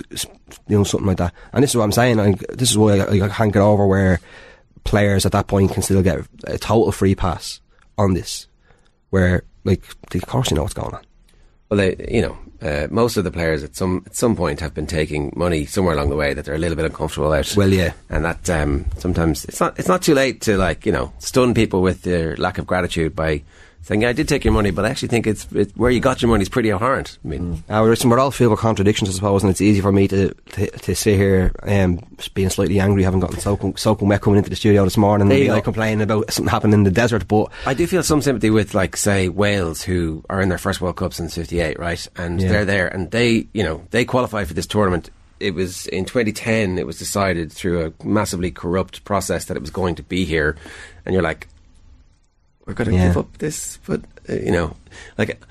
you 0.67 0.77
know 0.77 0.83
something 0.83 1.07
like 1.07 1.17
that. 1.17 1.33
And 1.51 1.63
this 1.63 1.71
is 1.71 1.77
what 1.77 1.85
I'm 1.85 1.91
saying. 1.91 2.39
This 2.53 2.69
is 2.69 2.77
why 2.77 2.99
I, 2.99 3.25
I 3.25 3.29
can't 3.29 3.51
get 3.53 3.61
over 3.63 3.87
where 3.87 4.19
players 4.83 5.25
at 5.25 5.31
that 5.31 5.47
point 5.47 5.71
can 5.73 5.81
still 5.81 6.03
get 6.03 6.19
a 6.43 6.57
total 6.59 6.91
free 6.91 7.15
pass 7.15 7.59
on 7.97 8.13
this, 8.13 8.45
where 9.09 9.41
like 9.63 9.81
of 10.13 10.25
course 10.27 10.51
you 10.51 10.55
know 10.55 10.61
what's 10.63 10.75
going 10.75 10.93
on. 10.93 11.01
Well, 11.69 11.77
they, 11.77 12.07
you 12.09 12.21
know, 12.21 12.37
uh, 12.61 12.87
most 12.89 13.15
of 13.15 13.23
the 13.23 13.31
players 13.31 13.63
at 13.63 13.75
some 13.75 14.03
at 14.05 14.15
some 14.15 14.35
point 14.35 14.59
have 14.59 14.73
been 14.73 14.87
taking 14.87 15.31
money 15.35 15.65
somewhere 15.65 15.93
along 15.93 16.09
the 16.09 16.15
way 16.15 16.33
that 16.33 16.45
they're 16.45 16.55
a 16.55 16.59
little 16.59 16.75
bit 16.75 16.85
uncomfortable 16.85 17.31
about. 17.31 17.55
Well, 17.55 17.71
yeah, 17.71 17.93
and 18.09 18.25
that 18.25 18.49
um, 18.49 18.85
sometimes 18.97 19.45
it's 19.45 19.59
not 19.59 19.77
it's 19.77 19.87
not 19.87 20.01
too 20.01 20.15
late 20.15 20.41
to 20.41 20.57
like 20.57 20.85
you 20.85 20.91
know 20.91 21.13
stun 21.19 21.53
people 21.53 21.81
with 21.81 22.01
their 22.01 22.35
lack 22.37 22.57
of 22.57 22.65
gratitude 22.65 23.15
by 23.15 23.43
saying, 23.81 24.01
"Yeah, 24.01 24.09
I 24.09 24.13
did 24.13 24.27
take 24.27 24.43
your 24.45 24.53
money, 24.53 24.71
but 24.71 24.85
I 24.85 24.89
actually 24.89 25.07
think 25.07 25.25
it's 25.27 25.47
it, 25.53 25.71
where 25.75 25.89
you 25.91 25.99
got 25.99 26.21
your 26.21 26.29
money 26.29 26.41
is 26.43 26.49
pretty 26.49 26.71
abhorrent." 26.71 27.17
I 27.23 27.27
mean, 27.27 27.63
Uh, 27.69 27.81
we're, 27.83 27.95
we're 28.09 28.19
all 28.19 28.31
filled 28.31 28.51
with 28.51 28.59
contradictions, 28.59 29.09
I 29.09 29.13
suppose, 29.13 29.43
and 29.43 29.49
it's 29.49 29.61
easy 29.61 29.81
for 29.81 29.91
me 29.91 30.07
to 30.09 30.33
to, 30.51 30.67
to 30.67 30.95
sit 30.95 31.15
here 31.17 31.51
um, 31.63 31.99
being 32.33 32.49
slightly 32.49 32.79
angry, 32.79 33.03
having 33.03 33.19
gotten 33.19 33.39
soaking, 33.39 33.75
soaking 33.77 34.07
wet 34.07 34.21
coming 34.21 34.37
into 34.37 34.49
the 34.49 34.55
studio 34.55 34.83
this 34.83 34.97
morning 34.97 35.31
and 35.31 35.47
like 35.49 35.63
complaining 35.63 36.01
about 36.01 36.31
something 36.31 36.51
happening 36.51 36.73
in 36.73 36.83
the 36.83 36.91
desert. 36.91 37.27
But 37.27 37.51
I 37.65 37.73
do 37.73 37.87
feel 37.87 38.03
some 38.03 38.21
sympathy 38.21 38.49
with, 38.49 38.73
like, 38.73 38.95
say, 38.95 39.29
Wales, 39.29 39.81
who 39.81 40.23
are 40.29 40.41
in 40.41 40.49
their 40.49 40.57
first 40.57 40.81
World 40.81 40.97
Cup 40.97 41.13
since 41.13 41.35
'58, 41.35 41.79
right? 41.79 42.07
And 42.17 42.41
Yeah. 42.41 42.49
they're 42.49 42.65
there, 42.65 42.87
and 42.87 43.09
they, 43.11 43.47
you 43.53 43.63
know, 43.63 43.81
they 43.91 44.05
qualified 44.05 44.47
for 44.47 44.53
this 44.53 44.67
tournament. 44.67 45.09
It 45.39 45.53
was 45.55 45.87
in 45.87 46.03
2010. 46.03 46.77
It 46.77 46.85
was 46.85 46.99
decided 46.99 47.49
through 47.49 47.85
a 47.85 48.05
massively 48.05 48.51
corrupt 48.51 49.05
process 49.05 49.45
that 49.45 49.55
it 49.55 49.61
was 49.61 49.69
going 49.71 49.95
to 49.95 50.03
be 50.03 50.25
here, 50.25 50.57
and 51.05 51.13
you're 51.13 51.23
like, 51.23 51.47
we're 52.69 52.75
going 52.75 52.89
to 52.91 52.95
Yeah. 52.95 53.07
give 53.07 53.17
up 53.17 53.37
this, 53.39 53.79
but 53.87 54.01
uh, 54.29 54.33
you 54.33 54.51
know, 54.51 54.75
like, 55.17 55.41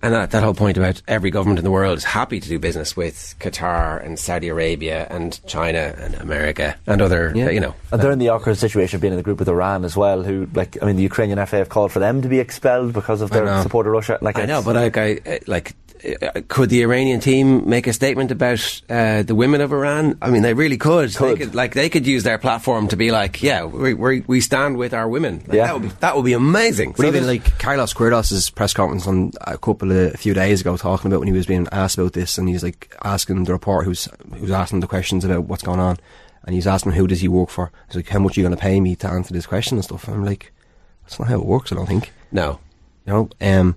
and 0.00 0.14
that, 0.14 0.30
that 0.30 0.42
whole 0.44 0.54
point 0.54 0.76
about 0.76 1.02
every 1.08 1.30
government 1.30 1.58
in 1.58 1.64
the 1.64 1.70
world 1.72 1.98
is 1.98 2.04
happy 2.04 2.38
to 2.38 2.48
do 2.48 2.58
business 2.60 2.96
with 2.96 3.34
Qatar 3.40 4.04
and 4.04 4.16
Saudi 4.16 4.48
Arabia 4.48 5.08
and 5.10 5.40
China 5.48 5.92
and 5.98 6.14
America 6.16 6.76
and 6.86 7.02
other, 7.02 7.30
uh, 7.30 7.50
you 7.50 7.58
know, 7.58 7.74
And 7.90 8.00
they're 8.00 8.12
in 8.12 8.20
the 8.20 8.28
awkward 8.28 8.56
situation 8.58 8.96
of 8.96 9.00
being 9.00 9.12
in 9.12 9.16
the 9.16 9.24
group 9.24 9.40
with 9.40 9.48
Iran 9.48 9.84
as 9.84 9.96
well, 9.96 10.22
who, 10.22 10.46
like, 10.54 10.80
I 10.80 10.86
mean, 10.86 10.94
the 10.96 11.02
Ukrainian 11.02 11.44
FA 11.46 11.56
have 11.56 11.68
called 11.68 11.90
for 11.90 11.98
them 11.98 12.22
to 12.22 12.28
be 12.28 12.38
expelled 12.38 12.92
because 12.92 13.22
of 13.22 13.30
their 13.30 13.62
support 13.62 13.86
of 13.88 13.92
Russia. 13.92 14.18
Like, 14.20 14.38
I 14.38 14.44
know, 14.44 14.62
but 14.62 14.76
like 14.76 14.96
I 14.96 15.40
like 15.48 15.74
could 16.48 16.70
the 16.70 16.82
Iranian 16.82 17.20
team 17.20 17.68
make 17.68 17.86
a 17.86 17.92
statement 17.92 18.30
about 18.30 18.82
uh, 18.88 19.22
the 19.22 19.34
women 19.34 19.60
of 19.60 19.72
Iran? 19.72 20.16
I 20.22 20.30
mean, 20.30 20.42
they 20.42 20.54
really 20.54 20.76
could. 20.78 21.10
They 21.10 21.36
could. 21.36 21.54
Like 21.54 21.74
they 21.74 21.88
could 21.88 22.06
use 22.06 22.22
their 22.22 22.38
platform 22.38 22.88
to 22.88 22.96
be 22.96 23.10
like, 23.10 23.42
yeah, 23.42 23.64
we 23.64 23.94
we, 23.94 24.20
we 24.26 24.40
stand 24.40 24.76
with 24.76 24.94
our 24.94 25.08
women. 25.08 25.38
Like, 25.46 25.56
Yeah. 25.56 25.66
that 25.66 25.74
would 25.74 25.82
be 25.82 25.88
that 26.00 26.16
would 26.16 26.24
be 26.24 26.32
amazing. 26.32 26.90
But 26.92 27.02
So 27.02 27.06
even 27.08 27.26
like 27.26 27.58
Carlos 27.58 27.92
Queiroz' 27.94 28.54
press 28.54 28.72
conference 28.72 29.06
on 29.06 29.32
a 29.42 29.58
couple 29.58 29.90
of 29.90 30.14
a 30.14 30.16
few 30.16 30.34
days 30.34 30.60
ago, 30.60 30.76
talking 30.76 31.10
about 31.10 31.20
when 31.20 31.28
he 31.28 31.34
was 31.34 31.46
being 31.46 31.66
asked 31.72 31.98
about 31.98 32.12
this, 32.12 32.38
and 32.38 32.48
he's 32.48 32.62
like 32.62 32.94
asking 33.04 33.44
the 33.44 33.52
reporter 33.52 33.84
who's 33.84 34.08
who's 34.36 34.50
asking 34.50 34.80
the 34.80 34.86
questions 34.86 35.24
about 35.24 35.44
what's 35.44 35.62
going 35.62 35.80
on, 35.80 35.96
and 36.44 36.54
he's 36.54 36.66
asking 36.66 36.92
who 36.92 37.06
does 37.06 37.20
he 37.20 37.28
work 37.28 37.50
for? 37.50 37.70
He's 37.88 37.96
like, 37.96 38.08
how 38.08 38.18
much 38.18 38.36
are 38.36 38.40
you 38.40 38.46
going 38.46 38.56
to 38.56 38.62
pay 38.62 38.80
me 38.80 38.96
to 38.96 39.08
answer 39.08 39.34
this 39.34 39.46
question 39.46 39.76
and 39.78 39.84
stuff? 39.84 40.06
And 40.06 40.16
I'm 40.16 40.24
like, 40.24 40.52
that's 41.02 41.18
not 41.18 41.28
how 41.28 41.36
it 41.40 41.44
works. 41.46 41.72
I 41.72 41.74
don't 41.74 41.86
think. 41.86 42.12
No. 42.32 42.58
You 43.06 43.12
know. 43.12 43.30
Um. 43.40 43.76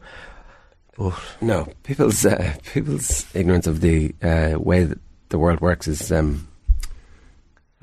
No, 1.42 1.68
people's 1.84 2.26
uh, 2.26 2.54
people's 2.74 3.26
ignorance 3.36 3.68
of 3.68 3.82
the 3.82 4.14
uh, 4.22 4.56
way 4.60 4.84
that 4.84 5.00
the 5.30 5.38
world 5.40 5.62
works 5.62 5.88
is. 5.88 6.12
Um, 6.12 6.48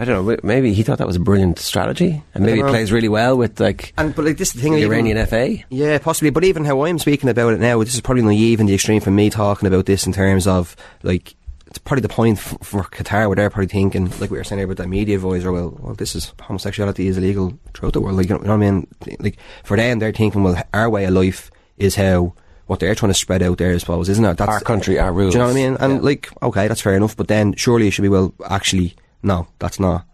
I 0.00 0.04
don't 0.04 0.24
know. 0.24 0.36
Maybe 0.44 0.72
he 0.74 0.84
thought 0.84 0.98
that 0.98 1.08
was 1.08 1.16
a 1.16 1.20
brilliant 1.20 1.58
strategy, 1.58 2.22
and 2.32 2.44
maybe 2.46 2.60
it 2.60 2.66
plays 2.68 2.92
really 2.92 3.08
well 3.08 3.36
with 3.36 3.58
like 3.58 3.92
And 3.96 4.14
but 4.14 4.24
like 4.24 4.36
this 4.36 4.48
is 4.50 4.54
the 4.54 4.60
thing, 4.60 4.72
the 4.74 4.78
even- 4.78 4.92
Iranian 4.92 5.26
FA. 5.26 5.56
Yeah, 5.70 5.98
possibly. 5.98 6.30
But 6.30 6.44
even 6.44 6.64
how 6.64 6.84
I'm 6.84 7.00
speaking 7.00 7.28
about 7.28 7.52
it 7.54 7.58
now, 7.60 7.82
this 7.82 7.94
is 7.94 8.00
probably 8.00 8.22
naive 8.22 8.60
in 8.60 8.66
the 8.66 8.74
extreme 8.74 9.00
for 9.00 9.10
me 9.10 9.28
talking 9.28 9.66
about 9.66 9.86
this 9.86 10.06
in 10.06 10.12
terms 10.12 10.46
of 10.46 10.76
like 11.02 11.34
it's 11.66 11.78
probably 11.78 12.02
the 12.02 12.08
point 12.08 12.38
f- 12.38 12.56
for 12.62 12.84
Qatar 12.84 13.26
where 13.26 13.34
they're 13.34 13.50
probably 13.50 13.66
thinking, 13.66 14.08
like 14.20 14.30
we 14.30 14.38
were 14.38 14.44
saying 14.44 14.62
about 14.62 14.76
that 14.76 14.88
media 14.88 15.16
advisor, 15.16 15.50
well, 15.50 15.76
well, 15.80 15.94
this 15.94 16.14
is 16.14 16.32
homosexuality 16.40 17.08
is 17.08 17.18
illegal 17.18 17.58
throughout 17.74 17.92
the 17.92 18.00
world. 18.00 18.16
Like, 18.16 18.28
you 18.28 18.36
know, 18.36 18.40
you 18.40 18.46
know 18.46 18.56
what 18.56 18.64
I 18.66 18.70
mean? 18.70 18.86
Like 19.18 19.36
for 19.64 19.76
them, 19.76 19.98
they're 19.98 20.12
thinking, 20.12 20.44
well, 20.44 20.62
our 20.72 20.88
way 20.88 21.06
of 21.06 21.12
life 21.14 21.50
is 21.76 21.96
how 21.96 22.34
what 22.68 22.78
they're 22.80 22.94
trying 22.94 23.10
to 23.10 23.18
spread 23.18 23.42
out 23.42 23.58
there, 23.58 23.74
I 23.74 23.78
suppose, 23.78 24.08
isn't 24.08 24.24
it? 24.24 24.36
That's 24.38 24.48
Our 24.48 24.60
country, 24.60 24.98
our 24.98 25.12
rules. 25.12 25.32
Do 25.34 25.38
you 25.38 25.42
know 25.42 25.48
what 25.48 25.56
I 25.58 25.62
mean? 25.68 25.76
And 25.80 26.02
like, 26.04 26.30
okay, 26.42 26.68
that's 26.68 26.80
fair 26.80 26.94
enough. 26.94 27.16
But 27.16 27.26
then 27.28 27.54
surely 27.54 27.88
it 27.88 27.90
should 27.90 28.02
be 28.02 28.08
well, 28.08 28.32
actually, 28.48 28.94
no, 29.22 29.48
that's 29.58 29.80
not 29.80 30.04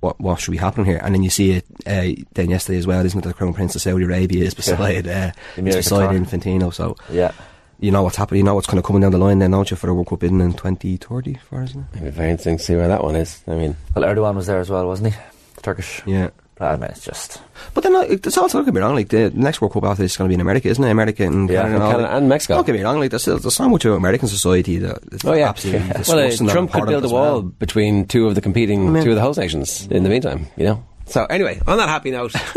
what 0.00 0.20
what 0.20 0.40
should 0.40 0.50
be 0.50 0.58
happening 0.58 0.86
here? 0.86 1.00
And 1.02 1.14
then 1.14 1.22
you 1.22 1.30
see 1.30 1.52
it 1.52 1.64
uh, 1.86 2.20
then 2.34 2.50
yesterday 2.50 2.78
as 2.78 2.86
well, 2.86 3.04
isn't 3.06 3.18
it? 3.18 3.26
The 3.26 3.32
Crown 3.32 3.54
Prince 3.54 3.74
of 3.76 3.80
Saudi 3.82 4.04
Arabia 4.04 4.44
is 4.44 4.54
beside 4.54 5.06
uh, 5.08 5.30
Emir 5.56 5.70
is 5.70 5.76
beside 5.76 6.10
Qatar. 6.10 6.26
Infantino. 6.26 6.74
So 6.74 6.96
Yeah. 7.10 7.32
you 7.80 7.90
know 7.90 8.02
what's 8.02 8.16
happening. 8.16 8.38
You 8.40 8.44
know 8.44 8.54
what's 8.54 8.66
kind 8.66 8.78
of 8.78 8.84
coming 8.84 9.02
down 9.02 9.12
the 9.12 9.18
line 9.18 9.38
then, 9.38 9.50
don't 9.52 9.70
you, 9.70 9.76
for 9.76 9.86
the 9.86 9.94
World 9.94 10.08
Cup 10.08 10.20
bidding 10.20 10.40
in 10.40 10.52
2030, 10.52 11.34
for 11.34 11.62
isn't 11.62 11.80
it? 11.80 11.86
It'd 11.92 12.04
be 12.04 12.10
very 12.10 12.30
interesting 12.30 12.58
to 12.58 12.62
see 12.64 12.76
where 12.76 12.88
that 12.88 13.02
one 13.04 13.16
is. 13.16 13.42
I 13.46 13.54
mean, 13.56 13.76
Well, 13.94 14.04
Erdogan 14.04 14.34
was 14.36 14.46
there 14.46 14.58
as 14.60 14.70
well, 14.70 14.86
wasn't 14.86 15.12
he? 15.14 15.20
The 15.56 15.60
Turkish. 15.62 16.02
Yeah. 16.06 16.30
I 16.60 16.76
mean, 16.76 16.84
it's 16.84 17.04
just. 17.04 17.40
But 17.74 17.82
then 17.82 17.94
it's 18.08 18.38
also 18.38 18.58
don't 18.58 18.64
get 18.64 18.74
me 18.74 18.80
wrong. 18.80 18.94
Like 18.94 19.08
the 19.08 19.30
next 19.34 19.60
World 19.60 19.72
Cup 19.72 19.84
after 19.84 20.02
this 20.02 20.12
is 20.12 20.16
going 20.16 20.28
to 20.28 20.30
be 20.30 20.34
in 20.34 20.40
America, 20.40 20.68
isn't 20.68 20.84
it? 20.84 20.90
America 20.90 21.24
and 21.24 21.48
Yeah, 21.50 21.62
Canada, 21.62 21.84
and 21.84 21.92
Canada 21.92 22.16
and 22.16 22.28
Mexico. 22.28 22.54
Don't 22.54 22.66
get 22.66 22.74
me 22.76 22.82
wrong. 22.82 23.00
Like 23.00 23.10
there's, 23.10 23.24
there's 23.24 23.54
so 23.54 23.68
much 23.68 23.84
about 23.84 23.96
American 23.96 24.28
society 24.28 24.78
that 24.78 24.98
oh 25.24 25.32
yeah, 25.32 25.48
absolutely 25.48 25.88
well, 26.08 26.18
uh, 26.18 26.52
Trump 26.52 26.72
could 26.72 26.86
build 26.86 27.04
a 27.04 27.08
wall 27.08 27.22
well. 27.22 27.42
between 27.42 28.06
two 28.06 28.28
of 28.28 28.34
the 28.36 28.40
competing 28.40 28.86
I 28.86 28.90
mean- 28.90 29.04
two 29.04 29.10
of 29.10 29.16
the 29.16 29.22
host 29.22 29.38
nations. 29.38 29.86
In 29.88 30.04
the 30.04 30.10
meantime, 30.10 30.46
you 30.56 30.64
know. 30.64 30.84
So 31.06 31.24
anyway, 31.26 31.60
on 31.66 31.78
that 31.78 31.88
happy 31.88 32.12
note. 32.12 32.34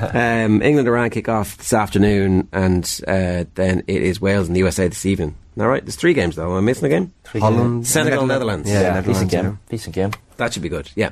um, 0.00 0.62
England 0.62 0.88
Iran 0.88 1.10
kick 1.10 1.28
off 1.28 1.56
this 1.58 1.72
afternoon, 1.72 2.48
and 2.52 2.84
uh, 3.06 3.44
then 3.54 3.84
it 3.86 4.02
is 4.02 4.20
Wales 4.20 4.46
and 4.48 4.56
the 4.56 4.60
USA 4.60 4.88
this 4.88 5.06
evening. 5.06 5.36
All 5.58 5.68
right, 5.68 5.84
there's 5.84 5.96
three 5.96 6.14
games 6.14 6.34
though. 6.36 6.50
Am 6.50 6.56
I 6.58 6.60
missing 6.60 6.86
a 6.86 6.88
game? 6.88 7.12
Three 7.24 7.40
Holland, 7.40 7.86
Senegal, 7.86 8.26
Netherlands. 8.26 8.66
Netherlands. 8.66 8.70
Yeah, 8.70 8.80
Yeah, 8.80 8.94
Netherlands, 8.94 9.06
decent 9.20 9.30
game. 9.30 9.44
yeah. 9.44 9.70
Decent 9.70 9.94
game. 9.94 10.10
That 10.36 10.52
should 10.52 10.62
be 10.62 10.68
good, 10.68 10.90
yeah. 10.96 11.10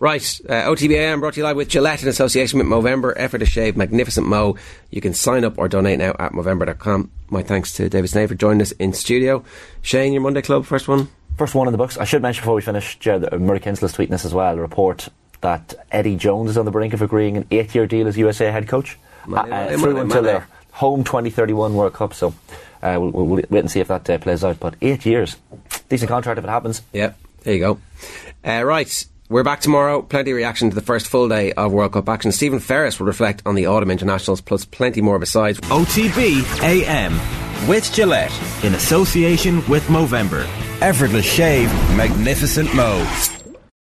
Right, 0.00 0.40
uh, 0.48 0.52
OTBAM 0.64 1.20
brought 1.20 1.34
to 1.34 1.40
you 1.40 1.44
live 1.44 1.54
with 1.56 1.68
Gillette 1.68 2.02
in 2.02 2.08
association 2.08 2.58
with 2.58 2.66
Movember. 2.66 3.12
Effort 3.16 3.38
to 3.38 3.46
shave, 3.46 3.76
magnificent 3.76 4.26
Mo. 4.26 4.56
You 4.90 5.00
can 5.00 5.14
sign 5.14 5.44
up 5.44 5.58
or 5.58 5.68
donate 5.68 5.98
now 6.00 6.16
at 6.18 6.32
Movember.com. 6.32 7.08
My 7.30 7.42
thanks 7.44 7.72
to 7.74 7.88
David 7.88 8.10
Sneyd 8.10 8.28
for 8.28 8.34
joining 8.34 8.62
us 8.62 8.72
in 8.72 8.92
studio. 8.92 9.44
Shane, 9.82 10.12
your 10.12 10.22
Monday 10.22 10.42
Club, 10.42 10.64
first 10.66 10.88
one? 10.88 11.08
First 11.38 11.54
one 11.54 11.68
in 11.68 11.72
the 11.72 11.78
books. 11.78 11.96
I 11.98 12.04
should 12.04 12.22
mention 12.22 12.42
before 12.42 12.54
we 12.56 12.62
finish, 12.62 12.98
Jared, 12.98 13.32
uh, 13.32 13.38
Murray 13.38 13.60
Kinsella's 13.60 13.92
tweeting 13.94 14.10
this 14.10 14.24
as 14.24 14.34
well, 14.34 14.56
a 14.58 14.60
report 14.60 15.08
that 15.40 15.74
Eddie 15.92 16.16
Jones 16.16 16.50
is 16.50 16.58
on 16.58 16.64
the 16.64 16.70
brink 16.72 16.94
of 16.94 17.02
agreeing 17.02 17.36
an 17.36 17.46
eight 17.52 17.74
year 17.76 17.86
deal 17.86 18.08
as 18.08 18.16
USA 18.18 18.50
head 18.50 18.66
coach. 18.66 18.98
Money, 19.26 19.52
uh, 19.52 19.56
money, 19.66 19.76
through 19.78 19.92
money, 19.92 20.00
until 20.00 20.22
money. 20.22 20.32
their 20.32 20.48
home 20.72 21.04
2031 21.04 21.74
World 21.74 21.92
Cup. 21.92 22.12
So 22.14 22.34
uh, 22.84 23.00
we'll, 23.00 23.10
we'll 23.10 23.42
wait 23.48 23.60
and 23.60 23.70
see 23.70 23.80
if 23.80 23.88
that 23.88 24.08
uh, 24.08 24.18
plays 24.18 24.44
out. 24.44 24.60
But 24.60 24.76
eight 24.82 25.04
years. 25.06 25.36
Decent 25.88 26.08
contract 26.08 26.38
if 26.38 26.44
it 26.44 26.50
happens. 26.50 26.82
Yeah, 26.92 27.14
there 27.42 27.54
you 27.54 27.60
go. 27.60 27.78
Uh, 28.44 28.62
right, 28.64 29.06
we're 29.28 29.42
back 29.42 29.60
tomorrow. 29.60 30.02
Plenty 30.02 30.32
of 30.32 30.36
reaction 30.36 30.68
to 30.68 30.74
the 30.74 30.82
first 30.82 31.08
full 31.08 31.28
day 31.28 31.52
of 31.52 31.72
World 31.72 31.92
Cup 31.92 32.08
action. 32.08 32.30
Stephen 32.30 32.60
Ferris 32.60 32.98
will 32.98 33.06
reflect 33.06 33.42
on 33.46 33.54
the 33.54 33.66
autumn 33.66 33.90
internationals, 33.90 34.40
plus 34.40 34.64
plenty 34.64 35.00
more 35.00 35.18
besides. 35.18 35.58
OTB 35.60 36.62
AM 36.62 37.18
with 37.68 37.90
Gillette 37.92 38.32
in 38.62 38.74
association 38.74 39.66
with 39.68 39.84
Movember. 39.84 40.46
Effortless 40.80 41.24
shave, 41.24 41.72
magnificent 41.96 42.74
Mo. 42.74 43.04